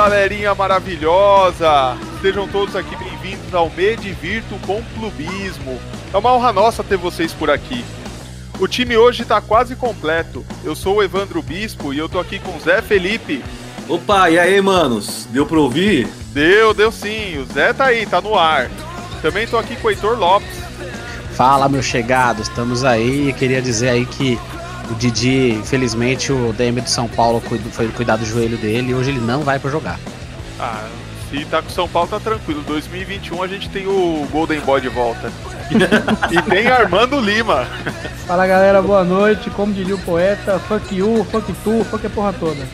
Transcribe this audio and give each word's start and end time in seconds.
galerinha 0.00 0.54
maravilhosa! 0.54 1.94
Sejam 2.22 2.48
todos 2.48 2.74
aqui 2.74 2.96
bem-vindos 2.96 3.54
ao 3.54 3.68
Medivirto 3.68 4.54
com 4.66 4.82
Clubismo. 4.98 5.78
É 6.10 6.16
uma 6.16 6.32
honra 6.32 6.54
nossa 6.54 6.82
ter 6.82 6.96
vocês 6.96 7.34
por 7.34 7.50
aqui. 7.50 7.84
O 8.58 8.66
time 8.66 8.96
hoje 8.96 9.26
tá 9.26 9.42
quase 9.42 9.76
completo. 9.76 10.42
Eu 10.64 10.74
sou 10.74 10.96
o 10.96 11.02
Evandro 11.02 11.42
Bispo 11.42 11.92
e 11.92 11.98
eu 11.98 12.08
tô 12.08 12.18
aqui 12.18 12.38
com 12.38 12.56
o 12.56 12.60
Zé 12.60 12.80
Felipe. 12.80 13.44
Opa, 13.90 14.30
e 14.30 14.38
aí, 14.38 14.58
manos? 14.62 15.28
Deu 15.30 15.44
pra 15.44 15.58
ouvir? 15.58 16.08
Deu, 16.32 16.72
deu 16.72 16.90
sim. 16.90 17.36
O 17.36 17.44
Zé 17.52 17.74
tá 17.74 17.84
aí, 17.84 18.06
tá 18.06 18.22
no 18.22 18.38
ar. 18.38 18.70
Também 19.20 19.46
tô 19.46 19.58
aqui 19.58 19.76
com 19.76 19.88
o 19.88 19.90
Heitor 19.90 20.18
Lopes. 20.18 20.48
Fala, 21.34 21.68
meus 21.68 21.84
chegados, 21.84 22.48
estamos 22.48 22.84
aí. 22.84 23.34
Queria 23.34 23.60
dizer 23.60 23.90
aí 23.90 24.06
que 24.06 24.40
o 24.90 24.94
Didi, 24.94 25.52
infelizmente, 25.52 26.32
o 26.32 26.52
DM 26.52 26.80
de 26.80 26.90
São 26.90 27.08
Paulo 27.08 27.42
foi 27.72 27.88
cuidar 27.88 28.16
do 28.16 28.26
joelho 28.26 28.58
dele 28.58 28.90
e 28.90 28.94
hoje 28.94 29.10
ele 29.10 29.20
não 29.20 29.42
vai 29.42 29.58
para 29.58 29.70
jogar. 29.70 29.98
Ah, 30.58 30.86
se 31.30 31.44
tá 31.44 31.62
com 31.62 31.68
o 31.68 31.72
São 31.72 31.88
Paulo, 31.88 32.08
tá 32.08 32.18
tranquilo. 32.18 32.62
2021 32.62 33.42
a 33.42 33.46
gente 33.46 33.68
tem 33.70 33.86
o 33.86 34.26
Golden 34.32 34.60
Boy 34.60 34.80
de 34.80 34.88
volta. 34.88 35.32
e 36.30 36.42
tem 36.42 36.66
Armando 36.66 37.20
Lima. 37.20 37.64
Fala 38.26 38.46
galera, 38.46 38.82
boa 38.82 39.04
noite. 39.04 39.48
Como 39.50 39.72
diria 39.72 39.94
o 39.94 40.00
poeta, 40.00 40.58
fuck 40.58 40.94
you, 40.94 41.24
fuck 41.30 41.52
tu, 41.64 41.84
fuck 41.84 42.04
a 42.04 42.10
porra 42.10 42.32
toda. 42.32 42.60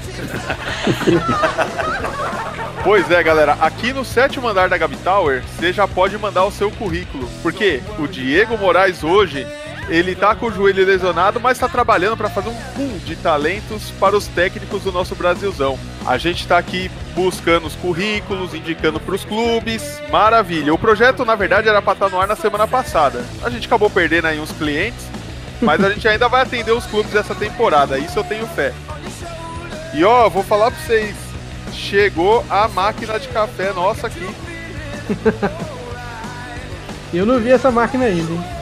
Pois 2.86 3.10
é, 3.10 3.20
galera, 3.20 3.58
aqui 3.60 3.92
no 3.92 4.04
sétimo 4.04 4.46
andar 4.46 4.68
da 4.68 4.78
Gabi 4.78 4.96
Tower, 4.98 5.42
você 5.42 5.72
já 5.72 5.88
pode 5.88 6.16
mandar 6.16 6.44
o 6.44 6.52
seu 6.52 6.70
currículo. 6.70 7.28
Porque 7.42 7.82
o 7.98 8.06
Diego 8.06 8.56
Moraes 8.56 9.02
hoje 9.02 9.44
ele 9.88 10.14
tá 10.16 10.34
com 10.34 10.46
o 10.46 10.52
joelho 10.52 10.84
lesionado, 10.84 11.38
mas 11.38 11.58
tá 11.58 11.68
trabalhando 11.68 12.16
para 12.16 12.28
fazer 12.28 12.48
um 12.48 12.54
pool 12.74 12.98
de 13.04 13.14
talentos 13.16 13.90
para 13.92 14.16
os 14.16 14.26
técnicos 14.26 14.82
do 14.82 14.90
nosso 14.90 15.14
Brasilzão. 15.14 15.78
A 16.04 16.18
gente 16.18 16.46
tá 16.46 16.58
aqui 16.58 16.90
buscando 17.14 17.66
os 17.66 17.76
currículos, 17.76 18.52
indicando 18.52 18.98
para 18.98 19.14
os 19.14 19.24
clubes. 19.24 20.00
Maravilha. 20.10 20.74
O 20.74 20.78
projeto, 20.78 21.24
na 21.24 21.34
verdade, 21.34 21.68
era 21.68 21.80
para 21.80 21.92
estar 21.92 22.06
tá 22.06 22.10
no 22.14 22.20
ar 22.20 22.26
na 22.26 22.36
semana 22.36 22.66
passada. 22.66 23.24
A 23.42 23.50
gente 23.50 23.66
acabou 23.66 23.88
perdendo 23.88 24.26
aí 24.26 24.40
uns 24.40 24.52
clientes, 24.52 25.06
mas 25.60 25.82
a 25.82 25.90
gente 25.90 26.06
ainda 26.08 26.28
vai 26.28 26.42
atender 26.42 26.72
os 26.72 26.86
clubes 26.86 27.14
essa 27.14 27.34
temporada. 27.34 27.98
Isso 27.98 28.18
eu 28.18 28.24
tenho 28.24 28.46
fé. 28.48 28.74
E 29.94 30.04
ó, 30.04 30.28
vou 30.28 30.42
falar 30.42 30.72
para 30.72 30.80
vocês, 30.80 31.14
chegou 31.72 32.44
a 32.50 32.66
máquina 32.68 33.18
de 33.20 33.28
café 33.28 33.72
nossa 33.72 34.08
aqui. 34.08 34.28
eu 37.14 37.24
não 37.24 37.38
vi 37.38 37.52
essa 37.52 37.70
máquina 37.70 38.04
ainda, 38.04 38.32
hein? 38.32 38.55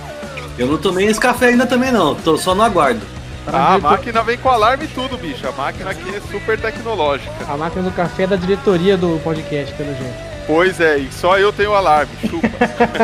Eu 0.58 0.66
não 0.66 0.78
tomei 0.78 1.06
esse 1.06 1.19
café 1.20 1.47
ainda 1.48 1.66
também 1.66 1.91
não, 1.91 2.14
tô 2.14 2.36
só 2.36 2.55
no 2.55 2.62
aguardo. 2.62 3.00
Ah, 3.47 3.74
a 3.74 3.78
máquina 3.78 4.22
vem 4.22 4.38
com 4.38 4.48
alarme 4.48 4.84
e 4.84 4.88
tudo, 4.88 5.19
bicho. 5.19 5.46
A 5.46 5.52
máquina 5.52 5.91
aqui 5.91 6.14
é 6.14 6.20
super 6.30 6.58
tecnológica. 6.58 7.30
A 7.46 7.56
máquina 7.56 7.83
do 7.83 7.91
café 7.91 8.22
é 8.22 8.27
da 8.27 8.36
diretoria 8.36 8.96
do 8.96 9.20
podcast, 9.22 9.74
pelo 9.74 9.94
jeito. 9.94 10.34
Pois 10.46 10.80
é, 10.80 10.98
e 10.98 11.12
só 11.12 11.38
eu 11.38 11.52
tenho 11.52 11.74
alarme, 11.74 12.12
chupa. 12.28 12.48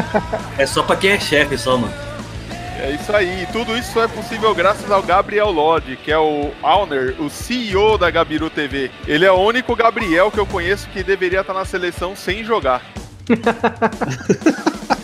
é 0.56 0.66
só 0.66 0.82
pra 0.82 0.96
quem 0.96 1.10
é 1.10 1.20
chefe 1.20 1.58
só, 1.58 1.76
mano. 1.76 1.92
É 2.78 2.92
isso 2.92 3.14
aí, 3.14 3.42
e 3.42 3.46
tudo 3.52 3.76
isso 3.76 4.00
é 4.00 4.08
possível 4.08 4.54
graças 4.54 4.90
ao 4.90 5.02
Gabriel 5.02 5.50
Lodge, 5.50 5.96
que 5.96 6.10
é 6.10 6.18
o 6.18 6.50
owner, 6.62 7.14
o 7.18 7.28
CEO 7.28 7.98
da 7.98 8.10
Gabiru 8.10 8.48
TV. 8.48 8.90
Ele 9.06 9.26
é 9.26 9.32
o 9.32 9.38
único 9.38 9.76
Gabriel 9.76 10.30
que 10.30 10.40
eu 10.40 10.46
conheço 10.46 10.88
que 10.88 11.02
deveria 11.02 11.42
estar 11.42 11.52
na 11.52 11.66
seleção 11.66 12.16
sem 12.16 12.42
jogar. 12.42 12.82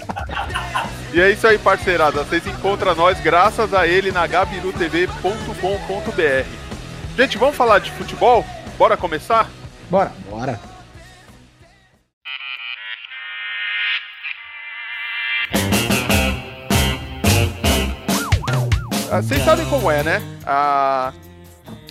E 1.17 1.21
é 1.21 1.31
isso 1.31 1.47
aí, 1.47 1.59
parceirada. 1.59 2.23
Vocês 2.23 2.47
encontram 2.47 2.95
nós 2.95 3.19
graças 3.21 3.73
a 3.73 3.87
ele 3.87 4.13
na 4.13 4.27
gabirutv.com.br. 4.27 7.17
Gente, 7.17 7.39
vamos 7.39 7.57
falar 7.57 7.79
de 7.79 7.91
futebol? 7.93 8.45
Bora 8.77 8.99
começar? 8.99 9.49
Bora. 9.89 10.13
Bora. 10.29 10.61
Ah, 19.11 19.23
vocês 19.23 19.43
sabem 19.43 19.65
como 19.71 19.91
é, 19.91 20.03
né? 20.03 20.21
A 20.45 21.15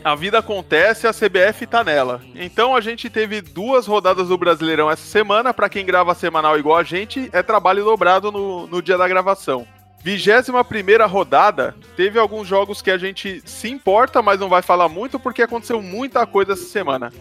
a 0.06 0.14
vida 0.14 0.38
acontece, 0.38 1.08
a 1.08 1.12
CBF 1.12 1.66
tá 1.66 1.84
nela. 1.84 2.22
Então 2.36 2.76
a 2.76 2.80
gente 2.80 3.10
teve 3.10 3.42
duas 3.42 3.88
rodadas 3.88 4.28
do 4.28 4.38
Brasileirão 4.38 4.92
essa 4.92 5.02
semana. 5.02 5.52
Para 5.52 5.68
quem 5.68 5.84
grava 5.84 6.14
semanal 6.14 6.60
igual 6.60 6.78
a 6.78 6.84
gente, 6.84 7.28
é 7.34 7.42
trabalho 7.42 7.84
dobrado 7.84 8.32
no, 8.32 8.68
no 8.68 8.84
dia 8.84 9.00
da 9.00 9.08
gravação. 9.08 9.66
21 10.04 10.64
primeira 10.64 11.08
rodada, 11.08 11.76
teve 11.98 12.20
alguns 12.20 12.48
jogos 12.48 12.84
que 12.84 12.92
a 12.92 13.00
gente 13.00 13.42
se 13.46 13.68
importa, 13.68 14.22
mas 14.22 14.40
não 14.40 14.48
vai 14.48 14.62
falar 14.62 14.88
muito 14.88 15.20
porque 15.20 15.42
aconteceu 15.42 15.82
muita 15.82 16.24
coisa 16.28 16.54
essa 16.54 16.66
semana. 16.66 17.12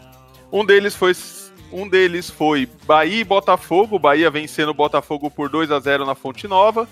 Um 0.52 0.62
deles 0.62 0.94
foi 0.94 1.14
um 1.72 1.88
deles 1.88 2.28
foi 2.28 2.68
Bahia 2.84 3.22
e 3.22 3.24
Botafogo, 3.24 3.98
Bahia 3.98 4.30
vencendo 4.30 4.68
o 4.68 4.74
Botafogo 4.74 5.30
por 5.30 5.48
2 5.48 5.70
a 5.70 5.80
0 5.80 6.04
na 6.04 6.14
Fonte 6.14 6.46
Nova. 6.46 6.86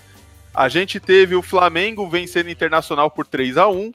A 0.55 0.67
gente 0.69 0.99
teve 0.99 1.35
o 1.35 1.43
Flamengo 1.43 2.09
vencendo 2.09 2.47
o 2.47 2.49
Internacional 2.51 3.11
por 3.11 3.27
3 3.27 3.59
a 3.59 3.67
1 3.67 3.93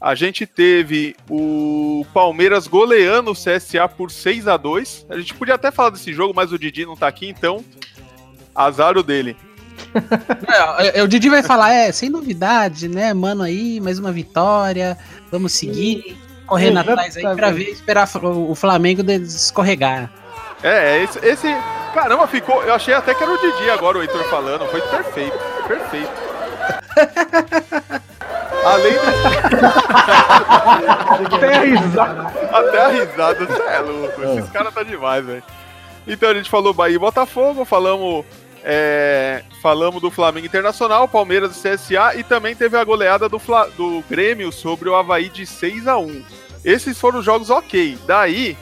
a 0.00 0.14
gente 0.14 0.46
teve 0.46 1.16
o 1.28 2.06
Palmeiras 2.14 2.68
goleando 2.68 3.32
o 3.32 3.34
CSA 3.34 3.88
por 3.88 4.10
6 4.10 4.46
a 4.46 4.56
2 4.56 5.06
A 5.10 5.18
gente 5.18 5.34
podia 5.34 5.56
até 5.56 5.70
falar 5.70 5.90
desse 5.90 6.12
jogo, 6.12 6.32
mas 6.34 6.52
o 6.52 6.58
Didi 6.58 6.86
não 6.86 6.96
tá 6.96 7.08
aqui, 7.08 7.28
então 7.28 7.64
azar 8.54 8.96
o 8.96 9.02
dele. 9.02 9.36
é, 10.94 11.02
o 11.02 11.08
Didi 11.08 11.28
vai 11.28 11.42
falar, 11.42 11.72
é, 11.72 11.90
sem 11.92 12.08
novidade, 12.08 12.88
né, 12.88 13.12
mano 13.12 13.42
aí, 13.42 13.80
mais 13.80 13.98
uma 13.98 14.12
vitória, 14.12 14.96
vamos 15.30 15.52
seguir, 15.52 16.16
correndo 16.46 16.78
atrás 16.78 17.16
aí 17.16 17.22
pra 17.34 17.50
ver, 17.50 17.70
esperar 17.70 18.08
o 18.24 18.54
Flamengo 18.54 19.02
escorregar. 19.10 20.10
É, 20.62 21.02
esse, 21.02 21.18
esse, 21.24 21.46
caramba, 21.94 22.26
ficou, 22.26 22.62
eu 22.64 22.74
achei 22.74 22.94
até 22.94 23.14
que 23.14 23.22
era 23.22 23.32
o 23.32 23.38
Didi 23.38 23.70
agora, 23.70 23.98
o 23.98 24.02
Heitor 24.02 24.24
falando, 24.24 24.66
foi 24.66 24.80
perfeito, 24.80 25.38
perfeito. 25.68 26.10
Além 28.68 28.92
de. 28.92 28.98
Até 31.34 31.56
a 31.56 31.60
risada. 31.60 32.22
Até 32.52 32.78
a 32.78 32.88
risada, 32.88 33.46
você 33.46 33.62
é 33.62 33.78
louco. 33.80 34.22
Esses 34.22 34.48
é. 34.48 34.52
caras 34.52 34.74
tá 34.74 34.82
demais, 34.82 35.24
velho. 35.24 35.42
Então 36.06 36.30
a 36.30 36.34
gente 36.34 36.50
falou 36.50 36.74
Bahia 36.74 36.96
e 36.96 36.98
Botafogo, 36.98 37.64
falamos. 37.64 38.26
É, 38.64 39.44
falamos 39.62 40.02
do 40.02 40.10
Flamengo 40.10 40.44
Internacional, 40.44 41.06
Palmeiras 41.06 41.56
e 41.56 41.62
CSA 41.62 42.16
e 42.16 42.24
também 42.24 42.56
teve 42.56 42.76
a 42.76 42.82
goleada 42.82 43.28
do, 43.28 43.38
Fla, 43.38 43.68
do 43.76 44.02
Grêmio 44.10 44.50
sobre 44.50 44.88
o 44.88 44.96
Havaí 44.96 45.28
de 45.28 45.46
6 45.46 45.86
a 45.86 45.96
1 45.96 46.24
Esses 46.64 46.98
foram 46.98 47.22
jogos 47.22 47.50
ok. 47.50 47.96
Daí, 48.04 48.58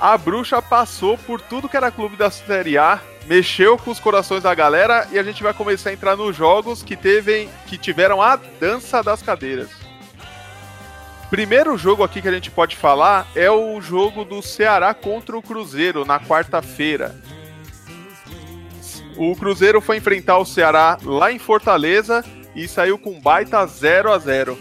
a 0.00 0.16
bruxa 0.16 0.62
passou 0.62 1.18
por 1.18 1.40
tudo 1.40 1.68
que 1.68 1.76
era 1.76 1.90
clube 1.90 2.16
da 2.16 2.30
Série 2.30 2.78
A, 2.78 2.98
mexeu 3.26 3.78
com 3.78 3.90
os 3.90 4.00
corações 4.00 4.42
da 4.42 4.54
galera 4.54 5.06
e 5.12 5.18
a 5.18 5.22
gente 5.22 5.42
vai 5.42 5.54
começar 5.54 5.90
a 5.90 5.92
entrar 5.92 6.16
nos 6.16 6.34
jogos 6.36 6.82
que, 6.82 6.96
teve, 6.96 7.48
que 7.66 7.78
tiveram 7.78 8.20
a 8.20 8.36
dança 8.36 9.02
das 9.02 9.22
cadeiras. 9.22 9.70
Primeiro 11.30 11.78
jogo 11.78 12.02
aqui 12.02 12.20
que 12.20 12.26
a 12.26 12.32
gente 12.32 12.50
pode 12.50 12.74
falar 12.74 13.26
é 13.36 13.48
o 13.48 13.80
jogo 13.80 14.24
do 14.24 14.42
Ceará 14.42 14.92
contra 14.92 15.38
o 15.38 15.42
Cruzeiro 15.42 16.04
na 16.04 16.18
quarta-feira. 16.18 17.14
O 19.16 19.36
Cruzeiro 19.36 19.80
foi 19.80 19.98
enfrentar 19.98 20.38
o 20.38 20.44
Ceará 20.44 20.98
lá 21.04 21.30
em 21.30 21.38
Fortaleza 21.38 22.24
e 22.54 22.66
saiu 22.66 22.98
com 22.98 23.20
baita 23.20 23.64
0 23.64 24.12
a 24.12 24.18
0 24.18 24.58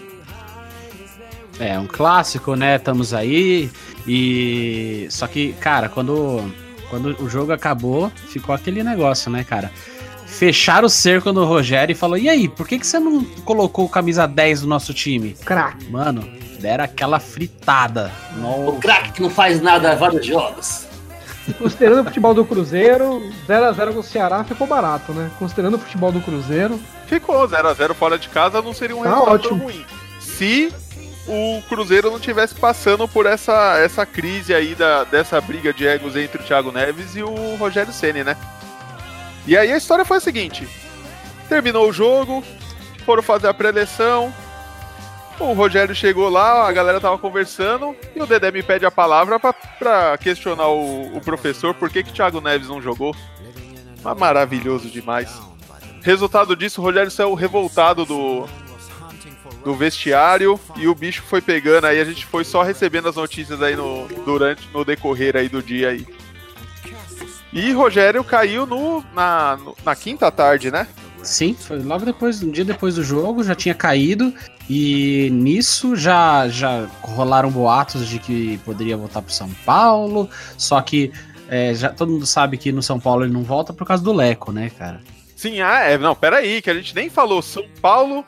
É, 1.59 1.79
um 1.79 1.87
clássico, 1.87 2.55
né? 2.55 2.75
Estamos 2.75 3.13
aí. 3.15 3.71
E. 4.07 5.07
Só 5.09 5.25
que, 5.27 5.53
cara, 5.53 5.89
quando 5.89 6.53
quando 6.89 7.15
o 7.21 7.29
jogo 7.29 7.51
acabou, 7.51 8.11
ficou 8.27 8.53
aquele 8.53 8.83
negócio, 8.83 9.31
né, 9.31 9.43
cara? 9.43 9.71
Fecharam 10.25 10.85
o 10.85 10.89
cerco 10.89 11.33
no 11.33 11.45
Rogério 11.45 11.93
e 11.93 11.95
falou: 11.95 12.17
E 12.17 12.29
aí, 12.29 12.47
por 12.47 12.67
que, 12.67 12.79
que 12.79 12.85
você 12.85 12.99
não 12.99 13.23
colocou 13.43 13.85
o 13.85 13.89
camisa 13.89 14.27
10 14.27 14.61
do 14.61 14.67
nosso 14.67 14.93
time? 14.93 15.33
Crack. 15.45 15.89
Mano, 15.89 16.29
deram 16.59 16.83
aquela 16.83 17.19
fritada. 17.19 18.11
Nossa. 18.37 18.69
O 18.69 18.79
craque 18.79 19.13
que 19.13 19.21
não 19.21 19.29
faz 19.29 19.61
nada 19.61 19.91
há 19.91 19.95
vários 19.95 20.25
jogos. 20.25 20.87
Considerando 21.57 22.01
o 22.01 22.03
futebol 22.03 22.33
do 22.33 22.45
Cruzeiro, 22.45 23.23
0x0 23.47 23.93
com 23.93 23.99
o 23.99 24.03
Ceará 24.03 24.43
ficou 24.43 24.67
barato, 24.67 25.11
né? 25.13 25.31
Considerando 25.39 25.75
o 25.75 25.79
futebol 25.79 26.11
do 26.11 26.21
Cruzeiro. 26.21 26.79
Ficou, 27.07 27.47
0x0 27.47 27.93
fora 27.95 28.19
de 28.19 28.29
casa 28.29 28.61
não 28.61 28.73
seria 28.73 28.95
um 28.95 29.01
tá 29.01 29.09
resultado 29.09 29.33
ótimo. 29.33 29.63
ruim. 29.63 29.83
Se 30.19 30.71
o 31.29 31.61
Cruzeiro 31.69 32.09
não 32.09 32.19
tivesse 32.19 32.55
passando 32.55 33.07
por 33.07 33.27
essa, 33.27 33.77
essa 33.77 34.03
crise 34.03 34.53
aí 34.53 34.73
da, 34.73 35.03
dessa 35.03 35.39
briga 35.39 35.71
de 35.71 35.85
egos 35.85 36.15
entre 36.15 36.41
o 36.41 36.43
Thiago 36.43 36.71
Neves 36.71 37.15
e 37.15 37.21
o 37.21 37.55
Rogério 37.55 37.93
Ceni, 37.93 38.23
né? 38.23 38.35
E 39.45 39.55
aí 39.55 39.71
a 39.71 39.77
história 39.77 40.03
foi 40.03 40.17
a 40.17 40.21
seguinte: 40.21 40.67
terminou 41.47 41.87
o 41.87 41.93
jogo, 41.93 42.43
foram 43.05 43.21
fazer 43.21 43.47
a 43.47 43.53
pré-eleção. 43.53 44.33
O 45.39 45.53
Rogério 45.53 45.95
chegou 45.95 46.27
lá, 46.29 46.67
a 46.67 46.71
galera 46.71 46.99
tava 46.99 47.17
conversando 47.17 47.95
e 48.13 48.21
o 48.21 48.25
Dedé 48.25 48.51
me 48.51 48.61
pede 48.61 48.85
a 48.85 48.91
palavra 48.91 49.39
para 49.39 50.17
questionar 50.17 50.67
o, 50.67 51.15
o, 51.15 51.21
professor 51.21 51.73
por 51.73 51.89
que, 51.89 52.03
que 52.03 52.09
o 52.09 52.13
Thiago 52.13 52.41
Neves 52.41 52.67
não 52.67 52.81
jogou. 52.81 53.15
Mas 54.03 54.17
maravilhoso 54.17 54.89
demais. 54.89 55.31
Resultado 56.01 56.55
disso, 56.55 56.81
o 56.81 56.83
Rogério 56.83 57.11
saiu 57.11 57.33
revoltado 57.35 58.03
do, 58.05 58.45
do 59.63 59.75
vestiário 59.75 60.59
e 60.75 60.87
o 60.87 60.95
bicho 60.95 61.23
foi 61.23 61.41
pegando 61.41 61.85
aí, 61.85 61.99
a 61.99 62.05
gente 62.05 62.25
foi 62.25 62.43
só 62.43 62.63
recebendo 62.63 63.09
as 63.09 63.15
notícias 63.15 63.61
aí 63.61 63.75
no, 63.75 64.07
durante, 64.25 64.67
no 64.73 64.85
decorrer 64.85 65.35
aí 65.35 65.49
do 65.49 65.61
dia 65.61 65.89
aí. 65.89 66.07
E 67.51 67.71
Rogério 67.71 68.23
caiu 68.23 68.65
no, 68.65 69.03
na, 69.13 69.57
no, 69.57 69.75
na 69.83 69.95
quinta 69.95 70.31
tarde, 70.31 70.69
né? 70.69 70.87
Sim, 71.23 71.53
foi 71.53 71.79
logo 71.79 72.05
depois, 72.05 72.41
um 72.41 72.51
dia 72.51 72.63
depois 72.63 72.95
do 72.95 73.03
jogo, 73.03 73.43
já 73.43 73.55
tinha 73.55 73.73
caído. 73.73 74.33
E 74.69 75.29
nisso 75.31 75.95
já, 75.95 76.47
já 76.47 76.87
rolaram 77.01 77.49
boatos 77.49 78.07
de 78.07 78.19
que 78.19 78.59
poderia 78.59 78.95
voltar 78.95 79.21
pro 79.21 79.33
São 79.33 79.49
Paulo. 79.65 80.29
Só 80.57 80.79
que 80.81 81.11
é, 81.49 81.73
já, 81.73 81.89
todo 81.89 82.11
mundo 82.11 82.25
sabe 82.25 82.57
que 82.57 82.71
no 82.71 82.83
São 82.83 82.99
Paulo 82.99 83.25
ele 83.25 83.33
não 83.33 83.43
volta 83.43 83.73
por 83.73 83.85
causa 83.85 84.03
do 84.03 84.13
Leco, 84.13 84.51
né, 84.51 84.69
cara? 84.69 85.01
Sim, 85.35 85.61
ah, 85.61 85.79
é, 85.79 85.97
não, 85.97 86.15
peraí, 86.15 86.61
que 86.61 86.69
a 86.69 86.73
gente 86.73 86.93
nem 86.93 87.09
falou. 87.09 87.41
São 87.41 87.65
Paulo, 87.81 88.23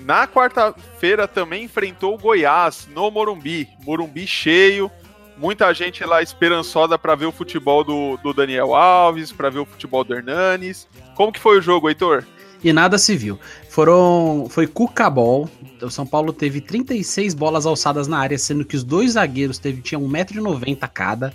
na 0.00 0.26
quarta-feira, 0.26 1.26
também 1.26 1.64
enfrentou 1.64 2.14
o 2.14 2.18
Goiás 2.18 2.88
no 2.92 3.10
Morumbi. 3.10 3.68
Morumbi 3.84 4.26
cheio. 4.26 4.90
Muita 5.36 5.72
gente 5.74 6.02
lá 6.04 6.22
esperançosa 6.22 6.98
para 6.98 7.14
ver 7.14 7.26
o 7.26 7.32
futebol 7.32 7.84
do, 7.84 8.16
do 8.18 8.32
Daniel 8.32 8.74
Alves, 8.74 9.32
para 9.32 9.50
ver 9.50 9.58
o 9.58 9.66
futebol 9.66 10.02
do 10.02 10.14
Hernanes. 10.14 10.88
Como 11.14 11.32
que 11.32 11.40
foi 11.40 11.58
o 11.58 11.62
jogo, 11.62 11.88
Heitor? 11.88 12.24
E 12.64 12.72
nada 12.72 12.96
se 12.96 13.14
viu. 13.16 13.38
Foram, 13.68 14.46
foi 14.48 14.66
Cucabol. 14.66 15.48
O 15.82 15.90
São 15.90 16.06
Paulo 16.06 16.32
teve 16.32 16.60
36 16.60 17.34
bolas 17.34 17.66
alçadas 17.66 18.08
na 18.08 18.18
área, 18.18 18.38
sendo 18.38 18.64
que 18.64 18.76
os 18.76 18.82
dois 18.82 19.12
zagueiros 19.12 19.58
teve, 19.58 19.82
tinham 19.82 20.02
1,90m 20.02 20.88
cada. 20.92 21.34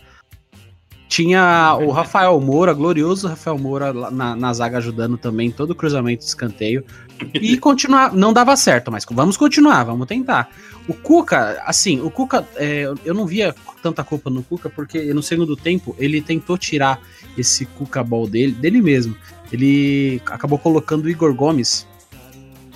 Tinha 1.12 1.78
o 1.82 1.92
Rafael 1.92 2.40
Moura, 2.40 2.72
glorioso 2.72 3.28
Rafael 3.28 3.58
Moura 3.58 3.92
na, 3.92 4.34
na 4.34 4.54
zaga 4.54 4.78
ajudando 4.78 5.18
também 5.18 5.52
todo 5.52 5.72
o 5.72 5.76
cruzamento 5.76 6.20
de 6.20 6.30
escanteio. 6.30 6.86
E 7.34 7.58
continuar, 7.60 8.14
não 8.14 8.32
dava 8.32 8.56
certo, 8.56 8.90
mas 8.90 9.06
vamos 9.12 9.36
continuar, 9.36 9.84
vamos 9.84 10.08
tentar. 10.08 10.50
O 10.88 10.94
Cuca, 10.94 11.62
assim, 11.66 12.00
o 12.00 12.10
Cuca, 12.10 12.48
é, 12.56 12.90
eu 13.04 13.14
não 13.14 13.26
via 13.26 13.54
tanta 13.84 14.06
culpa 14.06 14.30
no 14.30 14.42
Cuca, 14.42 14.70
porque 14.70 15.14
no 15.14 15.22
segundo 15.22 15.54
tempo 15.58 15.94
ele 16.00 16.22
tentou 16.22 16.58
tirar 16.58 17.02
esse 17.38 17.66
Cuca 17.66 18.02
Ball 18.02 18.26
dele, 18.26 18.54
dele 18.54 18.82
mesmo. 18.82 19.14
Ele 19.52 20.22
acabou 20.28 20.58
colocando 20.58 21.04
o 21.04 21.10
Igor 21.10 21.34
Gomes. 21.34 21.86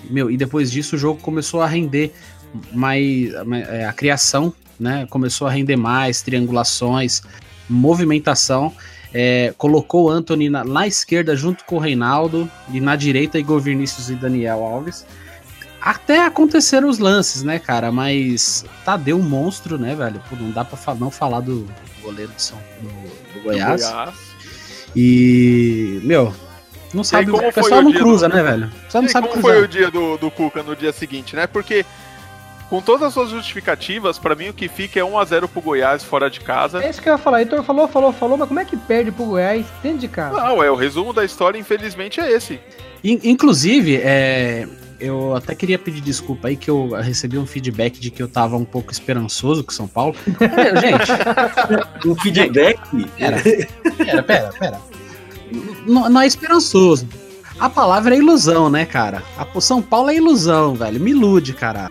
Meu, 0.10 0.30
e 0.30 0.36
depois 0.36 0.70
disso 0.70 0.98
o 0.98 1.00
jogo 1.00 1.22
começou 1.22 1.62
a 1.62 1.68
render 1.68 2.12
mais. 2.74 3.34
É, 3.70 3.86
a 3.86 3.94
criação, 3.94 4.54
né? 4.78 5.08
Começou 5.10 5.48
a 5.48 5.52
render 5.52 5.78
mais, 5.78 6.22
triangulações 6.22 7.22
movimentação. 7.70 8.74
É, 9.14 9.54
colocou 9.58 10.06
o 10.06 10.10
Anthony 10.10 10.50
na, 10.50 10.64
na, 10.66 10.86
esquerda 10.86 11.36
junto 11.38 11.64
com 11.64 11.78
o 11.78 11.80
Reinaldo 11.80 12.52
e 12.70 12.82
na 12.82 12.98
direita 12.98 13.40
Igor 13.40 13.62
Vinícius 13.62 14.10
e 14.10 14.16
Daniel 14.16 14.62
Alves. 14.62 15.06
Até 15.80 16.26
aconteceram 16.26 16.90
os 16.90 17.00
lances, 17.00 17.44
né, 17.44 17.60
cara? 17.60 17.92
Mas 17.92 18.66
Tadeu 18.84 19.20
monstro, 19.20 19.78
né, 19.78 19.96
velho? 19.96 20.22
Pô, 20.30 20.36
não 20.36 20.52
dá 20.52 20.66
pra 20.66 20.96
não 20.96 21.10
falar 21.10 21.42
do 21.42 21.66
goleiro 22.02 22.32
de 22.36 22.42
São, 22.42 22.58
do, 22.82 22.90
do 23.34 23.44
Goiás. 23.44 23.82
Do 23.82 23.88
Goiás. 23.88 24.16
E, 24.96 26.02
meu, 26.04 26.34
não 26.94 27.04
sabe, 27.04 27.30
o 27.30 27.54
pessoal 27.54 27.82
não 27.82 27.92
cruza, 27.92 28.30
do... 28.30 28.36
né, 28.36 28.42
velho? 28.42 28.72
Só 28.90 29.02
não 29.02 29.10
sabe 29.10 29.28
como 29.28 29.42
cruzar. 29.42 29.58
foi 29.58 29.66
o 29.66 29.68
dia 29.68 29.92
do, 29.92 30.18
do 30.18 30.32
Cuca 30.32 30.64
no 30.64 30.76
dia 30.76 30.94
seguinte, 30.94 31.36
né? 31.36 31.46
Porque 31.46 31.86
com 32.70 32.82
todas 32.82 33.04
as 33.04 33.14
suas 33.14 33.30
justificativas, 33.30 34.18
para 34.18 34.36
mim 34.36 34.50
o 34.50 34.54
que 34.54 34.68
fica 34.68 35.00
é 35.00 35.04
1x0 35.04 35.48
pro 35.48 35.62
Goiás 35.62 36.04
fora 36.04 36.30
de 36.30 36.40
casa. 36.40 36.84
É 36.84 36.90
isso 36.90 37.02
que 37.02 37.08
eu 37.08 37.14
ia 37.14 37.18
falar. 37.18 37.40
Heitor 37.40 37.64
falou, 37.64 37.88
falou, 37.88 38.12
falou, 38.12 38.38
mas 38.38 38.48
como 38.48 38.60
é 38.60 38.66
que 38.66 38.76
perde 38.76 39.12
pro 39.12 39.26
Goiás 39.26 39.66
dentro 39.84 40.00
de 40.00 40.08
casa? 40.08 40.36
Não, 40.36 40.64
é, 40.64 40.70
o 40.70 40.76
resumo 40.76 41.14
da 41.14 41.24
história, 41.24 41.58
infelizmente, 41.60 42.20
é 42.20 42.32
esse. 42.32 42.60
Inclusive, 43.04 43.98
é, 43.98 44.68
eu 45.00 45.36
até 45.36 45.54
queria 45.54 45.78
pedir 45.78 46.02
desculpa 46.02 46.48
aí 46.48 46.56
que 46.56 46.70
eu 46.70 46.90
recebi 46.90 47.38
um 47.38 47.46
feedback 47.46 48.00
de 48.00 48.10
que 48.10 48.22
eu 48.22 48.28
tava 48.28 48.58
um 48.58 48.66
pouco 48.66 48.92
esperançoso 48.92 49.64
com 49.64 49.72
São 49.72 49.88
Paulo. 49.88 50.16
É, 50.56 50.82
gente. 50.82 52.08
um 52.08 52.16
feedback? 52.16 52.80
Pera, 53.18 53.42
pera, 53.98 54.24
pera. 54.24 54.54
pera. 54.60 54.82
Não, 55.86 56.10
não 56.10 56.22
é 56.22 56.28
esperançoso. 56.28 57.08
A 57.58 57.70
palavra 57.70 58.16
é 58.16 58.18
ilusão, 58.18 58.70
né, 58.70 58.86
cara? 58.86 59.24
A 59.38 59.62
São 59.62 59.82
Paulo 59.82 60.10
é 60.10 60.16
ilusão, 60.16 60.76
velho. 60.76 61.00
Me 61.00 61.12
ilude, 61.12 61.54
cara. 61.54 61.90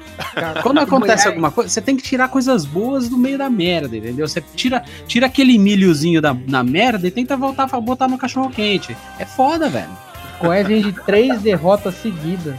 Quando 0.63 0.79
acontece 0.81 1.27
alguma 1.27 1.51
coisa, 1.51 1.71
você 1.71 1.81
tem 1.81 1.97
que 1.97 2.03
tirar 2.03 2.29
coisas 2.29 2.67
boas 2.67 3.09
do 3.09 3.17
meio 3.17 3.39
da 3.39 3.49
merda, 3.49 3.97
entendeu? 3.97 4.29
Você 4.29 4.43
tira, 4.55 4.85
tira 5.07 5.27
aquele 5.27 5.59
milhozinho 5.59 6.21
da, 6.21 6.37
na 6.47 6.63
merda 6.63 7.07
e 7.07 7.11
tenta 7.11 7.37
voltar 7.37 7.69
a 7.71 7.81
botar 7.81 8.09
no 8.09 8.19
cachorro 8.19 8.51
quente. 8.51 8.95
É 9.19 9.25
foda, 9.25 9.69
velho. 9.71 9.91
Goiás 10.39 10.67
vem 10.67 10.83
de 10.83 10.93
três 10.93 11.41
derrotas 11.41 11.95
seguidas. 11.95 12.57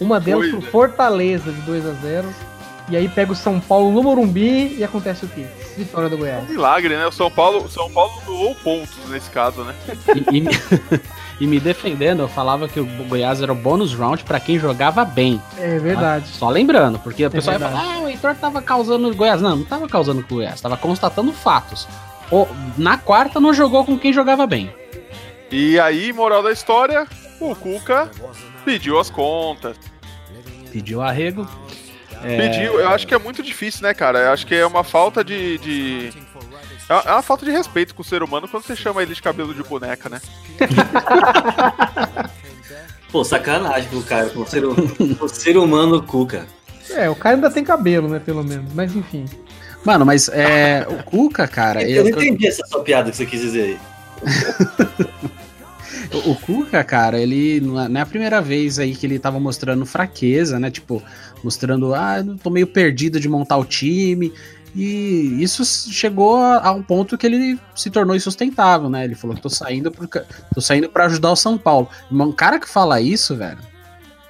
Uma 0.00 0.18
delas 0.18 0.48
pro 0.48 0.62
Fortaleza 0.62 1.50
de 1.50 1.60
2 1.62 1.86
a 1.86 1.92
0 1.92 2.28
E 2.88 2.96
aí 2.96 3.08
pega 3.08 3.32
o 3.32 3.36
São 3.36 3.60
Paulo 3.60 3.92
no 3.92 4.02
Morumbi 4.02 4.76
e 4.78 4.84
acontece 4.84 5.24
o 5.24 5.28
quê? 5.28 5.44
Vitória 5.76 6.08
do 6.08 6.16
Goiás. 6.16 6.44
Um 6.48 6.52
milagre, 6.52 6.96
né? 6.96 7.06
O 7.06 7.12
São 7.12 7.30
Paulo, 7.30 7.68
São 7.68 7.90
Paulo 7.90 8.12
doou 8.24 8.54
pontos 8.54 8.96
nesse 9.08 9.28
caso, 9.30 9.62
né? 9.64 9.74
E, 10.32 10.38
e, 10.38 10.44
e 11.40 11.46
me 11.46 11.60
defendendo, 11.60 12.20
eu 12.20 12.28
falava 12.28 12.68
que 12.68 12.80
o 12.80 12.86
Goiás 13.08 13.40
era 13.40 13.52
o 13.52 13.54
bônus 13.54 13.94
round 13.94 14.24
para 14.24 14.40
quem 14.40 14.58
jogava 14.58 15.04
bem. 15.04 15.40
É 15.56 15.78
verdade. 15.78 16.26
Só 16.28 16.48
lembrando, 16.48 16.98
porque 16.98 17.22
a 17.22 17.26
é 17.26 17.30
pessoa 17.30 17.58
vai 17.58 17.70
falar, 17.70 17.84
ah, 17.84 18.00
o 18.00 18.08
Heitor 18.08 18.34
tava 18.34 18.60
causando 18.60 19.08
o 19.08 19.14
Goiás. 19.14 19.40
Não, 19.40 19.56
não 19.56 19.64
tava 19.64 19.88
causando 19.88 20.22
com 20.22 20.34
o 20.34 20.38
Goiás, 20.38 20.60
tava 20.60 20.76
constatando 20.76 21.32
fatos. 21.32 21.86
O, 22.30 22.46
na 22.76 22.98
quarta 22.98 23.40
não 23.40 23.54
jogou 23.54 23.84
com 23.84 23.98
quem 23.98 24.12
jogava 24.12 24.46
bem. 24.46 24.72
E 25.50 25.78
aí, 25.80 26.12
moral 26.12 26.42
da 26.42 26.52
história, 26.52 27.06
o 27.40 27.54
Cuca 27.54 28.10
pediu 28.64 28.98
as 28.98 29.08
contas. 29.08 29.76
Pediu 30.70 31.00
arrego. 31.00 31.48
É... 32.22 32.36
Pediu, 32.36 32.80
eu 32.80 32.88
acho 32.88 33.06
que 33.06 33.14
é 33.14 33.18
muito 33.18 33.42
difícil, 33.42 33.82
né, 33.82 33.94
cara? 33.94 34.18
Eu 34.18 34.32
acho 34.32 34.46
que 34.46 34.54
é 34.54 34.66
uma 34.66 34.84
falta 34.84 35.22
de, 35.22 35.56
de 35.58 36.12
é, 36.88 37.08
é 37.08 37.12
uma 37.12 37.22
falta 37.22 37.44
de 37.44 37.50
respeito 37.50 37.94
com 37.94 38.02
o 38.02 38.04
ser 38.04 38.22
humano 38.22 38.48
quando 38.48 38.64
você 38.64 38.76
chama 38.76 39.02
ele 39.02 39.14
de 39.14 39.22
cabelo 39.22 39.54
de 39.54 39.62
boneca, 39.62 40.08
né? 40.08 40.20
Pô, 43.10 43.24
sacanagem 43.24 43.88
com 43.88 43.96
o 43.96 44.02
cara, 44.02 44.28
com 44.30 44.40
o 44.40 44.46
ser, 44.46 44.64
o 44.64 45.28
ser 45.28 45.56
humano 45.56 46.02
Cuca. 46.02 46.46
É, 46.90 47.08
o 47.08 47.14
cara 47.14 47.36
ainda 47.36 47.50
tem 47.50 47.64
cabelo, 47.64 48.08
né, 48.08 48.18
pelo 48.18 48.44
menos, 48.44 48.72
mas 48.74 48.94
enfim. 48.94 49.24
Mano, 49.84 50.04
mas 50.04 50.28
é. 50.28 50.86
O 50.88 51.02
Cuca, 51.02 51.46
cara. 51.46 51.82
Eu, 51.88 52.04
eu 52.04 52.04
não 52.04 52.10
entendi 52.10 52.46
essa 52.46 52.66
sua 52.66 52.82
piada 52.82 53.10
que 53.10 53.16
você 53.16 53.26
quis 53.26 53.40
dizer 53.40 53.62
aí. 53.62 53.78
o 56.26 56.34
Cuca, 56.34 56.82
cara, 56.84 57.18
ele 57.18 57.60
não 57.60 57.98
é 57.98 58.02
a 58.02 58.06
primeira 58.06 58.40
vez 58.40 58.78
aí 58.78 58.94
que 58.94 59.06
ele 59.06 59.18
tava 59.18 59.38
mostrando 59.38 59.86
fraqueza, 59.86 60.58
né? 60.58 60.70
Tipo, 60.70 61.02
mostrando, 61.42 61.94
ah, 61.94 62.22
eu 62.26 62.36
tô 62.36 62.50
meio 62.50 62.66
perdido 62.66 63.20
de 63.20 63.28
montar 63.28 63.56
o 63.56 63.64
time. 63.64 64.32
E 64.74 65.42
isso 65.42 65.64
chegou 65.64 66.36
a, 66.36 66.70
um 66.72 66.82
ponto 66.82 67.16
que 67.16 67.26
ele 67.26 67.58
se 67.74 67.90
tornou 67.90 68.14
insustentável, 68.14 68.88
né? 68.88 69.04
Ele 69.04 69.14
falou: 69.14 69.36
tô 69.36 69.48
saindo, 69.48 69.90
por, 69.90 70.08
tô 70.08 70.60
saindo 70.60 70.88
para 70.88 71.06
ajudar 71.06 71.32
o 71.32 71.36
São 71.36 71.56
Paulo. 71.56 71.88
Um 72.10 72.32
cara 72.32 72.58
que 72.58 72.68
fala 72.68 73.00
isso, 73.00 73.36
velho. 73.36 73.58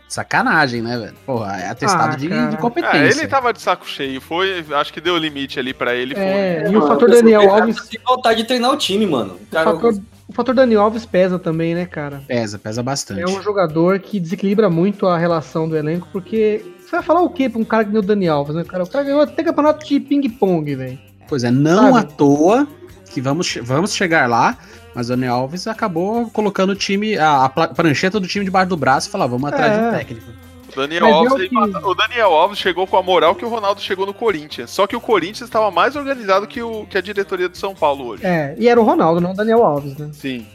Sacanagem, 0.09 0.81
né, 0.81 0.97
velho? 0.97 1.15
Porra, 1.27 1.61
é 1.61 1.69
atestado 1.69 2.15
ah, 2.15 2.17
de, 2.17 2.29
de, 2.29 2.57
competência. 2.57 2.97
É, 2.97 3.09
ele 3.11 3.29
tava 3.29 3.53
de 3.53 3.61
saco 3.61 3.87
cheio, 3.87 4.23
foi, 4.23 4.65
acho 4.73 4.91
que 4.91 5.03
deu 5.03 5.19
limite 5.19 5.61
ali 5.61 5.75
para 5.75 5.95
ele. 5.95 6.15
É, 6.17 6.63
foi. 6.63 6.73
e 6.73 6.77
o 6.77 6.87
fator 6.87 7.11
Daniel 7.11 7.51
Alves. 7.51 7.87
Tem 7.89 8.01
vontade 8.03 8.41
de 8.41 8.49
treinar 8.49 8.73
o 8.73 8.77
time, 8.77 9.07
mano. 9.07 9.35
O, 9.35 9.47
cara, 9.51 9.73
fator, 9.73 9.95
o 10.27 10.33
fator 10.33 10.55
Daniel 10.55 10.81
Alves 10.81 11.05
pesa 11.05 11.39
também, 11.39 11.75
né, 11.75 11.85
cara? 11.85 12.23
Pesa, 12.27 12.59
pesa 12.59 12.83
bastante. 12.83 13.21
É 13.21 13.27
um 13.27 13.43
jogador 13.43 13.99
que 13.99 14.19
desequilibra 14.19 14.71
muito 14.71 15.07
a 15.07 15.19
relação 15.19 15.69
do 15.69 15.77
elenco, 15.77 16.09
porque 16.11 16.65
você 16.89 16.97
vai 16.97 17.03
falar 17.03 17.23
o 17.23 17.29
quê 17.29 17.51
pra 17.51 17.61
um 17.61 17.65
cara 17.65 17.85
que 17.85 17.91
nem 17.91 17.99
o 17.99 18.03
Dani 18.03 18.29
Alves, 18.29 18.55
né, 18.55 18.65
cara? 18.65 18.83
O 18.83 18.89
cara 18.89 19.05
ganhou 19.05 19.21
até 19.21 19.45
campeonato 19.45 19.85
de 19.85 20.01
ping-pong, 20.01 20.75
velho. 20.75 20.99
Pois 21.29 21.45
é, 21.45 21.51
não 21.51 21.93
Sabe? 21.93 21.99
à 21.99 22.03
toa 22.03 22.69
que 23.13 23.21
vamos, 23.21 23.59
vamos 23.63 23.95
chegar 23.95 24.29
lá, 24.29 24.57
mas 24.95 25.07
o 25.07 25.11
Dani 25.11 25.27
Alves 25.27 25.67
acabou 25.67 26.31
colocando 26.31 26.71
o 26.71 26.75
time, 26.75 27.19
a, 27.19 27.45
a 27.45 27.49
prancheta 27.49 28.19
do 28.19 28.27
time 28.27 28.45
debaixo 28.45 28.71
do 28.71 28.77
braço 28.77 29.09
e 29.09 29.11
falou: 29.11 29.29
vamos 29.29 29.53
atrás 29.53 29.73
é. 29.73 29.79
de 29.79 29.85
um 29.85 29.99
técnico. 29.99 30.27
O 30.73 30.77
Daniel, 30.81 31.07
Alves, 31.07 31.49
que... 31.49 31.57
o 31.57 31.95
Daniel 31.95 32.33
Alves 32.33 32.59
chegou 32.59 32.87
com 32.87 32.97
a 32.97 33.03
moral 33.03 33.35
que 33.35 33.45
o 33.45 33.49
Ronaldo 33.49 33.81
chegou 33.81 34.07
no 34.07 34.15
Corinthians. 34.15 34.71
Só 34.71 34.87
que 34.87 34.95
o 34.95 35.01
Corinthians 35.01 35.49
estava 35.49 35.71
mais 35.71 35.97
organizado 35.97 36.47
que, 36.47 36.63
o, 36.63 36.87
que 36.87 36.97
a 36.97 37.01
diretoria 37.01 37.49
do 37.49 37.57
São 37.57 37.75
Paulo 37.75 38.07
hoje. 38.07 38.25
É, 38.25 38.55
e 38.57 38.69
era 38.69 38.81
o 38.81 38.85
Ronaldo, 38.85 39.21
não 39.21 39.33
o 39.33 39.35
Daniel 39.35 39.65
Alves, 39.65 39.97
né? 39.97 40.11
Sim. 40.13 40.47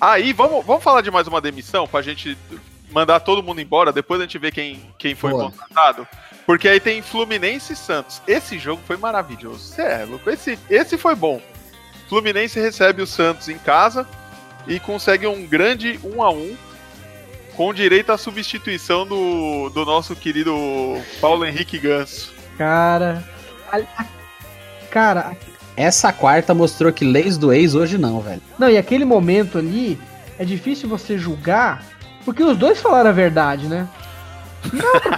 Aí, 0.00 0.32
vamos, 0.32 0.64
vamos 0.64 0.82
falar 0.82 1.02
de 1.02 1.10
mais 1.10 1.26
uma 1.26 1.40
demissão 1.40 1.86
pra 1.86 2.00
gente 2.00 2.38
mandar 2.90 3.20
todo 3.20 3.42
mundo 3.42 3.60
embora, 3.60 3.92
depois 3.92 4.20
a 4.20 4.24
gente 4.24 4.38
vê 4.38 4.50
quem, 4.50 4.80
quem 4.98 5.14
foi 5.14 5.32
Boa. 5.32 5.44
contratado. 5.44 6.06
Porque 6.46 6.68
aí 6.68 6.80
tem 6.80 7.02
Fluminense 7.02 7.74
e 7.74 7.76
Santos. 7.76 8.22
Esse 8.26 8.58
jogo 8.58 8.80
foi 8.86 8.96
maravilhoso. 8.96 9.58
Cê 9.58 9.82
é 9.82 10.04
louco. 10.04 10.30
Esse, 10.30 10.58
esse 10.70 10.96
foi 10.96 11.14
bom. 11.14 11.42
Fluminense 12.08 12.58
recebe 12.58 13.02
o 13.02 13.06
Santos 13.06 13.48
em 13.48 13.58
casa 13.58 14.06
e 14.66 14.80
consegue 14.80 15.26
um 15.26 15.46
grande 15.46 16.00
1 16.02 16.22
a 16.22 16.30
1 16.30 16.56
com 17.54 17.74
direito 17.74 18.12
à 18.12 18.16
substituição 18.16 19.06
do, 19.06 19.68
do 19.70 19.84
nosso 19.84 20.16
querido 20.16 20.54
Paulo 21.20 21.44
Henrique 21.44 21.78
Ganso. 21.78 22.32
Cara. 22.56 23.22
A, 23.70 23.78
a, 23.78 24.06
cara. 24.90 25.36
Essa 25.76 26.12
quarta 26.12 26.54
mostrou 26.54 26.92
que 26.92 27.04
leis 27.04 27.36
do 27.36 27.52
ex 27.52 27.74
hoje 27.74 27.98
não, 27.98 28.20
velho. 28.20 28.42
Não, 28.58 28.70
e 28.70 28.78
aquele 28.78 29.04
momento 29.04 29.58
ali 29.58 29.98
é 30.38 30.44
difícil 30.44 30.88
você 30.88 31.18
julgar 31.18 31.84
porque 32.28 32.42
os 32.42 32.56
dois 32.58 32.78
falaram 32.80 33.08
a 33.10 33.12
verdade, 33.12 33.66
né? 33.66 33.88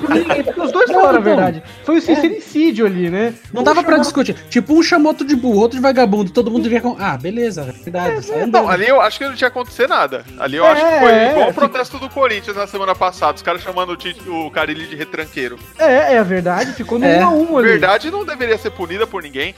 Ninguém, 0.09 0.45
porque 0.45 0.61
os 0.61 0.71
dois 0.71 0.91
falaram 0.91 1.19
a 1.19 1.21
verdade. 1.21 1.63
Foi 1.85 1.99
o 1.99 2.03
sincericídio 2.03 2.87
ali, 2.87 3.11
né? 3.11 3.35
Não 3.53 3.63
Um 3.63 3.65
dava 3.65 3.83
pra 3.83 3.97
discutir. 3.99 4.35
Tipo, 4.49 4.75
um 4.79 4.83
chamou 4.83 5.09
outro 5.09 5.27
de 5.27 5.35
burro, 5.35 5.59
outro 5.61 5.77
de 5.79 5.83
vagabundo, 5.83 6.31
todo 6.31 6.51
mundo 6.51 6.63
devia 6.63 6.81
com. 6.81 6.95
Ah, 7.01 7.17
beleza, 7.17 7.63
é 7.63 7.73
verdade. 7.73 8.33
andando. 8.33 8.53
Não, 8.53 8.69
ali 8.69 8.87
eu 8.87 9.01
acho 9.01 9.19
que 9.19 9.25
não 9.27 9.35
tinha 9.35 9.49
acontecer 9.49 9.89
nada. 9.89 10.25
Ali 10.39 10.57
eu 10.57 10.65
É, 10.65 10.71
acho 10.71 10.85
que 10.85 10.99
foi 11.01 11.11
é, 11.13 11.31
igual 11.31 11.49
o 11.49 11.53
ficou- 11.53 11.69
protesto 11.69 11.99
do 11.99 12.09
Corinthians 12.09 12.57
na 12.57 12.67
semana 12.67 12.95
passada, 12.95 13.35
os 13.35 13.43
caras 13.43 13.61
chamando 13.63 13.91
o, 13.91 13.97
Tite- 13.97 14.29
o 14.29 14.51
Carilli 14.51 14.87
de 14.87 14.95
retranqueiro. 14.95 15.59
É, 15.79 16.15
é 16.15 16.19
a 16.19 16.23
verdade, 16.23 16.73
ficou 16.75 16.99
no 16.99 17.07
É. 17.07 17.19
1 17.19 17.27
a 17.27 17.31
1 17.31 17.59
ali. 17.59 17.69
Verdade 17.69 18.11
não 18.11 18.25
deveria 18.25 18.57
ser 18.59 18.71
punida 18.71 19.07
por 19.07 19.23
ninguém. 19.23 19.55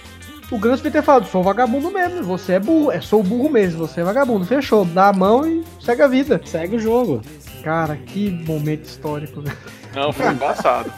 O 0.50 0.59
Ganso 0.59 0.82
devia 0.82 1.00
ter 1.00 1.02
falado, 1.04 1.26
sou 1.28 1.42
vagabundo 1.42 1.90
mesmo, 1.90 2.23
você 2.23 2.52
é 2.54 2.59
burro, 2.61 2.92
é, 2.92 3.00
sou 3.00 3.23
burro 3.23 3.49
mesmo, 3.50 3.78
você 3.87 4.00
é 4.00 4.04
vagabundo. 4.04 4.44
Fechou, 4.44 4.85
dá 4.85 5.09
a 5.09 5.12
mão 5.12 5.47
e 5.47 5.64
segue 5.84 6.02
a 6.02 6.08
vida. 6.08 6.40
Segue 6.44 6.76
o 6.76 6.80
jogo. 6.80 7.22
Cara, 7.62 7.96
que 7.96 8.30
momento 8.30 8.84
histórico, 8.84 9.40
né? 9.40 9.56
Não, 9.94 10.12
foi 10.12 10.26
embaçado. 10.28 10.92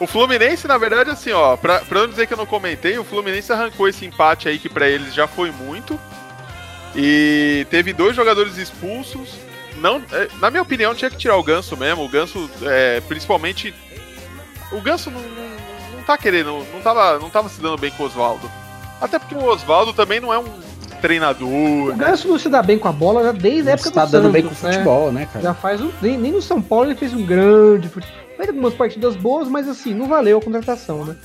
O 0.00 0.06
Fluminense, 0.06 0.68
na 0.68 0.78
verdade, 0.78 1.10
assim, 1.10 1.32
ó, 1.32 1.56
pra, 1.56 1.80
pra 1.80 2.00
não 2.00 2.08
dizer 2.08 2.26
que 2.26 2.32
eu 2.32 2.38
não 2.38 2.46
comentei, 2.46 2.96
o 2.98 3.04
Fluminense 3.04 3.52
arrancou 3.52 3.88
esse 3.88 4.06
empate 4.06 4.48
aí 4.48 4.58
que 4.58 4.68
pra 4.68 4.88
eles 4.88 5.12
já 5.12 5.26
foi 5.26 5.50
muito. 5.50 5.98
E 6.94 7.66
teve 7.68 7.92
dois 7.92 8.14
jogadores 8.14 8.56
expulsos. 8.56 9.34
Não, 9.78 10.02
é, 10.12 10.28
na 10.40 10.50
minha 10.50 10.62
opinião, 10.62 10.94
tinha 10.94 11.10
que 11.10 11.16
tirar 11.16 11.36
o 11.36 11.42
Ganso 11.42 11.76
mesmo. 11.76 12.04
O 12.04 12.08
Ganso, 12.08 12.48
é, 12.62 13.00
principalmente. 13.02 13.74
O 14.70 14.80
Ganso 14.80 15.10
não, 15.10 15.20
não, 15.20 15.48
não 15.96 16.02
tá 16.04 16.16
querendo, 16.16 16.64
não 16.72 16.80
tava, 16.80 17.18
não 17.18 17.30
tava 17.30 17.48
se 17.48 17.60
dando 17.60 17.78
bem 17.78 17.90
com 17.90 18.04
o 18.04 18.06
Oswaldo. 18.06 18.50
Até 19.00 19.18
porque 19.18 19.34
o 19.34 19.44
Oswaldo 19.44 19.92
também 19.92 20.20
não 20.20 20.32
é 20.32 20.38
um 20.38 20.60
treinador, 21.00 21.48
O 21.48 21.88
né? 21.88 21.94
Ganso 21.96 22.28
não 22.28 22.38
se 22.38 22.48
dá 22.48 22.62
bem 22.62 22.78
com 22.78 22.88
a 22.88 22.92
bola 22.92 23.22
já 23.22 23.32
desde 23.32 23.68
a 23.70 23.72
época 23.72 23.90
Tá 23.90 24.04
do 24.04 24.10
dando 24.12 24.22
Santos, 24.24 24.32
bem 24.32 24.42
com 24.42 24.48
o 24.48 24.50
né? 24.52 24.72
futebol, 24.72 25.12
né, 25.12 25.28
cara? 25.32 25.42
Já 25.42 25.54
faz 25.54 25.80
um. 25.80 25.90
Nem, 26.02 26.18
nem 26.18 26.32
no 26.32 26.42
São 26.42 26.60
Paulo 26.60 26.86
ele 26.86 26.94
fez 26.94 27.12
um 27.14 27.24
grande 27.24 27.88
futebol. 27.88 28.16
Fez 28.36 28.48
algumas 28.50 28.74
partidas 28.74 29.16
boas, 29.16 29.48
mas 29.48 29.68
assim, 29.68 29.92
não 29.94 30.06
valeu 30.06 30.38
a 30.38 30.42
contratação, 30.42 31.04
né? 31.04 31.16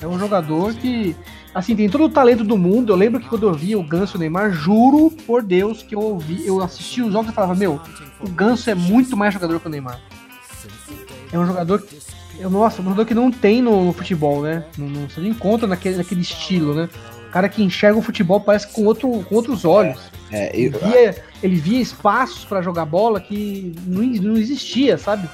É 0.00 0.06
um 0.06 0.18
jogador 0.18 0.74
que. 0.74 1.14
Assim, 1.54 1.76
tem 1.76 1.88
todo 1.88 2.04
o 2.04 2.08
talento 2.08 2.42
do 2.44 2.56
mundo. 2.56 2.92
Eu 2.92 2.96
lembro 2.96 3.20
que 3.20 3.28
quando 3.28 3.46
eu 3.46 3.52
vi 3.52 3.76
o 3.76 3.82
Ganso 3.82 4.14
e 4.14 4.16
o 4.16 4.20
Neymar, 4.20 4.50
juro 4.52 5.10
por 5.26 5.42
Deus 5.42 5.82
que 5.82 5.94
eu 5.94 6.00
ouvi, 6.00 6.46
eu 6.46 6.62
assisti 6.62 7.02
os 7.02 7.12
jogos 7.12 7.30
e 7.30 7.34
falava, 7.34 7.54
meu, 7.54 7.78
o 8.20 8.28
Ganso 8.30 8.70
é 8.70 8.74
muito 8.74 9.16
mais 9.18 9.34
jogador 9.34 9.60
que 9.60 9.66
o 9.66 9.70
Neymar. 9.70 10.00
É 11.30 11.38
um 11.38 11.46
jogador. 11.46 11.80
que- 11.82 11.98
nossa, 12.48 12.80
um 12.80 12.84
jogador 12.84 13.04
que 13.04 13.14
não 13.14 13.30
tem 13.30 13.60
no, 13.62 13.84
no 13.84 13.92
futebol, 13.92 14.42
né? 14.42 14.64
Não, 14.78 14.88
não, 14.88 15.08
você 15.08 15.20
não 15.20 15.28
encontra 15.28 15.66
naquele, 15.68 15.96
naquele 15.98 16.22
estilo, 16.22 16.74
né? 16.74 16.88
O 17.32 17.38
cara 17.40 17.48
que 17.48 17.62
enxerga 17.62 17.98
o 17.98 18.02
futebol 18.02 18.38
parece 18.42 18.68
com, 18.68 18.84
outro, 18.84 19.24
com 19.26 19.34
outros 19.34 19.64
olhos. 19.64 19.98
É, 20.30 20.54
Ele 20.54 20.76
eu- 20.76 20.80
via, 20.86 21.16
ele 21.42 21.56
via 21.56 21.80
espaços 21.80 22.44
pra 22.44 22.60
jogar 22.60 22.84
bola 22.84 23.18
que 23.22 23.74
não, 23.86 24.02
não 24.02 24.36
existia, 24.36 24.98
sabe? 24.98 25.26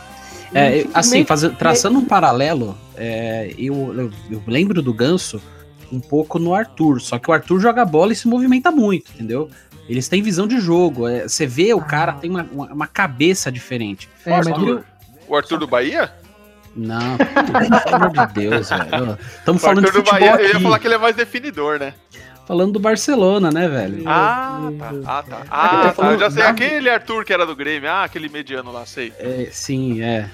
É, 0.54 0.68
Ele 0.68 0.78
assim, 0.78 0.86
simplesmente- 1.24 1.26
fazendo, 1.26 1.56
traçando 1.56 1.98
um 1.98 2.04
paralelo, 2.04 2.78
é, 2.96 3.52
eu, 3.58 3.74
eu, 3.98 4.10
eu 4.30 4.42
lembro 4.46 4.80
do 4.80 4.94
Ganso 4.94 5.42
um 5.90 5.98
pouco 5.98 6.38
no 6.38 6.54
Arthur, 6.54 7.00
só 7.00 7.18
que 7.18 7.28
o 7.28 7.34
Arthur 7.34 7.58
joga 7.58 7.84
bola 7.84 8.12
e 8.12 8.16
se 8.16 8.28
movimenta 8.28 8.70
muito, 8.70 9.10
entendeu? 9.12 9.50
Eles 9.88 10.06
têm 10.06 10.22
visão 10.22 10.46
de 10.46 10.60
jogo, 10.60 11.08
é, 11.08 11.26
você 11.26 11.48
vê 11.48 11.74
o 11.74 11.80
cara 11.80 12.12
tem 12.12 12.30
uma, 12.30 12.46
uma, 12.52 12.66
uma 12.72 12.86
cabeça 12.86 13.50
diferente. 13.50 14.08
É, 14.24 14.30
mas 14.36 14.46
Arthur. 14.46 14.68
ele- 14.68 14.80
O 15.26 15.34
Arthur 15.34 15.58
do 15.58 15.66
Bahia? 15.66 16.12
Não, 16.78 17.16
pelo 17.16 17.96
amor 17.96 18.10
de 18.10 18.34
Deus, 18.34 18.70
velho. 18.70 19.18
Estamos 19.38 19.62
O 19.62 19.64
falando 19.64 19.80
de 19.80 19.86
Arthur 19.86 20.02
do 20.02 20.06
futebol 20.06 20.20
Bahia, 20.20 20.42
eu 20.42 20.46
ia 20.46 20.52
aqui, 20.52 20.62
falar 20.62 20.78
que 20.78 20.86
ele 20.86 20.94
é 20.94 20.98
mais 20.98 21.16
definidor, 21.16 21.78
né? 21.78 21.94
falando 22.48 22.72
do 22.72 22.80
Barcelona, 22.80 23.50
né, 23.50 23.68
velho? 23.68 24.02
Ah, 24.06 24.70
tá. 24.78 24.88
Ah, 25.04 25.22
tá. 25.22 25.42
Ah, 25.50 25.68
tá 25.68 25.82
tá. 25.82 25.88
Eu 25.88 25.92
falando 25.92 26.18
já 26.20 26.30
sei. 26.30 26.42
Aquele 26.44 26.88
Arthur 26.88 27.22
que 27.22 27.32
era 27.32 27.44
do 27.44 27.54
Grêmio. 27.54 27.90
Ah, 27.90 28.04
aquele 28.04 28.30
mediano 28.30 28.72
lá, 28.72 28.86
sei. 28.86 29.12
É, 29.18 29.48
sim, 29.52 30.00
é. 30.00 30.30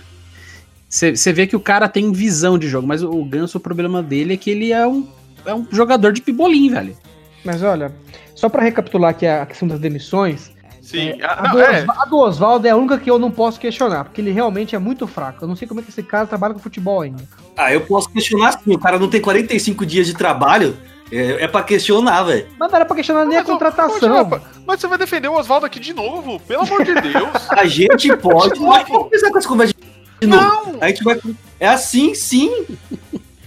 Você 0.88 1.32
vê 1.32 1.44
que 1.48 1.56
o 1.56 1.60
cara 1.60 1.88
tem 1.88 2.12
visão 2.12 2.56
de 2.56 2.68
jogo, 2.68 2.86
mas 2.86 3.02
o, 3.02 3.10
o 3.10 3.24
Ganso, 3.24 3.58
o 3.58 3.60
problema 3.60 4.00
dele 4.00 4.34
é 4.34 4.36
que 4.36 4.48
ele 4.48 4.70
é 4.70 4.86
um, 4.86 5.08
é 5.44 5.52
um 5.52 5.66
jogador 5.72 6.12
de 6.12 6.22
pibolim, 6.22 6.70
velho. 6.70 6.96
Mas 7.44 7.64
olha, 7.64 7.92
só 8.36 8.48
pra 8.48 8.62
recapitular 8.62 9.10
aqui 9.10 9.26
a 9.26 9.44
questão 9.44 9.66
das 9.66 9.80
demissões, 9.80 10.52
Sim. 10.84 11.10
é, 11.18 11.24
Ah, 11.24 11.36
a, 11.38 11.42
não, 11.44 11.50
do 11.52 11.60
é. 11.62 11.86
A 11.88 12.04
do 12.04 12.18
Oswaldo 12.18 12.66
é 12.66 12.70
a 12.70 12.76
única 12.76 12.98
que 12.98 13.10
eu 13.10 13.18
não 13.18 13.30
posso 13.30 13.58
questionar, 13.58 14.04
porque 14.04 14.20
ele 14.20 14.30
realmente 14.30 14.76
é 14.76 14.78
muito 14.78 15.06
fraco. 15.06 15.42
Eu 15.44 15.48
não 15.48 15.56
sei 15.56 15.66
como 15.66 15.80
é 15.80 15.82
que 15.82 15.88
esse 15.90 16.02
cara 16.02 16.26
trabalha 16.26 16.52
com 16.52 16.60
futebol 16.60 17.00
ainda. 17.00 17.22
Ah, 17.56 17.72
eu 17.72 17.80
posso 17.80 18.10
questionar 18.10 18.52
sim. 18.52 18.74
O 18.74 18.78
cara 18.78 18.98
não 18.98 19.08
tem 19.08 19.20
45 19.20 19.86
dias 19.86 20.06
de 20.06 20.14
trabalho. 20.14 20.76
É, 21.10 21.44
é 21.44 21.48
pra 21.48 21.62
questionar, 21.62 22.22
velho. 22.24 22.46
Mas 22.58 22.70
não 22.70 22.76
era 22.76 22.84
pra 22.84 22.96
questionar 22.96 23.24
nem 23.24 23.36
a 23.36 23.40
Mas, 23.40 23.48
ô, 23.48 23.52
contratação. 23.52 24.00
Japa, 24.00 24.42
Mas 24.66 24.80
você 24.80 24.86
vai 24.86 24.98
defender 24.98 25.28
o 25.28 25.34
Oswaldo 25.38 25.66
aqui 25.66 25.78
de 25.78 25.92
novo? 25.92 26.40
Pelo 26.40 26.62
amor 26.62 26.84
de 26.84 26.94
Deus. 26.94 27.28
A 27.50 27.66
gente 27.66 28.14
pode. 28.16 28.54
De 28.54 28.60
mas 28.60 28.88
vamos 28.88 29.08
pensar 29.08 29.30
com 29.30 29.38
essa 29.38 29.48
conversa 29.48 29.74
de 30.20 30.26
novo. 30.26 30.42
Não! 30.42 30.78
A 30.80 30.88
gente 30.88 31.04
vai. 31.04 31.20
É 31.60 31.68
assim, 31.68 32.14
sim. 32.14 32.50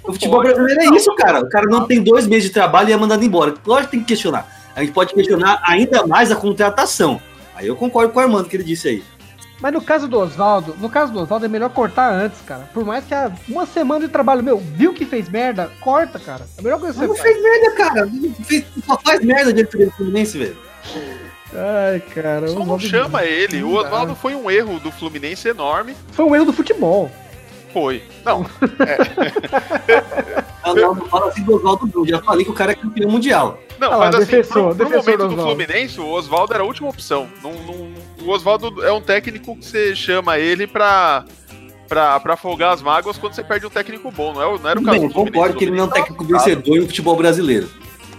O 0.04 0.14
futebol 0.14 0.42
Pode. 0.42 0.54
brasileiro 0.54 0.94
é 0.94 0.98
isso, 0.98 1.14
cara. 1.16 1.42
O 1.42 1.50
cara 1.50 1.66
não 1.66 1.86
tem 1.86 2.02
dois 2.02 2.26
meses 2.26 2.46
de 2.46 2.54
trabalho 2.54 2.90
e 2.90 2.94
é 2.94 2.98
mandado 2.98 3.24
embora. 3.26 3.54
Lógico 3.66 3.86
que 3.88 3.92
tem 3.92 4.00
que 4.00 4.06
questionar. 4.08 4.48
A 4.74 4.82
gente 4.82 4.94
pode 4.94 5.14
questionar 5.14 5.60
ainda 5.66 6.06
mais 6.08 6.32
a 6.32 6.36
contratação. 6.36 7.20
Aí 7.58 7.68
eu 7.68 7.76
concordo 7.76 8.14
com 8.14 8.20
o 8.20 8.22
Armando 8.24 8.48
que 8.48 8.56
ele 8.56 8.64
disse 8.64 8.88
aí. 8.88 9.04
Mas 9.60 9.74
no 9.74 9.82
caso 9.82 10.08
do 10.08 10.20
Oswaldo, 10.20 10.76
no 10.80 10.88
caso 10.88 11.12
do 11.12 11.20
Oswaldo 11.20 11.46
é 11.46 11.50
melhor 11.50 11.70
cortar 11.72 12.14
antes, 12.14 12.40
cara. 12.42 12.70
Por 12.72 12.86
mais 12.86 13.04
que 13.06 13.16
a 13.16 13.32
uma 13.50 13.66
semana 13.66 14.06
de 14.06 14.12
trabalho, 14.12 14.44
meu, 14.44 14.60
viu 14.60 14.94
que 14.94 15.04
fez 15.04 15.28
merda, 15.28 15.72
corta, 15.82 16.20
cara. 16.20 16.46
É 16.58 16.60
a 16.60 16.64
melhor 16.64 16.80
coisa 16.80 16.94
que 16.94 17.00
Mas 17.00 17.08
não 17.10 17.16
você 17.16 17.22
faz. 17.24 17.34
fez 17.34 17.44
merda, 17.44 17.72
cara. 17.76 18.06
Não 18.06 18.34
fez- 18.46 18.66
Só 18.86 18.98
faz 19.00 19.26
merda 19.26 19.52
de 19.52 19.64
do 19.64 19.92
Fluminense, 19.92 20.38
velho. 20.38 20.58
Ai, 21.56 22.00
cara. 22.14 22.46
o 22.46 22.50
Só 22.50 22.60
não 22.66 22.78
chama 22.80 23.24
ele. 23.26 23.64
O 23.64 23.68
Não 23.74 23.82
dá. 23.82 23.88
Oswaldo 23.88 24.16
foi 24.16 24.36
um 24.36 24.52
erro 24.52 24.80
do 24.80 24.92
Fluminense 24.92 25.48
enorme. 25.48 25.96
Foi 26.12 26.26
um 26.26 26.36
erro 26.36 26.46
do 26.46 26.54
futebol. 26.54 27.10
Foi. 27.74 28.04
Não, 28.24 28.46
Não, 30.66 30.76
não, 30.76 30.96
não 30.96 31.06
fala 31.08 31.30
assim 31.30 31.42
do 31.44 31.56
Oswaldo, 31.56 31.90
não. 31.94 32.06
Já 32.06 32.22
falei 32.22 32.44
que 32.46 32.52
o 32.52 32.54
cara 32.54 32.74
é 32.74 32.76
campeão 32.76 33.10
mundial. 33.10 33.60
Não, 33.80 33.92
Ah 33.94 33.96
lá, 33.98 34.06
mas 34.08 34.16
assim, 34.16 34.26
defensor, 34.26 34.76
pro, 34.76 34.76
pro 34.76 34.86
defensor 34.90 35.18
momento 35.20 35.36
do. 35.36 35.42
Fluminense, 35.44 36.00
o 36.00 36.08
Oswaldo 36.10 36.54
era 36.54 36.64
a 36.64 36.66
última 36.66 36.90
opção. 36.90 37.28
Não, 37.44 37.54
não- 37.54 37.88
o 38.26 38.30
Oswaldo 38.30 38.84
é 38.84 38.92
um 38.92 39.02
técnico 39.02 39.56
que 39.56 39.66
você 39.66 39.96
chama 39.96 40.38
ele 40.40 40.68
pra, 40.68 41.24
pra, 41.88 42.20
pra 42.20 42.36
folgar 42.38 42.74
as 42.74 42.82
mágoas 42.82 43.18
quando 43.18 43.34
você 43.34 43.44
perde 43.44 43.66
um 43.66 43.70
técnico 43.70 44.12
bom. 44.12 44.34
Não, 44.34 44.42
é, 44.42 44.60
não 44.60 44.70
era 44.70 44.80
o 44.80 44.84
caso 44.84 44.98
bem, 44.98 45.04
eu 45.04 45.08
do 45.10 45.14
Fluminense. 45.14 45.32
concordo 45.32 45.58
que 45.58 45.66
ele 45.66 45.72
não 45.72 45.84
é 45.84 45.88
um 45.88 45.90
técnico 45.90 46.24
vencedor 46.26 46.78
no 46.80 46.86
futebol 46.88 47.16
brasileiro. 47.16 47.70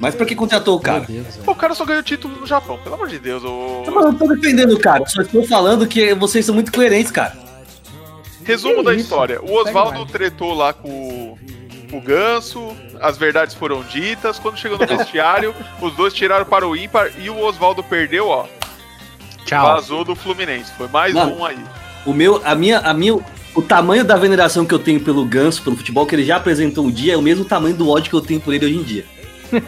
Mas 0.01 0.15
pra 0.15 0.25
que 0.25 0.37
contratou 0.37 0.77
o 0.77 0.81
cara? 0.81 1.01
Deus. 1.01 1.37
Pô, 1.45 1.51
O 1.51 1.55
cara 1.57 1.75
só 1.75 1.85
ganhou 1.85 2.03
título 2.05 2.37
no 2.37 2.47
Japão, 2.47 2.79
pelo 2.79 2.95
amor 2.95 3.09
de 3.09 3.19
Deus. 3.19 3.43
O... 3.43 3.83
Eu 3.85 3.93
não 3.93 4.15
tô 4.15 4.29
defendendo 4.29 4.73
o 4.75 4.79
cara, 4.79 5.05
só 5.07 5.21
estou 5.23 5.45
falando 5.45 5.89
que 5.89 6.15
vocês 6.15 6.47
são 6.47 6.55
muito 6.55 6.71
coerentes, 6.73 7.11
cara. 7.11 7.37
Resumo 8.45 8.77
Que 8.77 8.83
da 8.85 8.93
isso? 8.93 9.03
história. 9.03 9.41
O 9.43 9.53
Oswaldo 9.57 10.07
tretou 10.07 10.55
lá 10.55 10.73
com, 10.73 11.37
com 11.89 11.99
o 11.99 12.01
Ganso, 12.01 12.77
as 13.01 13.17
verdades 13.19 13.55
foram 13.55 13.83
ditas. 13.83 14.39
Quando 14.39 14.57
chegou 14.59 14.79
no 14.79 14.87
vestiário, 14.87 15.55
os 15.81 15.95
dois 15.95 16.13
tiraram 16.13 16.45
para 16.45 16.67
o 16.67 16.77
ímpar 16.77 17.11
e 17.19 17.29
o 17.31 17.39
Oswaldo 17.41 17.83
perdeu, 17.83 18.29
ó. 18.29 18.47
Tchau. 19.45 19.67
Vazou 19.67 20.05
do 20.05 20.15
Fluminense. 20.15 20.71
Foi 20.77 20.89
mais 20.89 21.15
Mano. 21.15 21.37
um 21.39 21.45
aí. 21.45 21.59
O 22.05 22.13
meu, 22.13 22.41
a 22.45 22.55
minha, 22.55 22.79
a 22.81 22.93
minha, 22.95 23.19
o 23.55 23.63
tamanho 23.63 24.05
da 24.05 24.17
veneração 24.17 24.65
que 24.65 24.75
eu 24.75 24.79
tenho 24.79 25.01
pelo 25.01 25.25
Ganso, 25.25 25.63
pelo 25.63 25.77
futebol 25.77 26.07
que 26.07 26.15
ele 26.15 26.25
já 26.25 26.37
apresentou 26.37 26.85
um 26.87 26.91
dia, 26.91 27.15
é 27.15 27.17
o 27.17 27.23
mesmo 27.23 27.45
tamanho 27.45 27.75
do 27.75 27.89
ódio 27.89 28.11
que 28.11 28.17
eu 28.17 28.21
tenho 28.21 28.41
por 28.41 28.53
ele 28.55 28.67
hoje 28.67 28.77
em 28.77 28.83
dia. 28.83 29.05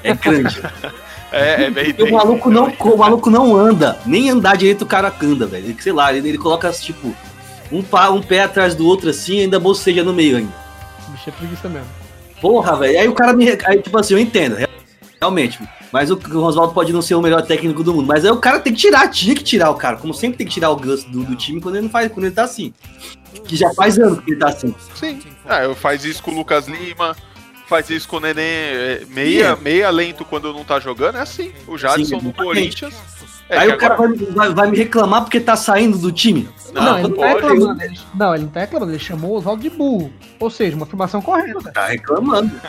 É 0.04 0.14
grande. 0.14 0.60
É, 1.32 1.66
é 1.66 1.70
bem 1.70 1.92
o 1.92 1.94
bem- 1.94 2.12
maluco 2.12 2.50
não, 2.50 2.64
o 2.80 2.96
maluco 2.98 3.30
não 3.30 3.54
anda, 3.54 3.96
nem 4.04 4.28
andar 4.30 4.56
direito 4.56 4.82
o 4.82 4.86
cara 4.86 5.14
anda, 5.22 5.46
velho. 5.46 5.76
Sei 5.80 5.92
lá, 5.92 6.12
ele, 6.12 6.28
ele 6.28 6.36
coloca 6.36 6.68
tipo 6.72 7.14
um, 7.70 7.84
pá, 7.84 8.08
um 8.10 8.20
pé 8.20 8.42
atrás 8.42 8.74
do 8.74 8.84
outro 8.84 9.10
assim, 9.10 9.36
e 9.36 9.40
ainda 9.42 9.60
boceja 9.60 10.02
no 10.02 10.12
meio 10.12 10.38
ainda. 10.38 10.52
O 11.06 11.12
bicho 11.12 11.28
é 11.28 11.32
preguiça 11.32 11.68
mesmo. 11.68 11.86
Porra, 12.40 12.76
velho. 12.76 13.00
Aí 13.00 13.08
o 13.08 13.12
cara 13.12 13.32
me. 13.32 13.48
Aí, 13.48 13.82
tipo 13.82 13.98
assim, 13.98 14.14
eu 14.14 14.20
entendo, 14.20 14.56
realmente. 15.20 15.58
Mas 15.92 16.10
o, 16.10 16.14
o 16.14 16.38
Oswaldo 16.38 16.72
pode 16.72 16.92
não 16.92 17.02
ser 17.02 17.14
o 17.14 17.20
melhor 17.22 17.42
técnico 17.42 17.82
do 17.82 17.92
mundo. 17.92 18.06
Mas 18.06 18.24
aí 18.24 18.30
o 18.30 18.36
cara 18.36 18.60
tem 18.60 18.72
que 18.72 18.80
tirar, 18.80 19.08
tinha 19.08 19.34
que 19.34 19.42
tirar 19.42 19.70
o 19.70 19.74
cara. 19.74 19.96
Como 19.96 20.14
sempre 20.14 20.38
tem 20.38 20.46
que 20.46 20.52
tirar 20.52 20.70
o 20.70 20.76
Gus 20.76 21.04
do, 21.04 21.24
do 21.24 21.36
time 21.36 21.60
quando 21.60 21.76
ele 21.76 21.84
não 21.84 21.90
faz, 21.90 22.10
quando 22.10 22.26
ele 22.26 22.34
tá 22.34 22.44
assim. 22.44 22.72
Que 23.44 23.56
já 23.56 23.72
faz 23.74 23.98
anos 23.98 24.20
que 24.20 24.30
ele 24.30 24.40
tá 24.40 24.48
assim. 24.48 24.74
Sim. 24.94 25.20
Ah, 25.46 25.64
eu 25.64 25.74
faz 25.74 26.04
isso 26.04 26.22
com 26.22 26.30
o 26.30 26.34
Lucas 26.34 26.68
Lima. 26.68 27.16
Faz 27.66 27.88
isso 27.88 28.08
com 28.08 28.16
o 28.16 28.20
Nenê 28.20 28.42
é, 28.42 29.06
meia, 29.08 29.54
meia 29.54 29.90
lento 29.90 30.24
quando 30.24 30.52
não 30.52 30.64
tá 30.64 30.80
jogando. 30.80 31.18
É 31.18 31.20
assim. 31.20 31.52
O 31.68 31.78
Jadson 31.78 32.18
Sim, 32.18 32.20
no. 32.20 32.32
Corinthians. 32.32 32.94
É, 33.50 33.58
aí 33.58 33.68
o 33.68 33.76
cara 33.76 33.94
agora- 33.94 34.14
vai, 34.16 34.26
vai- 34.28 34.54
vai 34.54 34.70
me 34.70 34.76
reclamar 34.78 35.22
porque 35.22 35.40
tá 35.40 35.56
saindo 35.56 35.98
do 35.98 36.10
time. 36.12 36.48
Não, 36.72 36.82
Não, 36.82 36.90
não, 36.92 36.98
ele 36.98 37.08
não 37.08 37.16
tá 37.16 37.22
pode. 37.22 37.34
reclamando. 37.42 37.82
Ele, 37.82 37.98
não, 38.14 38.34
ele 38.34 38.44
não 38.44 38.50
tá 38.50 38.60
reclamando. 38.60 38.92
Ele 38.92 38.98
chamou 39.00 39.30
o 39.32 39.34
Oswaldo 39.38 39.62
de 39.62 39.70
burro. 39.70 40.12
Ou 40.38 40.48
seja, 40.50 40.76
uma 40.76 40.86
afirmação 40.86 41.20
correta. 41.20 41.72
Tá 41.72 41.86
reclamando. 41.88 42.50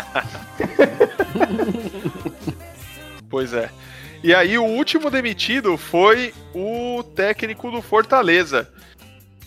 Pois 3.29 3.53
é. 3.53 3.69
E 4.23 4.35
aí 4.35 4.57
o 4.57 4.63
último 4.65 5.09
demitido 5.09 5.77
foi 5.77 6.33
o 6.53 7.01
técnico 7.15 7.71
do 7.71 7.81
Fortaleza. 7.81 8.69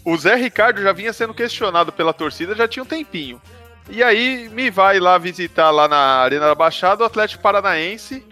O 0.05 0.17
Zé 0.17 0.35
Ricardo 0.37 0.83
já 0.83 0.93
vinha 0.93 1.13
sendo 1.13 1.35
questionado 1.35 1.93
pela 1.93 2.13
torcida 2.13 2.55
já 2.55 2.67
tinha 2.67 2.83
um 2.83 2.87
tempinho. 2.87 3.41
E 3.89 4.03
aí 4.03 4.49
me 4.53 4.71
vai 4.71 4.99
lá 4.99 5.19
visitar 5.19 5.71
lá 5.71 5.87
na 5.87 5.97
Arena 5.99 6.47
da 6.47 6.55
Baixada 6.55 7.03
o 7.03 7.07
Atlético 7.07 7.43
Paranaense 7.43 8.25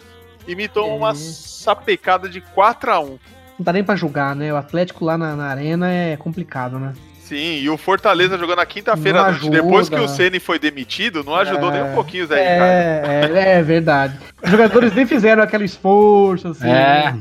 e 0.46 0.54
me 0.54 0.68
toma 0.68 0.94
uma 0.94 1.10
É. 1.12 1.14
sapecada 1.14 2.28
de 2.28 2.40
4 2.40 2.90
a 2.90 3.00
1 3.00 3.06
Não 3.06 3.18
dá 3.60 3.72
nem 3.72 3.84
pra 3.84 3.94
julgar, 3.96 4.34
né? 4.34 4.52
O 4.52 4.56
Atlético 4.56 5.04
lá 5.04 5.16
na, 5.18 5.36
na 5.36 5.46
arena 5.46 5.90
é 5.90 6.16
complicado, 6.16 6.78
né? 6.78 6.92
Sim, 7.20 7.60
e 7.60 7.70
o 7.70 7.78
Fortaleza 7.78 8.36
jogando 8.36 8.58
na 8.58 8.66
quinta-feira 8.66 9.18
Não 9.20 9.24
à 9.26 9.30
noite, 9.30 9.42
ajuda. 9.42 9.62
depois 9.62 9.88
que 9.88 9.94
o 9.94 10.08
Ceni 10.08 10.38
foi 10.40 10.58
demitido, 10.58 11.22
não 11.24 11.34
ajudou 11.36 11.70
É. 11.70 11.72
nem 11.80 11.90
um 11.90 11.94
pouquinho 11.94 12.24
o 12.24 12.26
Zé 12.26 12.34
Ricardo. 12.42 13.36
É, 13.36 13.40
é, 13.54 13.58
é 13.58 13.62
verdade. 13.62 14.18
Os 14.42 14.50
jogadores 14.50 14.92
nem 14.94 15.06
fizeram 15.06 15.42
aquele 15.42 15.64
esforço, 15.64 16.48
assim. 16.48 16.68
É. 16.68 17.14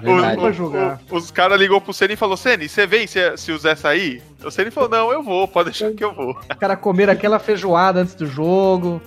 O- 0.00 0.04
Verdade. 0.06 0.36
o- 0.36 0.40
Pra 0.40 0.52
jogar. 0.52 1.00
o- 1.10 1.16
os 1.16 1.30
caras 1.30 1.58
ligou 1.58 1.80
pro 1.80 1.92
Ceni 1.92 2.14
e 2.14 2.16
falou: 2.16 2.36
Ceni, 2.36 2.68
você 2.68 2.84
vem 2.86 3.06
se, 3.06 3.36
se 3.36 3.52
o 3.52 3.58
Zé 3.58 3.76
sair? 3.76 4.22
O 4.44 4.50
Ceni 4.50 4.70
falou: 4.72 4.88
Não, 4.90 5.12
eu 5.12 5.22
vou, 5.22 5.46
pode 5.46 5.70
deixar 5.70 5.92
que 5.92 6.02
eu 6.04 6.12
vou. 6.12 6.36
Os 6.50 6.58
caras 6.58 6.78
comeram 6.80 7.12
aquela 7.12 7.38
feijoada 7.38 8.00
antes 8.00 8.14
do 8.14 8.26
jogo. 8.26 9.00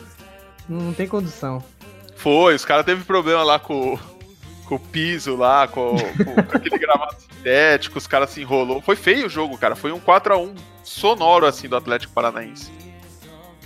Não 0.70 0.94
tem 0.94 1.08
condição. 1.08 1.62
Foi, 2.18 2.56
os 2.56 2.66
caras 2.66 2.86
teve 2.86 3.04
problema 3.04 3.44
lá 3.44 3.60
com, 3.60 3.98
com 4.66 4.76
o 4.76 4.80
piso 4.80 5.36
lá, 5.36 5.68
com, 5.68 5.96
com- 5.96 6.40
aquele 6.56 6.78
gramado 6.78 7.16
sintético, 7.20 7.98
os 7.98 8.08
caras 8.08 8.30
se 8.32 8.42
enrolou. 8.42 8.82
Foi 8.82 8.96
feio 8.96 9.28
o 9.28 9.30
jogo, 9.30 9.58
cara. 9.58 9.76
Foi 9.76 9.92
um 9.92 10.00
4x1 10.00 10.56
sonoro 10.84 11.46
assim 11.46 11.68
do 11.70 11.76
Atlético 11.78 12.14
Paranaense. 12.14 12.72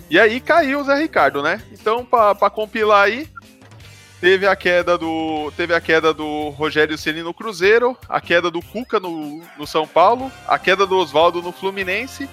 E 0.10 0.20
aí 0.20 0.40
caiu 0.42 0.82
o 0.82 0.84
Zé 0.84 0.96
Ricardo, 1.00 1.42
né? 1.42 1.62
Então, 1.72 2.04
pra, 2.04 2.36
pra 2.36 2.50
compilar 2.50 3.06
aí, 3.06 3.30
teve 4.20 4.46
a 4.46 4.56
queda 4.58 4.98
do. 4.98 5.52
Teve 5.56 5.74
a 5.74 5.80
queda 5.80 6.14
do 6.14 6.50
Rogério 6.50 6.98
Ceni 6.98 7.22
no 7.24 7.34
Cruzeiro, 7.34 7.98
a 8.10 8.20
queda 8.20 8.52
do 8.52 8.62
Cuca 8.62 9.00
no, 9.00 9.42
no 9.58 9.66
São 9.66 9.88
Paulo, 9.88 10.30
a 10.46 10.60
queda 10.60 10.86
do 10.86 10.98
Oswaldo 10.98 11.42
no 11.42 11.54
Fluminense 11.54 12.30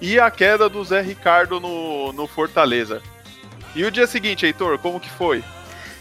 e 0.00 0.18
a 0.18 0.30
queda 0.30 0.70
do 0.70 0.82
Zé 0.82 1.02
Ricardo 1.02 1.60
no, 1.60 2.14
no 2.14 2.26
Fortaleza. 2.26 3.02
E 3.74 3.84
o 3.84 3.90
dia 3.90 4.06
seguinte, 4.06 4.44
Heitor, 4.44 4.78
como 4.78 5.00
que 5.00 5.10
foi? 5.10 5.42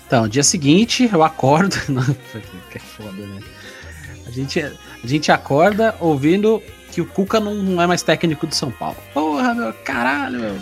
Então, 0.05 0.27
dia 0.27 0.43
seguinte, 0.43 1.09
eu 1.11 1.23
acordo. 1.23 1.75
Que 2.69 2.79
foda, 2.79 3.11
né? 3.11 3.41
A 4.25 4.31
gente, 4.31 4.61
a 4.61 5.07
gente 5.07 5.31
acorda 5.31 5.95
ouvindo 5.99 6.61
que 6.91 7.01
o 7.01 7.05
Cuca 7.05 7.39
não, 7.39 7.53
não 7.55 7.81
é 7.81 7.87
mais 7.87 8.01
técnico 8.01 8.47
do 8.47 8.55
São 8.55 8.71
Paulo. 8.71 8.97
Porra, 9.13 9.53
meu, 9.53 9.73
caralho, 9.73 10.39
meu. 10.39 10.55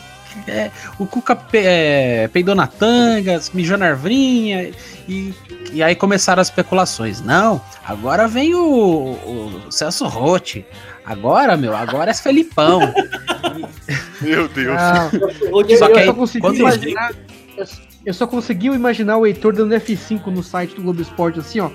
É, 0.47 0.71
o 0.97 1.05
Cuca 1.05 1.35
pe, 1.35 1.59
é, 1.59 2.27
peidou 2.31 2.55
na 2.55 2.67
tanga, 2.67 3.39
mijou 3.53 3.77
na 3.77 3.87
arvrinha, 3.87 4.71
e, 5.07 5.33
e 5.71 5.81
aí 5.83 5.95
começaram 5.95 6.41
as 6.41 6.47
especulações. 6.47 7.21
Não, 7.21 7.61
agora 7.85 8.27
vem 8.27 8.55
o, 8.55 8.63
o 8.63 9.71
Celso 9.71 10.05
Rotti. 10.07 10.65
Agora, 11.05 11.57
meu, 11.57 11.75
agora 11.75 12.11
é 12.11 12.13
Felipão. 12.13 12.79
Meu 14.21 14.47
Deus. 14.49 14.75
Ah, 14.77 15.09
eu, 15.13 15.77
Só 15.77 15.87
eu 15.87 15.93
que 15.93 15.99
aí, 15.99 16.05
só 16.05 16.13
consegui 16.13 16.41
quando- 16.41 16.57
imaginar. 16.57 17.11
Eu, 17.57 17.65
eu 18.05 18.13
só 18.13 18.27
consegui 18.27 18.67
imaginar 18.67 19.17
o 19.17 19.25
Heitor 19.25 19.53
dando 19.53 19.73
F5 19.75 20.27
no 20.27 20.43
site 20.43 20.75
do 20.75 20.81
Globo 20.83 21.01
Esporte, 21.01 21.39
assim, 21.39 21.59
ó. 21.59 21.69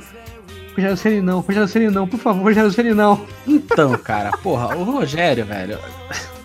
Rogério 0.76 0.96
Ceni 0.96 1.20
não, 1.20 1.40
Rogério 1.40 1.68
Ceni 1.68 1.88
não, 1.90 2.06
por 2.06 2.18
favor, 2.18 2.42
Rogério 2.42 2.70
Ceni 2.72 2.94
não. 2.94 3.24
Então, 3.46 3.92
cara, 3.98 4.30
porra, 4.38 4.74
o 4.76 4.82
Rogério, 4.84 5.44
velho. 5.44 5.78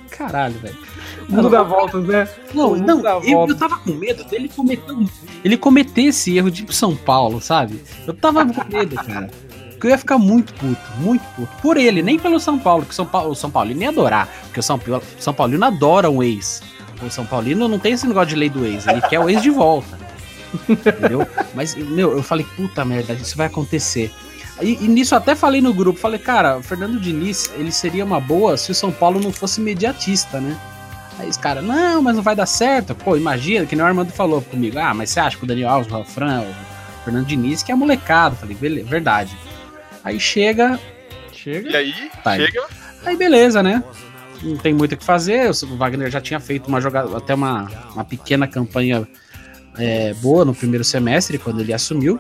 Caralho, 0.09 0.53
velho. 0.59 0.77
Mundo 1.27 1.49
dá 1.49 1.63
voltas, 1.63 2.03
né? 2.05 2.27
Não, 2.53 2.71
O 2.73 2.77
não, 2.77 3.01
eu, 3.23 3.47
eu 3.49 3.55
tava 3.57 3.77
com 3.77 3.91
medo 3.91 4.23
dele 4.25 4.49
cometer, 4.49 4.95
ele 5.43 5.57
cometer 5.57 6.03
esse 6.03 6.35
erro 6.37 6.49
de 6.51 6.63
ir 6.63 6.65
pro 6.65 6.73
São 6.75 6.95
Paulo, 6.95 7.39
sabe? 7.41 7.81
Eu 8.07 8.13
tava 8.13 8.45
com 8.45 8.63
medo, 8.71 8.95
cara. 8.95 9.29
Porque 9.71 9.87
eu 9.87 9.91
ia 9.91 9.97
ficar 9.97 10.17
muito 10.17 10.53
puto, 10.55 10.81
muito 10.97 11.23
puto. 11.35 11.49
Por 11.61 11.77
ele, 11.77 12.01
nem 12.01 12.19
pelo 12.19 12.39
São 12.39 12.59
Paulo, 12.59 12.83
que 12.85 12.91
o 12.91 12.93
São 12.93 13.05
Paulo, 13.05 13.31
o 13.31 13.35
São 13.35 13.49
Paulino 13.49 13.81
ia 13.81 13.89
adorar. 13.89 14.27
Porque 14.45 14.59
o 14.59 14.63
São, 14.63 14.77
Paulo- 14.77 15.03
São 15.17 15.33
Paulino 15.33 15.63
adora 15.65 16.09
um 16.09 16.21
ex. 16.21 16.61
O 17.01 17.09
São 17.09 17.25
Paulino 17.25 17.65
não 17.67 17.79
tem 17.79 17.93
esse 17.93 18.05
negócio 18.05 18.27
de 18.29 18.35
lei 18.35 18.49
do 18.49 18.65
ex, 18.65 18.85
ele 18.87 18.99
quer 19.01 19.19
o 19.21 19.29
ex 19.29 19.41
de 19.41 19.49
volta. 19.49 19.97
Entendeu? 20.67 21.25
Mas, 21.53 21.75
meu, 21.75 22.11
eu 22.17 22.23
falei, 22.23 22.45
puta 22.57 22.83
merda, 22.83 23.13
isso 23.13 23.37
vai 23.37 23.47
acontecer. 23.47 24.11
E, 24.61 24.83
e 24.83 24.87
nisso 24.89 25.13
eu 25.13 25.17
até 25.17 25.33
falei 25.35 25.61
no 25.61 25.73
grupo, 25.73 25.97
falei, 25.97 26.19
cara, 26.19 26.57
o 26.57 26.63
Fernando 26.63 26.99
Diniz, 26.99 27.49
ele 27.55 27.71
seria 27.71 28.03
uma 28.03 28.19
boa 28.19 28.57
se 28.57 28.71
o 28.71 28.75
São 28.75 28.91
Paulo 28.91 29.21
não 29.21 29.31
fosse 29.31 29.61
imediatista, 29.61 30.41
né? 30.41 30.57
Aí 31.19 31.27
os 31.29 31.37
caras, 31.37 31.63
não, 31.63 32.01
mas 32.01 32.15
não 32.15 32.23
vai 32.23 32.35
dar 32.35 32.45
certo. 32.45 32.95
Pô, 32.95 33.15
imagina, 33.17 33.65
que 33.65 33.75
nem 33.75 33.83
o 33.83 33.87
Armando 33.87 34.11
falou 34.11 34.41
comigo. 34.41 34.79
Ah, 34.79 34.93
mas 34.93 35.09
você 35.09 35.19
acha 35.19 35.37
que 35.37 35.43
o 35.43 35.47
Daniel 35.47 35.69
Alves, 35.69 35.91
o 35.91 35.97
Rafran, 35.97 36.41
o 36.41 37.03
Fernando 37.03 37.25
Diniz, 37.25 37.61
que 37.61 37.71
é 37.71 37.75
molecado. 37.75 38.35
Falei, 38.37 38.55
beleza, 38.55 38.87
verdade. 38.87 39.37
Aí 40.03 40.19
chega, 40.19 40.79
Chega. 41.33 41.69
E 41.69 41.75
aí, 41.75 41.93
Tá. 42.23 42.35
chega. 42.35 42.65
aí 43.05 43.15
beleza, 43.15 43.61
né? 43.63 43.81
Não 44.41 44.57
tem 44.57 44.73
muito 44.73 44.93
o 44.93 44.97
que 44.97 45.03
fazer. 45.05 45.49
O 45.49 45.77
Wagner 45.77 46.09
já 46.09 46.19
tinha 46.21 46.39
feito 46.39 46.67
uma 46.67 46.79
jogada, 46.81 47.15
até 47.17 47.33
uma, 47.33 47.69
uma 47.93 48.03
pequena 48.05 48.47
campanha 48.47 49.07
é, 49.77 50.13
boa 50.15 50.43
no 50.45 50.53
primeiro 50.55 50.83
semestre, 50.83 51.37
quando 51.37 51.59
ele 51.61 51.73
assumiu. 51.73 52.19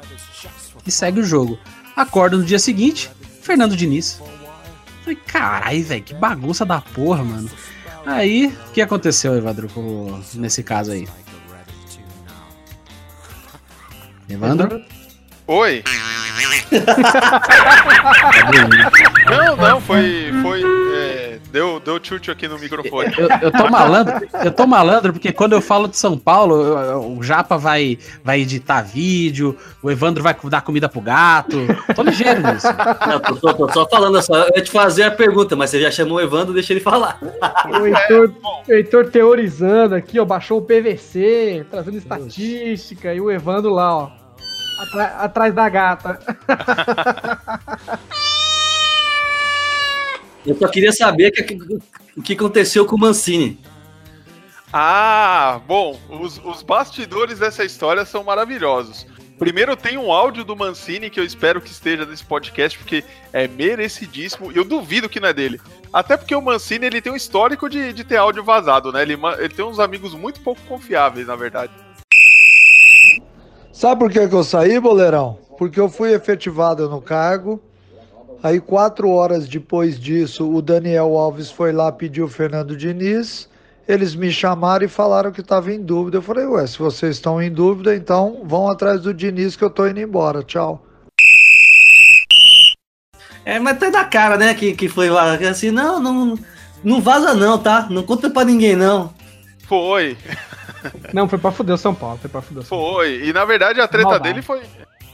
E 0.85 0.91
segue 0.91 1.19
o 1.19 1.23
jogo. 1.23 1.57
Acorda 1.95 2.37
no 2.37 2.43
dia 2.43 2.59
seguinte, 2.59 3.09
Fernando 3.41 3.75
Diniz. 3.75 4.21
Falei, 5.03 5.17
carai, 5.27 5.81
velho, 5.81 6.03
que 6.03 6.13
bagunça 6.13 6.65
da 6.65 6.79
porra, 6.81 7.23
mano. 7.23 7.49
Aí, 8.05 8.47
o 8.69 8.71
que 8.71 8.81
aconteceu, 8.81 9.35
Evandro, 9.35 9.67
com- 9.69 10.21
nesse 10.35 10.63
caso 10.63 10.91
aí? 10.91 11.07
Evandro? 14.29 14.81
Oi. 15.47 15.83
Ele? 16.71 16.85
Não, 19.29 19.55
não, 19.57 19.81
foi. 19.81 20.31
foi 20.43 20.61
é, 20.61 20.98
deu, 21.51 21.79
deu 21.79 21.99
chute 22.01 22.29
aqui 22.31 22.47
no 22.47 22.57
microfone. 22.59 23.11
Eu, 23.17 23.27
eu 23.41 23.51
tô 23.51 23.69
malandro, 23.69 24.27
eu 24.43 24.51
tô 24.51 24.67
malandro 24.67 25.13
porque 25.13 25.31
quando 25.31 25.53
eu 25.53 25.61
falo 25.61 25.87
de 25.87 25.97
São 25.97 26.17
Paulo, 26.17 26.55
eu- 26.61 26.77
eu- 26.77 27.17
o 27.17 27.23
Japa 27.23 27.57
vai, 27.57 27.97
vai 28.23 28.41
editar 28.41 28.81
vídeo, 28.81 29.57
o 29.81 29.89
Evandro 29.91 30.21
vai 30.23 30.35
dar 30.45 30.61
comida 30.61 30.87
pro 30.87 31.01
gato. 31.01 31.57
Tô 31.95 32.01
ligeiro 32.03 32.41
nisso. 32.41 32.67
Não, 33.07 33.19
tô, 33.19 33.35
tô- 33.35 33.53
tô 33.67 33.73
só 33.73 33.87
falando, 33.89 34.21
só, 34.21 34.35
eu 34.35 34.51
ia 34.55 34.61
te 34.63 34.71
fazer 34.71 35.03
a 35.03 35.11
pergunta, 35.11 35.55
mas 35.55 35.69
você 35.69 35.81
já 35.81 35.91
chamou 35.91 36.17
o 36.17 36.21
Evandro, 36.21 36.53
deixa 36.53 36.73
ele 36.73 36.79
falar. 36.79 37.19
O 37.81 37.85
Heitor, 37.85 38.31
o 38.67 38.71
Heitor 38.71 39.07
teorizando 39.09 39.95
aqui, 39.95 40.19
ó, 40.19 40.25
baixou 40.25 40.59
o 40.59 40.61
PVC, 40.61 41.65
trazendo 41.69 41.97
estatística, 41.97 43.13
e 43.13 43.19
o 43.21 43.31
Evandro 43.31 43.71
lá, 43.73 43.95
ó, 43.95 44.09
atra- 44.81 45.15
atrás 45.19 45.53
da 45.53 45.67
gata. 45.69 46.19
Eu 50.45 50.55
só 50.57 50.67
queria 50.67 50.91
saber 50.91 51.31
que- 51.31 51.43
que- 51.43 51.79
o 52.17 52.21
que 52.21 52.33
aconteceu 52.33 52.85
com 52.85 52.95
o 52.95 52.99
Mancini. 52.99 53.59
Ah, 54.71 55.59
bom, 55.67 55.99
os, 56.09 56.39
os 56.43 56.61
bastidores 56.61 57.39
dessa 57.39 57.63
história 57.63 58.05
são 58.05 58.23
maravilhosos. 58.23 59.05
Primeiro 59.37 59.75
tem 59.75 59.97
um 59.97 60.11
áudio 60.11 60.43
do 60.43 60.55
Mancini 60.55 61.09
que 61.09 61.19
eu 61.19 61.23
espero 61.23 61.61
que 61.61 61.71
esteja 61.71 62.05
nesse 62.05 62.23
podcast, 62.25 62.77
porque 62.77 63.03
é 63.31 63.47
merecidíssimo, 63.47 64.51
e 64.51 64.57
eu 64.57 64.65
duvido 64.65 65.07
que 65.09 65.19
não 65.19 65.29
é 65.29 65.33
dele. 65.33 65.61
Até 65.93 66.17
porque 66.17 66.35
o 66.35 66.41
Mancini 66.41 66.85
ele 66.85 67.01
tem 67.01 67.11
um 67.11 67.15
histórico 67.15 67.69
de, 67.69 67.93
de 67.93 68.03
ter 68.03 68.17
áudio 68.17 68.43
vazado, 68.43 68.91
né? 68.91 69.01
Ele, 69.01 69.17
ele 69.39 69.49
tem 69.53 69.63
uns 69.65 69.79
amigos 69.79 70.13
muito 70.13 70.41
pouco 70.41 70.61
confiáveis, 70.67 71.25
na 71.25 71.35
verdade. 71.37 71.71
Sabe 73.71 73.99
por 74.01 74.11
que, 74.11 74.27
que 74.27 74.35
eu 74.35 74.43
saí, 74.43 74.77
boleirão? 74.79 75.39
Porque 75.57 75.79
eu 75.79 75.89
fui 75.89 76.13
efetivado 76.13 76.89
no 76.89 77.01
cargo. 77.01 77.61
Aí, 78.41 78.59
quatro 78.59 79.09
horas 79.09 79.47
depois 79.47 79.99
disso, 79.99 80.49
o 80.49 80.61
Daniel 80.61 81.17
Alves 81.17 81.51
foi 81.51 81.71
lá 81.71 81.91
pedir 81.91 82.21
o 82.21 82.27
Fernando 82.27 82.75
Diniz. 82.75 83.49
Eles 83.87 84.15
me 84.15 84.31
chamaram 84.31 84.85
e 84.85 84.87
falaram 84.87 85.31
que 85.31 85.41
estava 85.41 85.73
em 85.73 85.81
dúvida. 85.81 86.17
Eu 86.17 86.21
falei, 86.21 86.45
ué, 86.45 86.65
se 86.67 86.77
vocês 86.77 87.15
estão 87.15 87.41
em 87.41 87.51
dúvida, 87.51 87.95
então 87.95 88.41
vão 88.45 88.69
atrás 88.69 89.01
do 89.01 89.13
Diniz 89.13 89.55
que 89.55 89.63
eu 89.63 89.69
tô 89.69 89.87
indo 89.87 89.99
embora. 89.99 90.43
Tchau. 90.43 90.85
É, 93.43 93.57
mas 93.59 93.79
tá 93.79 93.89
da 93.89 94.05
cara, 94.05 94.37
né, 94.37 94.53
que, 94.53 94.73
que 94.73 94.87
foi 94.87 95.09
lá, 95.09 95.35
que 95.37 95.45
assim, 95.45 95.71
não, 95.71 95.99
não, 95.99 96.37
não 96.83 97.01
vaza 97.01 97.33
não, 97.33 97.57
tá? 97.57 97.87
Não 97.89 98.03
conta 98.03 98.29
pra 98.29 98.45
ninguém, 98.45 98.75
não. 98.75 99.11
Foi, 99.67 100.15
Não, 101.13 101.27
foi 101.27 101.37
pra 101.37 101.51
fuder 101.51 101.75
o 101.75 101.77
São 101.77 101.93
Paulo, 101.93 102.17
foi 102.19 102.29
pra 102.29 102.41
fuder 102.41 102.63
o 102.63 102.65
São 102.65 102.77
Paulo. 102.77 102.93
foi. 102.95 103.23
E 103.23 103.33
na 103.33 103.43
verdade 103.45 103.81
a 103.81 103.87
treta 103.87 104.09
Maldade. 104.09 104.33
dele 104.33 104.41
foi. 104.41 104.61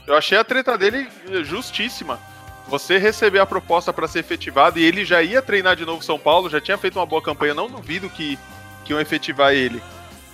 Eu 0.06 0.14
achei 0.16 0.38
a 0.38 0.44
treta 0.44 0.78
dele 0.78 1.08
justíssima. 1.42 2.18
Você 2.68 2.98
receber 2.98 3.38
a 3.38 3.46
proposta 3.46 3.92
para 3.92 4.08
ser 4.08 4.20
efetivado 4.20 4.78
e 4.78 4.84
ele 4.84 5.04
já 5.04 5.22
ia 5.22 5.40
treinar 5.40 5.76
de 5.76 5.86
novo 5.86 6.02
São 6.02 6.18
Paulo, 6.18 6.50
já 6.50 6.60
tinha 6.60 6.76
feito 6.76 6.98
uma 6.98 7.06
boa 7.06 7.22
campanha, 7.22 7.54
não 7.54 7.68
duvido 7.68 8.10
que, 8.10 8.38
que 8.84 8.92
iam 8.92 9.00
efetivar 9.00 9.52
ele. 9.52 9.80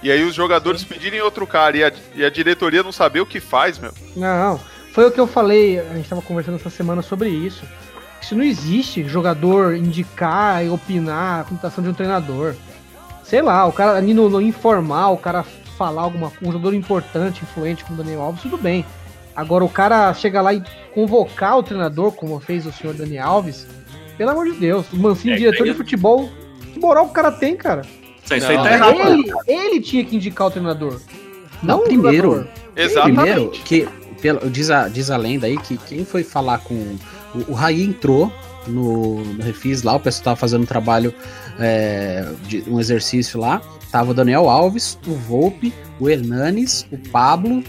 E 0.03 0.11
aí 0.11 0.25
os 0.25 0.35
jogadores 0.35 0.83
pedirem 0.83 1.21
outro 1.21 1.47
cara 1.47 1.77
e 1.77 1.85
a, 1.85 1.93
e 2.15 2.25
a 2.25 2.31
diretoria 2.31 2.83
não 2.83 2.91
saber 2.91 3.21
o 3.21 3.27
que 3.27 3.39
faz, 3.39 3.79
meu. 3.79 3.93
Não, 4.17 4.59
foi 4.93 5.07
o 5.07 5.13
que 5.13 5.21
eu 5.21 5.27
falei, 5.27 5.79
a 5.79 5.95
gente 5.95 6.09
tava 6.09 6.23
conversando 6.23 6.57
essa 6.57 6.71
semana 6.71 7.03
sobre 7.03 7.29
isso. 7.29 7.63
Isso 8.21 8.35
não 8.35 8.45
existe, 8.45 9.07
jogador 9.09 9.75
indicar 9.75 10.65
e 10.65 10.69
opinar 10.69 11.41
a 11.41 11.45
contratação 11.45 11.83
de 11.85 11.91
um 11.91 11.95
treinador. 11.95 12.55
Sei 13.25 13.43
lá, 13.43 13.67
o 13.67 13.73
cara 13.73 13.97
ali 13.99 14.15
no, 14.15 14.29
no 14.29 14.41
informal, 14.41 15.15
o 15.15 15.19
cara 15.19 15.45
falar 15.77 16.03
alguma 16.03 16.31
coisa, 16.31 16.49
um 16.49 16.53
jogador 16.53 16.75
importante, 16.75 17.43
influente 17.43 17.85
como 17.85 18.01
o 18.01 18.03
Daniel 18.03 18.23
Alves, 18.23 18.43
tudo 18.43 18.57
bem. 18.57 18.85
Agora 19.35 19.65
o 19.65 19.69
cara 19.69 20.13
chega 20.15 20.41
lá 20.43 20.53
e 20.53 20.63
convocar 20.95 21.59
o 21.59 21.63
treinador, 21.63 22.13
como 22.13 22.39
fez 22.41 22.67
o 22.67 22.73
senhor 22.73 22.95
Daniel 22.95 23.27
Alves, 23.27 23.67
pelo 24.19 24.31
amor 24.31 24.45
de 24.47 24.53
Deus, 24.53 24.87
o 24.93 24.97
Mancini, 24.97 25.33
É, 25.35 25.37
diretor 25.37 25.65
aí- 25.65 25.71
de 25.71 25.77
futebol, 25.77 26.29
que 26.73 26.79
moral 26.79 27.05
que 27.07 27.11
o 27.11 27.15
cara 27.15 27.33
tem, 27.33 27.57
cara? 27.57 27.83
Isso, 28.25 28.35
isso 28.35 28.47
aí 28.47 28.57
tá 28.57 28.73
errado. 28.73 28.99
né? 28.99 29.11
Ele, 29.13 29.33
ele 29.47 29.81
tinha 29.81 30.05
que 30.05 30.17
indicar 30.17 30.47
o 30.47 30.51
treinador. 30.51 31.01
Não, 31.63 31.77
Não, 31.77 31.81
o 31.81 31.85
primeiro, 31.85 32.29
jogador. 32.33 32.49
Exatamente. 32.77 33.15
Primeiro, 33.17 33.51
que 33.51 33.89
pelo, 34.21 34.51
diz, 34.51 34.71
a, 34.71 34.89
diz 34.89 35.11
a 35.11 35.17
lenda 35.17 35.47
aí 35.47 35.57
que 35.59 35.77
quem 35.77 36.05
foi 36.05 36.23
falar 36.23 36.59
com. 36.59 36.75
O, 37.35 37.53
o 37.53 37.55
Raí 37.55 37.83
entrou, 37.83 38.31
no, 38.67 39.21
no 39.25 39.43
Refis 39.43 39.83
lá, 39.83 39.95
o 39.97 40.01
pessoal 40.01 40.25
tava 40.25 40.37
fazendo 40.37 40.63
um 40.63 40.67
trabalho, 40.67 41.13
é, 41.59 42.27
de, 42.47 42.63
um 42.69 42.79
exercício 42.79 43.41
lá. 43.41 43.61
Tava 43.91 44.13
o 44.13 44.15
Daniel 44.15 44.49
Alves, 44.49 44.99
o 45.07 45.13
Volpe, 45.15 45.73
o 46.01 46.09
Hernanes, 46.09 46.87
o 46.93 46.97
Pablo. 47.11 47.63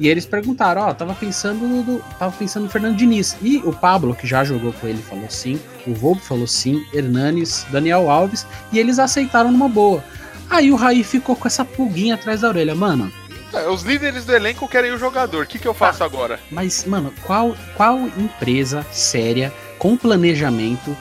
E 0.00 0.08
eles 0.08 0.24
perguntaram, 0.24 0.80
ó, 0.80 0.94
tava 0.94 1.14
pensando 1.14 1.66
no, 1.66 1.98
tava 2.18 2.32
pensando 2.32 2.62
no 2.64 2.70
Fernando 2.70 2.96
Diniz. 2.96 3.36
E 3.42 3.58
o 3.58 3.70
Pablo, 3.72 4.14
que 4.14 4.26
já 4.26 4.42
jogou 4.42 4.72
com 4.72 4.86
ele, 4.88 5.02
falou 5.02 5.28
sim. 5.28 5.60
O 5.86 5.92
Volpe 5.92 6.22
falou 6.22 6.46
sim. 6.46 6.82
Hernanes, 6.94 7.66
Daniel 7.70 8.10
Alves. 8.10 8.46
E 8.72 8.78
eles 8.78 8.98
aceitaram 8.98 9.52
numa 9.52 9.68
boa. 9.68 10.02
Aí 10.48 10.72
o 10.72 10.76
Raí 10.76 11.04
ficou 11.04 11.36
com 11.36 11.46
essa 11.46 11.66
pulguinha 11.66 12.14
atrás 12.14 12.40
da 12.40 12.48
orelha. 12.48 12.74
Mano, 12.74 13.12
É, 13.52 13.68
os 13.68 13.82
líderes 13.82 14.24
do 14.24 14.34
elenco 14.34 14.66
querem 14.66 14.90
o 14.90 14.98
jogador. 14.98 15.44
O 15.44 15.46
que, 15.46 15.58
que 15.58 15.68
eu 15.68 15.74
faço 15.74 16.02
agora? 16.02 16.40
Mas, 16.50 16.84
mano, 16.86 17.12
qual, 17.24 17.54
qual 17.76 17.98
empresa 18.16 18.86
séria, 18.90 19.52
com 19.78 19.98
planejamento, 19.98 20.96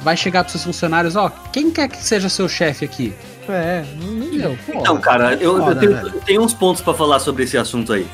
vai 0.00 0.16
chegar 0.16 0.44
pros 0.44 0.52
seus 0.52 0.64
funcionários, 0.64 1.16
ó, 1.16 1.28
quem 1.52 1.70
quer 1.72 1.88
que 1.88 1.96
seja 1.96 2.28
seu 2.28 2.48
chefe 2.48 2.84
aqui? 2.84 3.12
É, 3.48 3.82
não 3.96 4.30
deu. 4.30 4.58
Então, 4.68 5.00
cara, 5.00 5.32
eu, 5.34 5.56
eu 5.56 5.64
Foda, 5.64 5.76
tenho, 5.80 5.94
velho. 5.94 6.08
eu 6.14 6.20
tenho 6.20 6.42
uns 6.42 6.52
pontos 6.54 6.82
pra 6.82 6.92
falar 6.94 7.18
sobre 7.20 7.44
esse 7.44 7.56
assunto 7.56 7.92
aí. 7.94 8.06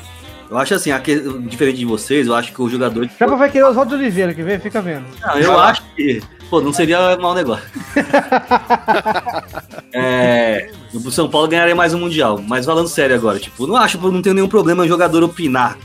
Eu 0.49 0.57
acho 0.57 0.75
assim, 0.75 0.91
aqui, 0.91 1.15
diferente 1.47 1.77
de 1.77 1.85
vocês, 1.85 2.27
eu 2.27 2.35
acho 2.35 2.53
que 2.53 2.61
o 2.61 2.69
jogador. 2.69 3.09
Já 3.19 3.25
vai 3.25 3.49
querer 3.49 3.63
os 3.63 3.69
Oswaldo 3.71 3.97
de 3.97 4.03
Oliveira, 4.03 4.33
quer 4.33 4.45
ver? 4.45 4.59
Fica 4.59 4.81
vendo. 4.81 5.05
Não, 5.21 5.39
eu 5.39 5.59
acho 5.59 5.81
que. 5.95 6.21
Pô, 6.49 6.61
não 6.61 6.71
seria 6.71 7.17
mau 7.17 7.33
negócio. 7.33 7.65
é. 9.91 10.69
O 10.93 11.11
São 11.11 11.27
Paulo 11.27 11.47
ganharia 11.47 11.75
mais 11.75 11.93
um 11.93 11.99
Mundial. 11.99 12.39
Mas 12.47 12.65
falando 12.65 12.87
sério 12.87 13.15
agora, 13.15 13.39
tipo, 13.39 13.65
não 13.65 13.75
acho, 13.75 13.97
não 14.11 14.21
tenho 14.21 14.35
nenhum 14.35 14.47
problema 14.47 14.83
o 14.83 14.87
jogador 14.87 15.23
opinar. 15.23 15.77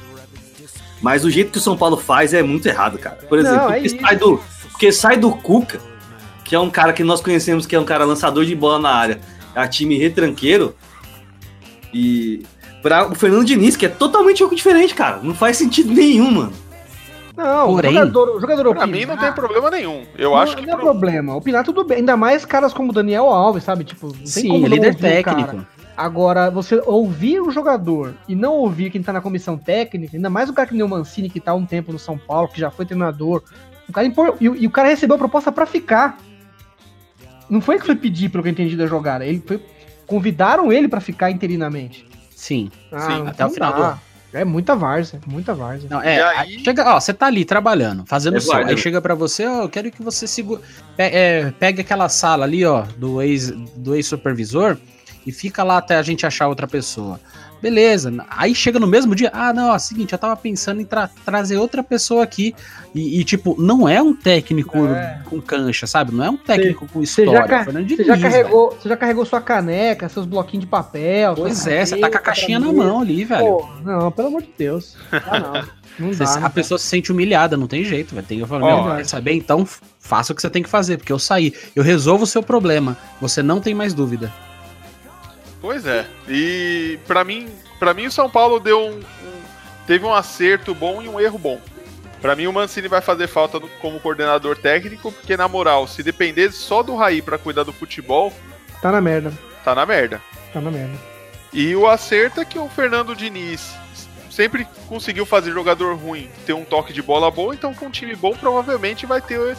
Mas 1.00 1.24
o 1.24 1.30
jeito 1.30 1.50
que 1.50 1.58
o 1.58 1.60
São 1.60 1.76
Paulo 1.76 1.96
faz 1.96 2.34
é 2.34 2.42
muito 2.42 2.66
errado, 2.66 2.98
cara. 2.98 3.16
Por 3.16 3.38
exemplo, 3.38 3.56
Não, 3.56 3.70
é 3.70 3.80
porque, 3.80 3.86
isso. 3.86 4.00
sai 4.00 4.16
do, 4.16 4.40
porque 4.70 4.92
sai 4.92 5.16
do 5.16 5.30
Cuca, 5.30 5.80
que 6.44 6.54
é 6.54 6.58
um 6.58 6.68
cara 6.68 6.92
que 6.92 7.02
nós 7.02 7.22
conhecemos 7.22 7.64
que 7.64 7.74
é 7.74 7.80
um 7.80 7.84
cara 7.84 8.04
lançador 8.04 8.44
de 8.44 8.54
bola 8.54 8.78
na 8.78 8.90
área, 8.90 9.20
é 9.54 9.60
a 9.60 9.66
time 9.66 9.96
retranqueiro. 9.96 10.76
E 11.92 12.42
pra 12.82 13.06
o 13.08 13.14
Fernando 13.14 13.44
Diniz, 13.44 13.76
que 13.76 13.86
é 13.86 13.88
totalmente 13.88 14.42
algo 14.42 14.54
diferente, 14.54 14.94
cara. 14.94 15.20
Não 15.22 15.34
faz 15.34 15.56
sentido 15.56 15.92
nenhum, 15.92 16.30
mano. 16.30 16.52
Não, 17.36 17.68
Porém, 17.68 17.90
o 17.90 17.94
jogador, 17.94 18.40
jogador 18.40 18.74
Pra 18.74 18.86
mim 18.86 19.06
não 19.06 19.16
tem 19.16 19.32
problema 19.32 19.70
nenhum. 19.70 20.02
Eu 20.18 20.34
acho 20.34 20.54
que. 20.56 20.66
não 20.66 20.74
é 20.74 20.76
pro- 20.76 20.84
problema. 20.86 21.34
Opinar 21.36 21.64
tudo 21.64 21.84
bem. 21.84 21.98
Ainda 21.98 22.14
mais 22.16 22.44
caras 22.44 22.72
como 22.74 22.90
o 22.90 22.92
Daniel 22.94 23.30
Alves, 23.30 23.64
sabe? 23.64 23.82
Tipo, 23.84 24.08
não 24.08 24.12
tem 24.12 24.26
Sim, 24.26 24.48
como 24.48 24.60
não 24.60 24.68
líder 24.68 24.88
ouvir 24.94 24.98
o 25.20 25.22
cara. 25.24 25.36
técnico. 25.36 25.66
Agora, 25.96 26.50
você 26.50 26.82
ouvir 26.86 27.40
o 27.40 27.50
jogador 27.50 28.14
e 28.28 28.34
não 28.34 28.54
ouvir 28.54 28.90
quem 28.90 29.02
tá 29.02 29.12
na 29.12 29.20
comissão 29.20 29.56
técnica, 29.56 30.16
ainda 30.16 30.28
mais 30.30 30.48
o 30.50 30.52
cara 30.52 30.68
que 30.68 30.74
nem 30.74 30.82
o 30.82 30.88
Mancini, 30.88 31.30
que 31.30 31.40
tá 31.40 31.52
há 31.52 31.54
um 31.54 31.64
tempo 31.66 31.92
no 31.92 31.98
São 31.98 32.18
Paulo, 32.18 32.48
que 32.48 32.60
já 32.60 32.70
foi 32.70 32.84
treinador. 32.84 33.42
O 33.88 33.92
cara 33.92 34.06
impor- 34.06 34.36
e, 34.40 34.48
o- 34.48 34.56
e 34.56 34.66
o 34.66 34.70
cara 34.70 34.88
recebeu 34.88 35.16
a 35.16 35.18
proposta 35.18 35.50
pra 35.52 35.64
ficar. 35.66 36.18
Não 37.48 37.60
foi 37.60 37.78
que 37.78 37.86
foi 37.86 37.96
pedir, 37.96 38.28
pelo 38.28 38.42
que 38.42 38.48
eu 38.48 38.52
entendi 38.52 38.76
da 38.76 38.86
jogada. 38.86 39.24
Ele 39.24 39.42
foi. 39.46 39.60
Convidaram 40.06 40.72
ele 40.72 40.88
pra 40.88 41.00
ficar 41.00 41.30
interinamente. 41.30 42.06
Sim. 42.40 42.70
Ah, 42.90 43.00
Sim, 43.00 43.28
até 43.28 43.44
o 43.44 43.48
dá. 43.48 43.54
final 43.54 43.72
do 43.74 43.82
ano. 43.82 44.00
É 44.32 44.44
muita 44.44 44.74
várzea, 44.76 45.20
muita 45.26 45.52
várzea. 45.52 45.88
Não, 45.90 46.00
é, 46.00 46.22
aí... 46.22 46.54
aí- 46.56 46.64
chega, 46.64 46.94
ó, 46.94 46.98
você 46.98 47.12
tá 47.12 47.26
ali 47.26 47.44
trabalhando, 47.44 48.06
fazendo 48.06 48.36
É 48.38 48.40
som. 48.40 48.52
guarda. 48.52 48.70
Aí 48.70 48.78
chega 48.78 49.00
pra 49.00 49.14
você, 49.14 49.44
ó, 49.44 49.62
eu 49.64 49.68
quero 49.68 49.90
que 49.90 50.02
você 50.02 50.26
segura, 50.26 50.60
pe 50.96 51.02
é, 51.02 51.52
pegue 51.58 51.80
aquela 51.82 52.08
sala 52.08 52.44
ali, 52.44 52.64
ó, 52.64 52.82
do 52.96 53.20
ex 53.20 53.50
do 53.76 53.94
ex 53.94 54.06
supervisor 54.06 54.78
e 55.26 55.32
fica 55.32 55.62
lá 55.62 55.76
até 55.78 55.96
a 55.96 56.02
gente 56.02 56.24
achar 56.24 56.48
outra 56.48 56.66
pessoa. 56.66 57.20
Beleza. 57.62 58.12
Aí 58.30 58.54
chega 58.54 58.78
no 58.78 58.86
mesmo 58.86 59.14
dia, 59.14 59.30
ah, 59.32 59.52
não, 59.52 59.70
ó, 59.70 59.78
seguinte, 59.78 60.12
eu 60.12 60.18
tava 60.18 60.34
pensando 60.36 60.80
em 60.80 60.84
tra- 60.84 61.10
trazer 61.24 61.56
outra 61.58 61.82
pessoa 61.82 62.22
aqui 62.24 62.54
e, 62.94 63.20
e, 63.20 63.24
tipo, 63.24 63.54
não 63.60 63.88
é 63.88 64.00
um 64.02 64.14
técnico 64.14 64.78
É. 64.86 65.20
com 65.24 65.40
cancha, 65.40 65.86
sabe? 65.86 66.14
Não 66.14 66.24
é 66.24 66.30
um 66.30 66.36
técnico 66.36 66.86
com 66.88 67.04
Você 67.04 67.22
história. 67.22 67.46
já, 67.48 67.64
você 67.64 67.84
Diniz, 67.84 68.06
já 68.06 68.18
carregou, 68.18 68.70
você 68.80 68.88
já 68.88 68.96
carregou 68.96 69.24
sua 69.26 69.40
caneca, 69.40 70.08
seus 70.08 70.26
bloquinhos 70.26 70.64
de 70.64 70.70
papel. 70.70 71.34
Pois 71.36 71.66
é, 71.66 71.84
você 71.84 71.96
tá 71.96 72.00
com 72.00 72.06
a 72.06 72.10
caneta 72.10 72.24
caixinha 72.24 72.58
na 72.58 72.72
mão 72.72 73.00
ali, 73.00 73.24
velho. 73.24 73.44
Pô, 73.44 73.68
não, 73.84 74.10
pelo 74.10 74.28
amor 74.28 74.42
de 74.42 74.50
Deus. 74.56 74.96
Ah, 75.12 75.38
não. 75.38 75.80
Não 75.98 76.10
dá. 76.12 76.24
a 76.36 76.40
não 76.40 76.50
pessoa 76.50 76.78
se 76.78 76.86
sente 76.86 77.12
humilhada, 77.12 77.56
não 77.58 77.66
tem 77.66 77.84
jeito, 77.84 78.14
velho. 78.14 78.26
Tem 78.26 78.40
que 78.40 78.46
falar, 78.46 78.96
quer 78.96 79.04
saber? 79.06 79.34
Então 79.34 79.66
faça 79.98 80.32
o 80.32 80.36
que 80.36 80.40
você 80.40 80.48
tem 80.48 80.62
que 80.62 80.68
fazer, 80.68 80.96
porque 80.96 81.12
eu 81.12 81.18
saí. 81.18 81.52
Eu 81.76 81.82
resolvo 81.82 82.24
o 82.24 82.26
seu 82.26 82.42
problema. 82.42 82.96
Você 83.20 83.42
não 83.42 83.60
tem 83.60 83.74
mais 83.74 83.92
dúvida. 83.92 84.32
Pois 85.60 85.86
é. 85.86 86.06
E 86.28 86.98
pra 87.06 87.22
mim, 87.24 87.48
para 87.78 87.92
mim 87.94 88.06
o 88.06 88.10
São 88.12 88.28
Paulo 88.30 88.58
deu 88.58 88.80
um, 88.80 88.98
um- 88.98 89.42
teve 89.86 90.04
um 90.04 90.14
acerto 90.14 90.74
bom 90.74 91.02
e 91.02 91.08
um 91.08 91.20
erro 91.20 91.38
bom. 91.38 91.60
Pra 92.20 92.36
mim 92.36 92.46
o 92.46 92.52
Mancini 92.52 92.86
vai 92.88 93.00
fazer 93.00 93.26
falta 93.26 93.58
no- 93.58 93.68
como 93.80 93.98
coordenador 94.00 94.56
técnico, 94.56 95.10
porque 95.12 95.36
na 95.36 95.48
moral, 95.48 95.86
se 95.86 96.02
depender 96.02 96.52
só 96.52 96.82
do 96.82 96.94
Raí 96.96 97.22
pra 97.22 97.38
cuidar 97.38 97.62
do 97.64 97.72
futebol, 97.72 98.32
Tá 98.82 98.90
na 98.92 99.00
merda. 99.00 99.32
tá 99.64 99.74
na 99.74 99.86
merda. 99.86 100.20
Tá 100.52 100.60
na 100.60 100.70
merda. 100.70 100.92
E 101.52 101.74
o 101.74 101.86
acerto 101.88 102.40
é 102.40 102.44
que 102.44 102.58
o 102.58 102.68
Fernando 102.68 103.14
Diniz 103.16 103.74
sempre 104.30 104.66
conseguiu 104.88 105.26
fazer 105.26 105.50
jogador 105.52 105.96
ruim 105.96 106.30
ter 106.46 106.52
um 106.52 106.64
toque 106.64 106.92
de 106.92 107.02
bola 107.02 107.30
bom, 107.30 107.52
então 107.52 107.74
com 107.74 107.86
um 107.86 107.90
time 107.90 108.14
bom 108.14 108.32
provavelmente 108.36 109.04
vai 109.06 109.20
ter 109.20 109.56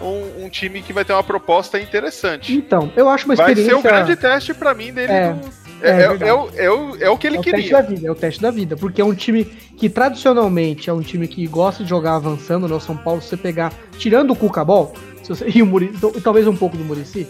um, 0.00 0.44
um 0.44 0.48
time 0.48 0.82
que 0.82 0.92
vai 0.92 1.04
ter 1.04 1.12
uma 1.12 1.22
proposta 1.22 1.78
interessante. 1.80 2.54
Então, 2.54 2.90
eu 2.96 3.08
acho 3.08 3.24
uma 3.26 3.34
Vai 3.34 3.46
experiência. 3.52 3.74
ser 3.74 3.78
o 3.78 3.82
grande 3.82 4.16
teste 4.16 4.54
pra 4.54 4.74
mim 4.74 4.92
dele. 4.92 5.12
É, 5.12 5.32
do- 5.32 5.66
é 5.82 5.90
é, 5.90 5.90
é, 5.90 6.28
é 6.28 6.32
o, 6.32 6.48
é, 6.56 6.70
o, 6.70 6.96
é 7.02 7.10
o 7.10 7.18
que 7.18 7.26
ele 7.26 7.36
É 7.36 7.40
o 7.40 7.42
teste 7.42 7.60
queria. 7.62 7.76
da 7.76 7.82
vida, 7.88 8.08
é 8.08 8.10
o 8.10 8.14
teste 8.14 8.40
da 8.40 8.50
vida. 8.50 8.76
Porque 8.76 9.00
é 9.00 9.04
um 9.04 9.14
time 9.14 9.44
que 9.44 9.88
tradicionalmente 9.90 10.88
é 10.88 10.92
um 10.92 11.02
time 11.02 11.28
que 11.28 11.46
gosta 11.46 11.82
de 11.84 11.90
jogar 11.90 12.14
avançando, 12.16 12.66
né? 12.66 12.74
O 12.74 12.80
São 12.80 12.96
Paulo, 12.96 13.20
se 13.20 13.28
você 13.28 13.36
pegar, 13.36 13.72
tirando 13.98 14.30
o 14.32 14.36
Cucabol, 14.36 14.94
se 15.22 15.28
você, 15.28 15.46
e 15.54 15.60
o 15.62 15.66
Muri, 15.66 15.92
e 16.14 16.20
talvez 16.20 16.46
um 16.46 16.56
pouco 16.56 16.76
do 16.76 16.84
Murici, 16.84 17.26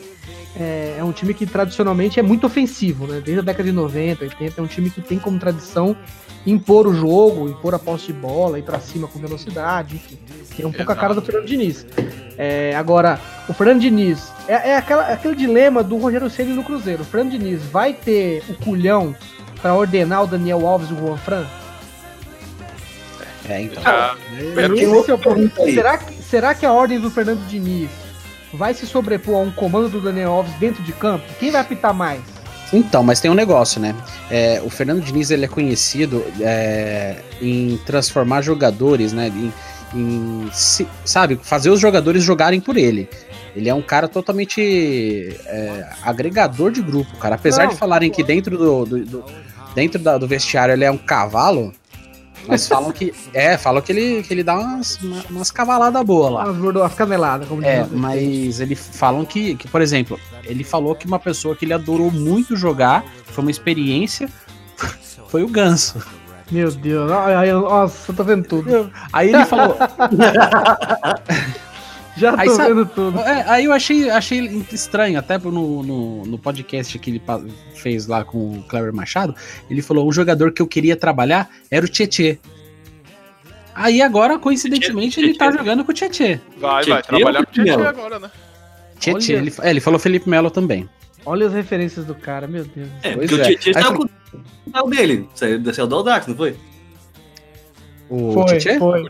é, 0.59 0.97
é 0.99 1.05
um 1.05 1.13
time 1.13 1.35
que 1.35 1.45
tradicionalmente 1.47 2.19
é 2.19 2.23
muito 2.23 2.47
ofensivo, 2.47 3.07
né? 3.07 3.21
Desde 3.25 3.41
a 3.41 3.43
década 3.43 3.65
de 3.65 3.73
90, 3.73 4.25
80, 4.25 4.61
é 4.61 4.65
um 4.65 4.67
time 4.67 4.89
que 4.91 5.01
tem 5.01 5.19
como 5.19 5.39
tradição 5.39 5.97
impor 6.47 6.87
o 6.87 6.95
jogo, 6.95 7.49
impor 7.49 7.75
a 7.75 7.79
posse 7.79 8.07
de 8.07 8.13
bola, 8.13 8.59
ir 8.59 8.63
pra 8.63 8.79
cima 8.79 9.09
com 9.09 9.19
velocidade, 9.19 9.97
enfim. 9.97 10.19
Que 10.55 10.63
é 10.63 10.67
um 10.67 10.73
pouco 10.73 10.93
a 10.93 10.97
cara 10.97 11.13
do 11.15 11.21
Fernando 11.21 11.47
Diniz. 11.47 11.85
É, 12.39 12.75
agora, 12.77 13.19
o 13.49 13.53
Fernando 13.53 13.81
Diniz 13.81 14.31
é, 14.47 14.71
é 14.71 14.77
aquela- 14.77 15.13
aquele 15.13 15.35
dilema 15.35 15.83
do 15.83 15.97
Rogério 15.99 16.31
Ceni 16.31 16.53
no 16.53 16.63
Cruzeiro. 16.63 17.03
O 17.03 17.05
Fernando 17.05 17.33
Diniz 17.33 17.63
vai 17.65 17.93
ter 17.93 18.43
o 18.49 18.55
culhão 18.55 19.15
pra 19.61 19.75
ordenar 19.75 20.23
o 20.23 20.27
Daniel 20.27 20.67
Alves 20.67 20.89
e 20.91 20.93
o 20.93 20.97
Juan 20.99 21.17
Fran? 21.17 21.45
É, 23.49 23.63
então. 23.63 23.83
Ah, 23.85 24.17
tem 24.37 24.75
Esse 24.75 25.11
é 25.11 25.15
o 25.15 25.19
ponto. 25.19 25.35
pergunta 25.35 25.63
aí. 25.63 25.75
será, 25.75 25.99
que- 25.99 26.15
será 26.23 26.55
que 26.55 26.67
a 26.67 26.73
ordem 26.73 26.99
do 26.99 27.11
Fernando 27.11 27.47
Diniz 27.47 27.91
vai 28.57 28.75
se 28.75 28.87
sobrepor 28.87 29.37
a 29.37 29.39
um 29.41 29.51
comando 29.53 29.89
do 29.89 30.01
Daniel 30.01 30.33
Alves 30.33 30.53
dentro 30.55 30.83
de 30.83 30.93
campo? 30.93 31.25
Quem 31.39 31.51
vai 31.51 31.61
apitar 31.61 31.95
mais? 31.95 32.21
Então, 32.73 33.03
mas 33.05 33.21
tem 33.21 33.31
um 33.31 33.35
negócio, 33.35 33.81
né? 33.81 33.95
É, 34.29 34.61
o 34.65 34.69
Fernando 34.69 35.01
Diniz 35.01 35.31
ele 35.31 35.45
é 35.45 35.49
conhecido 35.49 36.25
é, 36.41 37.17
em 37.41 37.77
transformar 37.87 38.43
jogadores, 38.43 39.13
né? 39.13 39.29
Em, 39.29 39.53
em 39.95 40.49
sabe, 41.05 41.39
fazer 41.43 41.71
os 41.71 41.79
jogadores 41.79 42.23
jogarem 42.25 42.61
por 42.61 42.77
ele. 42.77 43.09
Ele 43.55 43.69
é 43.69 43.75
um 43.75 43.81
cara 43.81 44.09
totalmente 44.09 44.61
é, 45.47 45.87
agregador 46.03 46.71
de 46.73 46.83
grupo, 46.83 47.17
cara. 47.19 47.37
Apesar 47.37 47.65
Não, 47.65 47.71
de 47.71 47.77
falarem 47.77 48.11
que 48.11 48.23
dentro 48.23 48.59
do, 48.59 48.85
do- 48.85 49.05
do- 49.05 49.25
dentro 49.75 49.99
da- 50.01 50.19
do 50.19 50.27
vestiário 50.27 50.73
ele 50.75 50.85
é 50.85 50.91
um 50.91 50.99
cavalo, 50.99 51.73
mas 52.47 52.67
falam 52.69 52.93
que 52.93 53.13
é, 53.35 53.57
falam 53.59 53.81
que 53.83 53.93
ele, 53.93 54.23
que 54.23 54.33
ele 54.35 54.43
dá 54.43 54.59
umas, 54.59 54.97
uma- 55.03 55.25
umas 55.31 55.51
cavaladas 55.51 56.03
boas 56.05 56.33
lá. 56.33 56.45
As, 56.51 56.57
gordo- 56.57 56.83
as 56.83 56.95
caneladas, 56.95 57.49
como 57.49 57.65
É, 57.65 57.87
mas 57.91 58.61
eles 58.61 58.79
falam 58.93 59.25
que, 59.25 59.55
que, 59.57 59.69
por 59.69 59.81
exemplo, 59.81 60.19
ele 60.45 60.65
falou 60.65 60.95
que 60.95 61.07
uma 61.07 61.19
pessoa 61.19 61.55
que 61.57 61.65
ele 61.65 61.73
adorou 61.75 62.11
muito 62.11 62.57
jogar, 62.57 63.05
foi 63.25 63.43
uma 63.43 63.51
experiência, 63.51 64.29
foi 65.29 65.43
o 65.43 65.49
Ganso. 65.49 66.03
Meu 66.51 66.71
Deus, 66.71 67.11
nossa, 67.11 68.13
eu 68.13 68.17
tô 68.17 68.23
vendo 68.23 68.47
tudo. 68.47 68.91
Aí 69.13 69.35
ele 69.35 69.45
falou. 69.47 69.77
Já 72.17 72.33
tô 72.33 72.41
Aí 72.41 72.49
sabe- 72.51 72.75
vendo 72.75 72.87
tudo. 72.87 73.19
é, 73.21 73.45
aí 73.49 73.65
eu 73.67 73.73
achei, 73.73 74.09
achei 74.11 74.65
estranho, 74.73 75.19
até 75.19 75.37
no, 75.39 75.83
no, 75.83 76.25
no 76.27 76.39
podcast 76.39 76.99
que 76.99 77.11
ele 77.11 77.23
fez 77.75 78.07
lá 78.07 78.25
com 78.25 78.59
o 78.59 78.63
Cleber 78.69 78.93
Machado, 78.93 79.35
ele 79.69 79.83
falou: 79.83 80.09
um 80.09 80.13
jogador 80.13 80.51
que 80.53 80.63
eu 80.63 80.67
queria 80.67 80.97
trabalhar 80.97 81.51
era 81.71 81.85
o 81.85 81.89
Tietê. 81.89 82.39
Aí 83.75 84.01
agora, 84.01 84.39
coincidentemente, 84.39 85.21
ele 85.21 85.35
tá 85.37 85.51
jogando 85.51 85.85
com 85.85 85.91
o 85.91 85.95
Tietê. 85.95 86.41
vai, 86.59 86.83
Tietê 86.85 86.91
vai 86.93 87.03
trabalhar 87.03 87.45
com 87.45 87.51
o 87.51 87.53
Tietchan 87.53 87.77
Melo? 87.77 87.89
agora, 87.89 88.19
né? 88.19 88.31
Tietê, 88.99 89.33
ele, 89.35 89.53
é, 89.61 89.71
ele 89.71 89.81
falou 89.81 89.99
Felipe 89.99 90.29
Melo 90.31 90.51
também. 90.51 90.89
Olha 91.27 91.47
as 91.47 91.53
referências 91.53 92.07
do 92.07 92.15
cara, 92.15 92.47
meu 92.47 92.65
Deus. 92.65 92.89
É, 93.03 93.13
Pois 93.15 93.29
porque 93.31 93.35
o 93.35 93.45
é. 93.45 93.57
Tietchan 93.57 93.79
Aí 93.79 93.83
saiu 93.85 93.95
com 93.97 94.05
o 94.05 94.11
saiu 94.73 94.89
dele. 94.89 95.29
Saiu, 95.35 95.75
saiu 95.75 95.87
do 95.87 95.95
Audax, 95.97 96.27
não 96.27 96.35
foi? 96.37 96.57
O 98.09 98.33
Foi, 98.33 98.61
foi, 98.61 99.09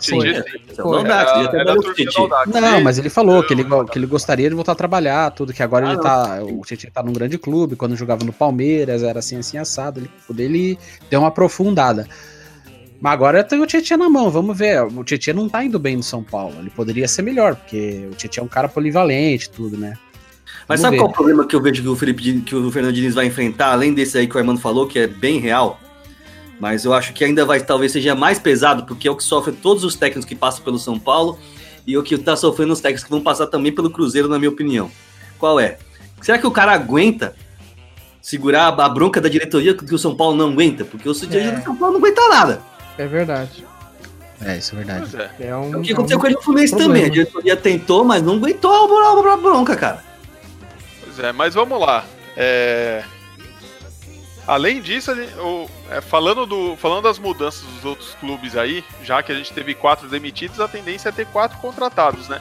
O. 0.79 2.61
Não, 2.61 2.81
mas 2.81 2.99
ele 2.99 3.11
falou 3.11 3.43
que 3.43 3.53
ele, 3.53 3.63
Não, 3.65 3.85
que 3.85 3.99
ele 3.99 4.07
gostaria 4.07 4.49
de 4.49 4.55
voltar 4.55 4.73
a 4.73 4.77
trabalhar, 4.77 5.31
tudo, 5.33 5.53
que 5.53 5.63
agora 5.63 5.87
Ah, 5.87 5.89
ele 5.89 5.97
não. 5.97 6.03
tá. 6.03 6.39
O 6.43 6.63
Tietchan 6.63 6.89
tá 6.93 7.03
num 7.03 7.13
grande 7.13 7.37
clube, 7.37 7.77
quando 7.77 7.95
jogava 7.97 8.25
no 8.25 8.33
Palmeiras, 8.33 9.03
era 9.03 9.19
assim, 9.19 9.37
assim, 9.37 9.59
assado. 9.59 10.01
Ele, 10.01 10.11
ele 10.43 10.79
deu 11.11 11.21
uma 11.21 11.29
aprofundada. 11.29 12.09
Mas 12.99 13.13
agora 13.13 13.45
tem 13.45 13.61
o 13.61 13.67
Tietchan 13.67 13.99
na 13.99 14.09
mão, 14.09 14.31
vamos 14.31 14.57
ver. 14.57 14.83
O 14.83 15.05
Tietchan 15.05 15.35
não 15.35 15.49
tá 15.49 15.63
indo 15.63 15.79
bem 15.79 15.97
no 15.97 16.03
São 16.03 16.23
Paulo. 16.23 16.55
Ele 16.59 16.71
poderia 16.71 17.07
ser 17.07 17.21
melhor, 17.21 17.55
porque 17.57 18.09
o 18.11 18.15
Tietchan 18.15 18.41
é 18.41 18.45
um 18.45 18.49
cara 18.49 18.69
polivalente 18.69 19.51
tudo, 19.51 19.77
né? 19.77 19.95
Mas 20.67 20.81
Vamos 20.81 20.83
sabe 20.83 20.97
ver. 20.97 21.03
qual 21.03 21.09
é 21.09 21.13
o 21.13 21.15
problema 21.15 21.47
que 21.47 21.55
eu 21.55 21.61
vejo 21.63 21.83
que 21.83 21.89
o 21.89 21.95
Felipe 21.95 22.41
que 22.41 22.55
o 22.57 22.71
Fernando 22.73 22.95
Diniz 22.95 23.15
vai 23.15 23.27
enfrentar, 23.27 23.73
além 23.73 23.93
desse 23.93 24.17
aí 24.17 24.27
que 24.27 24.35
o 24.35 24.39
Armando 24.39 24.59
falou, 24.61 24.87
que 24.87 24.99
é 24.99 25.07
bem 25.07 25.39
real? 25.39 25.79
Mas 26.59 26.85
eu 26.85 26.95
acho 26.95 27.13
que 27.13 27.25
ainda 27.25 27.45
vai 27.45 27.61
talvez 27.61 27.93
seja 27.93 28.15
mais 28.15 28.39
pesado, 28.39 28.85
porque 28.85 29.07
é 29.07 29.11
o 29.11 29.17
que 29.17 29.25
sofre 29.25 29.53
todos 29.53 29.85
os 29.85 29.95
técnicos 29.95 30.25
que 30.25 30.35
passam 30.35 30.65
pelo 30.65 30.79
São 30.79 30.99
Paulo 30.99 31.39
e 31.87 31.97
o 31.99 32.03
que 32.03 32.17
tá 32.17 32.35
sofrendo 32.35 32.73
os 32.73 32.81
técnicos 32.81 33.05
que 33.05 33.11
vão 33.11 33.21
passar 33.21 33.47
também 33.47 33.73
pelo 33.73 33.91
Cruzeiro, 33.91 34.29
na 34.29 34.39
minha 34.39 34.51
opinião. 34.51 34.91
Qual 35.39 35.61
é? 35.61 35.79
Será 36.23 36.39
que 36.39 36.47
o 36.47 36.51
cara 36.51 36.73
aguenta 36.73 37.35
segurar 38.23 38.69
a 38.69 38.89
bronca 38.89 39.21
da 39.21 39.29
diretoria 39.29 39.75
que 39.75 39.95
o 39.95 39.99
São 39.99 40.17
Paulo 40.17 40.37
não 40.37 40.49
aguenta? 40.51 40.85
Porque 40.85 41.09
o 41.09 41.13
do 41.13 41.19
São 41.19 41.77
Paulo 41.77 41.93
não 41.93 42.01
aguenta 42.01 42.29
nada. 42.29 42.63
É 42.99 43.07
verdade. 43.07 43.65
É, 44.45 44.57
isso 44.59 44.75
é 44.75 44.79
verdade. 44.79 45.17
É. 45.41 45.49
É 45.49 45.57
um, 45.57 45.75
É 45.75 45.77
o 45.79 45.83
que 45.83 45.91
é 45.91 45.93
aconteceu 45.95 46.17
um- 46.19 46.21
com 46.21 46.27
ele 46.27 46.35
no 46.37 46.43
Fluminense 46.43 46.77
também. 46.77 47.05
A 47.05 47.09
diretoria 47.09 47.57
tentou, 47.57 48.05
mas 48.05 48.23
não 48.23 48.35
aguentou 48.35 48.71
a 48.73 49.33
a 49.33 49.37
bronca, 49.37 49.77
cara. 49.77 50.03
Pois 51.05 51.19
é, 51.19 51.33
mas 51.33 51.55
vamos 51.55 51.79
lá. 51.81 52.05
É, 52.37 53.03
Além 54.47 54.81
disso, 54.81 55.15
gente- 55.15 55.35
o- 55.39 55.69
é, 55.91 56.01
falando, 56.01 56.47
do, 56.47 56.77
falando 56.77 57.03
das 57.05 57.19
mudanças 57.19 57.63
dos 57.63 57.85
outros 57.85 58.15
clubes 58.21 58.57
aí, 58.57 58.85
já 59.03 59.23
que 59.23 59.33
a 59.33 59.35
gente 59.35 59.53
teve 59.53 59.75
quatro 59.75 60.09
demitidos, 60.09 60.61
a 60.61 60.69
tendência 60.69 61.09
é 61.09 61.13
ter 61.13 61.27
quatro 61.27 61.59
contratados, 61.59 62.29
né? 62.29 62.41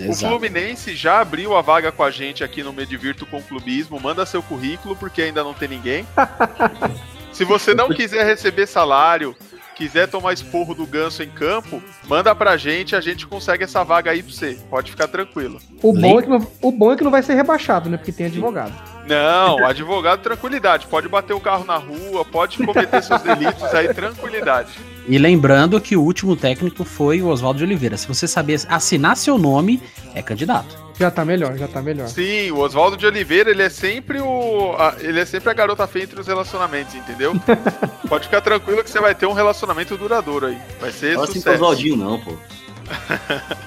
O 0.00 0.02
Exato. 0.10 0.26
Fluminense 0.32 0.96
já 0.96 1.20
abriu 1.20 1.56
a 1.56 1.62
vaga 1.62 1.92
com 1.92 2.02
a 2.02 2.10
gente 2.10 2.42
aqui 2.42 2.64
no 2.64 2.72
Medivirto 2.72 3.24
com 3.24 3.40
Clubismo. 3.40 4.00
Manda 4.00 4.26
seu 4.26 4.42
currículo, 4.42 4.96
porque 4.96 5.22
ainda 5.22 5.44
não 5.44 5.54
tem 5.54 5.68
ninguém. 5.68 6.04
Se 7.32 7.44
você 7.44 7.74
não 7.74 7.88
quiser 7.88 8.24
receber 8.26 8.66
salário, 8.66 9.36
quiser 9.76 10.08
tomar 10.08 10.32
esporro 10.32 10.74
do 10.74 10.84
ganso 10.86 11.22
em 11.22 11.30
campo, 11.30 11.80
manda 12.08 12.34
pra 12.34 12.56
gente, 12.56 12.94
a 12.96 13.00
gente 13.00 13.24
consegue 13.26 13.62
essa 13.64 13.84
vaga 13.84 14.10
aí 14.10 14.22
pra 14.22 14.32
você. 14.32 14.58
Pode 14.68 14.90
ficar 14.90 15.06
tranquilo. 15.08 15.60
O 15.82 15.92
bom, 15.92 16.18
é 16.18 16.22
que 16.22 16.28
não, 16.28 16.46
o 16.62 16.72
bom 16.72 16.92
é 16.92 16.96
que 16.96 17.04
não 17.04 17.10
vai 17.12 17.22
ser 17.22 17.34
rebaixado, 17.34 17.88
né? 17.88 17.96
Porque 17.96 18.12
tem 18.12 18.26
advogado. 18.26 18.72
Não, 19.06 19.64
advogado, 19.66 20.20
tranquilidade. 20.22 20.86
Pode 20.86 21.08
bater 21.08 21.32
o 21.34 21.40
carro 21.40 21.64
na 21.64 21.76
rua, 21.76 22.24
pode 22.24 22.58
cometer 22.58 23.02
seus 23.02 23.20
delitos 23.22 23.62
aí, 23.74 23.92
tranquilidade. 23.92 24.70
E 25.06 25.18
lembrando 25.18 25.78
que 25.80 25.96
o 25.96 26.02
último 26.02 26.34
técnico 26.34 26.84
foi 26.84 27.20
o 27.20 27.28
Oswaldo 27.28 27.58
de 27.58 27.64
Oliveira. 27.64 27.96
Se 27.98 28.08
você 28.08 28.26
saber 28.26 28.58
assinar 28.68 29.16
seu 29.16 29.36
nome, 29.36 29.82
é 30.14 30.22
candidato. 30.22 30.82
Já 30.98 31.10
tá 31.10 31.24
melhor, 31.24 31.58
já 31.58 31.66
tá 31.68 31.82
melhor. 31.82 32.06
Sim, 32.08 32.52
o 32.52 32.58
Oswaldo 32.60 32.96
de 32.96 33.04
Oliveira, 33.04 33.50
ele 33.50 33.62
é 33.62 33.68
sempre 33.68 34.20
o. 34.20 34.74
a- 34.78 34.94
ele 35.00 35.20
é 35.20 35.24
sempre 35.26 35.50
a 35.50 35.52
garota 35.52 35.86
feia 35.86 36.04
entre 36.04 36.20
os 36.20 36.26
relacionamentos, 36.26 36.94
entendeu? 36.94 37.34
Pode 38.08 38.24
ficar 38.24 38.40
tranquilo 38.40 38.82
que 38.82 38.88
você 38.90 39.00
vai 39.00 39.14
ter 39.14 39.26
um 39.26 39.32
relacionamento 39.32 39.96
duradouro 39.98 40.46
aí. 40.46 40.58
Vai 40.80 40.92
ser 40.92 41.14
Fala 41.14 41.24
assim 41.24 41.34
sucesso. 41.34 41.56
Oswaldinho, 41.56 41.96
não, 41.96 42.20
pô. 42.20 42.32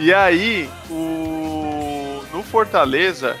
E 0.00 0.14
aí, 0.14 0.70
o. 0.88 2.22
No 2.32 2.42
Fortaleza, 2.44 3.34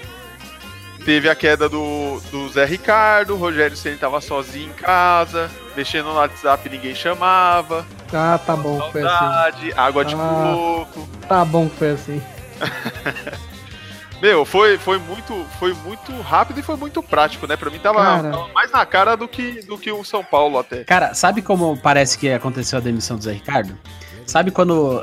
teve 1.08 1.26
a 1.26 1.34
queda 1.34 1.70
do, 1.70 2.20
do 2.30 2.50
Zé 2.50 2.66
Ricardo, 2.66 3.32
o 3.32 3.38
Rogério 3.38 3.74
Ceni 3.74 3.96
tava 3.96 4.20
sozinho 4.20 4.68
em 4.68 4.72
casa, 4.74 5.50
mexendo 5.74 6.04
no 6.10 6.16
WhatsApp 6.16 6.68
ninguém 6.68 6.94
chamava. 6.94 7.86
Ah, 8.12 8.38
tá 8.44 8.54
bom, 8.54 8.78
foi 8.92 9.00
assim. 9.02 9.16
Saudade, 9.18 9.72
água 9.74 10.04
de 10.04 10.14
Ah. 10.14 10.52
coco. 10.54 11.08
Tá 11.26 11.46
bom, 11.46 11.66
foi 11.70 11.92
assim. 11.92 12.22
Meu, 14.20 14.44
foi, 14.44 14.76
foi, 14.76 14.98
muito, 14.98 15.46
foi 15.58 15.72
muito 15.72 16.12
rápido 16.20 16.60
e 16.60 16.62
foi 16.62 16.76
muito 16.76 17.02
prático, 17.02 17.46
né? 17.46 17.56
Pra 17.56 17.70
mim 17.70 17.78
tava, 17.78 18.02
Cara. 18.02 18.30
tava 18.30 18.48
mais 18.48 18.70
na 18.70 18.84
cara 18.84 19.16
do 19.16 19.26
que, 19.26 19.62
do 19.62 19.78
que 19.78 19.90
o 19.90 20.04
São 20.04 20.22
Paulo 20.22 20.58
até. 20.58 20.84
Cara, 20.84 21.14
sabe 21.14 21.40
como 21.40 21.74
parece 21.78 22.18
que 22.18 22.30
aconteceu 22.30 22.78
a 22.78 22.82
demissão 22.82 23.16
do 23.16 23.22
Zé 23.24 23.32
Ricardo? 23.32 23.78
Sabe 24.26 24.50
quando 24.50 25.02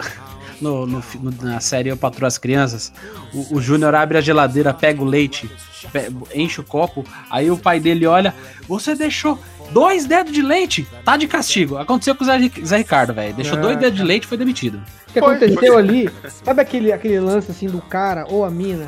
no, 0.61 0.85
no 0.85 1.03
na 1.41 1.59
série 1.59 1.89
Eu 1.89 1.97
Patrulho 1.97 2.27
as 2.27 2.37
Crianças, 2.37 2.91
o, 3.33 3.55
o 3.57 3.61
Júnior 3.61 3.93
abre 3.95 4.17
a 4.17 4.21
geladeira, 4.21 4.73
pega 4.73 5.01
o 5.01 5.05
leite, 5.05 5.49
pe- 5.91 6.11
enche 6.33 6.59
o 6.61 6.63
copo, 6.63 7.03
aí 7.29 7.49
o 7.51 7.57
pai 7.57 7.79
dele 7.79 8.05
olha, 8.05 8.33
você 8.67 8.95
deixou 8.95 9.37
dois 9.71 10.05
dedos 10.05 10.31
de 10.31 10.41
leite, 10.41 10.87
tá 11.03 11.17
de 11.17 11.27
castigo. 11.27 11.77
Aconteceu 11.77 12.15
com 12.15 12.23
o 12.23 12.27
Zé, 12.27 12.37
Zé 12.63 12.77
Ricardo, 12.77 13.13
velho. 13.13 13.33
Deixou 13.33 13.57
dois 13.57 13.77
dedos 13.77 13.97
de 13.97 14.03
leite 14.05 14.23
e 14.23 14.27
foi 14.27 14.37
demitido. 14.37 14.79
O 15.09 15.13
que 15.13 15.19
aconteceu 15.19 15.77
ali, 15.77 16.09
sabe 16.43 16.61
aquele, 16.61 16.91
aquele 16.91 17.19
lance 17.19 17.49
assim 17.51 17.67
do 17.67 17.81
cara 17.81 18.25
ou 18.29 18.45
a 18.45 18.51
mina 18.51 18.87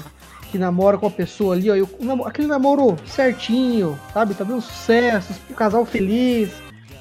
que 0.51 0.57
namora 0.57 0.97
com 0.97 1.07
a 1.07 1.11
pessoa 1.11 1.55
ali, 1.55 1.69
ó, 1.69 1.75
e 1.75 1.85
aquele 2.25 2.47
namoro 2.47 2.95
certinho, 3.05 3.99
sabe? 4.13 4.33
Tá 4.33 4.43
dando 4.45 4.61
sucesso, 4.61 5.33
o 5.49 5.53
casal 5.53 5.85
feliz. 5.85 6.49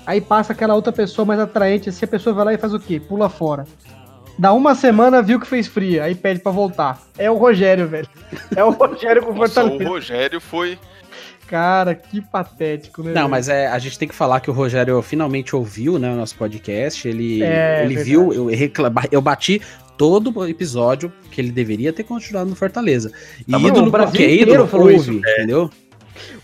Aí 0.04 0.20
passa 0.20 0.52
aquela 0.52 0.74
outra 0.74 0.92
pessoa 0.92 1.24
mais 1.24 1.38
atraente, 1.40 1.88
assim, 1.88 2.04
a 2.04 2.08
pessoa 2.08 2.34
vai 2.34 2.44
lá 2.44 2.54
e 2.54 2.58
faz 2.58 2.72
o 2.74 2.78
quê? 2.80 2.98
Pula 3.00 3.28
fora. 3.28 3.64
Dá 4.38 4.52
uma 4.52 4.74
semana, 4.74 5.22
viu 5.22 5.40
que 5.40 5.46
fez 5.46 5.66
fria, 5.66 6.04
aí 6.04 6.14
pede 6.14 6.40
pra 6.40 6.52
voltar. 6.52 7.00
É 7.18 7.30
o 7.30 7.36
Rogério, 7.36 7.86
velho. 7.88 8.08
É 8.54 8.62
o 8.62 8.70
Rogério 8.70 9.22
com 9.22 9.32
Nossa, 9.32 9.60
o 9.64 9.68
Fortaleza. 9.68 9.90
Rogério 9.90 10.40
foi. 10.40 10.78
Cara, 11.46 11.94
que 11.94 12.20
patético, 12.20 13.02
né? 13.02 13.08
Não, 13.12 13.14
velho? 13.22 13.30
mas 13.30 13.48
é, 13.48 13.68
a 13.68 13.78
gente 13.78 13.98
tem 13.98 14.08
que 14.08 14.14
falar 14.14 14.40
que 14.40 14.50
o 14.50 14.52
Rogério 14.52 15.00
finalmente 15.00 15.54
ouviu 15.54 15.98
né, 15.98 16.10
o 16.10 16.16
nosso 16.16 16.34
podcast. 16.36 17.06
Ele, 17.08 17.42
É, 17.42 17.80
ele 17.84 17.94
verdade. 17.94 18.10
viu, 18.10 18.32
eu, 18.32 18.46
reclama, 18.46 19.04
eu 19.10 19.20
bati 19.22 19.62
todo 19.96 20.30
o 20.36 20.46
episódio 20.46 21.10
que 21.30 21.40
ele 21.40 21.50
deveria 21.50 21.92
ter 21.92 22.02
continuado 22.02 22.50
no 22.50 22.56
Fortaleza. 22.56 23.10
E 23.46 23.52
Tá 23.52 23.58
ídolo 23.58 23.86
o 23.86 23.90
Brasil 23.90 24.10
porque 24.10 24.24
é 24.24 24.34
inteiro 24.34 24.50
ídolo, 24.52 24.68
falou 24.68 24.86
ouve, 24.92 24.98
isso. 24.98 25.12
entendeu? 25.12 25.70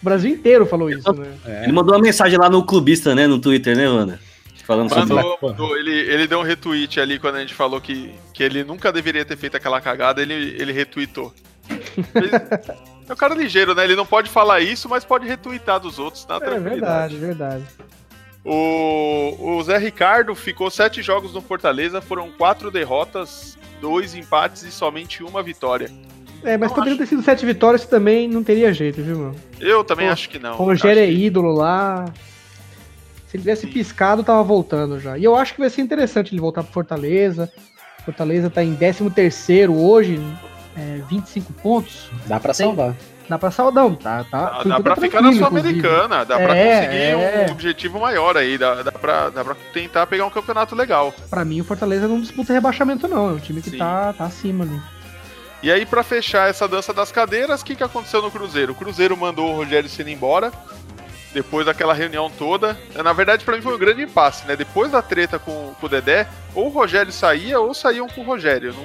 O 0.01 0.05
Brasil 0.05 0.31
inteiro 0.31 0.65
falou 0.67 0.89
isso, 0.89 1.13
né? 1.13 1.27
É. 1.47 1.65
Ele 1.65 1.73
mandou 1.73 1.95
uma 1.95 2.01
mensagem 2.01 2.39
lá 2.39 2.49
no 2.49 2.65
clubista, 2.65 3.15
né, 3.15 3.27
no 3.27 3.39
Twitter, 3.39 3.77
né, 3.77 3.89
Wanda? 3.89 4.19
Falando 4.73 4.89
sobre 4.89 5.15
Mandou, 5.15 5.39
mandou, 5.43 5.77
ele, 5.77 5.93
ele 5.93 6.27
deu 6.27 6.39
um 6.41 6.43
retweet 6.43 7.01
ali 7.01 7.19
quando 7.19 7.37
a 7.37 7.41
gente 7.41 7.55
falou 7.55 7.81
que, 7.81 8.13
que 8.33 8.43
ele 8.43 8.65
nunca 8.65 8.91
deveria 8.93 9.25
ter 9.25 9.37
feito 9.37 9.57
aquela 9.57 9.81
cagada, 9.81 10.21
ele, 10.23 10.35
ele 10.59 10.73
retweetou. 10.73 11.33
Fez- 11.69 12.33
É 13.09 13.13
um 13.13 13.17
cara 13.17 13.35
ligeiro, 13.35 13.75
né? 13.75 13.85
Ele 13.85 13.97
não 13.97 14.07
pode 14.07 14.31
falar 14.31 14.61
isso, 14.61 14.89
mas 14.89 15.05
pode 15.05 15.27
retweetar 15.27 15.79
dos 15.81 15.99
outros, 15.99 16.27
na 16.27 16.37
É 16.37 16.59
verdade, 16.61 17.17
verdade. 17.17 17.65
O, 18.45 19.37
o 19.57 19.63
Zé 19.63 19.79
Ricardo 19.79 20.35
ficou 20.35 20.71
sete 20.71 21.01
jogos 21.03 21.33
no 21.33 21.41
Fortaleza, 21.41 22.01
foram 22.01 22.31
quatro 22.31 22.71
derrotas, 22.71 23.57
dois 23.81 24.15
empates 24.15 24.63
e 24.65 24.71
somente 24.73 25.23
uma 25.23 25.43
vitória. 25.43 25.91
É, 26.43 26.57
mas 26.57 26.71
Não 26.71 26.75
poderiam 26.77 26.95
acho. 26.95 27.05
ter 27.05 27.07
sido 27.09 27.23
sete 27.23 27.47
vitórias 27.47 27.87
também 27.87 28.27
não 28.29 28.43
teria 28.43 28.73
jeito, 28.75 29.01
viu, 29.01 29.17
mano? 29.19 29.37
Eu 29.61 29.85
também 29.85 30.07
Pô, 30.09 30.13
acho 30.13 30.29
que 30.29 30.41
não. 30.41 30.55
O 30.55 30.65
Rogério 30.65 31.01
é 31.01 31.07
que- 31.07 31.13
ídolo 31.13 31.53
lá. 31.53 32.05
Se 33.33 33.39
ele 33.39 33.45
tivesse 33.45 33.67
piscado, 33.67 34.23
tava 34.23 34.43
voltando 34.43 35.01
já. 35.01 35.17
E 35.17 35.25
eu 35.25 35.35
acho 35.35 35.55
que 35.55 35.61
vai 35.61 35.71
ser 35.71 35.81
interessante 35.81 36.35
ele 36.35 36.41
voltar 36.43 36.63
pro 36.63 36.71
Fortaleza. 36.71 37.51
Fortaleza 38.05 38.51
tá 38.51 38.63
em 38.63 38.77
13 38.77 39.09
terceiro 39.09 39.75
hoje, 39.75 40.21
é, 40.77 41.01
25 41.09 41.51
pontos. 41.55 42.11
Dá 42.27 42.39
pra 42.39 42.53
salvar. 42.53 42.95
Dá 43.27 43.39
pra 43.39 43.51
saudão, 43.51 43.95
tá? 43.95 44.23
tá 44.25 44.63
Dá, 44.63 44.77
dá 44.77 44.81
pra 44.83 44.97
ficar 44.97 45.23
na. 45.23 45.33
Sul-Americana, 45.33 46.27
dá 46.27 46.37
pra 46.37 46.55
É, 46.55 46.81
conseguir 46.81 47.03
é. 47.05 47.47
um 47.49 47.53
objetivo 47.53 47.99
maior 47.99 48.37
aí, 48.37 48.59
dá, 48.59 48.83
dá, 48.83 48.93
pra, 48.93 49.31
dá 49.31 49.43
pra 49.43 49.57
tentar 49.73 50.07
pegar 50.07 50.27
um 50.27 50.31
campeonato 50.31 50.75
legal. 50.75 51.15
Pra 51.31 51.43
mim, 51.43 51.63
o 51.63 51.65
Fortaleza 51.65 52.07
não 52.07 52.21
disputa 52.21 52.53
rebaixamento, 52.53 53.09
não. 53.09 53.31
É 53.31 53.33
um 53.33 53.39
time 53.39 53.63
que 53.63 53.71
Sim. 53.71 53.79
tá, 53.79 54.13
tá 54.13 54.27
acima 54.27 54.65
ali. 54.65 54.79
E 55.63 55.71
aí, 55.73 55.87
pra 55.87 56.03
fechar 56.03 56.51
essa 56.51 56.69
dança 56.69 56.93
das 56.93 57.11
cadeiras, 57.11 57.63
o 57.63 57.65
que, 57.65 57.77
que 57.77 57.85
aconteceu 57.85 58.21
no 58.21 58.31
Cruzeiro? 58.31 58.73
O 58.73 58.75
Cruzeiro 58.75 59.17
mandou 59.17 59.53
o 59.53 59.57
Rogério 59.57 59.89
Ceni 59.89 60.13
embora, 60.13 60.53
depois 61.35 61.67
daquela 61.67 61.95
reunião 61.95 62.31
toda. 62.31 62.79
Na 63.03 63.13
verdade, 63.13 63.45
pra 63.45 63.57
mim 63.57 63.63
foi 63.63 63.75
um 63.75 63.79
grande 63.79 64.03
impasse, 64.03 64.47
né? 64.47 64.55
Depois 64.57 64.91
da 64.93 65.01
treta 65.03 65.39
com, 65.39 65.73
com 65.81 65.87
o 65.87 65.89
Dedé, 65.89 66.27
ou 66.55 66.67
o 66.67 66.71
Rogério 66.71 67.13
saía, 67.13 67.59
ou 67.61 67.73
saíam 67.75 68.09
com 68.09 68.21
o 68.21 68.25
Rogério. 68.25 68.73
Não, 68.75 68.85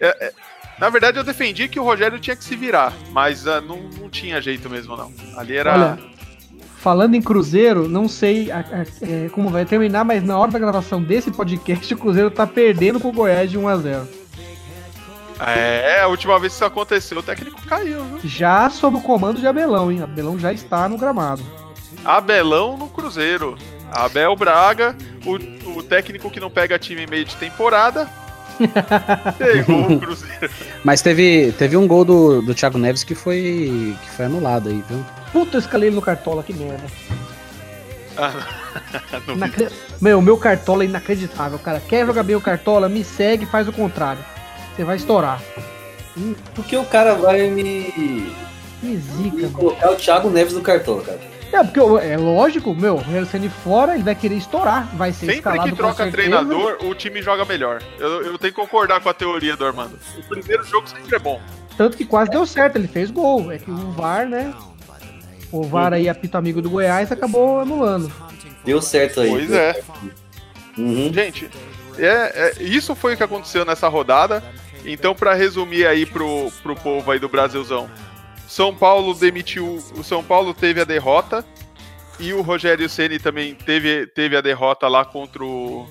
é- 0.00 0.26
é- 0.26 0.32
na 0.78 0.88
verdade, 0.90 1.18
eu 1.18 1.24
defendi 1.24 1.68
que 1.68 1.78
o 1.78 1.84
Rogério 1.84 2.18
tinha 2.18 2.34
que 2.34 2.42
se 2.42 2.56
virar, 2.56 2.92
mas 3.12 3.46
ah, 3.46 3.60
não, 3.60 3.76
não 4.00 4.10
tinha 4.10 4.40
jeito 4.40 4.68
mesmo, 4.68 4.96
não. 4.96 5.12
Ali 5.36 5.56
era... 5.56 5.72
Olha, 5.72 5.98
falando 6.78 7.14
em 7.14 7.22
Cruzeiro, 7.22 7.88
não 7.88 8.08
sei 8.08 8.50
a- 8.50 8.58
a- 8.58 9.06
é, 9.06 9.28
como 9.28 9.50
vai 9.50 9.64
terminar, 9.64 10.04
mas 10.04 10.22
na 10.24 10.36
hora 10.36 10.50
da 10.50 10.58
gravação 10.58 11.00
desse 11.02 11.30
podcast, 11.30 11.94
o 11.94 11.96
Cruzeiro 11.96 12.30
tá 12.30 12.44
perdendo 12.46 12.98
pro 12.98 13.12
Goiás 13.12 13.50
de 13.50 13.56
1x0. 13.58 14.06
É, 15.40 16.00
a 16.00 16.06
última 16.08 16.38
vez 16.38 16.52
que 16.52 16.56
isso 16.56 16.64
aconteceu, 16.64 17.18
o 17.18 17.22
técnico 17.22 17.60
caiu, 17.66 18.04
viu? 18.04 18.20
Já 18.24 18.70
sob 18.70 18.96
o 18.96 19.00
comando 19.00 19.40
de 19.40 19.46
Abelão, 19.46 19.90
hein? 19.90 20.00
Abelão 20.02 20.38
já 20.38 20.52
está 20.52 20.88
no 20.88 20.96
gramado. 20.96 21.42
Abelão 22.04 22.76
no 22.76 22.88
Cruzeiro. 22.88 23.56
Abel 23.92 24.34
Braga, 24.34 24.96
o, 25.24 25.78
o 25.78 25.82
técnico 25.82 26.30
que 26.30 26.40
não 26.40 26.50
pega 26.50 26.78
time 26.78 27.02
em 27.04 27.06
meio 27.06 27.24
de 27.24 27.36
temporada. 27.36 28.08
Pegou 29.38 29.82
o 29.92 30.00
Cruzeiro. 30.00 30.50
Mas 30.84 31.00
teve, 31.02 31.52
teve 31.58 31.76
um 31.76 31.86
gol 31.86 32.04
do, 32.04 32.42
do 32.42 32.54
Thiago 32.54 32.78
Neves 32.78 33.04
que 33.04 33.14
foi, 33.14 33.96
que 34.02 34.10
foi 34.10 34.24
anulado 34.26 34.68
aí, 34.68 34.82
viu? 34.88 35.04
Puta, 35.32 35.56
eu 35.56 35.60
escalei 35.60 35.88
ele 35.88 35.96
no 35.96 36.02
Cartola, 36.02 36.42
que 36.42 36.52
merda. 36.52 36.84
Ah. 38.16 38.32
Inacre- 39.32 39.68
Meu, 40.00 40.20
meu 40.22 40.36
Cartola 40.36 40.84
é 40.84 40.86
inacreditável, 40.86 41.58
cara. 41.58 41.80
Quer 41.80 42.06
jogar 42.06 42.22
bem 42.22 42.36
o 42.36 42.40
Cartola? 42.40 42.88
Me 42.88 43.02
segue 43.04 43.44
e 43.44 43.48
faz 43.48 43.66
o 43.68 43.72
contrário. 43.72 44.24
Você 44.76 44.84
vai 44.84 44.96
estourar. 44.96 45.40
Porque 46.54 46.76
o 46.76 46.84
cara 46.84 47.14
vai 47.14 47.48
me, 47.50 48.32
Que 48.80 48.96
zica, 48.96 49.36
me 49.36 49.48
colocar 49.50 49.90
o 49.90 49.96
Thiago 49.96 50.30
Neves 50.30 50.52
no 50.54 50.60
cartão, 50.60 51.00
cara. 51.00 51.18
É, 51.52 51.62
porque 51.62 51.78
é 52.04 52.16
lógico, 52.16 52.74
meu, 52.74 52.94
o 52.94 52.98
Rogério 52.98 53.26
Ceni 53.26 53.48
fora, 53.48 53.94
ele 53.94 54.02
vai 54.02 54.14
querer 54.14 54.36
estourar, 54.36 54.88
vai 54.96 55.12
ser 55.12 55.20
Sempre 55.20 55.36
escalado 55.36 55.70
que 55.70 55.76
troca 55.76 56.10
treinador, 56.10 56.78
o 56.82 56.94
time 56.94 57.22
joga 57.22 57.44
melhor. 57.44 57.80
Eu, 57.98 58.22
eu 58.22 58.38
tenho 58.38 58.52
que 58.52 58.60
concordar 58.60 59.00
com 59.00 59.08
a 59.08 59.14
teoria 59.14 59.56
do 59.56 59.64
Armando. 59.64 59.98
O 60.18 60.22
primeiro 60.28 60.64
jogo 60.64 60.88
sempre 60.88 61.14
é 61.14 61.18
bom. 61.18 61.40
Tanto 61.76 61.96
que 61.96 62.04
quase 62.04 62.30
deu 62.30 62.44
certo, 62.46 62.76
ele 62.76 62.88
fez 62.88 63.10
gol. 63.10 63.52
É 63.52 63.58
que 63.58 63.70
o 63.70 63.92
VAR, 63.92 64.28
né? 64.28 64.52
O 65.52 65.62
VAR 65.62 65.92
aí, 65.92 66.08
apito 66.08 66.36
amigo 66.36 66.60
do 66.60 66.70
Goiás, 66.70 67.12
acabou 67.12 67.60
anulando. 67.60 68.12
Deu 68.64 68.80
certo 68.82 69.20
aí. 69.20 69.30
Pois 69.30 69.52
é. 69.52 69.80
Uhum. 70.76 71.12
Gente, 71.12 71.48
é, 71.98 72.52
é- 72.58 72.62
isso 72.62 72.94
foi 72.94 73.14
o 73.14 73.16
que 73.16 73.22
aconteceu 73.22 73.64
nessa 73.64 73.88
rodada. 73.88 74.42
Então, 74.84 75.14
pra 75.14 75.34
resumir 75.34 75.86
aí 75.86 76.04
pro, 76.04 76.50
pro 76.62 76.74
povo 76.76 77.10
aí 77.10 77.18
do 77.18 77.28
Brasilzão, 77.28 77.88
São 78.54 78.72
Paulo 78.72 79.12
demitiu. 79.14 79.82
O 79.98 80.04
São 80.04 80.22
Paulo 80.22 80.54
teve 80.54 80.80
a 80.80 80.84
derrota. 80.84 81.44
E 82.20 82.32
o 82.32 82.40
Rogério 82.40 82.88
Ceni 82.88 83.18
também 83.18 83.52
teve, 83.52 84.06
teve 84.06 84.36
a 84.36 84.40
derrota 84.40 84.86
lá 84.86 85.04
contra 85.04 85.44
o, 85.44 85.88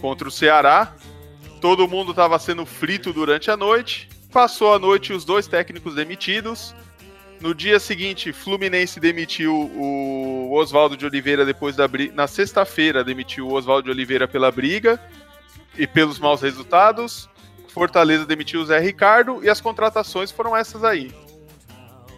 contra 0.00 0.26
o 0.26 0.30
Ceará. 0.30 0.94
Todo 1.60 1.86
mundo 1.86 2.12
estava 2.12 2.38
sendo 2.38 2.64
frito 2.64 3.12
durante 3.12 3.50
a 3.50 3.58
noite. 3.58 4.08
Passou 4.32 4.72
a 4.72 4.78
noite 4.78 5.12
os 5.12 5.22
dois 5.22 5.46
técnicos 5.46 5.94
demitidos. 5.94 6.74
No 7.42 7.54
dia 7.54 7.78
seguinte, 7.78 8.32
Fluminense 8.32 8.98
demitiu 8.98 9.54
o 9.54 10.54
Oswaldo 10.54 10.96
de 10.96 11.04
Oliveira 11.04 11.44
depois 11.44 11.76
da 11.76 11.86
briga. 11.86 12.14
Na 12.14 12.26
sexta-feira, 12.26 13.04
demitiu 13.04 13.46
o 13.46 13.52
Oswaldo 13.52 13.84
de 13.84 13.90
Oliveira 13.90 14.26
pela 14.26 14.50
briga 14.50 14.98
e 15.76 15.86
pelos 15.86 16.18
maus 16.18 16.40
resultados. 16.40 17.28
Fortaleza 17.68 18.24
demitiu 18.24 18.62
o 18.62 18.64
Zé 18.64 18.78
Ricardo 18.78 19.44
e 19.44 19.50
as 19.50 19.60
contratações 19.60 20.30
foram 20.30 20.56
essas 20.56 20.82
aí. 20.82 21.12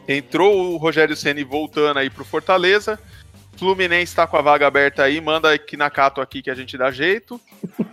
Entrou 0.09 0.73
o 0.73 0.77
Rogério 0.77 1.17
Ceni 1.17 1.45
voltando 1.45 1.99
aí 1.99 2.11
pro 2.11 2.25
Fortaleza. 2.25 2.99
Fluminense 3.57 4.15
tá 4.17 4.27
com 4.27 4.37
a 4.37 4.43
vaga 4.43 4.67
aberta 4.67 5.03
aí, 5.05 5.21
manda 5.21 5.53
aqui 5.53 5.77
na 5.77 5.91
Cato 5.91 6.21
aqui 6.21 6.43
que 6.43 6.51
a 6.51 6.55
gente 6.55 6.77
dá 6.77 6.91
jeito. 6.91 7.41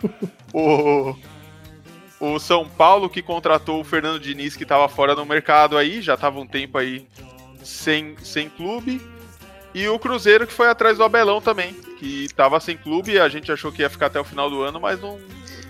o, 0.54 1.16
o 2.20 2.40
São 2.40 2.68
Paulo 2.68 3.10
que 3.10 3.22
contratou 3.22 3.80
o 3.80 3.84
Fernando 3.84 4.20
Diniz 4.20 4.56
que 4.56 4.66
tava 4.66 4.88
fora 4.90 5.16
do 5.16 5.26
mercado 5.26 5.78
aí, 5.78 6.02
já 6.02 6.18
tava 6.18 6.40
um 6.40 6.48
tempo 6.48 6.78
aí 6.78 7.06
sem, 7.64 8.16
sem 8.24 8.50
clube. 8.50 9.02
E 9.74 9.88
o 9.88 10.00
Cruzeiro 10.00 10.48
que 10.48 10.54
foi 10.54 10.68
atrás 10.68 10.98
do 10.98 11.04
Abelão 11.04 11.40
também, 11.40 11.74
que 12.00 12.28
tava 12.36 12.60
sem 12.60 12.76
clube, 12.76 13.20
a 13.20 13.30
gente 13.30 13.52
achou 13.52 13.72
que 13.72 13.84
ia 13.84 13.90
ficar 13.90 14.08
até 14.08 14.20
o 14.20 14.24
final 14.24 14.50
do 14.50 14.64
ano, 14.64 14.80
mas 14.80 15.00
não, 15.00 15.16
o 15.16 15.22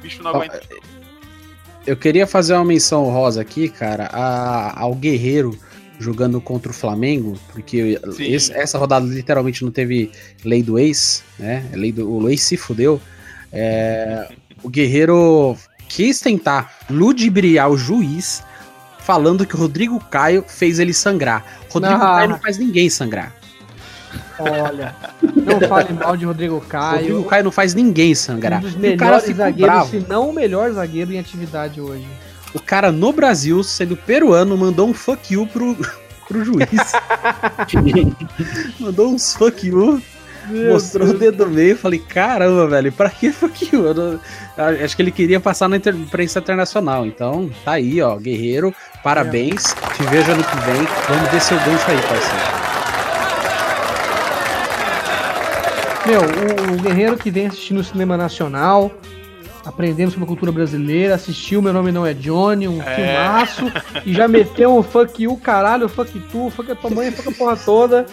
bicho 0.02 0.23
não 0.23 0.32
Ó, 0.32 0.36
aguenta. 0.38 0.62
Eu 1.86 1.97
queria 1.97 2.25
fazer 2.25 2.54
uma 2.54 2.63
menção 2.63 3.04
rosa 3.06 3.41
aqui, 3.41 3.67
cara, 3.67 4.10
a- 4.13 4.80
ao 4.80 4.93
Guerreiro 4.95 5.60
jogando 5.99 6.39
contra 6.39 6.71
o 6.71 6.73
Flamengo, 6.73 7.38
porque 7.51 7.99
esse- 8.19 8.53
essa 8.53 8.77
rodada 8.77 9.05
literalmente 9.05 9.63
não 9.65 9.71
teve 9.71 10.12
lei 10.45 10.63
do 10.63 10.79
ex, 10.79 11.23
né? 11.38 11.65
A 11.73 11.75
Lei 11.75 11.91
do, 11.91 12.09
o 12.09 12.29
ex 12.29 12.41
se 12.41 12.55
fudeu. 12.57 13.01
É, 13.51 14.29
o 14.63 14.69
Guerreiro 14.69 15.55
quis 15.88 16.19
tentar 16.19 16.73
ludibriar 16.89 17.69
o 17.69 17.77
juiz, 17.77 18.41
falando 18.99 19.45
que 19.45 19.55
o 19.55 19.57
Rodrigo 19.59 19.99
Caio 19.99 20.43
fez 20.47 20.79
ele 20.79 20.93
sangrar. 20.93 21.45
Rodrigo 21.69 21.95
Ah. 21.95 22.15
Caio 22.17 22.29
não 22.29 22.39
faz 22.39 22.57
ninguém 22.57 22.89
sangrar. 22.89 23.35
Olha, 24.39 24.95
não 25.21 25.67
fale 25.67 25.93
mal 25.93 26.15
de 26.15 26.25
Rodrigo 26.25 26.62
Caio. 26.62 26.99
Rodrigo 27.01 27.23
Caio 27.25 27.43
não 27.43 27.51
faz 27.51 27.73
ninguém 27.73 28.15
sangrar. 28.15 28.59
Um 28.59 28.62
dos 28.62 28.73
o 28.75 28.77
cara 28.77 28.88
melhores 28.89 29.21
ficou 29.25 29.35
zagueiros, 29.38 29.62
bravo. 29.75 29.89
se 29.89 29.99
não 30.07 30.29
o 30.29 30.33
melhor 30.33 30.71
zagueiro 30.71 31.12
em 31.12 31.19
atividade 31.19 31.81
hoje. 31.81 32.07
O 32.53 32.59
cara 32.59 32.91
no 32.91 33.13
Brasil, 33.13 33.63
sendo 33.63 33.95
peruano, 33.95 34.57
mandou 34.57 34.89
um 34.89 34.93
fuck 34.93 35.33
you 35.33 35.45
pro, 35.47 35.77
pro 36.27 36.43
juiz. 36.43 36.67
mandou 38.79 39.13
uns 39.13 39.35
fuck 39.35 39.67
you, 39.67 40.01
mostrou 40.71 41.09
o 41.09 41.13
dedo 41.13 41.45
no 41.45 41.51
meio. 41.51 41.77
Falei, 41.77 41.99
caramba, 41.99 42.65
velho, 42.67 42.91
pra 42.91 43.09
que 43.09 43.31
fuck 43.31 43.69
you? 43.75 43.85
Eu 43.85 43.93
não- 43.93 44.19
acho 44.83 44.95
que 44.95 45.01
ele 45.03 45.12
queria 45.12 45.39
passar 45.39 45.69
na 45.69 45.77
inter- 45.77 45.95
imprensa 45.95 46.39
internacional. 46.39 47.05
Então, 47.05 47.49
tá 47.63 47.73
aí, 47.73 48.01
ó, 48.01 48.15
guerreiro, 48.17 48.73
parabéns. 49.03 49.75
Te 49.95 50.03
vejo 50.09 50.31
ano 50.31 50.43
que 50.43 50.57
vem. 50.62 50.88
Vamos 51.07 51.29
descer 51.29 51.55
o 51.55 51.59
gancho 51.59 51.91
aí, 51.91 52.01
parceiro. 52.01 52.59
Meu, 56.05 56.21
o, 56.21 56.73
o 56.73 56.77
guerreiro 56.81 57.17
que 57.17 57.29
vem 57.29 57.47
assistindo 57.47 57.81
o 57.81 57.83
cinema 57.83 58.17
nacional, 58.17 58.91
aprendendo 59.65 60.09
sobre 60.11 60.23
a 60.23 60.27
cultura 60.27 60.51
brasileira, 60.51 61.15
assistiu 61.15 61.61
Meu 61.61 61.73
Nome 61.73 61.91
Não 61.91 62.05
É 62.05 62.13
Johnny, 62.13 62.67
um 62.67 62.81
É. 62.81 62.95
filmaço, 62.95 63.71
e 64.05 64.13
já 64.13 64.27
meteu 64.27 64.75
um 64.77 64.81
fuck 64.83 65.21
you, 65.23 65.35
caralho, 65.37 65.87
fuck 65.89 66.17
tu, 66.31 66.49
fuck 66.49 66.71
a 66.71 66.75
tua 66.75 66.89
mãe, 66.89 67.11
fuck 67.11 67.27
a 67.29 67.31
porra 67.31 67.55
toda. 67.57 68.05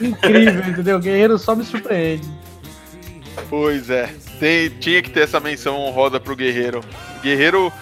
Incrível, 0.00 0.62
entendeu? 0.68 0.96
O 0.96 1.00
guerreiro 1.00 1.38
só 1.38 1.54
me 1.54 1.64
surpreende. 1.64 2.28
Pois 3.50 3.90
é, 3.90 4.08
tem- 4.38 4.70
tinha 4.70 5.02
que 5.02 5.10
ter 5.10 5.20
essa 5.20 5.40
menção 5.40 5.76
honrosa 5.76 6.20
pro 6.20 6.36
Guerreiro. 6.36 6.80
Guerreiro 7.22 7.72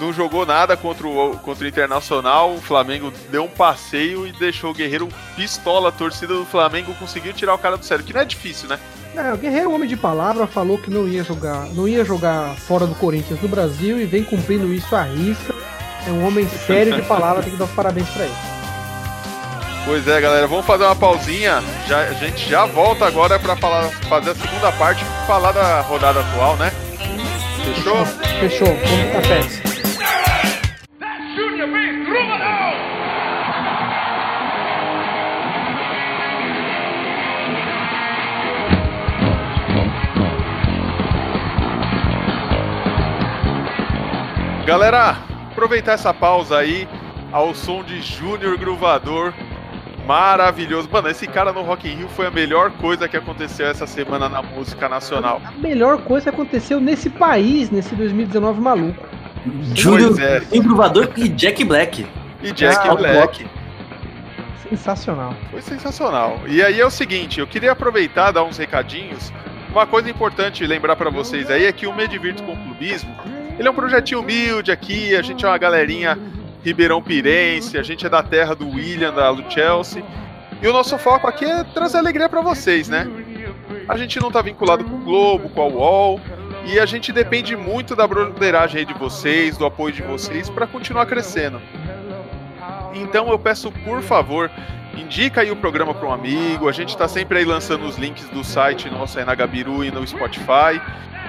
não 0.00 0.12
jogou 0.12 0.44
nada 0.46 0.76
contra 0.76 1.06
o, 1.06 1.36
contra 1.38 1.64
o 1.64 1.68
Internacional, 1.68 2.54
o 2.54 2.60
Flamengo 2.60 3.12
deu 3.30 3.44
um 3.44 3.48
passeio 3.48 4.26
e 4.26 4.32
deixou 4.32 4.70
o 4.70 4.74
Guerreiro 4.74 5.08
pistola. 5.36 5.90
A 5.90 5.92
torcida 5.92 6.34
do 6.34 6.44
Flamengo 6.46 6.92
conseguiu 6.94 7.32
tirar 7.32 7.54
o 7.54 7.58
cara 7.58 7.76
do 7.76 7.84
sério, 7.84 8.04
que 8.04 8.12
não 8.12 8.20
é 8.20 8.24
difícil, 8.24 8.68
né? 8.68 8.78
Não, 9.14 9.34
o 9.34 9.36
Guerreiro, 9.36 9.72
homem 9.72 9.88
de 9.88 9.96
palavra, 9.96 10.46
falou 10.46 10.78
que 10.78 10.90
não 10.90 11.06
ia 11.06 11.22
jogar, 11.22 11.66
não 11.74 11.86
ia 11.86 12.04
jogar 12.04 12.54
fora 12.56 12.86
do 12.86 12.94
Corinthians 12.94 13.40
no 13.42 13.48
Brasil 13.48 14.00
e 14.00 14.06
vem 14.06 14.24
cumprindo 14.24 14.72
isso 14.72 14.94
à 14.96 15.02
risca. 15.02 15.54
É 16.06 16.10
um 16.10 16.26
homem 16.26 16.48
sério 16.48 16.94
de 16.94 17.02
palavra, 17.02 17.42
tem 17.42 17.52
que 17.52 17.58
dar 17.58 17.66
os 17.66 17.70
parabéns 17.72 18.08
pra 18.08 18.24
ele. 18.24 18.34
Pois 19.84 20.06
é, 20.08 20.20
galera, 20.20 20.46
vamos 20.46 20.64
fazer 20.64 20.84
uma 20.84 20.96
pausinha. 20.96 21.62
Já, 21.86 22.00
a 22.00 22.12
gente 22.14 22.48
já 22.48 22.64
volta 22.66 23.04
agora 23.04 23.38
pra 23.38 23.56
falar, 23.56 23.88
fazer 24.08 24.30
a 24.30 24.34
segunda 24.34 24.72
parte, 24.72 25.04
falar 25.26 25.52
da 25.52 25.80
rodada 25.80 26.20
atual, 26.20 26.56
né? 26.56 26.72
Fechou? 27.64 28.06
Fechou, 28.40 28.66
vamos 28.68 29.10
pra 29.10 29.22
festa. 29.22 29.72
Galera, 44.66 45.16
aproveitar 45.50 45.92
essa 45.92 46.14
pausa 46.14 46.58
aí 46.58 46.88
ao 47.32 47.54
som 47.54 47.82
de 47.82 48.00
Júnior 48.00 48.56
Gruvador. 48.56 49.32
Maravilhoso. 50.06 50.88
Mano, 50.90 51.08
esse 51.08 51.26
cara 51.26 51.52
no 51.52 51.62
Rock 51.62 51.88
in 51.88 51.94
Rio 51.94 52.08
foi 52.08 52.26
a 52.26 52.30
melhor 52.30 52.70
coisa 52.72 53.08
que 53.08 53.16
aconteceu 53.16 53.66
essa 53.66 53.86
semana 53.86 54.28
na 54.28 54.42
música 54.42 54.88
nacional. 54.88 55.40
A 55.44 55.52
melhor 55.52 55.98
coisa 56.02 56.24
que 56.24 56.28
aconteceu 56.30 56.80
nesse 56.80 57.08
país, 57.08 57.70
nesse 57.70 57.94
2019 57.94 58.60
maluco. 58.60 59.06
É. 60.20 60.56
Improvador 60.56 61.10
e 61.16 61.28
Jack 61.28 61.64
Black. 61.64 62.06
E 62.42 62.52
Jack 62.52 62.88
Ah, 62.88 62.94
Black. 62.94 63.46
Sensacional. 64.68 65.34
Foi 65.50 65.60
sensacional. 65.60 66.40
E 66.46 66.62
aí 66.62 66.80
é 66.80 66.86
o 66.86 66.90
seguinte, 66.90 67.40
eu 67.40 67.46
queria 67.46 67.72
aproveitar 67.72 68.30
dar 68.30 68.44
uns 68.44 68.56
recadinhos. 68.58 69.32
Uma 69.70 69.86
coisa 69.86 70.10
importante 70.10 70.66
lembrar 70.66 70.96
pra 70.96 71.10
vocês 71.10 71.50
aí 71.50 71.64
é 71.66 71.72
que 71.72 71.86
o 71.86 71.94
Me 71.94 72.06
Divirto 72.06 72.42
com 72.42 72.56
Clubismo, 72.56 73.14
ele 73.62 73.68
é 73.68 73.70
um 73.70 73.74
projetinho 73.74 74.20
humilde 74.20 74.72
aqui, 74.72 75.14
a 75.14 75.22
gente 75.22 75.44
é 75.44 75.48
uma 75.48 75.56
galerinha 75.56 76.18
Ribeirão 76.64 77.00
Pirense, 77.00 77.78
a 77.78 77.82
gente 77.84 78.04
é 78.04 78.08
da 78.08 78.20
terra 78.20 78.56
do 78.56 78.68
William, 78.68 79.14
da 79.14 79.30
do 79.30 79.48
Chelsea. 79.48 80.02
E 80.60 80.66
o 80.66 80.72
nosso 80.72 80.98
foco 80.98 81.28
aqui 81.28 81.44
é 81.44 81.62
trazer 81.62 81.98
alegria 81.98 82.28
pra 82.28 82.40
vocês, 82.40 82.88
né? 82.88 83.08
A 83.88 83.96
gente 83.96 84.18
não 84.20 84.32
tá 84.32 84.42
vinculado 84.42 84.82
com 84.82 84.96
o 84.96 84.98
Globo, 84.98 85.48
com 85.48 85.62
a 85.62 85.66
UOL, 85.66 86.20
e 86.66 86.80
a 86.80 86.86
gente 86.86 87.12
depende 87.12 87.56
muito 87.56 87.94
da 87.94 88.04
broderagem 88.04 88.80
aí 88.80 88.84
de 88.84 88.94
vocês, 88.94 89.56
do 89.56 89.64
apoio 89.64 89.94
de 89.94 90.02
vocês 90.02 90.50
pra 90.50 90.66
continuar 90.66 91.06
crescendo. 91.06 91.62
Então 92.92 93.30
eu 93.30 93.38
peço, 93.38 93.70
por 93.70 94.02
favor, 94.02 94.50
indica 94.96 95.40
aí 95.40 95.52
o 95.52 95.56
programa 95.56 95.94
para 95.94 96.08
um 96.08 96.12
amigo. 96.12 96.68
A 96.68 96.72
gente 96.72 96.88
está 96.88 97.06
sempre 97.06 97.38
aí 97.38 97.44
lançando 97.44 97.84
os 97.86 97.96
links 97.96 98.28
do 98.30 98.42
site 98.42 98.90
nosso 98.90 99.20
aí 99.20 99.24
na 99.24 99.36
Gabiru 99.36 99.84
e 99.84 99.90
no 99.92 100.04
Spotify. 100.04 100.80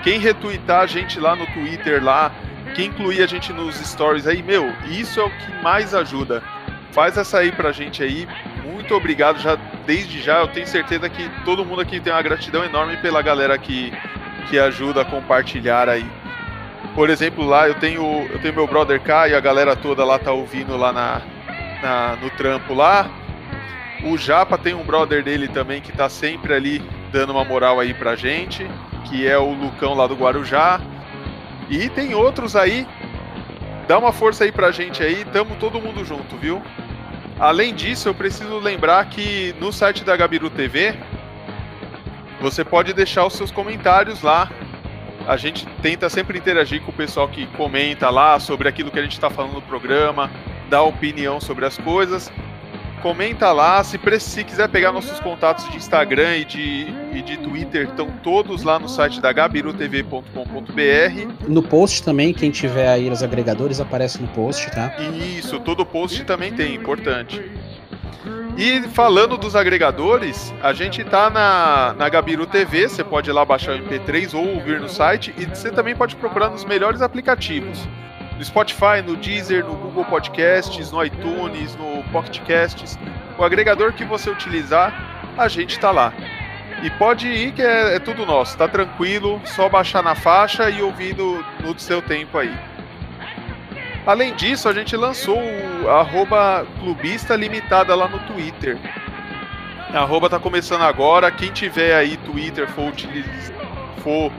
Quem 0.04 0.20
retweetar 0.20 0.82
a 0.82 0.86
gente 0.88 1.20
lá 1.20 1.36
no 1.36 1.46
Twitter 1.48 2.04
lá, 2.04 2.32
quem 2.76 2.88
incluir 2.88 3.22
a 3.24 3.28
gente 3.28 3.54
nos 3.54 3.76
stories 3.78 4.28
aí, 4.28 4.44
meu, 4.44 4.72
isso 4.90 5.20
é 5.20 5.24
o 5.24 5.30
que 5.30 5.64
mais 5.64 5.94
ajuda. 5.96 6.44
Faz 6.92 7.18
essa 7.18 7.40
aí 7.40 7.52
pra 7.52 7.72
gente 7.72 8.04
aí. 8.04 8.28
Muito 8.66 8.94
obrigado 8.94 9.40
já 9.40 9.56
desde 9.86 10.22
já. 10.22 10.40
Eu 10.40 10.48
tenho 10.48 10.68
certeza 10.68 11.10
que 11.10 11.28
todo 11.46 11.66
mundo 11.66 11.82
aqui 11.82 12.00
tem 12.00 12.12
uma 12.14 12.22
gratidão 12.22 12.64
enorme 12.64 12.98
pela 12.98 13.22
galera 13.22 13.58
que 13.58 13.92
que 14.50 14.60
ajuda 14.60 15.02
a 15.02 15.06
compartilhar 15.06 15.88
aí. 15.88 16.06
Por 16.94 17.10
exemplo, 17.10 17.46
lá 17.46 17.68
eu 17.68 17.76
tenho 17.76 18.28
eu 18.30 18.40
tenho 18.40 18.54
meu 18.54 18.68
brother 18.68 19.00
Caio, 19.00 19.38
a 19.38 19.40
galera 19.40 19.74
toda 19.76 20.04
lá 20.04 20.20
tá 20.20 20.32
ouvindo 20.34 20.76
lá 20.76 20.92
na, 20.92 21.22
na- 21.82 22.16
no 22.22 22.30
trampo 22.32 22.74
lá. 22.74 23.10
O 24.04 24.18
Japa 24.18 24.58
tem 24.58 24.74
um 24.74 24.84
brother 24.84 25.24
dele 25.24 25.48
também 25.48 25.80
que 25.82 25.92
tá 25.94 26.10
sempre 26.10 26.54
ali 26.54 26.82
dando 27.12 27.32
uma 27.32 27.46
moral 27.46 27.80
aí 27.80 27.94
pra 27.94 28.16
gente, 28.18 28.68
que 29.06 29.28
é 29.28 29.38
o 29.38 29.54
Lucão 29.54 29.94
lá 29.94 30.08
do 30.08 30.16
Guarujá. 30.16 30.82
E 31.70 31.90
tem 31.90 32.14
outros 32.14 32.56
aí. 32.56 32.88
Dá 33.88 33.98
uma 33.98 34.14
força 34.14 34.44
aí 34.44 34.52
pra 34.52 34.72
gente 34.72 35.04
aí, 35.04 35.26
tamo 35.26 35.56
todo 35.56 35.82
mundo 35.82 36.06
junto, 36.06 36.38
viu? 36.38 36.62
Além 37.40 37.74
disso, 37.74 38.08
eu 38.08 38.14
preciso 38.14 38.58
lembrar 38.60 39.04
que 39.06 39.54
no 39.60 39.74
site 39.74 40.04
da 40.04 40.16
Gabiru 40.16 40.50
TV 40.50 40.96
você 42.42 42.64
pode 42.64 42.94
deixar 42.94 43.26
os 43.26 43.34
seus 43.34 43.52
comentários 43.52 44.22
lá. 44.22 44.50
A 45.28 45.36
gente 45.38 45.66
tenta 45.82 46.10
sempre 46.10 46.38
interagir 46.38 46.82
com 46.82 46.92
o 46.92 46.94
pessoal 46.94 47.28
que 47.28 47.46
comenta 47.48 48.10
lá 48.10 48.40
sobre 48.40 48.68
aquilo 48.68 48.92
que 48.92 49.00
a 49.00 49.04
gente 49.04 49.14
está 49.14 49.30
falando 49.30 49.54
no 49.54 49.62
programa, 49.62 50.30
dá 50.70 50.82
opinião 50.82 51.40
sobre 51.40 51.66
as 51.66 51.78
coisas 51.78 52.32
comenta 53.04 53.52
lá. 53.52 53.84
Se, 53.84 54.00
se 54.20 54.44
quiser 54.46 54.70
pegar 54.70 54.94
nossos 54.94 55.20
contatos 55.20 55.70
de 55.70 55.76
Instagram 55.76 56.38
e 56.38 56.46
de, 56.46 56.88
e 57.14 57.22
de 57.22 57.38
Twitter, 57.38 57.90
estão 57.90 58.10
todos 58.24 58.64
lá 58.64 58.80
no 58.80 58.88
site 58.88 59.20
da 59.20 59.32
gabirutv.com.br. 59.34 60.32
No 61.48 61.62
post 61.62 62.02
também, 62.02 62.34
quem 62.34 62.50
tiver 62.50 62.88
aí 62.88 63.10
os 63.10 63.22
agregadores 63.22 63.82
aparece 63.82 64.22
no 64.22 64.28
post, 64.30 64.72
tá? 64.72 64.96
Isso, 65.38 65.60
todo 65.60 65.86
post 65.86 66.24
também 66.24 66.54
tem, 66.54 66.74
importante. 66.74 67.44
E 68.58 68.82
falando 68.84 69.36
dos 69.36 69.56
agregadores, 69.56 70.54
a 70.62 70.72
gente 70.72 71.04
tá 71.04 71.30
na, 71.30 71.94
na 71.98 72.08
Gabiru 72.08 72.46
TV, 72.46 72.88
você 72.88 73.04
pode 73.04 73.30
ir 73.30 73.34
lá 73.34 73.44
baixar 73.44 73.74
o 73.74 73.80
MP3 73.80 74.34
ou 74.34 74.56
ouvir 74.56 74.80
no 74.80 74.88
site, 74.88 75.34
e 75.38 75.46
você 75.46 75.72
também 75.72 75.96
pode 75.96 76.16
procurar 76.16 76.50
nos 76.50 76.64
melhores 76.64 77.02
aplicativos 77.02 77.86
no 78.38 78.44
Spotify, 78.44 79.02
no 79.06 79.16
Deezer, 79.16 79.66
no 79.66 79.76
Google 79.76 80.06
Podcasts, 80.06 80.92
no 80.92 81.04
iTunes, 81.04 81.76
no 81.76 82.04
Pocket 82.12 82.40
Casts, 82.48 82.98
o 83.38 83.44
agregador 83.44 83.94
que 83.94 84.04
você 84.04 84.30
utilizar, 84.30 84.94
a 85.38 85.48
gente 85.48 85.72
está 85.72 85.92
lá. 85.92 86.14
E 86.82 86.90
pode 86.92 87.28
ir 87.28 87.54
que 87.54 87.62
é, 87.62 87.96
é, 87.96 88.00
tudo 88.00 88.26
nosso, 88.26 88.58
tá 88.58 88.68
tranquilo, 88.68 89.42
só 89.46 89.70
baixar 89.70 90.04
na 90.04 90.16
faixa 90.16 90.70
e 90.70 90.82
ouvindo 90.82 91.44
no 91.62 91.78
seu 91.80 92.02
tempo 92.02 92.38
aí. 92.38 92.54
Além 94.06 94.36
disso, 94.36 94.68
a 94.68 94.74
gente 94.74 94.98
lançou 94.98 95.40
o 95.40 95.90
arroba 95.90 96.68
clubista 96.80 97.38
limitada 97.38 97.96
lá 97.96 98.08
no 98.08 98.20
Twitter. 98.20 98.78
A 99.94 100.00
arroba 100.00 100.30
tá 100.30 100.38
começando 100.38 100.82
agora. 100.82 101.32
Quem 101.32 101.52
tiver 101.52 101.96
aí 101.96 102.18
Twitter, 102.18 102.68
for, 102.68 102.92
for 104.04 104.30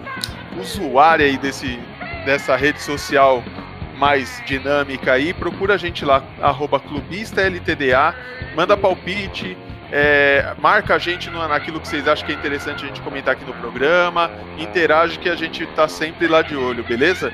usuário 0.61 1.24
aí 1.24 1.38
desse, 1.38 1.78
dessa 2.26 2.57
rede 2.57 2.82
social 2.82 3.42
mais 4.05 4.42
dinâmica 4.44 5.14
aí, 5.14 5.32
procura 5.32 5.72
a 5.72 5.76
gente 5.78 6.05
lá, 6.05 6.22
arroba 6.38 6.78
clubista 6.78 7.40
LTDA, 7.40 8.14
manda 8.55 8.76
palpite, 8.76 9.57
é, 9.90 10.55
marca 10.59 10.96
a 10.96 10.98
gente 10.98 11.30
no, 11.30 11.48
naquilo 11.48 11.80
que 11.80 11.88
vocês 11.88 12.07
acham 12.07 12.26
que 12.26 12.32
é 12.32 12.34
interessante 12.34 12.84
a 12.84 12.86
gente 12.86 13.00
comentar 13.00 13.32
aqui 13.32 13.46
no 13.46 13.55
programa, 13.55 14.30
interage 14.59 15.18
que 15.18 15.30
a 15.30 15.34
gente 15.34 15.64
tá 15.68 15.88
sempre 15.88 16.26
lá 16.26 16.42
de 16.42 16.55
olho, 16.55 16.84
beleza? 16.84 17.32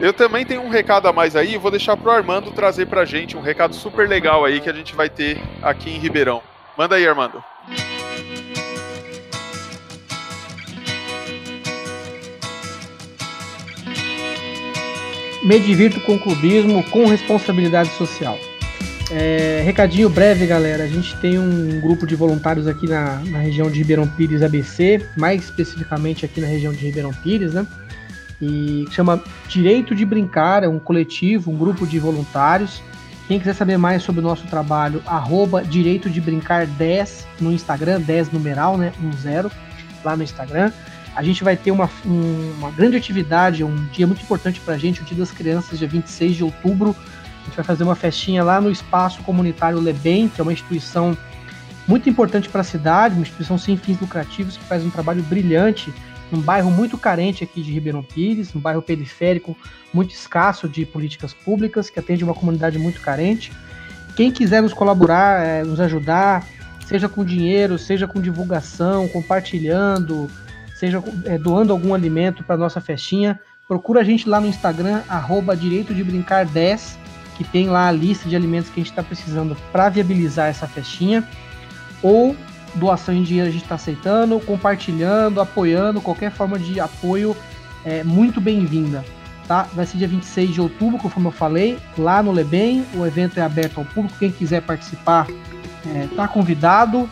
Eu 0.00 0.12
também 0.12 0.44
tenho 0.44 0.62
um 0.62 0.70
recado 0.70 1.06
a 1.06 1.12
mais 1.12 1.36
aí, 1.36 1.56
vou 1.56 1.70
deixar 1.70 1.96
pro 1.96 2.10
Armando 2.10 2.50
trazer 2.50 2.86
pra 2.86 3.04
gente 3.04 3.36
um 3.36 3.40
recado 3.40 3.76
super 3.76 4.08
legal 4.08 4.44
aí 4.44 4.60
que 4.60 4.68
a 4.68 4.72
gente 4.72 4.92
vai 4.92 5.08
ter 5.08 5.40
aqui 5.62 5.88
em 5.88 6.00
Ribeirão. 6.00 6.42
Manda 6.76 6.96
aí, 6.96 7.06
Armando. 7.06 7.44
Me 15.42 15.58
divirto 15.58 16.00
com 16.00 16.18
clubismo, 16.18 16.82
com 16.84 17.06
responsabilidade 17.06 17.90
social. 17.90 18.38
É, 19.10 19.62
recadinho 19.64 20.10
breve, 20.10 20.46
galera. 20.46 20.84
A 20.84 20.88
gente 20.88 21.16
tem 21.16 21.38
um 21.38 21.80
grupo 21.80 22.06
de 22.06 22.14
voluntários 22.14 22.66
aqui 22.66 22.86
na, 22.86 23.20
na 23.26 23.38
região 23.38 23.70
de 23.70 23.78
Ribeirão 23.78 24.06
Pires 24.06 24.42
ABC, 24.42 25.06
mais 25.16 25.44
especificamente 25.44 26.24
aqui 26.24 26.40
na 26.40 26.46
região 26.46 26.72
de 26.72 26.84
Ribeirão 26.84 27.12
Pires, 27.12 27.54
né? 27.54 27.66
E 28.40 28.86
chama 28.90 29.22
Direito 29.48 29.94
de 29.94 30.04
Brincar, 30.04 30.62
é 30.62 30.68
um 30.68 30.78
coletivo, 30.78 31.50
um 31.50 31.56
grupo 31.56 31.86
de 31.86 31.98
voluntários. 31.98 32.82
Quem 33.26 33.38
quiser 33.38 33.54
saber 33.54 33.76
mais 33.76 34.02
sobre 34.02 34.20
o 34.20 34.24
nosso 34.24 34.46
trabalho, 34.46 35.02
arroba 35.06 35.62
Direito 35.62 36.08
de 36.08 36.20
Brincar 36.20 36.66
10 36.66 37.26
no 37.40 37.52
Instagram, 37.52 38.00
10 38.00 38.30
numeral, 38.30 38.76
né? 38.76 38.92
10 39.00 39.52
lá 40.04 40.16
no 40.16 40.22
Instagram. 40.22 40.70
A 41.18 41.22
gente 41.24 41.42
vai 41.42 41.56
ter 41.56 41.72
uma, 41.72 41.90
um, 42.06 42.52
uma 42.58 42.70
grande 42.70 42.96
atividade, 42.96 43.64
um 43.64 43.74
dia 43.86 44.06
muito 44.06 44.22
importante 44.22 44.60
para 44.60 44.74
a 44.74 44.78
gente, 44.78 45.02
o 45.02 45.04
Dia 45.04 45.16
das 45.16 45.32
Crianças, 45.32 45.76
dia 45.76 45.88
26 45.88 46.36
de 46.36 46.44
outubro. 46.44 46.94
A 47.42 47.44
gente 47.44 47.56
vai 47.56 47.64
fazer 47.64 47.82
uma 47.82 47.96
festinha 47.96 48.44
lá 48.44 48.60
no 48.60 48.70
Espaço 48.70 49.20
Comunitário 49.24 49.80
Lebem, 49.80 50.28
que 50.28 50.40
é 50.40 50.42
uma 50.44 50.52
instituição 50.52 51.18
muito 51.88 52.08
importante 52.08 52.48
para 52.48 52.60
a 52.60 52.64
cidade, 52.64 53.16
uma 53.16 53.22
instituição 53.22 53.58
sem 53.58 53.76
fins 53.76 54.00
lucrativos 54.00 54.56
que 54.56 54.62
faz 54.66 54.84
um 54.84 54.90
trabalho 54.90 55.20
brilhante 55.24 55.92
num 56.30 56.40
bairro 56.40 56.70
muito 56.70 56.96
carente 56.96 57.42
aqui 57.42 57.62
de 57.62 57.72
Ribeirão 57.72 58.04
Pires, 58.04 58.54
um 58.54 58.60
bairro 58.60 58.80
periférico 58.80 59.56
muito 59.92 60.14
escasso 60.14 60.68
de 60.68 60.86
políticas 60.86 61.34
públicas, 61.34 61.90
que 61.90 61.98
atende 61.98 62.22
uma 62.22 62.34
comunidade 62.34 62.78
muito 62.78 63.00
carente. 63.00 63.50
Quem 64.14 64.30
quiser 64.30 64.62
nos 64.62 64.72
colaborar, 64.72 65.44
é, 65.44 65.64
nos 65.64 65.80
ajudar, 65.80 66.46
seja 66.86 67.08
com 67.08 67.24
dinheiro, 67.24 67.76
seja 67.76 68.06
com 68.06 68.20
divulgação, 68.20 69.08
compartilhando, 69.08 70.30
seja 70.78 71.02
é, 71.24 71.36
doando 71.36 71.72
algum 71.72 71.92
alimento 71.92 72.44
para 72.44 72.56
nossa 72.56 72.80
festinha, 72.80 73.38
procura 73.66 74.00
a 74.00 74.04
gente 74.04 74.28
lá 74.28 74.40
no 74.40 74.46
Instagram, 74.46 75.02
arroba 75.08 75.56
Direito 75.56 75.92
de 75.92 76.04
Brincar 76.04 76.46
10, 76.46 76.96
que 77.36 77.42
tem 77.42 77.68
lá 77.68 77.88
a 77.88 77.92
lista 77.92 78.28
de 78.28 78.36
alimentos 78.36 78.70
que 78.70 78.80
a 78.80 78.82
gente 78.82 78.92
está 78.92 79.02
precisando 79.02 79.56
para 79.72 79.88
viabilizar 79.88 80.48
essa 80.48 80.68
festinha. 80.68 81.24
Ou 82.00 82.36
doação 82.76 83.12
em 83.12 83.24
dinheiro 83.24 83.48
a 83.48 83.52
gente 83.52 83.64
está 83.64 83.74
aceitando, 83.74 84.38
compartilhando, 84.40 85.40
apoiando, 85.40 86.00
qualquer 86.00 86.30
forma 86.30 86.58
de 86.58 86.78
apoio 86.78 87.36
é 87.84 88.04
muito 88.04 88.40
bem-vinda. 88.40 89.04
Tá? 89.48 89.66
Vai 89.72 89.84
ser 89.84 89.98
dia 89.98 90.06
26 90.06 90.54
de 90.54 90.60
outubro, 90.60 90.98
conforme 90.98 91.28
eu 91.28 91.32
falei, 91.32 91.78
lá 91.96 92.22
no 92.22 92.30
Lebem. 92.30 92.84
O 92.94 93.04
evento 93.04 93.40
é 93.40 93.42
aberto 93.42 93.78
ao 93.78 93.84
público. 93.84 94.16
Quem 94.18 94.30
quiser 94.30 94.62
participar 94.62 95.26
está 96.12 96.24
é, 96.24 96.28
convidado 96.28 97.08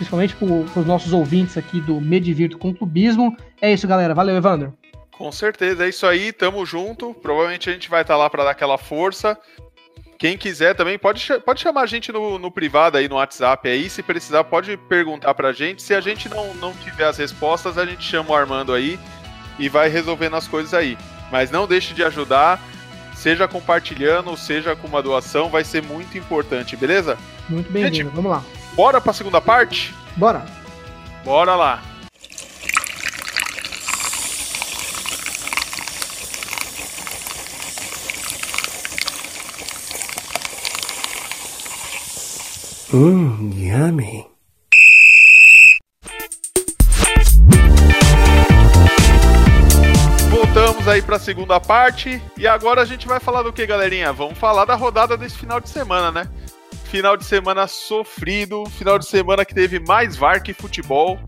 principalmente 0.00 0.34
para 0.34 0.80
os 0.80 0.86
nossos 0.86 1.12
ouvintes 1.12 1.58
aqui 1.58 1.78
do 1.78 2.00
Medivirto 2.00 2.56
com 2.56 2.74
Clubismo. 2.74 3.36
É 3.60 3.70
isso, 3.70 3.86
galera. 3.86 4.14
Valeu, 4.14 4.34
Evandro. 4.34 4.72
Com 5.12 5.30
certeza, 5.30 5.84
é 5.84 5.90
isso 5.90 6.06
aí. 6.06 6.32
Tamo 6.32 6.64
junto. 6.64 7.12
Provavelmente 7.12 7.68
a 7.68 7.72
gente 7.74 7.90
vai 7.90 8.00
estar 8.00 8.14
tá 8.14 8.18
lá 8.18 8.30
para 8.30 8.44
dar 8.44 8.52
aquela 8.52 8.78
força. 8.78 9.38
Quem 10.18 10.38
quiser 10.38 10.74
também 10.74 10.98
pode, 10.98 11.26
pode 11.44 11.60
chamar 11.60 11.82
a 11.82 11.86
gente 11.86 12.10
no, 12.10 12.38
no 12.38 12.50
privado 12.50 12.96
aí, 12.96 13.10
no 13.10 13.16
WhatsApp 13.16 13.68
aí. 13.68 13.90
Se 13.90 14.02
precisar, 14.02 14.42
pode 14.44 14.74
perguntar 14.88 15.34
pra 15.34 15.52
gente. 15.52 15.82
Se 15.82 15.92
a 15.92 16.00
gente 16.00 16.30
não, 16.30 16.54
não 16.54 16.72
tiver 16.72 17.04
as 17.04 17.18
respostas, 17.18 17.76
a 17.76 17.84
gente 17.84 18.02
chama 18.02 18.30
o 18.30 18.34
Armando 18.34 18.72
aí 18.72 18.98
e 19.58 19.68
vai 19.68 19.90
resolvendo 19.90 20.36
as 20.36 20.48
coisas 20.48 20.72
aí. 20.72 20.96
Mas 21.30 21.50
não 21.50 21.66
deixe 21.66 21.92
de 21.92 22.02
ajudar, 22.02 22.58
seja 23.14 23.46
compartilhando, 23.46 24.34
seja 24.34 24.74
com 24.74 24.88
uma 24.88 25.02
doação, 25.02 25.50
vai 25.50 25.62
ser 25.62 25.82
muito 25.82 26.16
importante, 26.16 26.74
beleza? 26.74 27.18
Muito 27.50 27.70
bem-vindo, 27.70 28.10
vamos 28.10 28.30
lá. 28.30 28.42
Bora 28.74 29.00
pra 29.00 29.12
segunda 29.12 29.40
parte? 29.40 29.94
Bora. 30.16 30.44
Bora 31.24 31.54
lá. 31.54 31.82
Hum, 42.92 43.52
yummy. 43.54 44.26
Voltamos 50.30 50.88
aí 50.88 51.00
para 51.00 51.14
a 51.14 51.18
segunda 51.20 51.60
parte 51.60 52.20
e 52.36 52.48
agora 52.48 52.82
a 52.82 52.84
gente 52.84 53.06
vai 53.06 53.20
falar 53.20 53.42
do 53.42 53.52
que, 53.52 53.64
galerinha? 53.64 54.12
Vamos 54.12 54.36
falar 54.36 54.64
da 54.64 54.74
rodada 54.74 55.16
desse 55.16 55.38
final 55.38 55.60
de 55.60 55.68
semana, 55.68 56.10
né? 56.10 56.28
Final 56.90 57.16
de 57.16 57.24
semana 57.24 57.68
sofrido, 57.68 58.64
final 58.66 58.98
de 58.98 59.06
semana 59.06 59.44
que 59.44 59.54
teve 59.54 59.78
mais 59.78 60.16
VAR 60.16 60.42
que 60.42 60.52
futebol. 60.52 61.20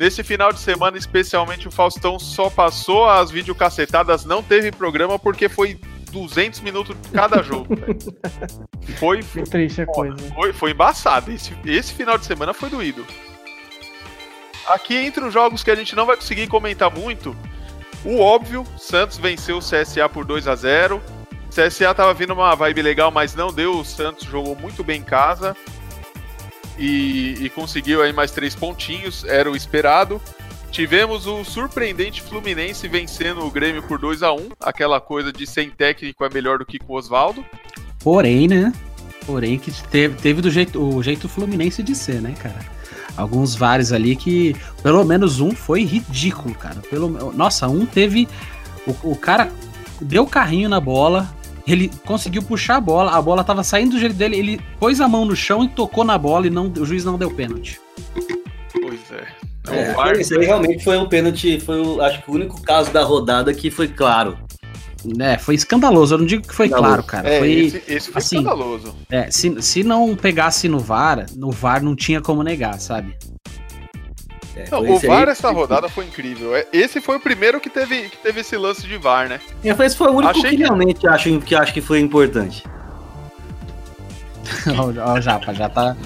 Nesse 0.00 0.24
final 0.24 0.50
de 0.50 0.58
semana, 0.60 0.96
especialmente, 0.96 1.68
o 1.68 1.70
Faustão 1.70 2.18
só 2.18 2.48
passou 2.48 3.06
as 3.06 3.30
videocacetadas, 3.30 4.24
não 4.24 4.42
teve 4.42 4.72
programa 4.72 5.18
porque 5.18 5.46
foi 5.46 5.78
200 6.10 6.60
minutos 6.60 6.96
cada 7.12 7.42
jogo. 7.42 7.66
foi, 8.96 9.20
foi 9.20 9.42
triste 9.42 9.82
a 9.82 9.86
coisa. 9.86 10.16
Foi, 10.34 10.54
foi 10.54 10.70
embaçado. 10.70 11.30
Esse, 11.30 11.54
esse 11.66 11.92
final 11.92 12.16
de 12.16 12.24
semana 12.24 12.54
foi 12.54 12.70
doído. 12.70 13.04
Aqui 14.68 14.96
entre 14.96 15.22
os 15.22 15.34
jogos 15.34 15.62
que 15.62 15.70
a 15.70 15.74
gente 15.74 15.94
não 15.94 16.06
vai 16.06 16.16
conseguir 16.16 16.46
comentar 16.46 16.90
muito, 16.90 17.36
o 18.06 18.20
óbvio, 18.20 18.64
Santos 18.78 19.18
venceu 19.18 19.58
o 19.58 19.60
CSA 19.60 20.08
por 20.08 20.24
2 20.24 20.48
a 20.48 20.54
0 20.54 21.02
CSA 21.58 21.92
tava 21.92 22.14
vindo 22.14 22.32
uma 22.32 22.54
vibe 22.54 22.82
legal, 22.82 23.10
mas 23.10 23.34
não 23.34 23.52
deu. 23.52 23.80
O 23.80 23.84
Santos 23.84 24.28
jogou 24.28 24.54
muito 24.54 24.84
bem 24.84 25.00
em 25.00 25.04
casa 25.04 25.56
e, 26.78 27.34
e 27.40 27.50
conseguiu 27.50 28.00
aí 28.00 28.12
mais 28.12 28.30
três 28.30 28.54
pontinhos, 28.54 29.24
era 29.24 29.50
o 29.50 29.56
esperado. 29.56 30.22
Tivemos 30.70 31.26
o 31.26 31.42
surpreendente 31.44 32.22
Fluminense 32.22 32.86
vencendo 32.86 33.44
o 33.44 33.50
Grêmio 33.50 33.82
por 33.82 33.98
2 33.98 34.22
a 34.22 34.32
1 34.32 34.50
aquela 34.60 35.00
coisa 35.00 35.32
de 35.32 35.46
sem 35.46 35.70
técnico 35.70 36.24
é 36.24 36.30
melhor 36.30 36.58
do 36.58 36.66
que 36.66 36.78
com 36.78 36.92
o 36.92 36.96
Oswaldo. 36.96 37.44
Porém, 37.98 38.46
né? 38.46 38.72
Porém, 39.26 39.58
que 39.58 39.72
teve, 39.88 40.14
teve 40.16 40.40
do 40.40 40.50
jeito, 40.50 40.80
o 40.80 41.02
jeito 41.02 41.28
Fluminense 41.28 41.82
de 41.82 41.94
ser, 41.94 42.20
né, 42.20 42.34
cara? 42.40 42.60
Alguns 43.16 43.56
vários 43.56 43.92
ali 43.92 44.14
que, 44.14 44.54
pelo 44.80 45.04
menos 45.04 45.40
um 45.40 45.50
foi 45.50 45.82
ridículo, 45.82 46.54
cara. 46.54 46.80
Pelo, 46.88 47.32
nossa, 47.32 47.66
um 47.66 47.84
teve. 47.84 48.28
O, 48.86 49.12
o 49.12 49.16
cara 49.16 49.50
deu 50.00 50.24
carrinho 50.26 50.68
na 50.68 50.80
bola, 50.80 51.28
Ele 51.68 51.90
conseguiu 52.06 52.42
puxar 52.42 52.76
a 52.76 52.80
bola, 52.80 53.12
a 53.12 53.20
bola 53.20 53.44
tava 53.44 53.62
saindo 53.62 53.92
do 53.92 54.00
jeito 54.00 54.14
dele, 54.14 54.36
ele 54.36 54.60
pôs 54.80 55.00
a 55.00 55.06
mão 55.06 55.26
no 55.26 55.36
chão 55.36 55.62
e 55.62 55.68
tocou 55.68 56.02
na 56.02 56.16
bola 56.16 56.46
e 56.46 56.50
não, 56.50 56.66
o 56.66 56.84
juiz 56.86 57.04
não 57.04 57.18
deu 57.18 57.30
pênalti. 57.30 57.78
Pois 58.72 59.00
é. 59.12 59.48
É, 59.70 60.20
esse 60.20 60.34
aí 60.34 60.46
realmente 60.46 60.82
foi 60.82 60.96
um 60.96 61.06
pênalti, 61.06 61.60
foi 61.60 61.78
o, 61.78 62.00
acho 62.00 62.22
que 62.22 62.30
o 62.30 62.34
único 62.34 62.62
caso 62.62 62.90
da 62.90 63.04
rodada 63.04 63.52
que 63.52 63.70
foi 63.70 63.86
claro. 63.86 64.38
É, 65.20 65.38
foi 65.38 65.54
escandaloso. 65.54 66.14
Eu 66.14 66.18
não 66.18 66.26
digo 66.26 66.46
que 66.46 66.54
foi 66.54 66.66
Escandaloso. 66.66 67.02
claro, 67.04 67.24
cara. 67.24 67.28
É, 67.34 67.38
foi, 67.38 67.52
esse, 67.52 67.82
esse 67.86 68.10
foi 68.10 68.18
assim, 68.18 68.38
escandaloso. 68.38 68.96
é, 69.10 69.30
se, 69.30 69.62
se 69.62 69.84
não 69.84 70.16
pegasse 70.16 70.68
no 70.68 70.80
VAR, 70.80 71.26
no 71.36 71.50
VAR 71.50 71.82
não 71.82 71.94
tinha 71.94 72.20
como 72.20 72.42
negar, 72.42 72.80
sabe? 72.80 73.14
É, 74.58 74.70
Não, 74.70 74.80
o 74.80 74.98
VAR 74.98 75.24
aí. 75.24 75.28
essa 75.30 75.50
rodada 75.50 75.88
foi 75.88 76.04
incrível. 76.06 76.56
É, 76.56 76.66
Esse 76.72 77.00
foi 77.00 77.16
o 77.16 77.20
primeiro 77.20 77.60
que 77.60 77.70
teve, 77.70 78.08
que 78.08 78.16
teve 78.16 78.40
esse 78.40 78.56
lance 78.56 78.86
de 78.86 78.96
VAR, 78.98 79.28
né? 79.28 79.40
É, 79.62 79.68
Esse 79.84 79.96
foi 79.96 80.08
o 80.08 80.12
único 80.14 80.30
Achei 80.30 80.50
que, 80.50 80.56
que- 80.56 80.62
realmente 80.64 81.06
acho 81.06 81.38
que, 81.40 81.54
acho 81.54 81.72
que 81.72 81.80
foi 81.80 82.00
importante. 82.00 82.64
Ó, 84.76 85.12
o 85.14 85.20
Japa, 85.20 85.52
já 85.54 85.68
tá. 85.68 85.96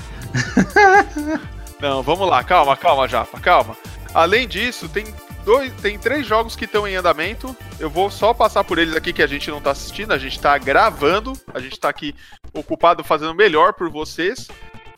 Não, 1.81 2.03
vamos 2.03 2.29
lá, 2.29 2.45
calma, 2.45 2.77
calma, 2.77 3.09
Japa, 3.09 3.41
calma. 3.41 3.77
Além 4.15 4.47
disso, 4.47 4.89
tem 4.89 5.05
dois, 5.45 5.73
tem 5.81 5.99
três 5.99 6.27
jogos 6.27 6.55
que 6.55 6.65
estão 6.65 6.87
em 6.87 6.95
andamento. 6.95 7.57
Eu 7.81 7.89
vou 7.91 8.11
só 8.11 8.33
passar 8.35 8.63
por 8.65 8.79
eles 8.79 8.95
aqui 8.95 9.13
que 9.13 9.23
a 9.23 9.27
gente 9.27 9.51
não 9.51 9.61
tá 9.61 9.71
assistindo, 9.71 10.13
a 10.13 10.19
gente 10.19 10.39
tá 10.39 10.57
gravando, 10.59 11.33
a 11.53 11.59
gente 11.61 11.79
tá 11.81 11.89
aqui 11.89 12.15
ocupado 12.53 13.03
fazendo 13.03 13.35
melhor 13.35 13.73
por 13.73 13.89
vocês. 13.91 14.49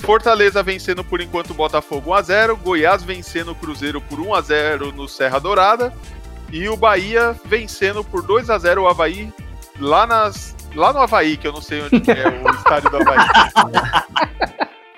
Fortaleza 0.04 0.62
vencendo 0.62 1.02
por 1.02 1.20
enquanto 1.20 1.50
o 1.50 1.54
Botafogo 1.54 2.10
1x0, 2.10 2.56
Goiás 2.62 3.02
vencendo 3.02 3.52
o 3.52 3.54
Cruzeiro 3.54 4.00
por 4.00 4.18
1x0 4.18 4.92
no 4.94 5.08
Serra 5.08 5.38
Dourada 5.38 5.92
e 6.52 6.68
o 6.68 6.76
Bahia 6.76 7.34
vencendo 7.46 8.04
por 8.04 8.22
2x0 8.22 8.82
o 8.82 8.86
Havaí 8.86 9.32
lá, 9.80 10.06
nas, 10.06 10.54
lá 10.74 10.92
no 10.92 11.00
Havaí, 11.00 11.36
que 11.36 11.46
eu 11.46 11.52
não 11.52 11.62
sei 11.62 11.82
onde 11.82 12.00
que 12.00 12.10
é 12.10 12.28
o 12.28 12.50
estádio 12.54 12.90
do 12.90 12.96
Havaí. 12.98 13.18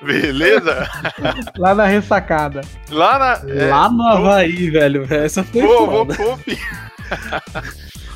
Beleza? 0.02 0.88
Lá 1.57 1.74
na 1.74 1.86
ressacada. 1.86 2.61
Lá 2.90 3.18
na. 3.18 3.50
é, 3.50 3.70
Lá 3.70 3.88
no 3.88 4.02
Havaí, 4.07 4.70
velho. 4.70 5.07
Essa 5.12 5.42
foi 5.42 5.62
Vou, 5.62 5.86
vou 5.86 6.07
foda. 6.07 6.16
confiar 6.36 6.92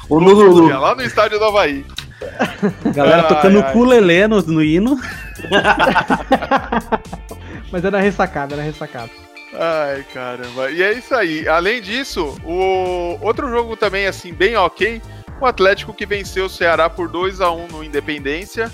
O 0.08 0.18
Lulu, 0.18 0.68
lá 0.68 0.94
no 0.94 1.02
estádio 1.02 1.38
do 1.38 1.44
Havaí. 1.46 1.84
Galera 2.94 3.22
tocando 3.24 3.60
ai. 3.62 3.72
culelê 3.72 4.26
no, 4.28 4.40
no 4.42 4.62
hino. 4.62 4.96
Mas 7.72 7.82
na 7.82 7.98
ressacada, 8.00 8.56
na 8.56 8.62
ressacada. 8.62 9.10
Ai, 9.52 10.04
caramba. 10.12 10.70
E 10.70 10.82
é 10.82 10.92
isso 10.92 11.14
aí. 11.14 11.48
Além 11.48 11.80
disso, 11.80 12.36
o 12.44 13.18
outro 13.20 13.48
jogo 13.48 13.76
também, 13.76 14.06
assim, 14.06 14.32
bem 14.32 14.56
ok. 14.56 15.00
O 15.40 15.46
Atlético 15.46 15.94
que 15.94 16.04
venceu 16.06 16.46
o 16.46 16.50
Ceará 16.50 16.88
por 16.90 17.08
2 17.08 17.40
a 17.40 17.50
1 17.50 17.68
no 17.68 17.84
Independência. 17.84 18.70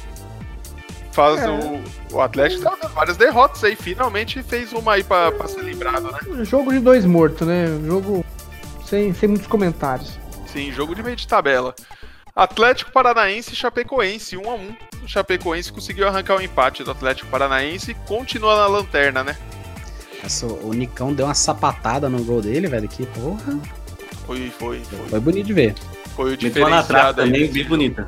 Faz 1.13 1.41
É. 1.43 1.49
o. 1.49 1.83
O 2.13 2.21
Atlético 2.21 2.63
tá 2.63 2.77
dando 2.81 2.93
várias 2.93 3.17
derrotas 3.17 3.63
aí. 3.65 3.75
Finalmente 3.77 4.43
fez 4.43 4.73
uma 4.73 4.95
aí 4.95 5.05
pra, 5.05 5.33
pra 5.33 5.49
ser 5.49 5.63
lembrado, 5.63 6.11
né? 6.13 6.45
Jogo 6.45 6.73
de 6.73 6.81
dois 6.81 7.05
mortos, 7.07 7.47
né? 7.47 7.67
Jogo 7.87 8.25
sem, 8.85 9.15
sem 9.15 9.29
muitos 9.29 9.47
comentários. 9.47 10.19
Sim, 10.47 10.71
jogo 10.73 10.95
de 10.95 11.03
meio 11.03 11.17
de 11.17 11.27
tabela. 11.27 11.75
Atlético 12.37 12.93
Paranaense 12.93 13.55
e 13.55 13.57
Chapecoense, 13.57 14.37
1 14.37 14.51
a 14.51 14.55
1 14.55 14.77
O 15.05 15.09
Chapecoense 15.09 15.73
conseguiu 15.73 16.07
arrancar 16.07 16.37
o 16.37 16.43
empate 16.43 16.85
do 16.85 16.91
Atlético 16.91 17.31
Paranaense 17.31 17.93
e 17.93 17.95
continua 17.95 18.55
na 18.57 18.67
lanterna, 18.67 19.25
né? 19.25 19.35
Nossa, 20.23 20.47
o 20.47 20.73
Nicão 20.75 21.15
deu 21.15 21.27
uma 21.27 21.35
sapatada 21.35 22.09
no 22.11 22.23
gol 22.23 22.43
dele, 22.43 22.67
velho. 22.67 22.87
Que 22.89 23.07
porra. 23.07 23.59
Foi, 24.27 24.51
foi, 24.51 24.81
foi. 24.85 25.09
Foi 25.09 25.21
bonito 25.21 25.47
de 25.47 25.53
ver. 25.55 25.75
Foi 26.15 26.33
o 26.33 26.37
diferenciado 26.37 27.23
aí. 27.23 27.27
também, 27.27 27.51
bem 27.51 27.65
bonita. 27.65 28.07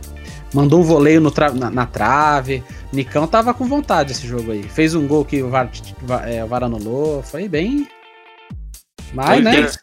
Mandou 0.52 0.80
um 0.80 0.82
voleio 0.82 1.20
no 1.20 1.30
tra- 1.30 1.52
na, 1.52 1.70
na 1.70 1.86
trave. 1.86 2.62
Nicão 2.92 3.26
tava 3.26 3.54
com 3.54 3.66
vontade 3.66 4.12
esse 4.12 4.26
jogo 4.26 4.50
aí. 4.52 4.62
Fez 4.62 4.94
um 4.94 5.06
gol 5.06 5.24
que 5.24 5.42
o 5.42 5.48
VAR, 5.50 5.70
é, 6.26 6.42
o 6.42 6.46
VAR 6.48 6.64
anulou. 6.64 7.22
Foi 7.22 7.48
bem. 7.48 7.86
Mas, 9.14 9.26
Foi 9.28 9.40
né? 9.42 9.62
que- 9.62 9.78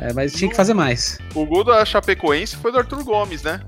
É, 0.00 0.12
mas 0.14 0.32
tinha 0.32 0.50
que 0.50 0.56
fazer 0.56 0.72
mais. 0.74 1.18
O 1.34 1.44
gol 1.44 1.62
da 1.62 1.84
Chapecoense 1.84 2.56
foi 2.56 2.72
do 2.72 2.78
Arthur 2.78 3.04
Gomes, 3.04 3.42
né? 3.42 3.60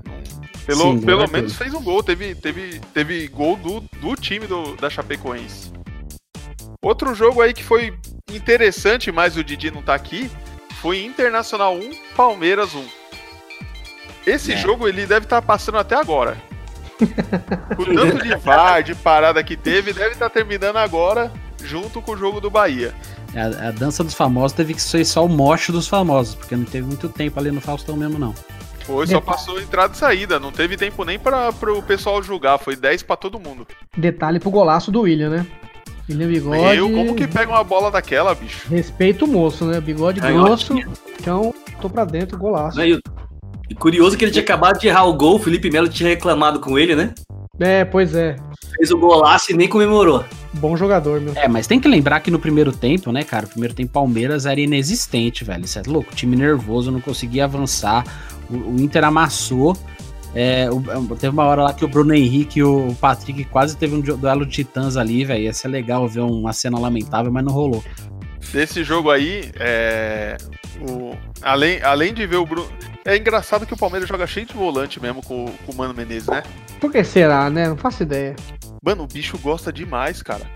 Pelo, 0.65 0.93
Sim, 0.93 1.01
pelo 1.01 1.29
menos 1.29 1.55
fez 1.55 1.73
um 1.73 1.83
gol. 1.83 2.01
Teve, 2.01 2.33
teve, 2.33 2.79
teve 2.93 3.27
gol 3.27 3.55
do, 3.57 3.81
do 3.99 4.15
time 4.15 4.47
do, 4.47 4.75
da 4.77 4.89
Chapecoense. 4.89 5.71
Outro 6.81 7.13
jogo 7.13 7.41
aí 7.41 7.53
que 7.53 7.63
foi 7.63 7.97
interessante, 8.31 9.11
mas 9.11 9.37
o 9.37 9.43
Didi 9.43 9.69
não 9.71 9.81
tá 9.81 9.93
aqui, 9.93 10.29
foi 10.81 11.03
Internacional 11.03 11.75
1, 11.75 11.91
Palmeiras 12.15 12.73
1. 12.73 12.85
Esse 14.25 14.53
É. 14.53 14.57
jogo 14.57 14.87
ele 14.87 15.05
deve 15.05 15.25
estar 15.25 15.41
passando 15.41 15.77
até 15.77 15.95
agora. 15.95 16.37
O 17.77 17.85
tanto 17.85 18.23
de 18.23 18.35
VAR, 18.35 18.83
de 18.83 18.95
parada 18.95 19.43
que 19.43 19.57
teve, 19.57 19.91
deve 19.93 20.11
estar 20.11 20.29
terminando 20.29 20.77
agora, 20.77 21.31
junto 21.63 22.01
com 22.01 22.11
o 22.13 22.17
jogo 22.17 22.39
do 22.39 22.49
Bahia. 22.49 22.93
A, 23.35 23.69
a 23.69 23.71
dança 23.71 24.03
dos 24.03 24.13
famosos 24.13 24.53
teve 24.53 24.73
que 24.73 24.81
ser 24.81 25.03
só 25.05 25.25
o 25.25 25.29
moche 25.29 25.71
dos 25.71 25.87
famosos, 25.87 26.35
porque 26.35 26.55
não 26.55 26.65
teve 26.65 26.87
muito 26.87 27.09
tempo 27.09 27.39
ali 27.39 27.51
no 27.51 27.61
Faustão 27.61 27.95
mesmo, 27.97 28.19
não. 28.19 28.33
Foi, 28.85 29.07
só 29.07 29.21
passou 29.21 29.59
entrada 29.61 29.93
e 29.93 29.97
saída, 29.97 30.39
não 30.39 30.51
teve 30.51 30.75
tempo 30.75 31.05
nem 31.05 31.17
para 31.17 31.49
o 31.49 31.81
pessoal 31.81 32.21
julgar, 32.21 32.57
foi 32.59 32.75
10 32.75 33.03
para 33.03 33.15
todo 33.15 33.39
mundo. 33.39 33.65
Detalhe 33.97 34.39
pro 34.39 34.51
golaço 34.51 34.91
do 34.91 35.01
William, 35.01 35.29
né? 35.29 35.47
William 36.09 36.27
Bigode. 36.27 36.77
Eu, 36.77 36.91
como 36.91 37.15
que 37.15 37.25
pega 37.25 37.49
uma 37.49 37.63
bola 37.63 37.89
daquela, 37.89 38.35
bicho? 38.35 38.67
Respeito 38.69 39.23
o 39.23 39.27
moço, 39.27 39.65
né? 39.65 39.79
Bigode 39.79 40.19
Aí, 40.21 40.33
grosso. 40.33 40.75
Então, 41.17 41.53
tô 41.81 41.89
pra 41.89 42.03
dentro, 42.03 42.37
golaço. 42.37 42.77
E 42.81 43.75
curioso 43.75 44.17
que 44.17 44.25
ele 44.25 44.31
tinha 44.31 44.43
acabado 44.43 44.79
de 44.79 44.87
errar 44.87 45.05
o 45.05 45.13
gol, 45.13 45.35
o 45.35 45.39
Felipe 45.39 45.71
Melo 45.71 45.87
tinha 45.87 46.09
reclamado 46.09 46.59
com 46.59 46.77
ele, 46.77 46.95
né? 46.95 47.13
É, 47.59 47.85
pois 47.85 48.13
é. 48.13 48.35
Fez 48.77 48.91
o 48.91 48.97
golaço 48.97 49.51
e 49.51 49.55
nem 49.55 49.67
comemorou. 49.67 50.23
Bom 50.53 50.75
jogador, 50.77 51.19
meu. 51.21 51.33
É, 51.35 51.47
mas 51.47 51.65
tem 51.67 51.79
que 51.79 51.87
lembrar 51.87 52.19
que 52.19 52.29
no 52.31 52.39
primeiro 52.39 52.71
tempo, 52.71 53.11
né, 53.11 53.23
cara? 53.23 53.45
O 53.45 53.49
primeiro 53.49 53.73
tempo 53.73 53.91
Palmeiras 53.91 54.45
era 54.45 54.59
inexistente, 54.59 55.43
velho. 55.43 55.65
Isso 55.65 55.79
é 55.79 55.83
louco. 55.87 56.13
Time 56.15 56.35
nervoso, 56.35 56.91
não 56.91 57.01
conseguia 57.01 57.45
avançar. 57.45 58.03
O, 58.49 58.55
o 58.55 58.75
Inter 58.79 59.03
amassou. 59.03 59.75
É, 60.35 60.67
o- 60.71 61.15
teve 61.15 61.29
uma 61.31 61.43
hora 61.45 61.61
lá 61.63 61.73
que 61.73 61.85
o 61.85 61.87
Bruno 61.87 62.13
Henrique 62.13 62.59
e 62.59 62.63
o 62.63 62.95
Patrick 62.99 63.43
quase 63.45 63.77
teve 63.77 63.95
um 63.95 63.99
du- 64.01 64.17
duelo 64.17 64.45
de 64.45 64.51
titãs 64.51 64.97
ali, 64.97 65.23
velho. 65.23 65.43
Ia 65.43 65.53
ser 65.53 65.67
legal 65.67 66.07
ver 66.07 66.21
uma 66.21 66.51
cena 66.53 66.79
lamentável, 66.79 67.31
mas 67.31 67.43
não 67.45 67.53
rolou. 67.53 67.83
Desse 68.51 68.83
jogo 68.83 69.09
aí, 69.09 69.51
é. 69.59 70.37
O, 70.79 71.15
além, 71.41 71.81
além 71.81 72.13
de 72.13 72.25
ver 72.27 72.37
o 72.37 72.45
Bruno. 72.45 72.71
É 73.05 73.17
engraçado 73.17 73.65
que 73.65 73.73
o 73.73 73.77
Palmeiras 73.77 74.07
joga 74.07 74.25
cheio 74.25 74.45
de 74.45 74.53
volante 74.53 75.01
mesmo 75.01 75.21
com, 75.21 75.45
com 75.65 75.71
o 75.71 75.75
Mano 75.75 75.93
Menezes, 75.93 76.29
né? 76.29 76.41
Por 76.79 76.91
que 76.91 77.03
será, 77.03 77.49
né? 77.49 77.67
Não 77.67 77.75
faço 77.75 78.03
ideia. 78.03 78.35
Mano, 78.81 79.03
o 79.03 79.07
bicho 79.07 79.37
gosta 79.37 79.73
demais, 79.73 80.21
cara. 80.21 80.49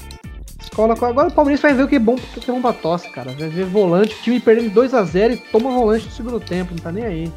Escola, 0.62 0.94
agora 0.94 1.28
o 1.28 1.34
Palmeiras 1.34 1.62
vai 1.62 1.74
ver 1.74 1.84
o 1.84 1.88
que 1.88 1.96
é 1.96 2.00
bom, 2.00 2.16
o 2.16 2.40
que 2.40 2.50
é 2.50 2.54
bom 2.54 2.62
pra 2.62 2.74
tosse, 2.74 3.10
cara. 3.10 3.32
Vai 3.32 3.50
ver 3.50 3.66
volante, 3.66 4.16
o 4.16 4.22
time 4.22 4.40
perdendo 4.40 4.80
2x0 4.80 5.34
e 5.34 5.38
toma 5.38 5.72
volante 5.72 6.06
no 6.06 6.12
segundo 6.12 6.40
tempo, 6.40 6.74
não 6.74 6.80
tá 6.80 6.92
nem 6.92 7.06
aí. 7.06 7.34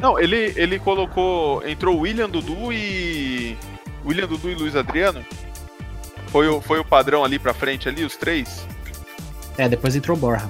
Não, 0.00 0.18
ele, 0.18 0.52
ele 0.56 0.78
colocou. 0.78 1.66
Entrou 1.66 1.96
o 1.96 2.00
William 2.00 2.28
Dudu 2.28 2.72
e. 2.72 3.56
William 4.04 4.26
Dudu 4.26 4.50
e 4.50 4.54
Luiz 4.54 4.76
Adriano. 4.76 5.24
Foi 6.28 6.46
o, 6.48 6.60
foi 6.60 6.78
o 6.78 6.84
padrão 6.84 7.24
ali 7.24 7.38
pra 7.38 7.54
frente, 7.54 7.88
ali, 7.88 8.04
os 8.04 8.16
três. 8.16 8.66
É, 9.58 9.68
depois 9.68 9.94
entrou 9.94 10.16
o 10.16 10.20
Borja. 10.20 10.46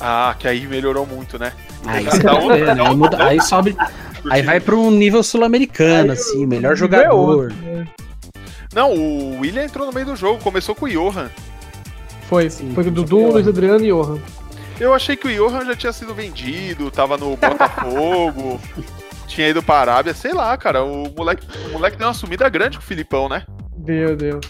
Ah, 0.00 0.34
que 0.38 0.48
aí 0.48 0.66
melhorou 0.66 1.04
muito, 1.06 1.38
né? 1.38 1.52
Aí, 1.86 2.04
Tá 2.04 2.32
outra- 2.38 2.56
ver, 2.56 2.74
né? 2.76 2.86
aí, 2.88 2.94
muda- 2.96 3.24
aí 3.24 3.40
sobe. 3.40 3.76
Aí 4.30 4.42
vai 4.42 4.58
pra 4.60 4.74
um 4.76 4.90
nível 4.90 5.22
sul-americano, 5.22 6.12
assim, 6.12 6.46
melhor 6.46 6.76
jogador. 6.76 7.52
Não, 8.74 8.92
o 8.94 9.40
William 9.40 9.64
entrou 9.64 9.86
no 9.86 9.92
meio 9.92 10.06
do 10.06 10.16
jogo, 10.16 10.42
começou 10.42 10.74
com 10.74 10.86
o 10.86 10.88
Johan. 10.88 11.28
Foi, 12.28 12.48
Sim, 12.48 12.72
foi 12.74 12.86
o 12.86 12.90
Dudu, 12.90 13.32
Luiz 13.32 13.46
Adriano 13.46 13.84
e 13.84 13.88
Johan. 13.88 14.18
Eu 14.80 14.94
achei 14.94 15.14
que 15.16 15.28
o 15.28 15.30
Johan 15.30 15.64
já 15.66 15.76
tinha 15.76 15.92
sido 15.92 16.14
vendido, 16.14 16.90
tava 16.90 17.16
no 17.18 17.36
Botafogo, 17.36 18.58
tinha 19.28 19.48
ido 19.48 19.62
pra 19.62 19.76
Arábia, 19.76 20.14
sei 20.14 20.32
lá, 20.32 20.56
cara. 20.56 20.82
O 20.82 21.12
moleque, 21.16 21.46
o 21.68 21.72
moleque 21.72 21.96
deu 21.98 22.06
uma 22.06 22.14
sumida 22.14 22.48
grande 22.48 22.78
com 22.78 22.82
o 22.82 22.86
Filipão, 22.86 23.28
né? 23.28 23.42
Meu 23.76 24.16
Deus. 24.16 24.40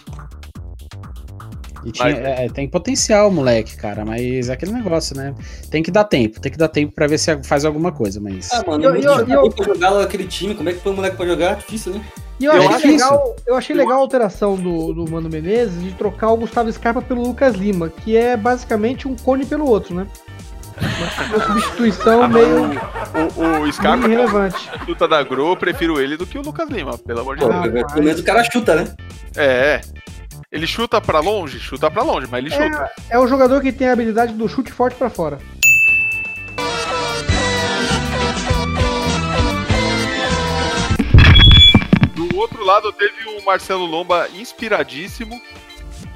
E 1.85 1.91
tinha- 1.91 2.09
Mas- 2.09 2.17
é, 2.19 2.49
tem 2.49 2.67
potencial, 2.67 3.29
moleque, 3.31 3.75
cara, 3.75 4.03
mas 4.05 4.49
é 4.49 4.53
aquele 4.53 4.71
negócio, 4.71 5.15
né? 5.15 5.33
Tem 5.69 5.81
que 5.83 5.91
dar 5.91 6.03
tempo, 6.05 6.39
tem 6.39 6.51
que 6.51 6.57
dar 6.57 6.67
tempo 6.67 6.93
pra 6.93 7.07
ver 7.07 7.17
se 7.17 7.41
faz 7.43 7.65
alguma 7.65 7.91
coisa, 7.91 8.19
mas. 8.21 8.49
Ah, 8.53 8.63
mano, 8.65 8.83
Eu- 8.85 8.95
eu, 8.95 9.01
eu- 9.19 9.27
eu- 9.45 9.49
pra 9.51 9.65
jogar 9.65 9.89
lá 9.89 10.03
aquele 10.03 10.25
time, 10.25 10.55
como 10.55 10.69
é 10.69 10.73
que 10.73 10.79
põe 10.79 10.93
o 10.93 10.95
moleque 10.95 11.17
pra 11.17 11.25
jogar? 11.25 11.55
Difícil, 11.57 11.93
né? 11.93 12.01
E 12.39 12.45
eu, 12.45 12.53
Eu 12.53 12.61
achei 12.63 12.75
acho 12.75 12.87
legal, 12.87 13.35
eu 13.47 13.55
achei 13.55 13.75
legal 13.75 13.97
a 13.99 14.01
alteração 14.01 14.55
do, 14.55 14.91
do 14.93 15.09
Mano 15.09 15.29
Menezes 15.29 15.81
de 15.81 15.91
trocar 15.91 16.31
o 16.31 16.37
Gustavo 16.37 16.71
Scarpa 16.71 17.01
pelo 17.01 17.21
Lucas 17.21 17.55
Lima, 17.55 17.89
que 17.89 18.17
é 18.17 18.35
basicamente 18.35 19.07
um 19.07 19.15
cone 19.15 19.45
pelo 19.45 19.65
outro, 19.69 19.95
né? 19.95 20.07
Uma, 20.75 21.37
uma 21.37 21.45
substituição 21.45 22.27
meio, 22.27 22.63
O, 22.65 23.41
o 23.41 23.59
meio 23.61 23.71
Scarpa, 23.71 24.05
irrelevante. 24.07 24.69
que 24.71 24.85
chuta 24.87 25.07
da 25.07 25.21
Gro, 25.21 25.49
eu 25.51 25.55
prefiro 25.55 26.01
ele 26.01 26.17
do 26.17 26.25
que 26.25 26.37
o 26.37 26.41
Lucas 26.41 26.67
Lima, 26.67 26.97
pelo 26.97 27.19
amor 27.21 27.37
de 27.37 27.45
Deus. 27.45 27.55
Ah, 27.55 27.93
pelo 27.93 28.03
menos 28.03 28.19
o 28.19 28.23
cara 28.23 28.43
chuta, 28.43 28.75
né? 28.75 28.87
É. 29.37 29.81
Ele 30.53 30.67
chuta 30.67 31.01
pra 31.01 31.19
longe? 31.19 31.59
Chuta 31.59 31.89
pra 31.89 32.03
longe, 32.03 32.27
mas 32.29 32.45
ele 32.45 32.51
chuta. 32.51 32.91
É 33.09 33.17
o 33.17 33.27
jogador 33.27 33.59
que 33.59 33.71
tem 33.71 33.89
a 33.89 33.93
habilidade 33.93 34.33
do 34.33 34.47
chute 34.47 34.71
forte 34.71 34.95
pra 34.95 35.09
fora. 35.09 35.39
outro 42.35 42.63
lado 42.63 42.91
teve 42.91 43.29
o 43.37 43.45
Marcelo 43.45 43.85
Lomba 43.85 44.27
inspiradíssimo. 44.35 45.41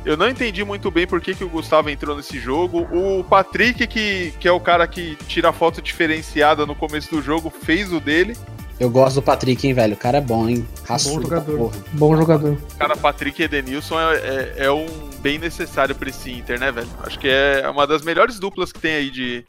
Eu 0.03 0.17
não 0.17 0.29
entendi 0.29 0.63
muito 0.63 0.91
bem 0.91 1.07
por 1.07 1.21
que, 1.21 1.33
que 1.33 1.43
o 1.43 1.49
Gustavo 1.49 1.89
entrou 1.89 2.15
nesse 2.15 2.39
jogo. 2.39 2.87
O 2.91 3.23
Patrick, 3.23 3.87
que, 3.87 4.33
que 4.39 4.47
é 4.47 4.51
o 4.51 4.59
cara 4.59 4.87
que 4.87 5.15
tira 5.27 5.53
foto 5.53 5.81
diferenciada 5.81 6.65
no 6.65 6.75
começo 6.75 7.09
do 7.09 7.21
jogo, 7.21 7.49
fez 7.49 7.91
o 7.91 7.99
dele. 7.99 8.35
Eu 8.79 8.89
gosto 8.91 9.15
do 9.15 9.21
Patrick, 9.23 9.65
hein, 9.67 9.73
velho? 9.73 9.93
O 9.95 9.97
cara 9.97 10.19
é 10.19 10.21
bom, 10.21 10.47
hein? 10.47 10.57
Bom 10.61 10.83
Raçudo 10.87 11.27
pra 11.27 11.39
jogador. 11.39 11.57
porra. 11.57 11.77
Bom 11.93 12.15
jogador. 12.17 12.57
Cara, 12.77 12.95
Patrick 12.95 13.41
Edenilson 13.41 13.99
é, 13.99 14.15
é, 14.15 14.53
é 14.65 14.71
um 14.71 14.85
bem 15.19 15.39
necessário 15.39 15.95
pra 15.95 16.09
esse 16.09 16.31
Inter, 16.31 16.59
né, 16.59 16.71
velho? 16.71 16.87
Acho 17.03 17.17
que 17.17 17.27
é 17.27 17.67
uma 17.69 17.87
das 17.87 18.03
melhores 18.03 18.37
duplas 18.39 18.71
que 18.71 18.79
tem 18.79 18.93
aí 18.95 19.09
de, 19.09 19.43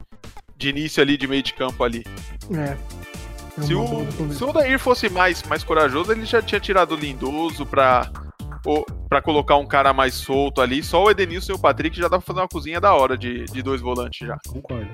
de 0.57 0.69
início 0.69 1.01
ali, 1.01 1.15
de 1.15 1.27
meio 1.27 1.43
de 1.43 1.53
campo 1.53 1.83
ali. 1.83 2.03
É. 2.51 2.75
É 3.57 3.61
Se 3.61 3.75
o, 3.75 3.85
se 4.33 4.43
o 4.43 4.49
Odair 4.49 4.79
fosse 4.79 5.09
mais, 5.09 5.43
mais 5.43 5.63
corajoso, 5.63 6.11
ele 6.11 6.25
já 6.25 6.41
tinha 6.41 6.59
tirado 6.59 6.93
o 6.93 6.97
Lindoso 6.97 7.65
pra, 7.67 8.09
o- 8.65 8.83
pra 9.07 9.21
colocar 9.21 9.57
um 9.57 9.65
cara 9.67 9.93
mais 9.93 10.15
solto 10.15 10.59
ali. 10.59 10.81
Só 10.81 11.03
o 11.03 11.11
Edenilson 11.11 11.51
e 11.51 11.55
o 11.55 11.59
Patrick 11.59 11.95
já 11.95 12.07
dá 12.07 12.17
pra 12.17 12.21
fazer 12.21 12.39
uma 12.39 12.47
cozinha 12.47 12.81
da 12.81 12.95
hora 12.95 13.15
de, 13.15 13.45
de 13.45 13.61
dois 13.61 13.79
volantes 13.79 14.27
já. 14.27 14.37
Concordo. 14.47 14.87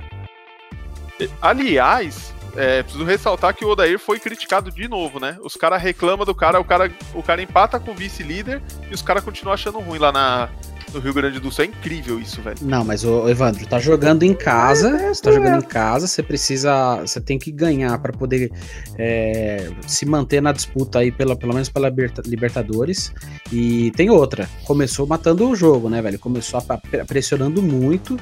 Aliás, 1.42 2.34
é, 2.56 2.84
preciso 2.84 3.04
ressaltar 3.04 3.54
que 3.56 3.66
o 3.66 3.70
Odair 3.70 4.00
foi 4.00 4.20
criticado 4.20 4.72
de 4.72 4.88
novo, 4.88 5.20
né? 5.20 5.38
Os 5.44 5.56
caras 5.56 5.82
reclamam 5.82 6.26
do 6.26 6.34
cara, 6.36 6.60
o 6.60 6.64
cara, 6.66 6.92
o 7.14 7.22
cara 7.24 7.42
empata 7.42 7.80
com 7.80 7.92
o 7.92 7.96
vice-líder 7.96 8.62
e 8.90 8.94
os 8.94 9.02
caras 9.02 9.24
continuam 9.24 9.54
achando 9.54 9.80
ruim 9.80 10.00
lá 10.00 10.12
na, 10.12 10.50
no 10.94 11.00
Rio 11.00 11.14
Grande 11.14 11.40
do 11.40 11.52
Sul. 11.52 11.66
É 11.66 11.68
incrível 11.68 12.20
isso, 12.20 12.42
velho. 12.42 12.58
Não, 12.62 12.84
mas 12.86 13.04
o 13.04 13.28
Evandro, 13.28 13.66
tá 13.68 13.78
jogando 13.80 14.24
em 14.24 14.34
casa, 14.34 14.90
É, 14.98 15.06
é, 15.08 15.14
você 15.14 15.22
tá 15.22 15.30
é. 15.30 15.34
jogando 15.34 15.64
em 15.64 15.68
casa, 15.68 16.08
você 16.08 16.24
precisa, 16.24 16.98
você 17.02 17.20
tem 17.20 17.38
que 17.38 17.52
ganhar 17.52 17.98
pra 18.00 18.14
poder 18.14 18.50
é, 18.98 19.70
se 19.88 20.06
manter 20.06 20.42
na 20.42 20.52
disputa 20.52 21.00
aí, 21.00 21.12
pela, 21.12 21.36
pelo 21.36 21.54
menos 21.54 21.70
pela 21.70 21.90
Liberta- 21.90 22.22
Libertadores. 22.26 23.14
E 23.52 23.92
tem 23.92 24.10
outra, 24.10 24.48
começou 24.66 25.06
matando 25.06 25.50
o 25.50 25.56
jogo, 25.56 25.90
né, 25.90 26.02
velho? 26.02 26.18
Começou 26.20 26.60
a- 26.70 26.74
a- 26.74 27.06
pressionando 27.06 27.62
muito 27.62 28.18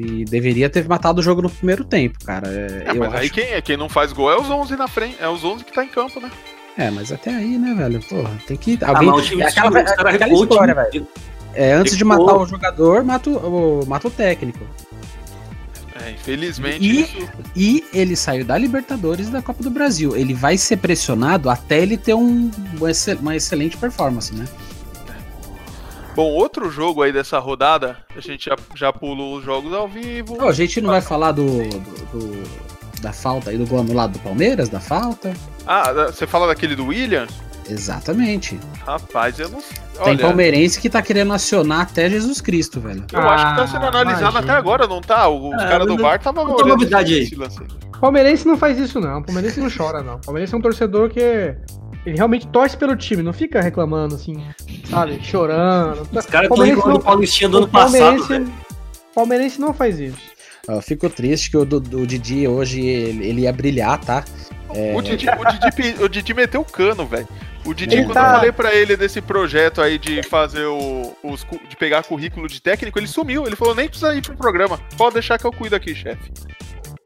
e 0.00 0.24
deveria 0.24 0.68
ter 0.70 0.86
matado 0.88 1.20
o 1.20 1.22
jogo 1.22 1.42
no 1.42 1.50
primeiro 1.50 1.84
tempo, 1.84 2.18
cara. 2.24 2.48
É, 2.48 2.84
É, 2.86 2.90
eu 2.90 2.96
mas 3.00 3.14
aí 3.14 3.24
acho- 3.26 3.34
quem, 3.34 3.44
é- 3.44 3.60
quem 3.60 3.76
não 3.76 3.88
faz 3.88 4.12
gol 4.12 4.30
é 4.30 4.36
os 4.40 4.48
11 4.50 4.76
na 4.76 4.88
frente, 4.88 5.16
é 5.20 5.28
os 5.28 5.44
11 5.44 5.64
que 5.64 5.72
tá 5.72 5.84
em 5.84 5.88
campo, 5.88 6.20
né? 6.20 6.30
É, 6.78 6.90
mas 6.90 7.12
até 7.12 7.34
aí, 7.34 7.58
né, 7.58 7.74
velho? 7.74 8.00
Porra, 8.02 8.30
tem 8.46 8.56
que. 8.56 8.78
Ah, 8.82 8.88
Alguém, 8.90 9.08
mas 9.10 9.20
o 9.20 9.22
time 9.28 9.42
é 9.42 9.46
aquela, 9.48 9.70
caras 9.84 10.14
aquela 10.14 10.32
história, 10.32 10.74
time. 10.74 10.84
velho. 10.84 11.08
É, 11.52 11.72
antes 11.72 11.96
de 11.96 12.04
matar 12.04 12.36
o 12.36 12.46
jogador, 12.46 13.02
mata 13.04 13.28
o, 13.28 13.80
o- 13.82 13.86
mata 13.86 14.06
o 14.06 14.10
técnico. 14.10 14.60
É, 16.02 16.12
infelizmente 16.12 16.82
E- 16.82 17.00
isso. 17.02 17.28
E 17.54 17.84
ele 17.92 18.16
saiu 18.16 18.44
da 18.44 18.56
Libertadores 18.56 19.28
e 19.28 19.30
da 19.30 19.42
Copa 19.42 19.62
do 19.62 19.70
Brasil. 19.70 20.16
Ele 20.16 20.32
vai 20.32 20.56
ser 20.56 20.76
pressionado 20.78 21.50
até 21.50 21.80
ele 21.80 21.96
ter 21.98 22.14
um, 22.14 22.50
um 22.80 22.88
excel- 22.88 23.18
uma 23.18 23.36
excelente 23.36 23.76
performance, 23.76 24.34
né? 24.34 24.46
Bom, 26.14 26.24
outro 26.32 26.70
jogo 26.70 27.02
aí 27.02 27.12
dessa 27.12 27.38
rodada, 27.38 27.96
a 28.16 28.20
gente 28.20 28.46
já, 28.46 28.56
já 28.74 28.92
pulou 28.92 29.36
os 29.36 29.44
jogos 29.44 29.72
ao 29.72 29.88
vivo. 29.88 30.36
Ô, 30.42 30.48
a 30.48 30.52
gente 30.52 30.80
não 30.80 30.90
vai 30.90 31.00
falar 31.00 31.32
do, 31.32 31.44
do- 31.46 32.18
do- 32.18 32.70
da 33.00 33.12
falta 33.12 33.50
aí 33.50 33.56
do 33.56 33.66
gol 33.66 33.80
anulado 33.80 34.12
do 34.12 34.18
Palmeiras, 34.18 34.68
da 34.68 34.80
falta? 34.80 35.32
Ah, 35.66 35.92
você 36.10 36.26
fala 36.26 36.46
daquele 36.48 36.74
do 36.76 36.86
William? 36.86 37.26
Exatamente. 37.68 38.58
Rapaz, 38.84 39.38
eu 39.38 39.48
não. 39.48 39.60
Tem 39.60 40.14
Olha, 40.14 40.18
palmeirense 40.18 40.80
que 40.80 40.90
tá 40.90 41.00
querendo 41.00 41.32
acionar 41.32 41.82
até 41.82 42.10
Jesus 42.10 42.40
Cristo, 42.40 42.80
velho. 42.80 43.04
eu 43.12 43.20
acho 43.20 43.46
que 43.50 43.56
tá 43.56 43.66
sendo 43.68 43.84
Ah, 43.84 43.88
analisado 43.88 44.22
imagina. 44.22 44.40
até 44.40 44.52
agora, 44.52 44.86
não 44.88 45.00
tá? 45.00 45.28
O- 45.28 45.50
Os 45.54 45.62
Ah, 45.62 45.68
caras 45.68 45.86
do 45.86 45.94
não- 45.94 46.02
VAR 46.02 46.18
tava 46.20 46.42
não 46.44 46.56
tem 46.56 46.64
olhando 46.64 46.78
novidade 46.78 47.14
aí. 47.14 47.30
Palmeirense 48.00 48.46
não 48.46 48.56
faz 48.58 48.78
isso, 48.78 48.98
não. 49.00 49.22
Palmeirense 49.22 49.60
não 49.60 49.68
chora, 49.70 50.02
não. 50.02 50.18
Palmeirense 50.20 50.54
é 50.54 50.58
um 50.58 50.60
torcedor 50.60 51.10
que 51.10 51.54
ele 52.06 52.16
realmente 52.16 52.46
torce 52.48 52.76
pelo 52.76 52.96
time, 52.96 53.22
não 53.22 53.32
fica 53.32 53.60
reclamando, 53.60 54.14
assim, 54.14 54.42
sabe? 54.88 55.18
Chorando. 55.22 56.02
Os 56.12 56.26
caras 56.26 56.50
estão 56.50 56.66
não- 56.86 56.92
do 56.94 57.00
Paulistinha 57.00 57.48
do 57.48 57.58
ano 57.58 57.68
passado, 57.68 58.52
Palmeirense, 59.14 59.60
não 59.60 59.72
faz 59.74 59.98
isso. 59.98 60.18
Ó, 60.68 60.72
Eu 60.74 60.82
fico 60.82 61.08
triste 61.10 61.50
que 61.50 61.56
o, 61.56 61.64
do, 61.64 61.76
o 61.98 62.06
Didi 62.06 62.46
hoje 62.46 62.80
ele, 62.80 63.26
ele 63.26 63.40
ia 63.42 63.52
brilhar, 63.52 63.98
tá? 63.98 64.24
O, 64.94 65.02
Didi, 65.02 65.26
o, 65.28 65.44
Didi, 65.44 66.02
o 66.04 66.08
Didi 66.08 66.32
meteu 66.34 66.60
o 66.60 66.64
cano, 66.64 67.04
velho. 67.04 67.26
O 67.66 67.74
Didi, 67.74 67.96
Ele 67.96 68.04
quando 68.04 68.14
tá- 68.14 68.28
eu 68.30 68.34
falei 68.36 68.52
pra 68.52 68.74
ele 68.74 68.96
desse 68.96 69.20
projeto 69.20 69.82
aí 69.82 69.98
de 69.98 70.22
fazer 70.22 70.64
o. 70.64 71.12
Os, 71.24 71.44
de 71.68 71.76
pegar 71.76 72.04
currículo 72.04 72.46
de 72.48 72.62
técnico, 72.62 72.98
ele 72.98 73.08
sumiu. 73.08 73.46
Ele 73.46 73.56
falou, 73.56 73.74
nem 73.74 73.88
precisa 73.88 74.14
ir 74.14 74.22
pro 74.22 74.34
programa. 74.36 74.78
Pode 74.96 75.14
deixar 75.14 75.38
que 75.38 75.44
eu 75.44 75.52
cuido 75.52 75.74
aqui, 75.76 75.94
chefe. 75.94 76.30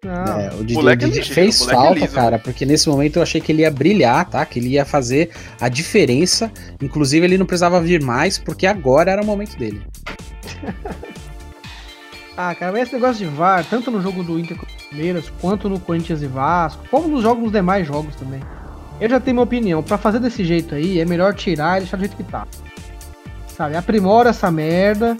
Não. 0.04 0.40
É, 0.40 0.54
o 0.54 0.58
Didi, 0.58 0.74
moleque 0.74 1.04
o 1.04 1.06
é 1.06 1.08
Didi 1.08 1.20
ligeiro, 1.20 1.34
fez 1.34 1.60
moleque 1.60 1.74
é 1.74 1.82
falta, 1.82 2.00
liso. 2.00 2.14
cara, 2.14 2.38
porque 2.38 2.66
nesse 2.66 2.88
momento 2.88 3.16
eu 3.16 3.22
achei 3.22 3.40
que 3.40 3.50
ele 3.50 3.62
ia 3.62 3.70
brilhar, 3.70 4.28
tá? 4.28 4.44
Que 4.44 4.58
ele 4.58 4.68
ia 4.68 4.84
fazer 4.84 5.30
a 5.60 5.68
diferença. 5.68 6.52
Inclusive, 6.80 7.24
ele 7.24 7.38
não 7.38 7.46
precisava 7.46 7.80
vir 7.80 8.02
mais, 8.02 8.38
porque 8.38 8.66
agora 8.66 9.10
era 9.10 9.22
o 9.22 9.26
momento 9.26 9.56
dele. 9.56 9.82
Ah, 12.36 12.52
cara, 12.52 12.72
mas 12.72 12.82
esse 12.82 12.94
negócio 12.94 13.24
de 13.24 13.32
VAR, 13.32 13.64
tanto 13.64 13.92
no 13.92 14.02
jogo 14.02 14.24
do 14.24 14.38
Inter 14.38 14.56
com 14.56 14.66
o 14.66 14.88
Palmeiras, 14.90 15.32
quanto 15.40 15.68
no 15.68 15.78
Corinthians 15.78 16.20
e 16.20 16.26
Vasco, 16.26 16.82
como 16.90 17.06
nos 17.06 17.22
jogos, 17.22 17.44
nos 17.44 17.52
demais 17.52 17.86
jogos 17.86 18.16
também. 18.16 18.40
Eu 19.00 19.08
já 19.08 19.20
tenho 19.20 19.36
minha 19.36 19.44
opinião. 19.44 19.82
Pra 19.82 19.96
fazer 19.96 20.18
desse 20.18 20.44
jeito 20.44 20.74
aí, 20.74 20.98
é 20.98 21.04
melhor 21.04 21.34
tirar 21.34 21.76
e 21.76 21.80
deixar 21.82 21.96
do 21.96 22.00
jeito 22.00 22.16
que 22.16 22.24
tá. 22.24 22.46
Sabe? 23.56 23.76
Aprimora 23.76 24.30
essa 24.30 24.50
merda 24.50 25.16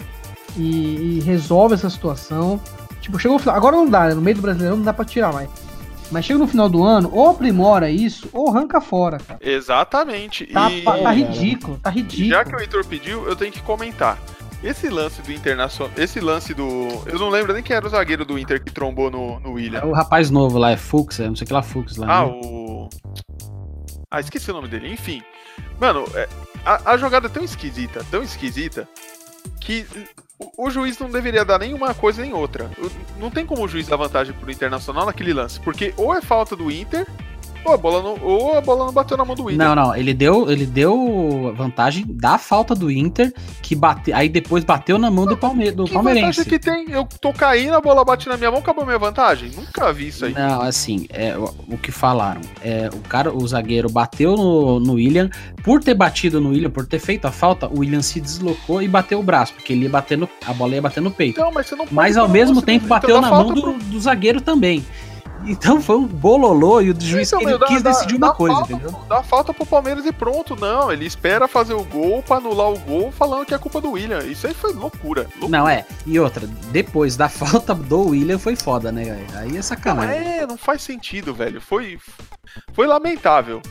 e, 0.57 1.19
e 1.19 1.21
resolve 1.21 1.75
essa 1.75 1.89
situação. 1.89 2.59
Tipo, 3.05 3.19
chegou 3.19 3.37
no 3.37 3.39
final. 3.39 3.55
Agora 3.55 3.75
não 3.75 3.87
dá, 3.87 4.07
né? 4.07 4.15
No 4.15 4.21
meio 4.21 4.35
do 4.35 4.41
brasileirão 4.41 4.77
não 4.77 4.83
dá 4.83 4.91
pra 4.91 5.05
tirar 5.05 5.31
mais. 5.31 5.47
Mas 6.11 6.25
chega 6.25 6.39
no 6.39 6.47
final 6.47 6.67
do 6.67 6.83
ano, 6.83 7.07
ou 7.13 7.29
aprimora 7.29 7.87
isso, 7.87 8.27
ou 8.33 8.49
arranca 8.49 8.81
fora, 8.81 9.19
cara. 9.19 9.39
Exatamente. 9.43 10.47
Tá, 10.47 10.71
e 10.71 10.81
tá 10.81 11.11
ridículo, 11.11 11.77
tá 11.77 11.89
ridículo. 11.91 12.29
já 12.29 12.43
que 12.43 12.55
o 12.55 12.59
Heitor 12.59 12.83
pediu, 12.85 13.27
eu 13.27 13.35
tenho 13.35 13.51
que 13.51 13.61
comentar. 13.61 14.17
Esse 14.63 14.89
lance 14.89 15.21
do 15.21 15.31
Internacional. 15.31 15.93
Esse 15.95 16.19
lance 16.19 16.51
do. 16.55 16.63
Eu 17.05 17.19
não 17.19 17.29
lembro 17.29 17.53
nem 17.53 17.61
quem 17.61 17.75
era 17.75 17.85
o 17.85 17.89
zagueiro 17.89 18.25
do 18.25 18.39
Inter 18.39 18.63
que 18.63 18.71
trombou 18.71 19.11
no, 19.11 19.39
no 19.39 19.53
William. 19.53 19.81
É 19.81 19.85
o 19.85 19.91
rapaz 19.91 20.31
novo 20.31 20.57
lá, 20.57 20.71
é 20.71 20.77
Fux, 20.77 21.19
é 21.19 21.27
não 21.27 21.35
sei 21.35 21.45
o 21.45 21.47
que 21.47 21.53
lá, 21.53 21.61
Fux 21.61 21.95
lá. 21.97 22.07
Ah, 22.09 22.25
né? 22.25 22.31
o. 22.31 22.89
Ah, 24.09 24.19
esqueci 24.19 24.49
o 24.49 24.53
nome 24.55 24.67
dele. 24.67 24.91
Enfim. 24.91 25.21
Mano, 25.79 26.05
é, 26.15 26.27
a, 26.65 26.93
a 26.93 26.97
jogada 26.97 27.27
é 27.27 27.29
tão 27.29 27.43
esquisita, 27.43 28.03
tão 28.09 28.23
esquisita, 28.23 28.87
que 29.61 29.85
o, 30.57 30.69
juiz 30.69 30.99
não 30.99 31.09
deveria 31.09 31.45
dar 31.45 31.59
nenhuma 31.59 31.93
coisa 31.93 32.21
nem 32.21 32.33
outra. 32.33 32.69
Não 33.17 33.31
tem 33.31 33.45
como 33.45 33.63
o 33.63 33.67
juiz 33.67 33.87
dar 33.87 33.95
vantagem 33.95 34.33
pro 34.33 34.51
Internacional 34.51 35.05
naquele 35.05 35.33
lance. 35.33 35.59
Porque 35.59 35.93
ou 35.95 36.13
é 36.13 36.21
falta 36.21 36.55
do 36.55 36.69
Inter, 36.71 37.07
ou 37.65 37.73
a 37.73 37.77
bola 37.77 38.01
não, 38.03 38.17
ou 38.21 38.57
a 38.57 38.61
bola 38.61 38.85
não 38.85 38.93
bateu 38.93 39.17
na 39.17 39.25
mão 39.25 39.35
do 39.35 39.49
Inter. 39.49 39.57
Não, 39.57 39.75
não, 39.75 39.95
ele 39.95 40.13
deu, 40.13 40.49
ele 40.49 40.65
deu 40.65 41.53
vantagem 41.55 42.05
da 42.07 42.37
falta 42.37 42.75
do 42.75 42.91
Inter, 42.91 43.33
que 43.61 43.75
bate, 43.75 44.13
aí 44.13 44.29
depois 44.29 44.63
bateu 44.63 44.97
na 44.97 45.09
mão 45.09 45.25
do, 45.25 45.35
Palme, 45.35 45.71
do 45.71 45.85
que 45.85 45.93
palmeirense. 45.93 46.39
vantagem 46.39 46.45
que 46.45 46.59
tem? 46.59 46.91
Eu 46.91 47.07
tô 47.19 47.33
caindo, 47.33 47.73
a 47.75 47.81
bola 47.81 48.05
bate 48.05 48.29
na 48.29 48.37
minha 48.37 48.51
mão, 48.51 48.59
acabou 48.59 48.85
minha 48.85 48.99
vantagem? 48.99 49.49
Nunca 49.55 49.91
vi 49.91 50.07
isso 50.07 50.25
aí. 50.25 50.33
Não, 50.33 50.61
assim, 50.61 51.07
é, 51.09 51.37
o, 51.37 51.53
o 51.69 51.77
que 51.77 51.91
falaram. 51.91 52.41
É, 52.61 52.89
o 52.93 52.99
cara, 53.09 53.33
o 53.33 53.47
zagueiro 53.47 53.89
bateu 53.89 54.35
no, 54.37 54.79
no 54.79 54.93
William. 54.93 55.29
Por 55.63 55.83
ter 55.83 55.95
batido 55.95 56.39
no 56.39 56.49
William, 56.49 56.69
por 56.69 56.85
ter 56.85 56.99
feito 56.99 57.25
a 57.25 57.31
falta, 57.31 57.67
o 57.67 57.79
William 57.79 58.01
se 58.01 58.21
deslocou 58.21 58.81
e 58.83 58.87
bateu 58.87 59.19
o 59.19 59.23
braço, 59.23 59.53
porque 59.53 59.73
ele 59.73 59.83
ia 59.85 59.89
bater 59.89 60.17
no, 60.17 60.29
a 60.45 60.53
bola 60.53 60.75
ia 60.75 60.81
bater 60.81 61.01
no 61.01 61.09
peito. 61.09 61.39
Então, 61.39 61.51
mas 61.51 61.65
você 61.65 61.75
não 61.75 61.85
pode 61.85 61.95
Mas 61.95 62.17
ao 62.17 62.29
mesmo 62.29 62.61
tempo 62.61 62.85
então 62.85 62.97
bateu 62.99 63.15
dá 63.15 63.21
na 63.21 63.29
mão 63.31 63.51
do, 63.51 63.61
pro- 63.61 63.73
do 63.73 63.99
zagueiro 63.99 64.39
também. 64.41 64.85
Então 65.43 65.79
foi 65.81 65.95
um 65.97 66.05
bololô 66.07 66.81
e 66.81 66.89
o 66.91 66.99
juiz 66.99 67.27
Então, 67.31 67.41
ele 67.41 67.57
dá- 67.57 67.67
quis 67.67 67.81
dá- 67.83 67.91
decidir 67.91 68.17
dá 68.17 68.27
uma 68.27 68.33
coisa, 68.35 68.55
falta, 68.55 68.73
entendeu? 68.73 68.99
Dá 69.07 69.23
falta 69.23 69.53
pro 69.53 69.65
Palmeiras 69.65 70.05
e 70.05 70.11
pronto. 70.11 70.55
Não, 70.55 70.91
ele 70.91 71.05
espera 71.05 71.47
fazer 71.47 71.73
o 71.73 71.83
gol 71.83 72.23
pra 72.23 72.37
anular 72.37 72.71
o 72.71 72.79
gol 72.79 73.11
falando 73.11 73.45
que 73.45 73.53
é 73.53 73.57
culpa 73.57 73.79
do 73.81 73.91
William. 73.91 74.19
Isso 74.23 74.47
aí 74.47 74.53
foi 74.53 74.73
loucura. 74.73 75.21
loucura. 75.23 75.47
Não, 75.49 75.67
é. 75.69 75.85
E 76.05 76.19
outra, 76.19 76.47
depois 76.71 77.15
da 77.15 77.29
falta 77.29 77.75
do 77.75 78.07
William 78.09 78.39
foi 78.39 78.55
foda, 78.55 78.91
né? 78.91 79.25
Aí 79.35 79.49
é 79.51 79.53
Não, 79.55 79.61
sacanagem. 79.61 80.15
é, 80.39 80.47
não 80.47 80.57
faz 80.57 80.81
sentido, 80.81 81.33
velho. 81.33 81.61
Foi, 81.61 81.99
foi 82.73 82.87
lamentável. 82.87 83.61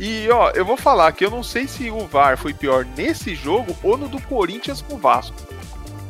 E, 0.00 0.28
ó, 0.30 0.50
eu 0.50 0.64
vou 0.64 0.76
falar 0.76 1.12
que 1.12 1.24
eu 1.24 1.30
não 1.30 1.44
sei 1.44 1.68
se 1.68 1.88
o 1.88 2.04
VAR 2.08 2.36
foi 2.36 2.52
pior 2.52 2.84
nesse 2.96 3.34
jogo 3.36 3.76
ou 3.82 3.96
no 3.96 4.08
do 4.08 4.20
Corinthians 4.22 4.82
com 4.82 4.96
o 4.96 4.98
Vasco. 4.98 5.36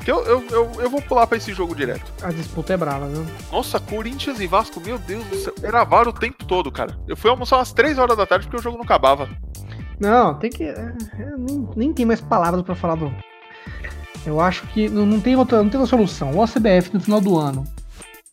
Que 0.05 0.11
eu, 0.11 0.23
eu, 0.25 0.45
eu, 0.51 0.73
eu 0.83 0.91
vou 0.91 1.01
pular 1.01 1.27
pra 1.27 1.39
esse 1.39 1.53
jogo 1.55 1.75
direto. 1.75 2.13
A 2.23 2.31
disputa 2.31 2.75
é 2.75 2.77
brava, 2.77 3.09
viu? 3.09 3.25
Nossa, 3.51 3.81
Corinthians 3.81 4.39
e 4.39 4.47
Vasco, 4.47 4.79
meu 4.81 4.99
Deus 4.99 5.25
do 5.25 5.37
céu. 5.37 5.55
Era 5.63 5.83
VAR 5.83 6.07
o 6.07 6.13
tempo 6.13 6.45
todo, 6.45 6.71
cara. 6.71 6.95
Eu 7.09 7.17
fui 7.17 7.31
almoçar 7.31 7.57
umas 7.57 7.73
3 7.73 7.99
horas 7.99 8.17
da 8.17 8.27
tarde 8.27 8.47
porque 8.47 8.61
o 8.61 8.63
jogo 8.63 8.77
não 8.77 8.85
acabava. 8.85 9.29
Não, 9.99 10.35
tem 10.35 10.51
que. 10.51 10.65
é, 10.65 10.95
é, 11.19 11.37
nem, 11.39 11.69
nem 11.75 11.93
tem 11.93 12.05
mais 12.05 12.21
palavras 12.21 12.63
pra 12.63 12.75
falar 12.75 12.97
do. 12.97 13.11
Eu 14.27 14.41
acho 14.41 14.67
que 14.69 14.89
não, 14.89 15.07
não 15.07 15.21
tem 15.21 15.37
outra, 15.37 15.63
não 15.63 15.71
tem 15.71 15.81
outra 15.81 15.97
solução. 15.97 16.43
A 16.43 16.47
CBF 16.47 16.93
no 16.93 17.01
final 17.01 17.21
do 17.21 17.39
ano 17.39 17.65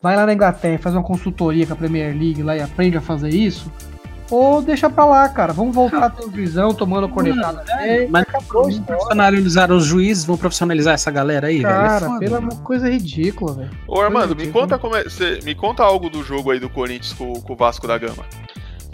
vai 0.01 0.15
lá 0.15 0.25
na 0.25 0.33
Inglaterra 0.33 0.75
e 0.75 0.77
faz 0.77 0.95
uma 0.95 1.03
consultoria 1.03 1.65
com 1.65 1.73
a 1.73 1.75
Premier 1.75 2.13
League 2.17 2.43
lá 2.43 2.57
e 2.57 2.61
aprende 2.61 2.97
a 2.97 3.01
fazer 3.01 3.29
isso. 3.29 3.71
Ou 4.31 4.61
deixa 4.61 4.89
pra 4.89 5.03
lá, 5.05 5.27
cara. 5.27 5.51
Vamos 5.51 5.75
voltar 5.75 6.05
a 6.05 6.09
ter 6.09 6.25
um 6.25 6.29
visão 6.29 6.73
tomando 6.73 7.09
cornetada. 7.09 7.63
É, 7.81 8.07
Mas 8.07 8.23
acabou 8.23 8.61
a 8.61 8.63
vamos 8.63 8.79
profissionalizar 8.79 9.71
os 9.71 9.85
juízes, 9.85 10.23
vão 10.23 10.37
profissionalizar 10.37 10.93
essa 10.93 11.11
galera 11.11 11.47
aí, 11.47 11.57
velho. 11.61 11.67
É 11.67 11.87
Cara, 11.87 12.17
pela 12.17 12.39
mano. 12.39 12.53
uma 12.53 12.61
coisa 12.63 12.89
ridícula, 12.89 13.53
velho. 13.53 13.69
Ô, 13.87 13.99
Armando, 13.99 14.33
me 14.35 14.47
conta 14.47 14.79
como 14.79 14.95
é. 14.95 15.03
cê- 15.09 15.39
me 15.43 15.53
conta 15.53 15.83
algo 15.83 16.09
do 16.09 16.23
jogo 16.23 16.49
aí 16.51 16.59
do 16.61 16.69
Corinthians 16.69 17.11
com, 17.13 17.33
com 17.41 17.53
o 17.53 17.55
Vasco 17.57 17.85
da 17.87 17.97
Gama. 17.97 18.23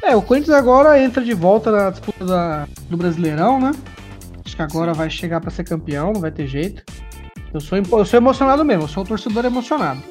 É, 0.02 0.16
o 0.16 0.22
Corinthians 0.22 0.56
agora 0.58 1.00
entra 1.00 1.24
de 1.24 1.34
volta 1.36 1.72
na 1.72 1.90
disputa 1.92 2.26
da- 2.26 2.68
do 2.90 2.98
Brasileirão, 2.98 3.60
né? 3.60 3.72
Acho 4.44 4.56
que 4.56 4.62
agora 4.62 4.94
vai 4.94 5.10
chegar 5.10 5.40
pra 5.40 5.52
ser 5.52 5.64
campeão, 5.66 6.14
não 6.14 6.22
vai 6.22 6.32
ter 6.32 6.48
jeito. 6.48 6.82
Eu 7.54 7.60
sou, 7.62 7.78
eu 7.78 8.06
sou 8.06 8.18
emocionado 8.18 8.66
mesmo, 8.66 8.84
eu 8.84 8.88
sou 8.88 9.04
um 9.04 9.06
torcedor 9.06 9.46
emocionado. 9.46 10.02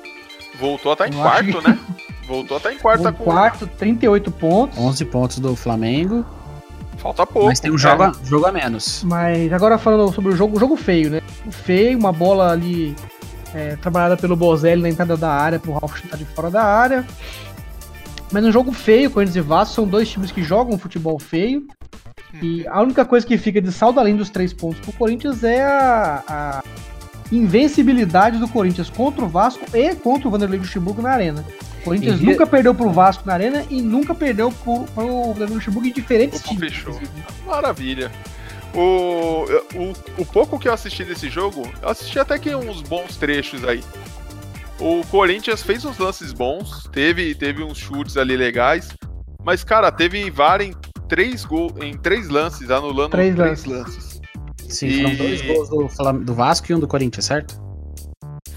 Voltou 0.60 0.90
a 0.90 0.94
estar 0.94 1.08
em 1.08 1.14
Eu 1.14 1.22
acho 1.26 1.52
quarto, 1.52 1.68
né? 1.68 1.78
Voltou 2.26 2.56
a 2.56 2.58
estar 2.58 2.72
em 2.72 2.78
quarto. 2.78 3.02
tá 3.02 3.12
com... 3.12 3.24
quarto, 3.24 3.66
38 3.66 4.30
pontos. 4.32 4.78
11 4.78 5.04
pontos 5.06 5.38
do 5.38 5.54
Flamengo, 5.54 6.24
Falta 6.98 7.26
pouco. 7.26 7.48
mas 7.48 7.60
tem 7.60 7.70
um 7.70 7.74
né? 7.74 7.78
jogo, 7.80 8.02
a- 8.02 8.12
jogo 8.24 8.46
a 8.46 8.52
menos. 8.52 9.02
Mas 9.04 9.52
agora 9.52 9.78
falando 9.78 10.12
sobre 10.12 10.32
o 10.32 10.36
jogo, 10.36 10.56
o 10.56 10.60
jogo 10.60 10.76
feio, 10.76 11.10
né? 11.10 11.20
Feio, 11.50 11.96
uma 11.98 12.12
bola 12.12 12.50
ali 12.50 12.96
é, 13.54 13.76
trabalhada 13.76 14.16
pelo 14.16 14.34
Bozelli 14.34 14.82
na 14.82 14.88
entrada 14.88 15.16
da 15.16 15.30
área, 15.30 15.58
pro 15.58 15.72
Ralf 15.72 15.96
chutar 15.98 16.16
de 16.16 16.24
fora 16.24 16.50
da 16.50 16.62
área. 16.64 17.06
Mas 18.32 18.44
um 18.44 18.50
jogo 18.50 18.72
feio, 18.72 19.10
Corinthians 19.10 19.36
e 19.36 19.40
Vasco 19.40 19.74
são 19.74 19.86
dois 19.86 20.08
times 20.10 20.32
que 20.32 20.42
jogam 20.42 20.76
futebol 20.78 21.18
feio. 21.18 21.64
E 22.42 22.66
a 22.66 22.82
única 22.82 23.04
coisa 23.04 23.24
que 23.26 23.38
fica 23.38 23.62
de 23.62 23.70
saldo 23.72 24.00
além 24.00 24.16
dos 24.16 24.28
três 24.30 24.52
pontos 24.52 24.80
pro 24.80 24.92
Corinthians 24.92 25.44
é 25.44 25.62
a, 25.62 26.22
a 26.28 26.62
invencibilidade 27.30 28.38
do 28.38 28.48
Corinthians 28.48 28.90
contra 28.90 29.24
o 29.24 29.28
Vasco 29.28 29.64
e 29.74 29.94
contra 29.94 30.28
o 30.28 30.30
Vanderlei 30.30 30.58
Luxemburgo 30.58 31.00
na 31.00 31.10
arena. 31.10 31.44
O 31.86 31.90
Corinthians 31.90 32.20
E- 32.20 32.24
nunca 32.24 32.44
perdeu 32.46 32.74
pro 32.74 32.90
Vasco 32.90 33.22
na 33.24 33.34
arena 33.34 33.64
e 33.70 33.80
nunca 33.80 34.12
perdeu 34.12 34.50
pro, 34.50 34.80
pro 34.86 35.06
Vanderlei 35.32 35.54
Luxemburgo 35.54 35.86
em 35.88 35.92
diferentes 35.92 36.42
Como 36.42 36.58
times. 36.58 36.74
fechou. 36.74 37.00
Maravilha. 37.46 38.10
O, 38.74 39.44
o, 39.74 39.92
o 40.22 40.26
pouco 40.26 40.58
que 40.58 40.68
eu 40.68 40.72
assisti 40.74 41.04
desse 41.04 41.30
jogo, 41.30 41.62
eu 41.80 41.88
assisti 41.88 42.18
até 42.18 42.38
que 42.38 42.54
uns 42.54 42.82
bons 42.82 43.16
trechos 43.16 43.64
aí. 43.64 43.82
O 44.80 45.02
Corinthians 45.06 45.62
fez 45.62 45.84
uns 45.84 45.96
lances 45.96 46.32
bons, 46.32 46.88
teve, 46.92 47.34
teve 47.36 47.62
uns 47.62 47.78
chutes 47.78 48.16
ali 48.16 48.36
legais, 48.36 48.88
mas, 49.44 49.62
cara, 49.64 49.90
teve 49.92 50.28
VAR 50.28 50.60
em 50.60 50.74
três, 51.08 51.44
gol, 51.44 51.72
em 51.80 51.96
três 51.96 52.28
lances, 52.28 52.68
anulando 52.70 53.12
Três 53.12 53.34
três, 53.34 53.64
lances. 53.64 53.94
lances. 53.94 54.20
Sim, 54.68 54.86
E- 54.88 55.02
foram 55.02 55.14
dois 55.14 55.42
gols 55.42 55.68
do, 55.70 56.24
do 56.24 56.34
Vasco 56.34 56.70
e 56.70 56.74
um 56.74 56.80
do 56.80 56.88
Corinthians, 56.88 57.24
certo? 57.24 57.65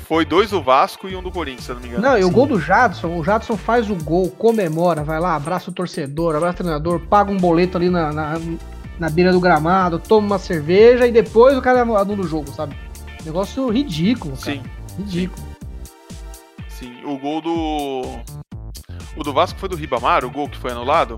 Foi 0.10 0.26
dois 0.26 0.49
do 0.49 0.60
Vasco 0.60 1.07
e 1.07 1.16
um 1.16 1.22
do 1.22 1.30
Corinthians, 1.30 1.66
se 1.66 1.70
eu 1.70 1.76
não 1.76 1.84
me 1.84 1.88
engano. 1.88 2.01
Não, 2.01 2.18
e 2.18 2.24
o 2.24 2.32
gol 2.32 2.47
do 2.47 2.60
Jadson, 2.60 3.16
o 3.16 3.24
Jadson 3.24 3.55
faz 3.55 3.91
o 3.91 3.95
gol, 3.95 4.28
comemora, 4.32 5.03
vai 5.03 5.20
lá, 5.20 5.36
abraça 5.36 5.70
o 5.70 5.74
torcedor, 5.74 6.36
abraça 6.36 6.55
o 6.55 6.57
treinador, 6.64 6.99
paga 7.01 7.32
um 7.32 7.38
boleto 7.38 7.78
ali 7.78 7.91
na, 7.91 8.12
na, 8.12 8.41
na 8.97 9.07
beira 9.12 9.32
do 9.32 9.39
gramado, 9.39 9.99
toma 9.99 10.26
uma 10.26 10.39
cerveja 10.39 11.05
e 11.05 11.12
depois 11.12 11.55
o 11.55 11.62
cara 11.62 11.84
anula 11.84 12.03
o 12.03 12.24
jogo, 12.24 12.51
sabe? 12.51 12.76
Negócio 13.24 13.70
ridículo, 13.70 14.36
cara. 14.36 14.57
Sim, 14.57 14.64
Ridículo. 14.97 15.47
sim. 16.70 16.91
O 17.05 17.16
gol 17.20 17.39
do. 17.39 18.01
O 19.16 19.24
do 19.24 19.32
Vasco 19.32 19.60
foi 19.60 19.70
do 19.70 19.76
Ribamar, 19.76 20.26
o 20.26 20.32
gol 20.32 20.49
que 20.49 20.57
foi 20.57 20.72
anulado. 20.72 21.18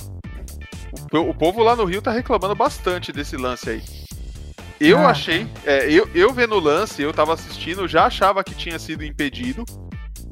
O, 1.13 1.29
o 1.29 1.33
povo 1.33 1.63
lá 1.63 1.77
no 1.77 1.85
Rio 1.85 2.01
tá 2.01 2.11
reclamando 2.11 2.55
bastante 2.55 3.13
desse 3.13 3.37
lance 3.37 3.69
aí. 3.69 4.00
Eu 4.83 4.97
Ah. 4.99 5.09
achei, 5.11 5.47
é, 5.65 5.91
eu, 5.91 6.09
eu 6.15 6.33
vendo 6.33 6.55
o 6.55 6.59
lance, 6.59 7.01
eu 7.01 7.13
tava 7.13 7.33
assistindo, 7.33 7.87
já 7.87 8.05
achava 8.05 8.43
que 8.43 8.55
tinha 8.55 8.79
sido 8.79 9.03
impedido. 9.05 9.63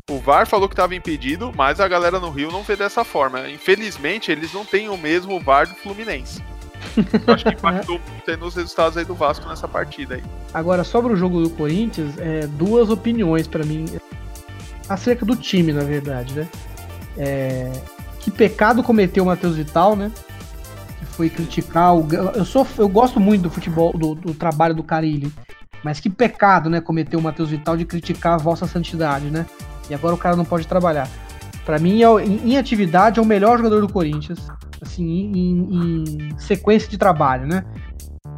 O 0.09 0.17
VAR 0.19 0.47
falou 0.47 0.67
que 0.67 0.75
tava 0.75 0.95
impedido, 0.95 1.51
mas 1.55 1.79
a 1.79 1.87
galera 1.87 2.19
no 2.19 2.31
Rio 2.31 2.51
não 2.51 2.63
vê 2.63 2.75
dessa 2.75 3.03
forma. 3.03 3.47
Infelizmente, 3.47 4.31
eles 4.31 4.51
não 4.51 4.65
têm 4.65 4.89
o 4.89 4.97
mesmo 4.97 5.39
VAR 5.39 5.67
do 5.67 5.75
Fluminense. 5.75 6.41
Eu 7.27 7.33
acho 7.33 7.43
que 7.45 7.51
impactou 7.53 7.99
muito 8.09 8.37
nos 8.43 8.55
resultados 8.55 8.97
aí 8.97 9.05
do 9.05 9.13
Vasco 9.13 9.47
nessa 9.47 9.67
partida 9.67 10.15
aí. 10.15 10.23
Agora, 10.53 10.83
sobre 10.83 11.13
o 11.13 11.15
jogo 11.15 11.43
do 11.43 11.49
Corinthians, 11.51 12.17
é, 12.17 12.47
duas 12.47 12.89
opiniões 12.89 13.45
pra 13.47 13.63
mim 13.63 13.85
acerca 14.87 15.23
do 15.25 15.35
time, 15.35 15.71
na 15.71 15.83
verdade, 15.83 16.33
né? 16.33 16.47
É, 17.17 17.71
que 18.19 18.31
pecado 18.31 18.81
cometeu 18.81 19.23
o 19.23 19.27
Matheus 19.27 19.57
Vital, 19.57 19.95
né? 19.95 20.11
Foi 21.19 21.29
criticar 21.29 21.93
o. 21.97 22.07
Eu, 22.33 22.45
sou, 22.45 22.65
eu 22.77 22.87
gosto 22.87 23.19
muito 23.19 23.41
do 23.41 23.49
futebol, 23.49 23.91
do, 23.91 24.15
do 24.15 24.33
trabalho 24.33 24.73
do 24.73 24.81
Carilli. 24.81 25.29
Mas 25.83 25.99
que 25.99 26.09
pecado, 26.09 26.69
né? 26.69 26.79
Cometeu 26.79 27.19
o 27.19 27.21
Matheus 27.21 27.49
Vital 27.49 27.75
de 27.75 27.83
criticar 27.83 28.35
a 28.35 28.37
vossa 28.37 28.65
santidade, 28.65 29.25
né? 29.25 29.45
E 29.89 29.93
agora 29.93 30.15
o 30.15 30.17
cara 30.17 30.37
não 30.37 30.45
pode 30.45 30.65
trabalhar. 30.65 31.09
Pra 31.65 31.77
mim, 31.77 32.01
é 32.01 32.25
em, 32.25 32.51
em 32.51 32.57
atividade, 32.57 33.19
é 33.19 33.21
o 33.21 33.25
melhor 33.25 33.57
jogador 33.57 33.81
do 33.81 33.91
Corinthians. 33.91 34.39
Assim, 34.81 35.03
em, 35.05 35.57
em- 35.75 36.39
sequência 36.39 36.89
de 36.89 36.97
trabalho, 36.97 37.45
né? 37.45 37.65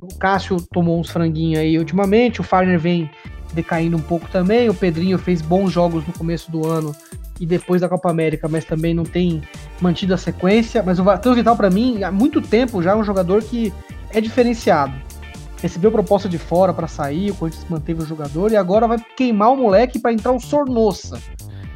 O 0.01 0.17
Cássio 0.17 0.57
tomou 0.73 0.99
uns 0.99 1.11
franguinhos 1.11 1.59
aí 1.59 1.77
ultimamente, 1.77 2.41
o 2.41 2.43
Farner 2.43 2.79
vem 2.79 3.11
decaindo 3.53 3.95
um 3.95 4.01
pouco 4.01 4.27
também, 4.31 4.69
o 4.69 4.73
Pedrinho 4.73 5.19
fez 5.19 5.39
bons 5.39 5.71
jogos 5.71 6.03
no 6.07 6.13
começo 6.13 6.51
do 6.51 6.67
ano 6.67 6.95
e 7.41 7.45
depois 7.45 7.81
da 7.81 7.89
Copa 7.89 8.09
América, 8.09 8.47
mas 8.47 8.63
também 8.63 8.93
não 8.93 9.03
tem 9.03 9.41
mantido 9.81 10.13
a 10.13 10.17
sequência. 10.17 10.81
Mas 10.81 10.99
o 10.99 11.03
Matheus 11.03 11.35
Vital, 11.35 11.55
pra 11.57 11.69
mim, 11.71 12.03
há 12.03 12.11
muito 12.11 12.39
tempo 12.41 12.81
já 12.83 12.91
é 12.91 12.95
um 12.95 13.03
jogador 13.03 13.41
que 13.41 13.73
é 14.13 14.21
diferenciado. 14.21 14.93
Recebeu 15.61 15.91
proposta 15.91 16.29
de 16.29 16.37
fora 16.37 16.71
pra 16.73 16.87
sair, 16.87 17.31
o 17.31 17.35
Corinthians 17.35 17.65
manteve 17.69 18.01
o 18.03 18.05
jogador 18.05 18.51
e 18.51 18.55
agora 18.55 18.87
vai 18.87 18.97
queimar 19.17 19.51
o 19.51 19.57
moleque 19.57 19.99
pra 19.99 20.13
entrar 20.13 20.31
o 20.31 20.39
Sornossa. 20.39 21.19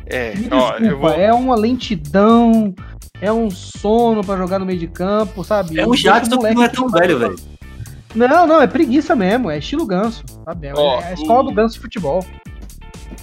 É, 0.05 0.35
Me 0.35 0.47
ó, 0.51 0.73
vou. 0.97 1.09
é 1.09 1.33
uma 1.33 1.55
lentidão, 1.55 2.73
é 3.19 3.31
um 3.33 3.49
sono 3.49 4.23
pra 4.23 4.37
jogar 4.37 4.59
no 4.59 4.65
meio 4.65 4.77
de 4.79 4.87
campo, 4.87 5.43
sabe? 5.43 5.79
É 5.79 5.87
um 5.87 5.95
Jadson 5.95 6.29
que 6.29 6.35
moleque 6.37 6.55
não 6.55 6.63
é 6.63 6.69
tão 6.69 6.89
velho, 6.89 7.17
velho. 7.19 7.35
Não, 8.13 8.47
não, 8.47 8.61
é 8.61 8.67
preguiça 8.67 9.15
mesmo, 9.15 9.49
é 9.51 9.57
estilo 9.57 9.85
ganso, 9.85 10.23
sabe? 10.45 10.67
É, 10.67 10.73
Ó, 10.75 11.01
é 11.01 11.09
a 11.09 11.13
escola 11.13 11.41
o- 11.41 11.43
do 11.47 11.53
ganso 11.53 11.73
de 11.75 11.81
futebol. 11.81 12.23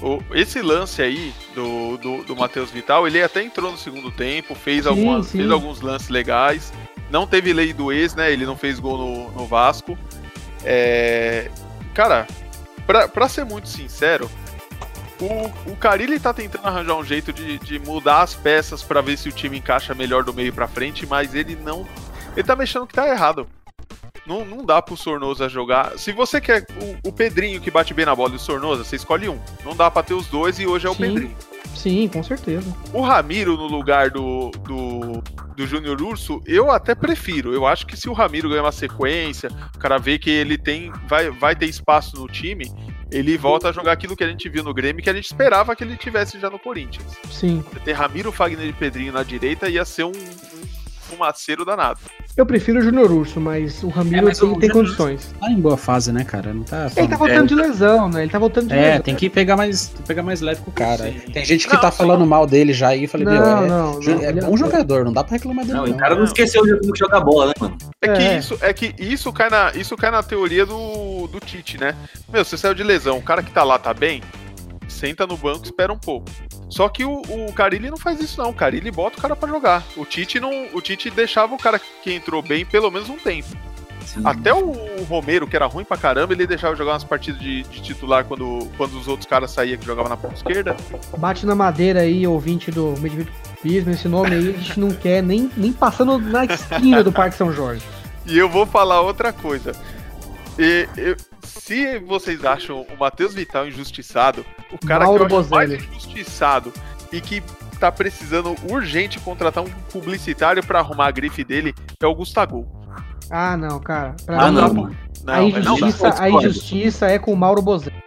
O- 0.00 0.22
esse 0.34 0.60
lance 0.62 1.02
aí 1.02 1.32
do, 1.54 1.96
do, 1.98 2.24
do 2.24 2.36
Matheus 2.36 2.70
Vital, 2.70 3.06
ele 3.06 3.22
até 3.22 3.42
entrou 3.42 3.70
no 3.72 3.78
segundo 3.78 4.10
tempo, 4.10 4.54
fez, 4.54 4.84
Sim, 4.84 4.88
algumas, 4.90 5.26
sim. 5.26 5.38
fez 5.38 5.50
alguns 5.50 5.80
lances 5.80 6.08
legais. 6.08 6.72
Não 7.10 7.26
teve 7.26 7.52
lei 7.52 7.72
do 7.72 7.92
ex, 7.92 8.14
né? 8.14 8.32
Ele 8.32 8.46
não 8.46 8.56
fez 8.56 8.78
gol 8.78 8.96
no, 8.96 9.30
no 9.32 9.46
Vasco. 9.46 9.98
É, 10.64 11.50
cara, 11.94 12.26
pra, 12.86 13.08
pra 13.08 13.28
ser 13.28 13.44
muito 13.44 13.68
sincero, 13.68 14.30
o, 15.20 15.70
o 15.72 15.76
Carilli 15.76 16.18
tá 16.18 16.32
tentando 16.32 16.66
arranjar 16.66 16.94
um 16.96 17.04
jeito 17.04 17.32
de, 17.32 17.58
de 17.58 17.78
mudar 17.78 18.22
as 18.22 18.34
peças 18.34 18.82
pra 18.82 19.00
ver 19.00 19.16
se 19.18 19.28
o 19.28 19.32
time 19.32 19.58
encaixa 19.58 19.94
melhor 19.94 20.24
do 20.24 20.32
meio 20.32 20.52
pra 20.52 20.66
frente, 20.68 21.06
mas 21.06 21.34
ele 21.34 21.56
não. 21.56 21.86
Ele 22.36 22.46
tá 22.46 22.56
mexendo 22.56 22.86
que 22.86 22.94
tá 22.94 23.06
errado. 23.08 23.46
Não, 24.26 24.44
não 24.44 24.64
dá 24.64 24.80
pro 24.80 24.96
Sornosa 24.96 25.48
jogar. 25.48 25.98
Se 25.98 26.12
você 26.12 26.40
quer 26.40 26.64
o, 26.80 27.08
o 27.08 27.12
Pedrinho 27.12 27.60
que 27.60 27.70
bate 27.70 27.92
bem 27.92 28.06
na 28.06 28.14
bola 28.14 28.32
e 28.32 28.36
o 28.36 28.38
Sornosa, 28.38 28.84
você 28.84 28.96
escolhe 28.96 29.28
um. 29.28 29.38
Não 29.64 29.74
dá 29.74 29.90
pra 29.90 30.02
ter 30.02 30.14
os 30.14 30.26
dois 30.26 30.58
e 30.58 30.66
hoje 30.66 30.86
é 30.86 30.90
o 30.90 30.94
Sim. 30.94 31.00
Pedrinho. 31.00 31.36
Sim, 31.74 32.08
com 32.08 32.22
certeza. 32.22 32.72
O 32.92 33.00
Ramiro 33.00 33.56
no 33.56 33.66
lugar 33.66 34.10
do, 34.10 34.50
do, 34.50 35.22
do 35.56 35.66
Júnior 35.66 36.00
Urso, 36.00 36.40
eu 36.46 36.70
até 36.70 36.94
prefiro. 36.94 37.52
Eu 37.52 37.66
acho 37.66 37.86
que 37.86 37.96
se 37.96 38.08
o 38.08 38.12
Ramiro 38.12 38.48
ganhar 38.48 38.62
uma 38.62 38.72
sequência, 38.72 39.48
o 39.74 39.78
cara 39.78 39.98
vê 39.98 40.18
que 40.18 40.30
ele 40.30 40.58
tem 40.58 40.92
vai, 41.08 41.30
vai 41.30 41.56
ter 41.56 41.66
espaço 41.66 42.16
no 42.16 42.28
time, 42.28 42.70
ele 43.10 43.36
volta 43.36 43.68
a 43.68 43.72
jogar 43.72 43.92
aquilo 43.92 44.16
que 44.16 44.24
a 44.24 44.28
gente 44.28 44.48
viu 44.48 44.62
no 44.62 44.72
Grêmio, 44.72 45.02
que 45.02 45.10
a 45.10 45.14
gente 45.14 45.26
esperava 45.26 45.74
que 45.74 45.82
ele 45.82 45.96
tivesse 45.96 46.38
já 46.38 46.48
no 46.48 46.58
Corinthians. 46.58 47.06
Sim. 47.30 47.64
Ter 47.84 47.92
Ramiro, 47.92 48.30
Fagner 48.30 48.66
e 48.66 48.72
Pedrinho 48.72 49.12
na 49.12 49.22
direita 49.22 49.68
ia 49.68 49.84
ser 49.84 50.04
um, 50.04 50.10
um 50.10 50.66
fumaceiro 51.00 51.64
danado. 51.64 52.00
Eu 52.34 52.46
prefiro 52.46 52.78
o 52.78 52.82
Júnior 52.82 53.12
Urso, 53.12 53.38
mas 53.38 53.82
o 53.82 53.88
Ramiro 53.88 54.16
É, 54.16 54.22
mas 54.22 54.38
tem, 54.38 54.48
o 54.48 54.58
tem 54.58 54.70
condições. 54.70 55.34
Tá 55.38 55.50
em 55.50 55.60
boa 55.60 55.76
fase, 55.76 56.10
né, 56.12 56.24
cara? 56.24 56.54
Não 56.54 56.62
tá. 56.62 56.90
Ele 56.96 57.06
tá 57.06 57.16
voltando 57.16 57.46
de 57.46 57.54
lesão, 57.54 58.08
né? 58.08 58.22
Ele 58.22 58.30
tá 58.30 58.38
voltando 58.38 58.68
de 58.68 58.74
É, 58.74 58.80
lesão. 58.86 59.02
tem 59.02 59.14
que 59.14 59.28
pegar 59.28 59.54
mais, 59.54 59.88
tem 59.88 59.96
que 60.00 60.08
pegar 60.08 60.22
mais 60.22 60.40
leve 60.40 60.62
com 60.62 60.70
o 60.70 60.72
cara. 60.72 61.04
Sim. 61.12 61.18
Tem 61.30 61.44
gente 61.44 61.68
que 61.68 61.74
Não, 61.74 61.80
tá 61.82 61.90
sim. 61.90 61.98
falando 61.98 62.24
mal 62.26 62.46
dele 62.46 62.72
já 62.72 62.88
aí. 62.88 63.06
Falei, 63.06 63.26
meu, 63.26 63.34
Não, 63.38 63.64
é, 63.64 63.68
não, 63.68 64.00
não. 64.00 64.24
é 64.24 64.28
ele 64.30 64.40
bom 64.40 64.56
jogador, 64.56 65.04
não 65.04 65.12
dá 65.12 65.22
pra 65.22 65.34
reclamar 65.34 65.66
dele. 65.66 65.76
Não, 65.76 65.86
Não, 65.86 65.92
o 65.92 65.98
cara 65.98 66.14
não 66.14 66.24
esqueceu 66.24 66.64
de 66.64 66.78
como 66.80 66.92
que 66.94 66.98
joga 67.00 67.20
bola, 67.20 67.48
né, 67.48 67.52
mano? 67.60 67.76
É 68.00 68.08
que, 68.08 68.22
É. 68.22 68.38
Isso, 68.38 68.58
é 68.62 68.72
que 68.72 68.94
isso 68.98 69.30
cai 69.30 69.50
na, 69.50 69.72
isso 69.74 69.94
cai 69.94 70.10
na 70.10 70.22
teoria 70.22 70.64
do, 70.64 71.26
do 71.26 71.38
Tite, 71.38 71.78
né? 71.78 71.94
Meu, 72.32 72.42
você 72.46 72.56
saiu 72.56 72.72
de 72.74 72.82
lesão, 72.82 73.18
o 73.18 73.22
cara 73.22 73.42
que 73.42 73.50
tá 73.52 73.62
lá 73.62 73.78
tá 73.78 73.92
bem, 73.92 74.22
senta 75.02 75.26
no 75.26 75.36
banco 75.36 75.62
e 75.64 75.64
espera 75.64 75.92
um 75.92 75.98
pouco. 75.98 76.28
Só 76.68 76.88
que 76.88 77.04
o, 77.04 77.20
o 77.22 77.52
Carilli 77.52 77.90
não 77.90 77.96
faz 77.96 78.20
isso 78.20 78.40
não, 78.40 78.50
o 78.50 78.54
Carilli 78.54 78.88
bota 78.92 79.18
o 79.18 79.20
cara 79.20 79.34
pra 79.34 79.48
jogar. 79.48 79.82
O 79.96 80.04
Tite 80.04 80.38
não, 80.38 80.68
o 80.72 80.80
Tite 80.80 81.10
deixava 81.10 81.52
o 81.54 81.58
cara 81.58 81.78
que 81.78 82.12
entrou 82.14 82.40
bem 82.40 82.64
pelo 82.64 82.88
menos 82.88 83.08
um 83.10 83.16
tempo. 83.18 83.48
Até 84.24 84.52
o 84.54 84.72
Romero, 85.08 85.46
que 85.46 85.56
era 85.56 85.66
ruim 85.66 85.84
pra 85.84 85.96
caramba, 85.96 86.32
ele 86.32 86.46
deixava 86.46 86.76
jogar 86.76 86.92
umas 86.92 87.04
partidas 87.04 87.40
de, 87.40 87.62
de 87.64 87.82
titular 87.82 88.24
quando, 88.24 88.68
quando 88.76 88.94
os 88.98 89.08
outros 89.08 89.26
caras 89.28 89.50
saíam 89.50 89.76
que 89.78 89.84
jogavam 89.86 90.08
na 90.10 90.16
ponta 90.16 90.34
esquerda. 90.34 90.76
Bate 91.18 91.44
na 91.46 91.54
madeira 91.54 92.00
aí, 92.00 92.26
ouvinte 92.26 92.70
do 92.70 92.94
Medivito 93.00 93.32
Pismo, 93.62 93.90
esse 93.92 94.06
nome 94.08 94.30
aí 94.34 94.48
a 94.50 94.52
gente 94.58 94.78
não 94.78 94.90
quer 94.90 95.22
nem, 95.22 95.50
nem 95.56 95.72
passando 95.72 96.18
na 96.18 96.44
esquina 96.44 97.02
do 97.02 97.10
Parque 97.12 97.36
São 97.36 97.52
Jorge. 97.52 97.84
E 98.24 98.38
eu 98.38 98.48
vou 98.48 98.64
falar 98.64 99.00
outra 99.00 99.32
coisa. 99.32 99.72
E, 100.56 100.88
eu- 100.96 101.16
se 101.44 101.98
vocês 102.00 102.44
acham 102.44 102.82
o 102.82 102.96
Matheus 102.98 103.34
Vital 103.34 103.66
injustiçado, 103.66 104.44
o 104.72 104.78
cara 104.86 105.04
Mauro 105.04 105.26
que 105.26 105.32
eu 105.32 105.38
acho 105.40 105.50
mais 105.50 105.72
injustiçado 105.72 106.72
e 107.12 107.20
que 107.20 107.42
tá 107.78 107.90
precisando 107.90 108.54
urgente 108.70 109.18
contratar 109.20 109.62
um 109.64 109.70
publicitário 109.92 110.64
pra 110.64 110.78
arrumar 110.78 111.06
a 111.06 111.10
grife 111.10 111.42
dele 111.44 111.74
é 112.00 112.06
o 112.06 112.14
Gustavo. 112.14 112.66
Ah, 113.30 113.56
não, 113.56 113.80
cara. 113.80 114.14
Pra 114.24 114.42
Ah, 114.42 114.50
mim, 114.50 114.54
não. 114.60 114.72
Não, 114.74 114.84
a, 115.34 115.40
não 115.40 115.50
dá. 115.50 115.58
injustiça, 115.88 116.10
dá. 116.10 116.22
a 116.22 116.30
injustiça 116.30 117.06
é 117.06 117.18
com 117.18 117.32
o 117.32 117.36
Mauro 117.36 117.62
Bozelli. 117.62 118.02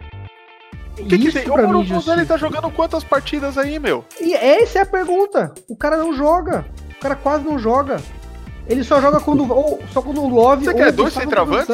O 0.98 1.04
que, 1.04 1.18
que 1.18 1.32
tem? 1.32 1.48
O 1.50 1.58
é 1.58 1.62
Mauro 1.62 1.82
Bozelli 1.84 2.24
tá 2.24 2.36
jogando 2.36 2.70
quantas 2.70 3.04
partidas 3.04 3.58
aí, 3.58 3.78
meu? 3.78 4.04
E 4.20 4.34
essa 4.34 4.78
é 4.78 4.82
a 4.82 4.86
pergunta. 4.86 5.52
O 5.68 5.76
cara 5.76 5.96
não 5.96 6.14
joga. 6.14 6.64
O 6.96 7.00
cara 7.00 7.14
quase 7.16 7.44
não 7.44 7.58
joga. 7.58 8.00
Ele 8.66 8.82
só 8.82 9.00
joga 9.00 9.20
quando. 9.20 9.50
ou 9.52 9.80
só 9.92 10.00
quando 10.02 10.22
o 10.22 10.28
Love. 10.28 10.64
Você 10.64 10.70
ou 10.70 10.76
quer 10.76 10.92
dois 10.92 11.14
Gustavo 11.14 11.24
centroavantes? 11.24 11.66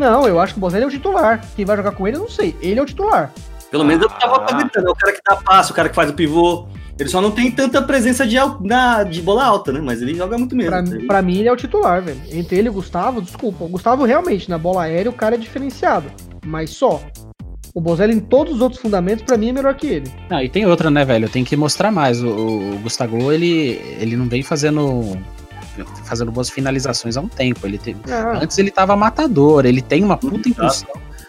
Não, 0.00 0.26
eu 0.26 0.40
acho 0.40 0.54
que 0.54 0.58
o 0.58 0.62
Bozelli 0.62 0.84
é 0.84 0.86
o 0.86 0.90
titular. 0.90 1.44
Quem 1.54 1.64
vai 1.64 1.76
jogar 1.76 1.92
com 1.92 2.08
ele, 2.08 2.16
eu 2.16 2.20
não 2.22 2.28
sei. 2.30 2.56
Ele 2.60 2.80
é 2.80 2.82
o 2.82 2.86
titular. 2.86 3.30
Pelo 3.70 3.84
menos 3.84 4.02
eu 4.02 4.08
tava 4.08 4.32
Ah. 4.32 4.36
aproveitando. 4.44 4.88
É 4.88 4.90
o 4.90 4.94
cara 4.94 5.12
que 5.12 5.20
dá 5.28 5.36
passo, 5.36 5.72
o 5.72 5.76
cara 5.76 5.88
que 5.88 5.94
faz 5.94 6.08
o 6.10 6.14
pivô. 6.14 6.66
Ele 6.98 7.08
só 7.08 7.20
não 7.20 7.30
tem 7.30 7.50
tanta 7.50 7.80
presença 7.80 8.26
de, 8.26 8.36
na, 8.62 9.02
de 9.04 9.22
bola 9.22 9.44
alta, 9.44 9.72
né? 9.72 9.80
Mas 9.82 10.02
ele 10.02 10.14
joga 10.14 10.36
muito 10.36 10.54
mesmo. 10.56 10.70
Pra, 10.70 10.80
Ele- 10.80 11.06
pra 11.06 11.22
mim, 11.22 11.38
ele 11.38 11.48
é 11.48 11.52
o 11.52 11.56
titular, 11.56 12.02
velho. 12.02 12.20
Entre 12.32 12.56
ele 12.58 12.68
e 12.68 12.70
o 12.70 12.74
Gustavo, 12.74 13.22
desculpa. 13.22 13.64
O 13.64 13.68
Gustavo 13.68 14.04
realmente, 14.04 14.50
na 14.50 14.58
bola 14.58 14.82
aérea, 14.82 15.08
o 15.10 15.14
cara 15.14 15.34
é 15.34 15.38
diferenciado. 15.38 16.10
Mas 16.44 16.70
só. 16.70 17.00
O 17.74 17.80
Bozelli 17.80 18.12
em 18.14 18.20
todos 18.20 18.54
os 18.56 18.60
outros 18.60 18.82
fundamentos, 18.82 19.24
pra 19.24 19.36
mim, 19.38 19.50
é 19.50 19.52
melhor 19.52 19.74
que 19.74 19.86
ele. 19.86 20.10
Não, 20.28 20.42
e 20.42 20.48
tem 20.48 20.66
outra, 20.66 20.90
né, 20.90 21.04
velho? 21.04 21.28
Tem 21.28 21.44
que 21.44 21.56
mostrar 21.56 21.90
mais. 21.92 22.20
O, 22.22 22.28
o 22.28 22.78
Gustavo, 22.82 23.30
ele, 23.32 23.80
ele 23.98 24.16
não 24.16 24.26
vem 24.28 24.42
fazendo 24.42 25.16
fazendo 26.04 26.30
boas 26.32 26.50
finalizações 26.50 27.16
há 27.16 27.20
um 27.20 27.28
tempo. 27.28 27.66
Ele 27.66 27.78
tem, 27.78 27.96
Ah, 28.08 28.40
antes 28.42 28.58
ele 28.58 28.70
tava 28.70 28.96
matador, 28.96 29.64
ele 29.66 29.80
tem 29.82 30.02
uma 30.04 30.16
puta 30.16 30.48
impulsão. 30.48 30.88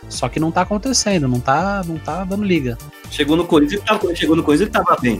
Só 0.09 0.27
que 0.27 0.39
não 0.39 0.51
tá 0.51 0.61
acontecendo, 0.61 1.27
não 1.27 1.39
tá, 1.39 1.81
não 1.87 1.97
tá 1.97 2.23
dando 2.25 2.43
liga. 2.43 2.77
Chegou 3.09 3.37
no 3.37 3.45
Corinthians, 3.45 3.81
tava, 3.83 4.13
chegou 4.15 4.35
no 4.35 4.43
Corinthians, 4.43 4.69
ele 4.75 4.83
tava 4.85 4.99
bem. 5.01 5.19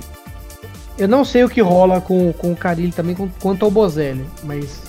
eu 0.97 1.07
não 1.07 1.23
sei 1.23 1.43
o 1.43 1.49
que 1.49 1.61
rola 1.61 2.01
com, 2.01 2.33
com 2.33 2.51
o 2.51 2.55
Carilli 2.55 2.91
também 2.91 3.15
com- 3.15 3.29
quanto 3.41 3.63
ao 3.65 3.71
Bozelli, 3.71 4.25
mas 4.43 4.83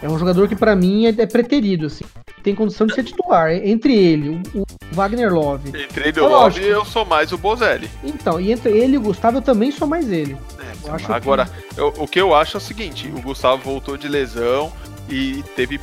é 0.00 0.08
um 0.08 0.16
jogador 0.18 0.46
que 0.48 0.54
pra 0.56 0.76
mim 0.76 1.06
é, 1.06 1.08
é 1.18 1.26
preterido, 1.26 1.86
assim. 1.86 2.04
Tem 2.42 2.54
condição 2.54 2.86
de 2.86 2.94
ser 2.94 3.04
titular. 3.04 3.50
Entre 3.52 3.94
ele, 3.94 4.40
o, 4.54 4.64
Wagner 4.92 5.32
Love. 5.32 5.68
Entre 5.70 6.08
ele 6.08 6.18
e 6.18 6.20
É 6.20 6.22
o 6.22 6.28
Love, 6.28 6.60
eu 6.62 6.84
sou 6.84 7.04
mais 7.04 7.32
o 7.32 7.38
Bozelli. 7.38 7.88
Então, 8.04 8.40
e 8.40 8.52
entre 8.52 8.70
ele 8.76 8.94
e 8.94 8.98
o 8.98 9.00
Gustavo, 9.00 9.38
eu 9.38 9.42
também 9.42 9.70
sou 9.70 9.86
mais 9.86 10.10
ele. 10.10 10.36
Eu 10.84 10.94
acho 10.94 11.12
Agora, 11.12 11.48
eu- 11.76 11.94
o 11.96 12.06
que 12.08 12.20
eu 12.20 12.34
acho 12.34 12.56
é 12.56 12.58
o 12.58 12.60
seguinte: 12.60 13.06
o 13.14 13.20
Gustavo 13.22 13.62
voltou 13.62 13.96
de 13.96 14.08
lesão 14.08 14.72
e 15.08 15.42
teve 15.54 15.80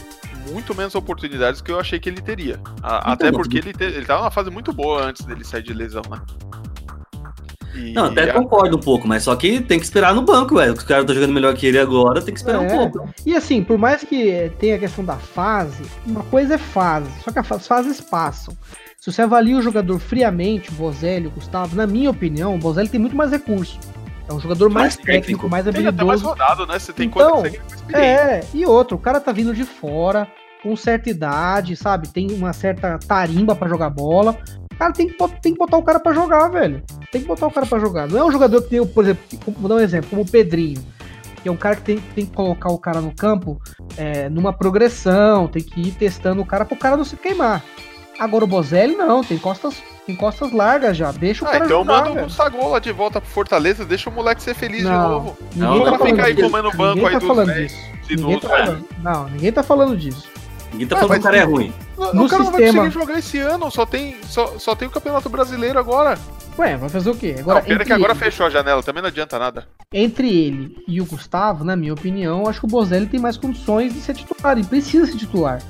muito 0.51 0.75
menos 0.75 0.95
oportunidades 0.95 1.61
que 1.61 1.71
eu 1.71 1.79
achei 1.79 1.99
que 1.99 2.09
ele 2.09 2.21
teria. 2.21 2.59
A- 2.83 3.13
até 3.13 3.31
porque 3.31 3.57
ele, 3.59 3.71
te, 3.73 3.83
ele 3.83 4.05
tava 4.05 4.21
numa 4.21 4.31
fase 4.31 4.49
muito 4.49 4.73
boa 4.73 5.03
antes 5.03 5.25
dele 5.25 5.43
sair 5.45 5.63
de 5.63 5.73
lesão, 5.73 6.01
né? 6.09 6.19
E 7.79 7.93
Não, 7.93 8.05
até 8.05 8.29
a- 8.29 8.33
concordo 8.33 8.75
um 8.77 8.79
pouco, 8.79 9.07
mas 9.07 9.23
só 9.23 9.35
que 9.35 9.61
tem 9.61 9.79
que 9.79 9.85
esperar 9.85 10.13
no 10.13 10.21
banco, 10.21 10.55
velho. 10.55 10.73
Os 10.73 10.83
caras 10.83 11.03
estão 11.03 11.15
jogando 11.15 11.33
melhor 11.33 11.53
que 11.55 11.65
ele 11.65 11.79
agora, 11.79 12.21
tem 12.21 12.33
que 12.33 12.39
esperar 12.39 12.63
É. 12.63 12.65
um 12.65 12.77
pouco. 12.91 13.09
E 13.25 13.35
assim, 13.35 13.63
por 13.63 13.77
mais 13.77 14.03
que 14.03 14.51
tenha 14.59 14.75
a 14.75 14.79
questão 14.79 15.03
da 15.05 15.15
fase, 15.15 15.83
uma 16.05 16.23
coisa 16.23 16.55
é 16.55 16.57
fase, 16.57 17.09
só 17.23 17.31
que 17.31 17.39
as 17.39 17.67
fases 17.67 18.01
passam. 18.01 18.53
Se 18.99 19.11
você 19.11 19.21
avalia 19.21 19.57
o 19.57 19.61
jogador 19.61 19.97
friamente, 19.99 20.69
o 20.69 20.73
Bozelli, 20.73 21.27
o 21.27 21.31
Gustavo, 21.31 21.75
na 21.75 21.87
minha 21.87 22.09
opinião, 22.09 22.53
o 22.55 22.57
Bozelli 22.57 22.89
tem 22.89 22.99
muito 22.99 23.15
mais 23.15 23.31
recurso. 23.31 23.79
É 24.27 24.33
um 24.33 24.39
jogador 24.39 24.69
mais, 24.69 24.95
Mais 24.95 24.95
técnico, 24.97 25.21
técnico. 25.21 25.49
mais 25.49 25.65
Ele 25.65 25.77
é 25.77 25.89
até 25.89 26.03
mais 26.03 26.21
habilidoso. 26.21 26.27
rodado, 26.27 26.67
né? 26.67 26.77
Você 26.77 26.93
tem 26.93 27.07
Então, 27.07 27.41
coisa 27.41 27.49
que. 27.87 27.95
É, 27.95 28.41
e 28.53 28.65
outro, 28.65 28.97
o 28.97 28.99
cara 28.99 29.19
tá 29.19 29.31
vindo 29.31 29.53
de 29.55 29.63
fora, 29.63 30.27
com 30.61 30.75
certa 30.75 31.09
idade, 31.09 31.75
sabe? 31.75 32.09
Tem 32.09 32.27
uma 32.31 32.53
certa 32.53 32.99
tarimba 33.07 33.55
pra 33.55 33.67
jogar 33.69 33.89
bola. 33.89 34.37
Cara, 34.79 34.93
tem 34.93 35.07
que, 35.09 35.15
tem 35.41 35.51
que 35.53 35.59
botar 35.59 35.77
o 35.77 35.83
cara 35.83 35.99
pra 35.99 36.13
jogar, 36.13 36.47
velho. 36.47 36.81
Tem 37.11 37.21
que 37.21 37.27
botar 37.27 37.45
o 37.47 37.51
cara 37.51 37.65
pra 37.67 37.77
jogar. 37.79 38.07
Não 38.07 38.17
é 38.17 38.23
um 38.23 38.31
jogador 38.31 38.61
que 38.61 38.69
tem, 38.69 38.87
por 38.87 39.03
exemplo, 39.03 39.21
vou 39.57 39.67
dar 39.69 39.75
um 39.75 39.79
exemplo, 39.79 40.09
como 40.09 40.21
o 40.21 40.25
Pedrinho. 40.25 40.81
Que 41.43 41.49
é 41.49 41.51
um 41.51 41.57
cara 41.57 41.75
que 41.75 41.81
tem, 41.81 41.97
tem 42.15 42.25
que 42.25 42.31
colocar 42.33 42.69
o 42.71 42.77
cara 42.77 43.01
no 43.01 43.13
campo 43.13 43.61
é, 43.97 44.29
numa 44.29 44.51
progressão, 44.53 45.47
tem 45.47 45.61
que 45.61 45.81
ir 45.81 45.91
testando 45.91 46.41
o 46.41 46.45
cara 46.45 46.63
pro 46.65 46.77
cara 46.77 46.95
não 46.97 47.03
se 47.03 47.17
queimar. 47.17 47.61
Agora 48.17 48.43
o 48.43 48.47
Bozelli 48.47 48.95
não, 48.95 49.23
tem 49.23 49.37
costas, 49.37 49.81
tem 50.05 50.13
costas 50.15 50.51
largas 50.51 50.95
já. 50.97 51.11
Deixa 51.11 51.43
o 51.45 51.47
Ah, 51.47 51.51
cara 51.51 51.65
então 51.65 51.79
jogar, 51.79 51.93
manda 51.97 52.09
o 52.09 52.13
velho. 52.15 52.25
Gustavo 52.25 52.79
de 52.79 52.91
volta 52.91 53.21
pro 53.21 53.29
Fortaleza, 53.29 53.85
deixa 53.85 54.09
o 54.09 54.13
moleque 54.13 54.41
ser 54.43 54.53
feliz 54.53 54.79
de 54.79 54.85
Não, 54.85 55.09
novo. 55.09 55.37
ninguém 55.55 55.69
Não, 55.69 55.83
tá 55.85 55.91
não 55.91 55.97
falando 55.97 56.09
fica 56.15 56.25
aí 56.27 56.35
comendo 56.35 56.71
banco 56.71 56.95
Ninguém 56.95 57.05
aí 57.07 57.11
tá 57.13 57.19
dos 57.19 57.27
falando 57.27 57.47
velhos, 57.47 57.71
disso. 57.71 58.07
de 58.07 58.15
Ninguém 58.17 58.39
tá 58.39 58.49
falando. 58.49 58.85
Não, 59.01 59.29
ninguém 59.29 59.51
tá 59.53 59.63
falando 59.63 59.97
disso. 59.97 60.27
Ninguém 60.71 60.87
tá 60.87 60.95
Ah, 60.95 60.99
falando 60.99 61.09
mas 61.09 61.17
que 61.17 61.27
o 61.27 61.31
cara 61.31 61.37
é 61.37 61.43
ruim. 61.43 61.73
O 61.97 62.13
No 62.13 62.29
cara 62.29 62.43
não 62.43 62.51
vai 62.51 62.61
sistema- 62.61 62.83
conseguir 62.83 62.91
jogar 63.05 63.19
esse 63.19 63.37
ano, 63.39 63.71
só 63.71 63.85
tem, 63.85 64.15
só, 64.23 64.57
só 64.59 64.75
tem 64.75 64.87
o 64.87 64.91
Campeonato 64.91 65.27
Brasileiro 65.29 65.79
agora. 65.79 66.17
Ué, 66.57 66.77
vai 66.77 66.89
fazer 66.89 67.09
o 67.09 67.15
quê? 67.15 67.35
Agora, 67.39 67.59
não, 67.59 67.65
pena 67.65 67.85
que 67.85 67.93
agora 67.93 68.11
ele- 68.13 68.19
fechou 68.19 68.45
a 68.45 68.49
janela, 68.49 68.83
também 68.83 69.01
não 69.01 69.07
adianta 69.09 69.39
nada. 69.39 69.67
entre 69.93 70.29
ele 70.29 70.75
e 70.87 71.01
o 71.01 71.05
Gustavo, 71.05 71.63
na 71.63 71.75
minha 71.75 71.93
opinião, 71.93 72.47
acho 72.47 72.59
que 72.59 72.65
o 72.65 72.69
Bozelli 72.69 73.07
tem 73.07 73.19
mais 73.19 73.37
condições 73.37 73.93
de 73.93 73.99
ser 74.01 74.13
titular. 74.13 74.57
Ele 74.57 74.67
precisa 74.67 75.05
ser 75.07 75.17
titular. 75.17 75.61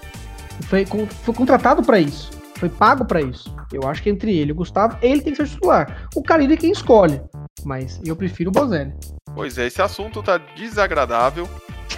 Foi, 0.67 0.85
foi 0.85 1.33
contratado 1.33 1.81
pra 1.83 1.99
isso. 1.99 2.29
Foi 2.57 2.67
pago 2.67 3.05
pra 3.05 3.21
isso. 3.21 3.53
Eu 3.71 3.87
acho 3.87 4.03
que 4.03 4.09
entre 4.09 4.35
ele 4.37 4.49
e 4.49 4.51
o 4.51 4.55
Gustavo, 4.55 4.97
ele 5.01 5.21
tem 5.21 5.31
que 5.31 5.37
ser 5.37 5.47
titular. 5.47 6.09
O 6.13 6.21
Carilli 6.21 6.55
é 6.55 6.57
quem 6.57 6.71
escolhe. 6.71 7.21
Mas 7.63 8.01
eu 8.05 8.15
prefiro 8.15 8.49
o 8.49 8.53
Bozelli. 8.53 8.93
Pois 9.33 9.57
é, 9.57 9.67
esse 9.67 9.81
assunto 9.81 10.21
tá 10.21 10.37
desagradável. 10.57 11.47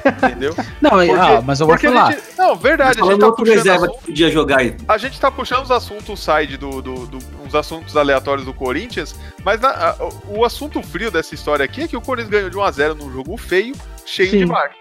Entendeu? 0.06 0.56
Não, 0.82 0.89
Porque- 0.91 1.12
ah, 1.12 1.41
mas 1.45 1.60
eu 1.60 1.66
vou 1.68 1.76
a 1.76 1.80
falar. 1.80 2.12
gente- 2.12 2.24
Não, 2.38 2.56
verdade, 2.56 2.89
a 2.89 2.93
gente 2.93 2.99
Falando 3.02 3.20
tá 3.20 3.26
outro 3.28 3.43
puxando 3.43 3.58
reserva 3.58 3.86
assunto- 3.86 3.99
que 3.99 4.06
podia 4.06 4.30
jogar 4.32 4.58
aí. 4.60 4.76
A 4.88 4.97
gente 4.97 5.20
tá 5.20 5.32
puxando 5.32 5.64
os 5.64 5.72
assuntos 5.72 6.20
side 6.24 6.58
do, 6.58 6.82
do, 6.82 7.08
do- 7.08 7.20
uns 7.45 7.54
assuntos 7.56 7.95
aleatórios 7.97 8.45
do 8.45 8.54
Corinthians, 8.54 9.16
mas 9.43 9.60
na- 9.62 9.70
a- 9.70 9.95
o, 10.28 10.45
assunto 10.45 10.82
frio 10.82 11.12
dessa 11.12 11.36
história 11.36 11.64
aqui 11.66 11.82
é 11.84 11.88
que 11.88 11.97
o 11.97 12.02
Corinthians 12.02 12.32
ganhou 12.32 12.49
de 12.49 12.58
1x0 12.58 12.93
num 12.95 13.12
jogo 13.12 13.36
feio, 13.38 13.76
cheio 14.06 14.30
Sim. 14.32 14.38
de 14.39 14.45
marca. 14.45 14.80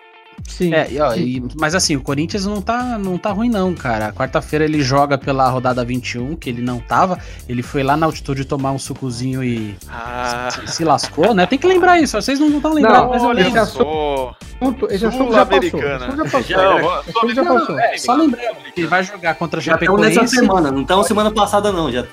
Sim. 0.51 0.75
É, 0.75 0.91
e, 0.91 1.01
ó, 1.01 1.15
e- 1.15 1.43
mas 1.59 1.75
assim, 1.75 1.97
o 1.97 2.01
Corinthians 2.03 2.45
não 2.45 2.61
tá, 2.61 2.99
não 2.99 3.17
tá 3.17 3.31
ruim, 3.31 3.49
não, 3.49 3.73
cara. 3.75 4.13
Quarta-feira 4.13 4.65
ele 4.65 4.83
joga 4.83 5.17
pela 5.17 5.49
rodada 5.49 5.85
21, 5.85 6.35
que 6.37 6.51
ele 6.51 6.61
não 6.61 6.79
tava. 6.81 7.19
Ele 7.49 7.63
foi 7.63 7.83
lá 7.83 7.97
na 7.97 8.05
altitude 8.07 8.45
tomar 8.45 8.73
um 8.73 8.79
sucozinho 8.79 9.43
e 9.45 9.77
Ah, 9.89 10.49
se, 10.51 10.77
se 10.77 10.85
lascou, 10.85 11.33
né? 11.33 11.47
Tem 11.47 11.59
que 11.59 11.67
lembrar 11.67 11.99
isso. 12.01 12.21
Vocês 12.21 12.39
não 12.41 12.49
estão 12.57 12.73
lembrando, 12.75 12.95
Não, 12.97 13.09
mas 13.11 13.23
olha 13.23 13.45
lembro. 13.45 13.63
esse 13.63 13.73
só. 13.73 14.37
assunto, 14.61 14.87
esse 14.91 15.07
assunto 15.07 15.33
já 15.33 15.47
passou. 15.47 15.81
Já 15.81 15.99
passou. 16.25 16.43
Já 16.43 16.57
Não, 16.57 17.35
já 17.35 17.45
passou. 17.45 17.79
É, 17.81 17.97
só 17.97 18.15
lembrando 18.15 18.57
que 18.75 18.81
ele 18.81 18.89
vai 18.89 19.03
jogar 19.05 19.35
contra 19.37 19.61
a 19.61 19.63
Já 19.63 19.75
estamos 19.75 20.01
nessa 20.01 20.15
Chapecoense. 20.15 20.37
semana, 20.37 20.71
não 20.71 20.83
estamos 20.83 21.07
semana 21.07 21.31
passada 21.31 21.73
não, 21.73 21.91
já. 21.91 22.05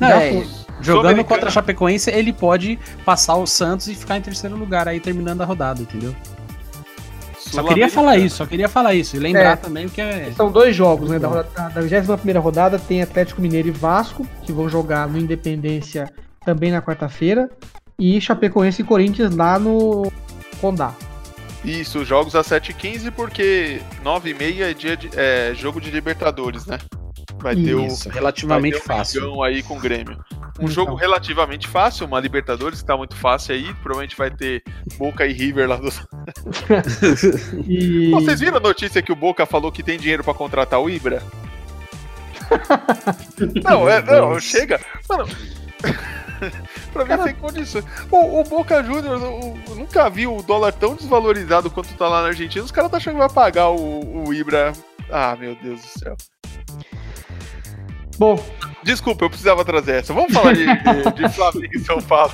Não, 0.00 0.08
Já 0.08 0.22
é, 0.22 0.32
foi. 0.32 0.46
jogando 0.80 1.24
contra 1.24 1.48
a 1.48 1.50
Chapecoense, 1.50 2.08
ele 2.10 2.32
pode 2.32 2.78
passar 3.04 3.34
o 3.36 3.46
Santos 3.46 3.88
e 3.88 3.94
ficar 3.94 4.16
em 4.16 4.20
terceiro 4.22 4.56
lugar 4.56 4.86
aí 4.88 5.00
terminando 5.00 5.40
a 5.42 5.44
rodada, 5.44 5.82
entendeu? 5.82 6.14
Só 7.50 7.62
queria 7.62 7.88
falar 7.88 8.16
isso, 8.18 8.36
só 8.36 8.46
queria 8.46 8.68
falar 8.68 8.94
isso. 8.94 9.16
E 9.16 9.18
lembrar 9.18 9.52
É. 9.52 9.56
também 9.56 9.88
que 9.88 10.00
é. 10.00 10.30
São 10.36 10.50
dois 10.50 10.74
jogos, 10.76 11.10
né? 11.10 11.18
Da, 11.18 11.42
da 11.42 11.80
21 11.80 12.40
rodada 12.40 12.78
tem 12.78 13.02
Atlético 13.02 13.40
Mineiro 13.40 13.68
e 13.68 13.70
Vasco, 13.72 14.26
que 14.42 14.52
vão 14.52 14.68
jogar 14.68 15.08
no 15.08 15.18
Independência 15.18 16.10
também 16.44 16.70
na 16.70 16.80
quarta-feira. 16.82 17.48
E 17.98 18.20
Chapecoense 18.20 18.82
e 18.82 18.84
Corinthians 18.84 19.34
lá 19.34 19.58
no 19.58 20.10
Condá. 20.60 20.92
Isso, 21.68 22.04
jogos 22.04 22.34
às 22.34 22.48
7h15, 22.48 23.10
porque 23.12 23.80
9h30 24.02 24.60
é, 24.60 24.74
dia 24.74 24.96
de, 24.96 25.10
é 25.14 25.52
jogo 25.54 25.80
de 25.80 25.90
Libertadores, 25.90 26.64
né? 26.64 26.78
Vai 27.40 27.54
ter 27.54 27.74
o. 27.74 27.86
Relativamente 28.10 28.72
vai 28.72 28.80
ter 28.80 28.84
um 28.84 28.96
fácil. 28.96 29.42
Aí 29.42 29.62
com 29.62 29.76
o 29.76 29.80
Grêmio. 29.80 30.16
Um 30.58 30.62
Então. 30.62 30.68
jogo 30.68 30.94
relativamente 30.94 31.68
fácil, 31.68 32.06
uma 32.06 32.18
Libertadores 32.18 32.80
que 32.80 32.86
tá 32.86 32.96
muito 32.96 33.14
fácil 33.14 33.54
aí. 33.54 33.72
Provavelmente 33.74 34.16
vai 34.16 34.30
ter 34.30 34.62
Boca 34.96 35.26
e 35.26 35.32
River 35.32 35.68
lá 35.68 35.76
do. 35.76 35.88
E... 37.68 38.10
Pô, 38.10 38.20
Vocês 38.20 38.40
viram 38.40 38.56
a 38.56 38.60
notícia 38.60 39.02
que 39.02 39.12
o 39.12 39.16
Boca 39.16 39.46
falou 39.46 39.70
que 39.70 39.82
tem 39.82 39.98
dinheiro 39.98 40.24
pra 40.24 40.34
contratar 40.34 40.80
o 40.80 40.88
Ibra? 40.88 41.22
não, 43.62 43.88
é, 43.88 44.02
não, 44.02 44.40
chega. 44.40 44.80
Mano. 45.08 45.28
pra 46.92 47.04
mim 47.04 47.22
sem 47.22 47.34
condições. 47.34 47.84
O, 48.10 48.40
o 48.40 48.44
Boca 48.44 48.82
Juniors, 48.82 49.22
eu, 49.22 49.58
eu 49.68 49.74
nunca 49.74 50.08
vi 50.08 50.26
o 50.26 50.42
dólar 50.42 50.72
tão 50.72 50.94
desvalorizado 50.94 51.70
quanto 51.70 51.94
tá 51.94 52.08
lá 52.08 52.22
na 52.22 52.28
Argentina. 52.28 52.64
Os 52.64 52.72
caras 52.72 52.90
tá 52.90 52.96
achando 52.96 53.14
que 53.14 53.20
vai 53.20 53.30
pagar 53.30 53.70
o, 53.70 54.26
o 54.26 54.34
Ibra. 54.34 54.72
Ah, 55.10 55.36
meu 55.38 55.54
Deus 55.56 55.80
do 55.80 55.98
céu. 55.98 56.16
Bom, 58.18 58.36
Desculpa, 58.82 59.24
eu 59.24 59.28
precisava 59.28 59.64
trazer 59.64 59.96
essa. 59.96 60.14
Vamos 60.14 60.32
falar 60.32 60.54
de, 60.54 60.64
de, 60.64 61.12
de 61.12 61.28
Flamengo 61.34 61.74
e 61.74 61.80
São 61.80 62.00
Paulo. 62.00 62.32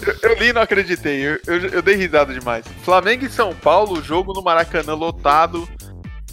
Eu, 0.00 0.30
eu 0.30 0.38
li 0.38 0.48
e 0.48 0.52
não 0.52 0.62
acreditei. 0.62 1.20
Eu, 1.20 1.40
eu, 1.46 1.68
eu 1.68 1.82
dei 1.82 1.96
risada 1.96 2.32
demais. 2.32 2.64
Flamengo 2.84 3.24
e 3.24 3.30
São 3.30 3.54
Paulo, 3.54 4.02
jogo 4.02 4.32
no 4.32 4.42
Maracanã 4.42 4.94
lotado. 4.94 5.68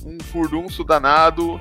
Um 0.05 0.17
furdunço 0.25 0.83
danado. 0.83 1.59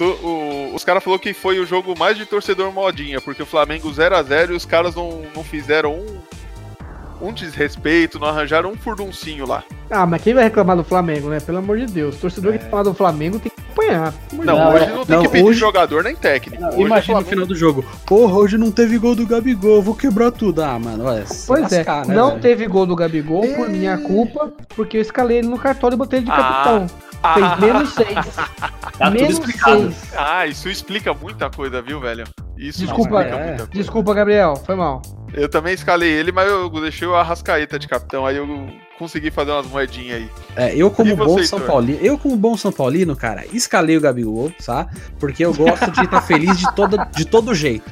To- 0.00 0.16
o- 0.26 0.74
os 0.74 0.82
caras 0.82 1.04
falaram 1.04 1.20
que 1.22 1.34
foi 1.34 1.58
o 1.60 1.66
jogo 1.66 1.94
mais 1.98 2.16
de 2.16 2.24
torcedor 2.24 2.72
modinha, 2.72 3.20
porque 3.20 3.42
o 3.42 3.46
Flamengo 3.46 3.90
0x0 3.92 4.52
e 4.52 4.56
os 4.56 4.64
caras 4.64 4.94
não, 4.94 5.20
não 5.36 5.44
fizeram 5.44 5.92
um, 5.94 7.26
um 7.28 7.32
desrespeito, 7.34 8.18
não 8.18 8.28
arranjaram 8.28 8.70
um 8.70 8.76
furduncinho 8.78 9.46
lá. 9.46 9.62
ah, 9.90 10.06
mas 10.06 10.22
quem 10.22 10.32
vai 10.32 10.44
reclamar 10.44 10.74
do 10.74 10.82
Flamengo, 10.84 11.28
né? 11.28 11.38
Pelo 11.38 11.58
amor 11.58 11.76
de 11.78 11.84
Deus. 11.84 12.16
Torcedor 12.16 12.52
que 12.52 12.58
reclamar 12.64 12.84
do 12.84 12.94
Flamengo 12.94 13.38
tem 13.38 13.52
que 13.54 13.60
acompanhar. 13.60 14.14
Não, 14.32 14.42
Não, 14.44 14.72
hoje 14.74 14.84
é- 14.84 14.88
não 14.88 15.04
tem 15.04 15.16
não, 15.16 15.22
que 15.24 15.28
pedir 15.28 15.44
hoje- 15.44 15.58
jogador 15.60 16.02
nem 16.02 16.16
técnico. 16.16 16.64
Hoje 16.64 16.76
o 16.78 16.86
Imagina 16.86 17.20
no 17.20 17.26
final 17.26 17.44
do 17.46 17.54
jogo. 17.54 17.84
Porra, 18.06 18.36
hoje 18.38 18.56
não 18.56 18.70
teve 18.70 18.96
gol 18.96 19.14
do 19.14 19.26
Gabigol, 19.26 19.76
eu 19.76 19.82
vou 19.82 19.94
quebrar 19.94 20.30
tudo. 20.30 20.62
Ah, 20.62 20.78
mano, 20.78 21.04
olha. 21.04 21.26
Pois 21.46 21.60
lascar, 21.60 22.04
é, 22.04 22.08
né, 22.08 22.14
não 22.14 22.30
velho? 22.30 22.40
teve 22.40 22.66
gol 22.66 22.86
do 22.86 22.96
Gabigol 22.96 23.46
por 23.54 23.68
minha 23.68 23.98
culpa, 23.98 24.50
porque 24.74 24.96
eu 24.96 25.02
escalei 25.02 25.38
ele 25.40 25.48
no 25.48 25.58
cartório 25.58 25.94
e 25.96 25.98
botei 25.98 26.20
ele 26.20 26.26
de 26.26 26.32
Ah, 26.32 26.36
capitão. 26.36 26.86
Ah, 27.22 27.34
Fez 27.34 27.58
menos 27.60 27.92
seis. 27.94 28.14
Tá 28.14 29.06
tudo 29.06 29.10
menos 29.12 29.30
explicado. 29.30 29.82
seis. 29.92 30.12
Ah, 30.16 30.46
isso 30.46 30.68
explica 30.68 31.12
muita 31.14 31.50
coisa, 31.50 31.82
viu, 31.82 32.00
velho? 32.00 32.24
Isso 32.56 32.80
Desculpa, 32.80 33.20
explica 33.22 33.36
é. 33.36 33.46
muita 33.46 33.66
coisa. 33.66 33.70
Desculpa, 33.72 34.14
Gabriel, 34.14 34.56
foi 34.56 34.74
mal. 34.74 35.02
Eu 35.32 35.48
também 35.48 35.74
escalei 35.74 36.10
ele, 36.10 36.32
mas 36.32 36.48
eu 36.48 36.68
deixei 36.80 37.06
o 37.06 37.14
Arrascaeta 37.14 37.78
de 37.78 37.86
capitão. 37.86 38.26
Aí 38.26 38.36
eu 38.36 38.68
conseguir 38.98 39.30
fazer 39.30 39.52
umas 39.52 39.66
moedinhas 39.66 40.18
aí. 40.18 40.30
É, 40.56 40.74
eu 40.76 40.90
como 40.90 41.16
você, 41.16 41.24
bom 41.24 41.38
Heitor? 41.38 41.46
São 41.46 41.60
Paulino, 41.60 41.98
eu 42.02 42.18
como 42.18 42.36
bom 42.36 42.56
São 42.56 42.70
Paulino, 42.70 43.16
cara, 43.16 43.46
escalei 43.52 43.96
o 43.96 44.00
Gabigol, 44.00 44.52
tá? 44.64 44.88
Porque 45.18 45.44
eu 45.44 45.54
gosto 45.54 45.90
de 45.90 46.02
estar 46.04 46.20
feliz 46.20 46.58
de 46.58 46.74
todo, 46.74 46.98
de 47.16 47.24
todo 47.24 47.54
jeito. 47.54 47.90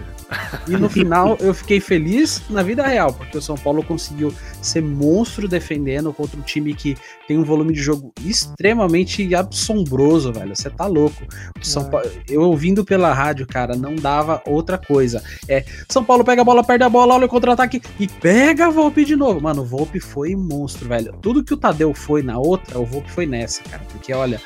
E 0.67 0.73
no 0.73 0.89
final 0.91 1.37
eu 1.41 1.55
fiquei 1.55 1.81
feliz 1.81 2.43
na 2.51 2.63
vida 2.63 2.87
real, 2.87 3.13
porque 3.13 3.39
o 3.39 3.43
São 3.43 3.57
Paulo 3.57 3.83
conseguiu 3.83 4.33
ser 4.61 4.83
monstro 4.83 5.49
defendendo 5.49 6.13
contra 6.13 6.39
um 6.39 6.43
time 6.43 6.75
que 6.75 6.97
tem 7.27 7.39
um 7.39 7.45
volume 7.45 7.73
de 7.73 7.81
jogo 7.81 8.13
extremamente 8.25 9.35
assombroso, 9.35 10.33
velho. 10.33 10.55
Você 10.55 10.69
tá 10.71 10.87
louco. 10.87 11.25
O 11.61 11.65
São 11.65 11.87
É. 11.87 11.91
Paulo, 11.91 12.11
eu 12.29 12.43
ouvindo 12.43 12.85
pela 12.85 13.13
rádio, 13.13 13.47
cara, 13.47 13.75
não 13.75 13.95
dava 13.95 14.43
outra 14.47 14.77
coisa. 14.77 15.23
É, 15.49 15.65
São 15.89 16.05
Paulo 16.05 16.25
pega 16.25 16.43
a 16.43 16.45
bola, 16.45 16.63
perde 16.65 16.85
a 16.85 16.89
bola, 16.89 17.15
olha 17.15 17.27
o 17.27 17.29
contra-ataque 17.29 17.81
e 17.99 18.07
pega 18.07 18.67
a 18.67 18.71
Volpe 18.71 19.05
de 19.05 19.17
novo. 19.17 19.41
Mano, 19.41 19.63
o 19.63 19.65
Volpe 19.65 19.99
foi 20.01 20.37
monstro, 20.37 20.89
velho. 20.89 21.15
Tudo 21.23 21.43
que 21.43 21.55
o 21.55 21.57
Tadeu 21.57 21.95
foi 21.95 22.23
na 22.23 22.39
outra, 22.39 22.79
o 22.79 22.85
Volpe 22.85 23.11
foi 23.11 23.27
nessa, 23.27 23.63
cara. 23.63 23.83
Porque 23.91 24.13
olha, 24.13 24.41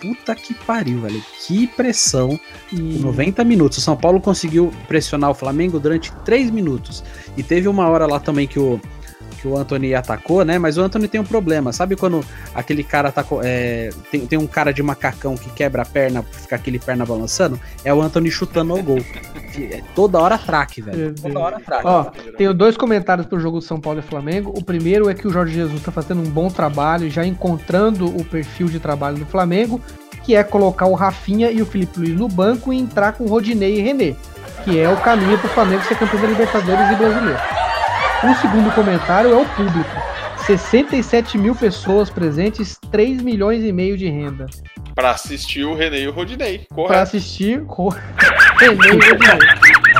puta 0.00 0.34
que 0.34 0.54
pariu, 0.54 1.00
velho. 1.00 1.22
Que 1.46 1.66
pressão 1.66 2.38
E... 2.72 2.76
90 2.76 3.44
minutos. 3.44 3.78
O 3.78 3.80
São 3.80 3.96
Paulo 3.96 4.20
conseguiu 4.20 4.72
pressionar 4.88 5.30
o 5.30 5.34
Flamengo 5.34 5.78
durante 5.78 6.12
3 6.24 6.50
minutos. 6.50 7.04
E 7.36 7.42
teve 7.42 7.68
uma 7.68 7.88
hora 7.88 8.06
lá 8.06 8.18
também 8.18 8.46
que 8.46 8.58
o, 8.58 8.80
que 9.40 9.48
o 9.48 9.56
Anthony 9.56 9.94
atacou, 9.94 10.44
né? 10.44 10.58
Mas 10.58 10.76
o 10.76 10.82
Anthony 10.82 11.08
tem 11.08 11.20
um 11.20 11.24
problema. 11.24 11.72
Sabe 11.72 11.96
quando 11.96 12.24
aquele 12.54 12.84
cara 12.84 13.08
atacou. 13.08 13.40
É, 13.42 13.90
tem, 14.10 14.26
tem 14.26 14.38
um 14.38 14.46
cara 14.46 14.72
de 14.72 14.82
macacão 14.82 15.36
que 15.36 15.50
quebra 15.50 15.82
a 15.82 15.84
perna, 15.84 16.22
fica 16.22 16.56
aquele 16.56 16.78
perna 16.78 17.04
balançando? 17.06 17.58
É 17.84 17.92
o 17.92 18.00
Anthony 18.00 18.30
chutando 18.30 18.72
ao 18.72 18.82
gol. 18.82 19.00
É 19.58 19.82
toda 19.94 20.18
hora 20.18 20.38
traque, 20.38 20.82
velho. 20.82 21.14
Toda 21.14 21.40
hora 21.40 21.60
traque. 21.60 21.86
Ó, 21.86 22.04
tenho 22.36 22.54
dois 22.54 22.76
comentários 22.76 23.26
pro 23.26 23.40
jogo 23.40 23.58
do 23.58 23.64
São 23.64 23.80
Paulo 23.80 24.00
e 24.00 24.02
Flamengo. 24.02 24.52
O 24.56 24.62
primeiro 24.62 25.08
é 25.08 25.14
que 25.14 25.26
o 25.26 25.30
Jorge 25.30 25.54
Jesus 25.54 25.82
tá 25.82 25.90
fazendo 25.90 26.20
um 26.20 26.30
bom 26.30 26.48
trabalho, 26.48 27.10
já 27.10 27.24
encontrando 27.24 28.06
o 28.06 28.24
perfil 28.24 28.68
de 28.68 28.78
trabalho 28.78 29.16
do 29.18 29.26
Flamengo, 29.26 29.80
que 30.22 30.34
é 30.34 30.44
colocar 30.44 30.86
o 30.86 30.94
Rafinha 30.94 31.50
e 31.50 31.62
o 31.62 31.66
Felipe 31.66 31.98
Luiz 31.98 32.16
no 32.16 32.28
banco 32.28 32.72
e 32.72 32.78
entrar 32.78 33.12
com 33.12 33.26
Rodinei 33.26 33.78
e 33.78 33.80
René, 33.80 34.14
que 34.64 34.78
é 34.78 34.88
o 34.88 34.96
caminho 34.98 35.38
pro 35.38 35.48
Flamengo 35.48 35.82
ser 35.84 35.98
campeão 35.98 36.20
da 36.20 36.28
Libertadores 36.28 36.90
e 36.90 36.94
brasileiro. 36.94 37.69
O 38.22 38.34
segundo 38.40 38.70
comentário 38.74 39.30
é 39.32 39.36
o 39.36 39.46
público. 39.46 39.90
67 40.46 41.38
mil 41.38 41.54
pessoas 41.54 42.10
presentes, 42.10 42.78
3 42.90 43.22
milhões 43.22 43.62
e 43.64 43.72
meio 43.72 43.96
de 43.96 44.08
renda. 44.08 44.46
Pra 44.94 45.12
assistir 45.12 45.64
o 45.64 45.74
René 45.74 46.00
e 46.00 46.08
o 46.08 46.12
Rodinei. 46.12 46.66
Correto. 46.74 47.00
assistir 47.00 47.62
Ro- 47.66 47.88
René 48.58 48.74
e 48.74 48.90
Rodinei. 48.90 49.38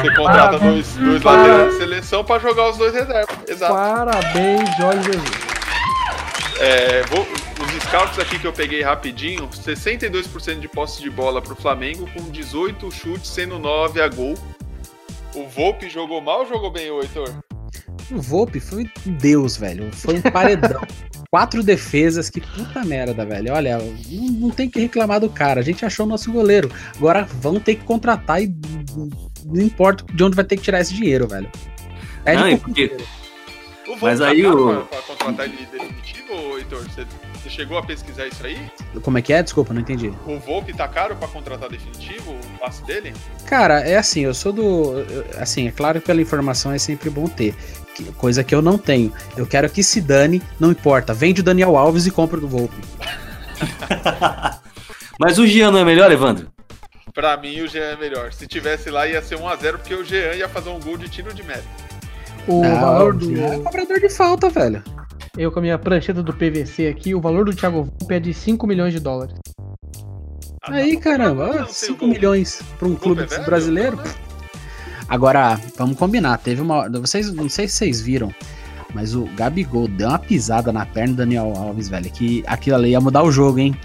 Você 0.03 0.14
contrata 0.14 0.59
dois, 0.59 0.95
dois 0.97 1.23
Para- 1.23 1.37
laterais 1.43 1.73
de 1.73 1.79
seleção 1.79 2.25
pra 2.25 2.39
jogar 2.39 2.71
os 2.71 2.77
dois 2.79 2.93
reservas. 2.93 3.37
Exato. 3.49 3.73
Parabéns, 3.75 4.77
Jorge 4.79 5.03
Jesus. 5.05 5.31
É, 6.61 7.03
vou- 7.05 7.23
os 7.23 7.83
scouts 7.85 8.18
aqui 8.18 8.39
que 8.39 8.47
eu 8.47 8.53
peguei 8.53 8.83
rapidinho, 8.83 9.49
62% 9.49 10.59
de 10.61 10.68
posse 10.68 11.01
de 11.03 11.09
bola 11.11 11.41
pro 11.41 11.55
Flamengo, 11.57 12.09
com 12.14 12.23
18 12.31 12.91
chutes, 12.91 13.31
sendo 13.31 13.59
9 13.59 14.01
a 14.03 14.09
gol. 14.09 14.35
O 15.35 15.47
Volpe 15.49 15.89
jogou 15.89 16.21
mal 16.21 16.41
ou 16.41 16.47
jogou 16.47 16.71
bem, 16.71 16.91
ô 16.91 17.01
Heitor? 17.01 17.29
O 18.11 18.21
Volpe 18.21 18.59
foi 18.61 18.91
um 19.07 19.13
deus, 19.13 19.57
velho. 19.57 19.89
Foi 19.93 20.15
um 20.19 20.23
paredão. 20.23 20.81
Quatro 21.31 21.63
defesas, 21.63 22.29
que 22.29 22.41
puta 22.41 22.85
merda, 22.85 23.25
velho. 23.25 23.53
Olha, 23.53 23.79
não, 23.79 24.27
não 24.33 24.51
tem 24.51 24.69
que 24.69 24.81
reclamar 24.81 25.21
do 25.21 25.31
cara. 25.31 25.61
A 25.61 25.63
gente 25.63 25.85
achou 25.85 26.05
o 26.05 26.09
nosso 26.09 26.33
goleiro. 26.33 26.71
Agora 26.97 27.25
vão 27.41 27.61
ter 27.61 27.77
que 27.77 27.85
contratar 27.85 28.43
e 28.43 28.53
não 29.47 29.63
importa 29.63 30.05
de 30.13 30.25
onde 30.25 30.35
vai 30.35 30.45
ter 30.45 30.57
que 30.57 30.63
tirar 30.63 30.81
esse 30.81 30.93
dinheiro, 30.93 31.29
velho. 31.29 31.49
É 32.25 32.35
Não, 32.35 32.45
de 32.45 32.51
pouco 32.51 32.65
porque-. 32.67 32.97
O 33.87 33.97
Volpe 33.97 34.05
Mas 34.05 34.19
tá 34.21 34.29
aí 34.29 34.47
o- 34.47 34.85
pra, 34.87 34.99
pra 35.03 35.17
contratar 35.17 35.47
ele 35.47 35.67
definitivo, 35.71 36.33
ô 36.35 36.59
Heitor? 36.59 36.79
Você, 36.85 37.05
você 37.35 37.51
chegou 37.51 37.77
a 37.77 37.83
pesquisar 37.83 38.27
isso 38.29 38.45
aí? 38.47 38.57
Como 39.03 39.19
é 39.19 39.23
que 39.23 39.33
é? 39.33 39.43
Desculpa, 39.43 39.73
não 39.75 39.81
entendi. 39.81 40.13
O 40.27 40.39
Volpe 40.39 40.73
tá 40.73 40.87
caro 40.87 41.17
pra 41.17 41.27
contratar 41.27 41.69
definitivo, 41.69 42.31
o 42.33 42.59
passe 42.61 42.85
dele? 42.85 43.13
Cara, 43.47 43.81
é 43.81 43.97
assim, 43.97 44.21
eu 44.21 44.33
sou 44.35 44.53
do. 44.53 44.93
Assim, 45.41 45.67
é 45.67 45.73
claro 45.73 46.01
que 46.01 46.07
pela 46.07 46.21
informação 46.23 46.71
é 46.71 46.79
sempre 46.79 47.11
bom 47.11 47.27
ter. 47.27 47.53
Coisa 48.16 48.43
que 48.45 48.55
eu 48.55 48.62
não 48.62 48.76
tenho. 48.78 49.12
Eu 49.36 49.47
quero 49.47 49.68
que 49.70 49.82
se 49.82 50.01
dane, 50.01 50.43
não 50.59 50.70
importa. 50.70 51.12
Vende 51.14 51.41
o 51.41 51.45
Daniel 51.45 51.76
Alves 51.76 52.07
e 52.07 52.11
compra 52.11 52.41
do 52.41 52.49
Volpe. 52.49 52.76
Mas 55.18 55.38
o 55.38 55.47
Jean 55.47 55.70
não 55.70 55.78
é 55.78 55.84
melhor, 55.84 56.11
Evandro? 56.11 56.49
Pra 57.12 57.36
mim, 57.36 57.61
o 57.61 57.68
Jean 57.68 57.82
é 57.84 57.97
melhor. 57.97 58.32
Se 58.32 58.47
tivesse 58.47 58.88
lá, 58.91 59.07
ia 59.07 59.20
ser 59.20 59.36
1x0, 59.36 59.72
porque 59.78 59.95
o 59.95 60.05
Jean 60.05 60.34
ia 60.34 60.49
fazer 60.49 60.70
um 60.70 60.80
gol 60.80 60.97
de 60.97 61.09
tiro 61.09 61.34
de 61.34 61.43
meta. 61.43 61.64
O 62.47 62.62
Não, 62.62 62.80
valor 62.80 63.14
do. 63.14 63.38
é 63.38 63.59
cobrador 63.59 64.01
de 64.01 64.09
falta, 64.09 64.49
velho. 64.49 64.82
Eu 65.36 65.53
com 65.53 65.59
a 65.59 65.62
minha 65.62 65.78
prancheta 65.78 66.22
do 66.22 66.32
PVC 66.32 66.88
aqui, 66.88 67.14
o 67.14 67.20
valor 67.20 67.45
do 67.45 67.55
Thiago 67.55 67.84
Volpe 67.84 68.14
é 68.14 68.18
de 68.20 68.32
5 68.32 68.66
milhões 68.66 68.93
de 68.93 69.01
dólares. 69.01 69.34
Ah, 70.62 70.72
Aí, 70.74 70.95
não, 70.95 71.01
caramba, 71.01 71.47
não 71.47 71.53
tem 71.53 71.62
o 71.62 71.68
5 71.68 71.99
Volpe. 71.99 72.07
milhões 72.14 72.62
para 72.78 72.88
um 72.88 72.95
clube 72.95 73.22
é 73.22 73.26
velho? 73.26 73.45
Agora, 75.11 75.61
vamos 75.77 75.99
combinar. 75.99 76.39
Teve 76.39 76.63
uma. 76.63 76.89
Vocês, 76.89 77.31
não 77.35 77.49
sei 77.49 77.67
se 77.69 77.75
vocês 77.77 78.01
viram, 78.01 78.33
mas 78.95 79.15
o 79.15 79.25
Gabigol 79.37 79.89
deu 79.89 80.09
uma 80.09 80.19
pisada 80.19 80.73
na 80.73 80.87
perna 80.87 81.15
do 81.15 81.17
Daniel 81.19 81.53
Alves, 81.57 81.89
velho. 81.89 82.09
Que 82.11 82.43
aquilo 82.47 82.77
ali 82.77 82.91
ia 82.91 83.01
mudar 83.01 83.23
o 83.25 83.33
jogo, 83.33 83.59
hein? 83.59 83.77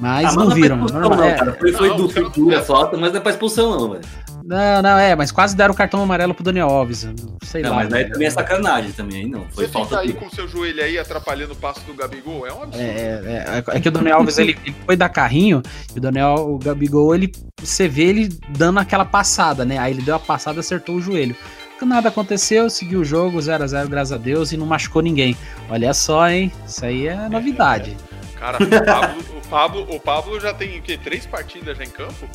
Mas 0.00 0.32
Ah, 0.32 0.36
não 0.36 0.46
mas 0.46 0.54
viram. 0.54 0.76
Não, 0.78 0.88
foi 0.88 1.00
normal- 1.00 1.12
expulsão, 1.12 1.24
é, 1.28 1.30
não, 1.30 1.38
cara. 1.38 1.56
Foi, 1.60 1.72
foi 1.72 1.88
Não, 1.90 1.96
du- 1.98 2.08
foi 2.08 2.30
dura 2.30 2.58
a 2.58 2.62
falta, 2.62 2.96
mas 2.96 3.12
não 3.12 3.18
é 3.18 3.22
pra 3.22 3.32
expulsão, 3.32 3.70
não, 3.78 3.90
velho. 3.90 4.04
Não, 4.48 4.80
não, 4.80 4.98
é, 4.98 5.14
mas 5.14 5.30
quase 5.30 5.54
deram 5.54 5.74
o 5.74 5.76
cartão 5.76 6.02
amarelo 6.02 6.32
pro 6.32 6.42
Daniel 6.42 6.70
Alves. 6.70 7.06
Sei 7.42 7.60
Não, 7.60 7.70
lá. 7.70 7.76
mas 7.76 7.92
aí 7.92 8.02
velho. 8.02 8.12
também 8.14 8.26
é 8.28 8.30
sacanagem 8.30 8.92
também, 8.92 9.18
aí 9.18 9.28
não. 9.28 9.46
Foi 9.50 9.66
Você 9.66 9.70
falta 9.70 10.00
fica 10.00 10.00
aí 10.00 10.12
com 10.14 10.26
o 10.26 10.34
seu 10.34 10.48
joelho 10.48 10.82
aí 10.82 10.98
atrapalhando 10.98 11.52
o 11.52 11.56
passo 11.56 11.82
do 11.82 11.92
Gabigol, 11.92 12.46
é 12.46 12.52
um 12.52 12.62
absurdo. 12.62 12.82
É, 12.82 13.64
é, 13.68 13.76
é 13.76 13.80
que 13.80 13.88
o 13.88 13.92
Daniel 13.92 14.16
Alves 14.16 14.38
ele, 14.38 14.58
ele 14.64 14.74
foi 14.86 14.96
dar 14.96 15.10
carrinho 15.10 15.60
e 15.94 15.98
o 15.98 16.00
Daniel 16.00 16.34
o 16.48 16.58
Gabigol 16.58 17.14
ele 17.14 17.30
você 17.60 17.86
vê 17.86 18.04
ele 18.04 18.28
dando 18.56 18.78
aquela 18.78 19.04
passada, 19.04 19.66
né? 19.66 19.76
Aí 19.76 19.92
ele 19.92 20.00
deu 20.00 20.14
a 20.14 20.18
passada, 20.18 20.60
acertou 20.60 20.96
o 20.96 21.00
joelho. 21.02 21.36
Nada 21.82 22.08
aconteceu, 22.08 22.68
seguiu 22.70 23.00
o 23.00 23.04
jogo 23.04 23.40
0 23.40 23.62
a 23.62 23.66
0 23.66 23.88
graças 23.88 24.12
a 24.12 24.16
Deus 24.16 24.50
e 24.50 24.56
não 24.56 24.66
machucou 24.66 25.00
ninguém. 25.02 25.36
Olha 25.68 25.92
só, 25.92 26.28
hein? 26.28 26.50
Isso 26.66 26.84
aí 26.84 27.06
é 27.06 27.28
novidade. 27.28 27.96
Cara, 28.34 28.58
o 28.62 28.84
Pablo, 28.84 29.24
o, 29.36 29.48
Pablo, 29.48 29.96
o 29.96 30.00
Pablo 30.00 30.40
já 30.40 30.54
tem 30.54 30.78
o 30.78 30.82
quê? 30.82 30.98
Três 30.98 31.26
partidas 31.26 31.76
já 31.76 31.84
em 31.84 31.90
campo? 31.90 32.28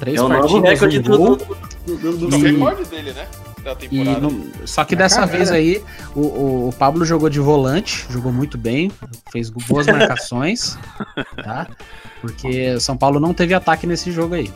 Três 0.00 0.16
É 0.18 0.22
o 0.22 0.28
novo 0.28 0.40
partidas, 0.62 0.70
recorde 0.70 0.98
um 0.98 1.02
do, 1.02 1.18
gol. 1.18 1.36
do, 1.36 1.44
do, 1.86 1.96
do, 1.96 2.16
do- 2.28 2.34
É 2.34 2.38
o 2.38 2.46
E- 2.46 2.52
recorde 2.52 2.84
dele, 2.86 3.12
né? 3.12 3.28
Da 3.62 3.72
E 3.72 3.76
temporada. 3.76 4.20
não- 4.20 4.44
só 4.64 4.82
que 4.84 4.96
dessa 4.96 5.16
caralho. 5.16 5.36
vez 5.36 5.50
aí, 5.50 5.84
o, 6.16 6.20
o, 6.20 6.68
o 6.70 6.72
Pablo 6.72 7.04
jogou 7.04 7.28
de 7.28 7.38
volante, 7.38 8.06
jogou 8.08 8.32
muito 8.32 8.56
bem, 8.56 8.90
fez 9.30 9.50
boas 9.50 9.86
marcações, 9.86 10.78
tá? 11.44 11.68
Porque 12.22 12.70
o 12.74 12.80
São 12.80 12.96
Paulo 12.96 13.20
não 13.20 13.34
teve 13.34 13.52
ataque 13.52 13.86
nesse 13.86 14.10
jogo 14.10 14.34
aí. 14.34 14.50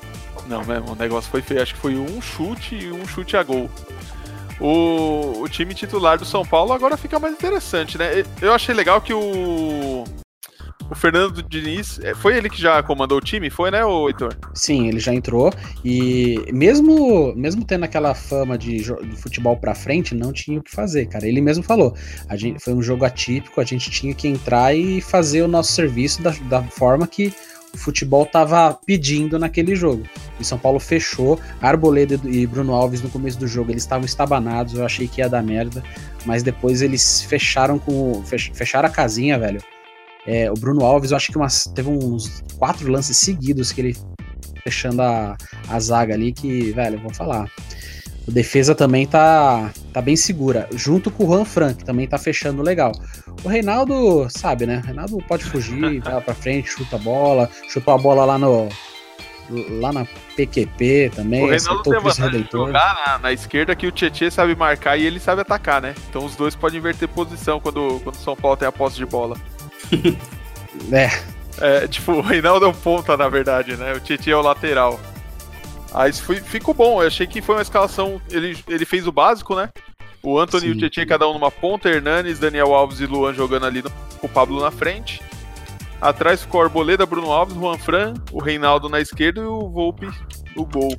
Não, 0.49 0.65
mesmo, 0.65 0.93
o 0.93 0.95
negócio 0.97 1.31
foi 1.31 1.43
feio. 1.43 1.63
Acho 1.63 1.75
que 1.75 1.81
foi 1.81 1.97
um 1.97 2.21
chute 2.23 2.75
e 2.77 2.91
um 2.93 3.07
chute 3.07 3.37
a 3.37 3.43
gol. 3.43 3.69
O, 4.61 5.41
o 5.43 5.49
time 5.49 5.75
titular 5.75 6.17
do 6.19 6.25
São 6.25 6.45
Paulo 6.45 6.73
agora 6.73 6.97
fica 6.97 7.19
mais 7.19 7.35
interessante, 7.35 7.99
né? 7.99 8.25
Eu 8.41 8.55
achei 8.55 8.75
legal 8.75 9.01
que 9.01 9.13
o. 9.13 10.05
O 10.91 10.95
Fernando 10.95 11.43
Diniz. 11.43 11.99
é, 12.03 12.15
Foi 12.15 12.37
ele 12.37 12.49
que 12.49 12.61
já 12.61 12.83
comandou 12.83 13.19
o 13.19 13.21
time? 13.21 13.49
Foi, 13.51 13.71
né, 13.71 13.85
ô 13.85 14.07
Heitor? 14.09 14.37
Sim, 14.55 14.87
ele 14.89 15.01
já 15.01 15.15
entrou 15.15 15.53
e 15.85 16.39
mesmo 16.53 17.35
mesmo 17.35 17.65
tendo 17.65 17.85
aquela 17.85 18.15
fama 18.15 18.57
de, 18.57 18.77
de 18.79 19.17
futebol 19.17 19.57
pra 19.57 19.75
frente, 19.75 20.15
não 20.15 20.33
tinha 20.33 20.59
o 20.61 20.63
que 20.63 20.71
fazer, 20.71 21.07
cara. 21.07 21.27
Ele 21.27 21.41
mesmo 21.41 21.65
falou, 21.65 21.95
a 22.29 22.37
gente 22.37 22.63
foi 22.63 22.75
um 22.75 22.83
jogo 22.83 23.05
atípico, 23.05 23.61
a 23.61 23.65
gente 23.65 23.91
tinha 23.91 24.15
que 24.15 24.29
entrar 24.29 24.75
e 24.75 25.01
fazer 25.01 25.43
o 25.43 25.49
nosso 25.49 25.73
serviço 25.73 26.23
da, 26.23 26.31
da 26.49 26.63
forma 26.63 27.07
que 27.07 27.33
o 27.75 27.79
futebol 27.79 28.25
tava 28.25 28.79
pedindo 28.87 29.37
naquele 29.39 29.75
jogo. 29.75 30.05
E 30.39 30.45
São 30.45 30.59
Paulo 30.59 30.79
fechou, 30.79 31.41
Arboleda 31.61 32.21
e 32.25 32.47
Bruno 32.47 32.73
Alves 32.73 33.03
no 33.03 33.09
começo 33.09 33.37
do 33.39 33.49
jogo, 33.49 33.73
eles 33.73 33.83
estavam 33.83 34.05
estabanados, 34.05 34.75
eu 34.75 34.85
achei 34.85 35.09
que 35.09 35.21
ia 35.21 35.29
dar 35.29 35.43
merda, 35.43 35.83
mas 36.25 36.43
depois 36.45 36.83
eles 36.83 37.23
fecharam 37.23 37.79
com 37.79 38.13
o- 38.13 38.23
fech- 38.23 38.53
fecharam 38.55 38.89
a 38.89 38.93
casinha, 38.93 39.37
velho. 39.39 39.61
É, 40.27 40.51
o 40.51 40.55
Bruno 40.55 40.85
Alves, 40.85 41.11
eu 41.11 41.17
acho 41.17 41.31
que 41.31 41.37
umas, 41.37 41.65
teve 41.67 41.89
uns 41.89 42.43
quatro 42.59 42.91
lances 42.91 43.19
seguidos 43.19 43.73
que 43.73 43.81
ele 43.81 43.97
fechando 44.63 45.03
a, 45.03 45.37
a 45.69 45.81
zaga 45.81 46.15
ali, 46.15 46.33
que, 46.33 46.73
velho, 46.73 46.99
vou 46.99 47.13
falar. 47.13 47.49
O 48.27 48.33
defesa 48.33 48.75
também 48.75 49.07
tá, 49.07 49.71
tá 49.93 50.01
bem 50.01 50.17
segura, 50.17 50.67
junto 50.73 51.11
com 51.11 51.25
o 51.25 51.27
Juan 51.27 51.45
Frank, 51.45 51.85
também 51.85 52.09
tá 52.09 52.17
fechando 52.17 52.63
legal. 52.63 52.93
O 53.45 53.49
Reinaldo, 53.49 54.27
sabe, 54.31 54.65
né? 54.65 54.81
O 54.83 54.87
Reinaldo 54.87 55.19
pode 55.29 55.45
fugir, 55.45 56.01
vai 56.03 56.15
lá 56.15 56.21
pra 56.23 56.35
frente, 56.35 56.71
chuta 56.71 56.97
a 56.97 56.99
bola, 56.99 57.51
chutou 57.69 57.93
a 57.93 57.99
bola 57.99 58.25
lá 58.25 58.39
no. 58.39 58.69
Lá 59.79 59.93
na 59.93 60.07
PQP 60.35 61.13
também, 61.15 61.45
o 61.45 61.51
Reinaldo 61.51 61.83
tem 61.83 62.01
vantagem 62.01 62.43
de 62.45 62.51
jogar 62.51 62.95
na, 63.07 63.19
na 63.19 63.33
esquerda 63.35 63.77
que 63.77 63.87
o 63.87 63.93
Tietchan 63.93 64.31
sabe 64.31 64.55
marcar 64.57 64.97
e 64.97 65.05
ele 65.05 65.21
sabe 65.21 65.43
atacar, 65.43 65.83
né? 65.83 65.95
Então 66.09 66.25
os 66.25 66.35
dois 66.35 66.55
podem 66.55 66.79
inverter 66.79 67.07
posição 67.07 67.61
quando, 67.61 68.01
quando 68.03 68.15
o 68.15 68.19
São 68.19 68.35
Paulo 68.35 68.57
tem 68.57 68.67
a 68.67 68.73
posse 68.73 68.97
de 68.97 69.05
bola. 69.05 69.37
É, 70.93 71.09
É, 71.61 71.87
tipo, 71.89 72.13
o 72.13 72.21
Reinaldo 72.21 72.67
é 72.67 72.69
o 72.69 72.75
ponta, 72.75 73.17
na 73.17 73.29
verdade, 73.29 73.77
né? 73.77 73.93
O 73.95 74.01
Tietchan 74.01 74.33
é 74.33 74.37
o 74.37 74.43
lateral. 74.43 74.99
Aí 75.93 76.13
ficou 76.13 76.75
bom, 76.75 77.01
eu 77.01 77.07
achei 77.07 77.27
que 77.27 77.41
foi 77.41 77.55
uma 77.55 77.63
escalação. 77.63 78.21
Ele, 78.31 78.59
ele 78.69 78.85
fez 78.85 79.07
o 79.07 79.13
básico, 79.13 79.55
né? 79.55 79.71
O 80.21 80.39
Anthony 80.39 80.67
e 80.67 80.71
o 80.71 80.75
Sim. 80.75 80.81
Tietchan, 80.81 81.07
cada 81.07 81.29
um 81.29 81.35
numa 81.35 81.51
ponta, 81.51 81.89
Hernanes, 81.89 82.41
Daniel 82.41 82.75
Alves 82.75 82.99
e 82.99 83.07
Luan 83.07 83.33
jogando 83.33 83.67
ali 83.67 83.83
no- 83.83 83.91
com 84.19 84.27
o 84.27 84.29
Pablo 84.29 84.61
na 84.61 84.71
frente. 84.73 85.23
Atrás 86.01 86.43
ficou 86.43 86.61
Arboleda, 86.61 87.07
Bruno 87.07 87.31
Alves, 87.31 87.55
Juan 87.55 87.79
Fran, 87.79 88.15
o 88.33 88.43
Reinaldo 88.43 88.89
na 88.89 89.01
esquerda 89.01 89.41
e 89.41 89.45
o 89.45 89.69
Volpe 89.71 90.09
no 90.57 90.67
gol. 90.67 90.95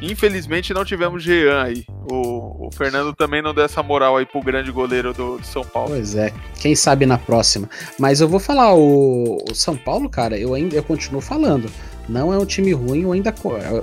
Infelizmente 0.00 0.74
não 0.74 0.84
tivemos 0.84 1.22
Jean 1.22 1.62
aí. 1.62 1.84
O, 2.10 2.66
o 2.66 2.70
Fernando 2.72 3.14
também 3.14 3.40
não 3.40 3.54
deu 3.54 3.64
essa 3.64 3.82
moral 3.82 4.16
aí 4.16 4.26
pro 4.26 4.42
grande 4.42 4.70
goleiro 4.70 5.12
do, 5.12 5.38
do 5.38 5.46
São 5.46 5.64
Paulo. 5.64 5.90
Pois 5.90 6.14
é, 6.14 6.32
quem 6.60 6.74
sabe 6.74 7.06
na 7.06 7.18
próxima. 7.18 7.68
Mas 7.98 8.20
eu 8.20 8.28
vou 8.28 8.38
falar, 8.38 8.74
o, 8.74 9.38
o 9.50 9.54
São 9.54 9.76
Paulo, 9.76 10.08
cara, 10.08 10.38
eu 10.38 10.54
ainda 10.54 10.76
eu 10.76 10.82
continuo 10.82 11.20
falando. 11.20 11.70
Não 12.08 12.32
é 12.32 12.38
um 12.38 12.46
time 12.46 12.72
ruim, 12.72 13.02
eu 13.02 13.12
ainda 13.12 13.34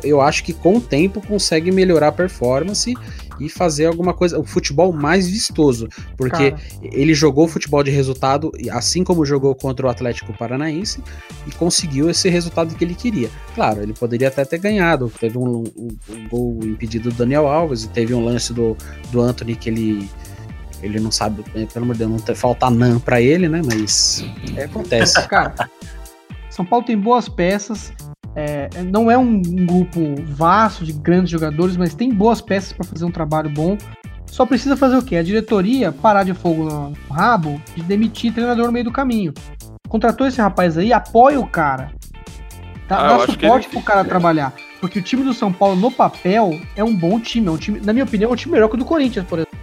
eu 0.04 0.22
acho 0.22 0.44
que 0.44 0.54
com 0.54 0.78
o 0.78 0.82
tempo 0.82 1.22
consegue 1.26 1.72
melhorar 1.72 2.08
a 2.08 2.12
performance 2.12 2.94
e 3.40 3.50
fazer 3.50 3.86
alguma 3.88 4.14
coisa, 4.14 4.40
o 4.40 4.44
futebol 4.46 4.94
mais 4.94 5.28
vistoso, 5.28 5.90
porque 6.16 6.52
Cara. 6.52 6.62
ele 6.82 7.14
jogou 7.14 7.48
futebol 7.48 7.84
de 7.84 7.92
resultado, 7.92 8.52
assim 8.72 9.04
como 9.04 9.26
jogou 9.26 9.54
contra 9.56 9.86
o 9.88 9.90
Atlético 9.90 10.32
Paranaense 10.38 11.02
e 11.48 11.52
conseguiu 11.52 12.10
esse 12.10 12.30
resultado 12.30 12.74
que 12.76 12.84
ele 12.86 12.94
queria. 12.96 13.30
Claro, 13.56 13.82
ele 13.82 13.92
poderia 13.94 14.28
até 14.30 14.46
ter 14.46 14.60
ganhado, 14.60 15.12
teve 15.20 15.38
um, 15.38 15.64
um- 15.76 15.98
um 16.10 16.28
gol 16.30 16.60
impedido 16.64 17.10
do 17.10 17.16
Daniel 17.16 17.48
Alves 17.48 17.84
e 17.84 17.90
teve 17.90 18.14
um 18.14 18.24
lance 18.24 18.54
do, 18.54 18.78
do 19.12 19.20
Anthony 19.20 19.56
que 19.56 19.70
ele 19.70 20.10
ele 20.82 21.00
não 21.00 21.12
sabe, 21.12 21.44
eh, 21.56 21.66
pelo 21.74 21.86
amor 21.86 21.94
de 21.94 22.00
Deus, 22.00 22.12
não 22.12 22.20
te- 22.20 22.36
falta 22.36 22.70
nan 22.70 23.00
pra 23.00 23.22
ele, 23.22 23.48
né? 23.48 23.62
Mas 23.66 24.24
é, 24.58 24.66
acontece. 24.66 25.26
Cara, 25.30 25.70
São 26.50 26.66
Paulo 26.66 26.86
tem 26.86 26.98
boas 26.98 27.30
peças. 27.30 27.94
É, 28.36 28.70
não 28.84 29.10
é 29.12 29.18
um, 29.18 29.36
um 29.36 29.66
grupo 29.66 30.00
vasto 30.26 30.84
de 30.84 30.94
grandes 30.94 31.30
jogadores, 31.30 31.78
mas 31.78 31.94
tem 31.94 32.10
boas 32.14 32.42
peças 32.42 32.74
para 32.74 32.86
fazer 32.86 33.06
um 33.06 33.12
trabalho 33.12 33.50
bom. 33.50 33.78
Só 34.26 34.46
precisa 34.46 34.76
fazer 34.76 34.98
o 34.98 35.04
quê? 35.04 35.18
A 35.18 35.24
diretoria 35.24 35.92
parar 35.92 36.24
de 36.24 36.34
fogo 36.34 36.64
no 36.64 36.94
rabo 37.14 37.62
de 37.76 37.84
demitir 37.84 38.34
treinador 38.34 38.66
no 38.66 38.72
meio 38.72 38.86
do 38.86 38.92
caminho. 38.92 39.32
Contratou 39.88 40.26
esse 40.26 40.42
rapaz 40.42 40.78
aí, 40.78 40.92
apoia 40.92 41.40
o 41.40 41.46
cara. 41.46 41.92
Dá, 42.88 42.98
Ah, 42.98 43.08
dá 43.10 43.16
acho 43.18 43.26
que 43.28 43.32
suporte 43.46 43.68
ele- 43.68 43.74
pro 43.76 43.82
cara 43.84 44.04
trabalhar. 44.04 44.54
Porque 44.82 45.00
o 45.00 45.02
time 45.02 45.24
do 45.24 45.34
São 45.34 45.54
Paulo, 45.54 45.76
no 45.76 45.92
papel, 45.92 46.60
é 46.76 46.84
um 46.84 46.94
bom 46.96 47.20
time. 47.20 47.48
É 47.48 47.52
um 47.52 47.58
time, 47.58 47.80
na 47.80 47.94
minha 47.94 48.04
opinião, 48.04 48.32
é 48.32 48.34
um 48.34 48.36
time 48.36 48.54
melhor 48.54 48.68
que 48.68 48.76
o 48.76 48.78
do 48.78 48.84
Corinthians, 48.86 49.26
por 49.28 49.38
exemplo. 49.40 49.58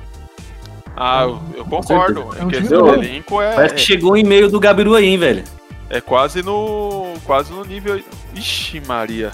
Ah, 0.96 1.22
eu, 1.24 1.40
eu 1.56 1.64
concordo. 1.64 2.20
É 2.38 2.44
um 2.44 2.48
time 2.48 2.68
elenco 2.72 3.40
é, 3.42 3.54
Parece 3.54 3.74
que 3.74 3.80
chegou 3.80 4.12
um 4.12 4.16
e-mail 4.16 4.48
do 4.50 4.60
Gabiru 4.60 4.94
aí, 4.94 5.06
hein, 5.06 5.18
velho. 5.18 5.44
É 5.90 6.00
quase 6.00 6.42
no. 6.42 7.14
quase 7.24 7.52
no 7.52 7.64
nível. 7.64 8.02
Ixi, 8.34 8.80
Maria. 8.86 9.30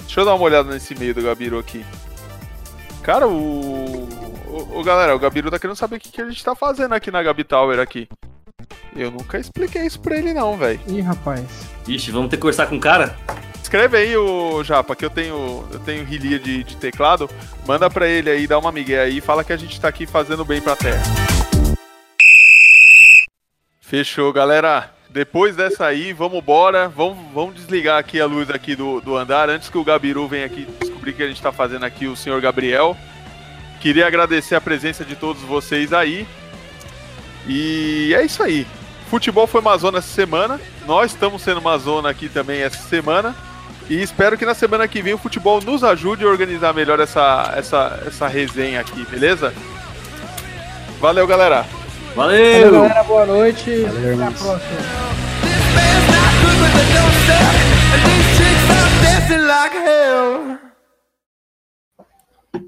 Deixa 0.00 0.20
eu 0.20 0.24
dar 0.24 0.34
uma 0.34 0.44
olhada 0.44 0.72
nesse 0.72 0.94
meio 0.94 1.14
do 1.14 1.22
Gabiru 1.22 1.58
aqui. 1.58 1.84
Cara, 3.02 3.28
o. 3.28 4.08
O, 4.48 4.78
o- 4.80 4.84
galera, 4.84 5.14
o 5.14 5.18
Gabiru 5.18 5.50
tá 5.50 5.58
querendo 5.58 5.76
saber 5.76 5.96
o 5.96 6.00
que, 6.00 6.10
que 6.10 6.22
a 6.22 6.28
gente 6.28 6.44
tá 6.44 6.54
fazendo 6.54 6.94
aqui 6.94 7.10
na 7.10 7.22
Gabi 7.22 7.42
Tower 7.44 7.78
aqui. 7.80 8.08
Eu 8.96 9.10
nunca 9.10 9.38
expliquei 9.38 9.84
isso 9.84 9.98
pra 9.98 10.16
ele, 10.16 10.32
não, 10.32 10.56
velho. 10.56 10.80
Ih, 10.86 11.00
rapaz. 11.00 11.44
Ixi, 11.88 12.12
vamos 12.12 12.30
ter 12.30 12.36
que 12.36 12.42
conversar 12.42 12.66
com 12.68 12.76
o 12.76 12.80
cara? 12.80 13.16
Escreve 13.60 13.96
aí, 13.96 14.16
o 14.16 14.62
Japa, 14.62 14.94
que 14.94 15.04
eu 15.04 15.10
tenho, 15.10 15.66
eu 15.72 15.80
tenho 15.80 16.04
rilia 16.04 16.38
de, 16.38 16.62
de 16.62 16.76
teclado. 16.76 17.28
Manda 17.66 17.90
pra 17.90 18.06
ele 18.06 18.30
aí, 18.30 18.46
dá 18.46 18.56
uma 18.56 18.70
migué 18.70 19.00
aí, 19.00 19.20
fala 19.20 19.42
que 19.42 19.52
a 19.52 19.56
gente 19.56 19.80
tá 19.80 19.88
aqui 19.88 20.06
fazendo 20.06 20.44
bem 20.44 20.60
pra 20.60 20.76
terra. 20.76 21.02
Fechou, 23.80 24.32
galera. 24.32 24.93
Depois 25.14 25.54
dessa 25.54 25.86
aí, 25.86 26.12
vamos 26.12 26.38
embora. 26.38 26.88
Vamos, 26.88 27.16
vamos 27.32 27.54
desligar 27.54 28.00
aqui 28.00 28.20
a 28.20 28.26
luz 28.26 28.50
aqui 28.50 28.74
do, 28.74 29.00
do 29.00 29.16
andar 29.16 29.48
antes 29.48 29.68
que 29.68 29.78
o 29.78 29.84
Gabiru 29.84 30.26
venha 30.26 30.44
aqui 30.44 30.66
descobrir 30.80 31.12
que 31.12 31.22
a 31.22 31.28
gente 31.28 31.40
tá 31.40 31.52
fazendo 31.52 31.84
aqui, 31.84 32.08
o 32.08 32.16
senhor 32.16 32.40
Gabriel. 32.40 32.96
Queria 33.80 34.08
agradecer 34.08 34.56
a 34.56 34.60
presença 34.60 35.04
de 35.04 35.14
todos 35.14 35.40
vocês 35.42 35.92
aí. 35.92 36.26
E 37.46 38.12
é 38.12 38.24
isso 38.24 38.42
aí. 38.42 38.66
Futebol 39.08 39.46
foi 39.46 39.60
uma 39.60 39.78
zona 39.78 39.98
essa 39.98 40.12
semana. 40.12 40.60
Nós 40.84 41.12
estamos 41.12 41.42
sendo 41.42 41.60
uma 41.60 41.78
zona 41.78 42.10
aqui 42.10 42.28
também 42.28 42.62
essa 42.62 42.82
semana. 42.82 43.36
E 43.88 44.02
espero 44.02 44.36
que 44.36 44.44
na 44.44 44.54
semana 44.54 44.88
que 44.88 45.00
vem 45.00 45.14
o 45.14 45.18
futebol 45.18 45.60
nos 45.60 45.84
ajude 45.84 46.24
a 46.24 46.28
organizar 46.28 46.74
melhor 46.74 46.98
essa, 46.98 47.54
essa, 47.56 48.02
essa 48.04 48.26
resenha 48.26 48.80
aqui, 48.80 49.04
beleza? 49.04 49.54
Valeu, 50.98 51.24
galera! 51.24 51.83
Valeu! 52.14 52.70
Valeu, 52.70 52.72
galera. 52.72 53.02
Boa 53.04 53.26
noite. 53.26 53.70
Valeu, 53.82 53.88
Até 53.88 53.98
a 54.08 54.12
irmãos. 54.12 54.42
próxima. 54.42 55.04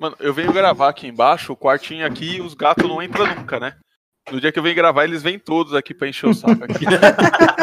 Mano, 0.00 0.16
eu 0.20 0.34
venho 0.34 0.52
gravar 0.52 0.88
aqui 0.88 1.06
embaixo, 1.06 1.52
o 1.52 1.56
quartinho 1.56 2.04
aqui, 2.04 2.40
os 2.40 2.54
gatos 2.54 2.88
não 2.88 3.02
entram 3.02 3.26
nunca, 3.26 3.58
né? 3.60 3.74
No 4.30 4.40
dia 4.40 4.50
que 4.50 4.58
eu 4.58 4.62
venho 4.62 4.74
gravar, 4.74 5.04
eles 5.04 5.22
vêm 5.22 5.38
todos 5.38 5.72
aqui 5.72 5.94
pra 5.94 6.08
encher 6.08 6.28
o 6.28 6.34
saco 6.34 6.64
aqui. 6.64 6.84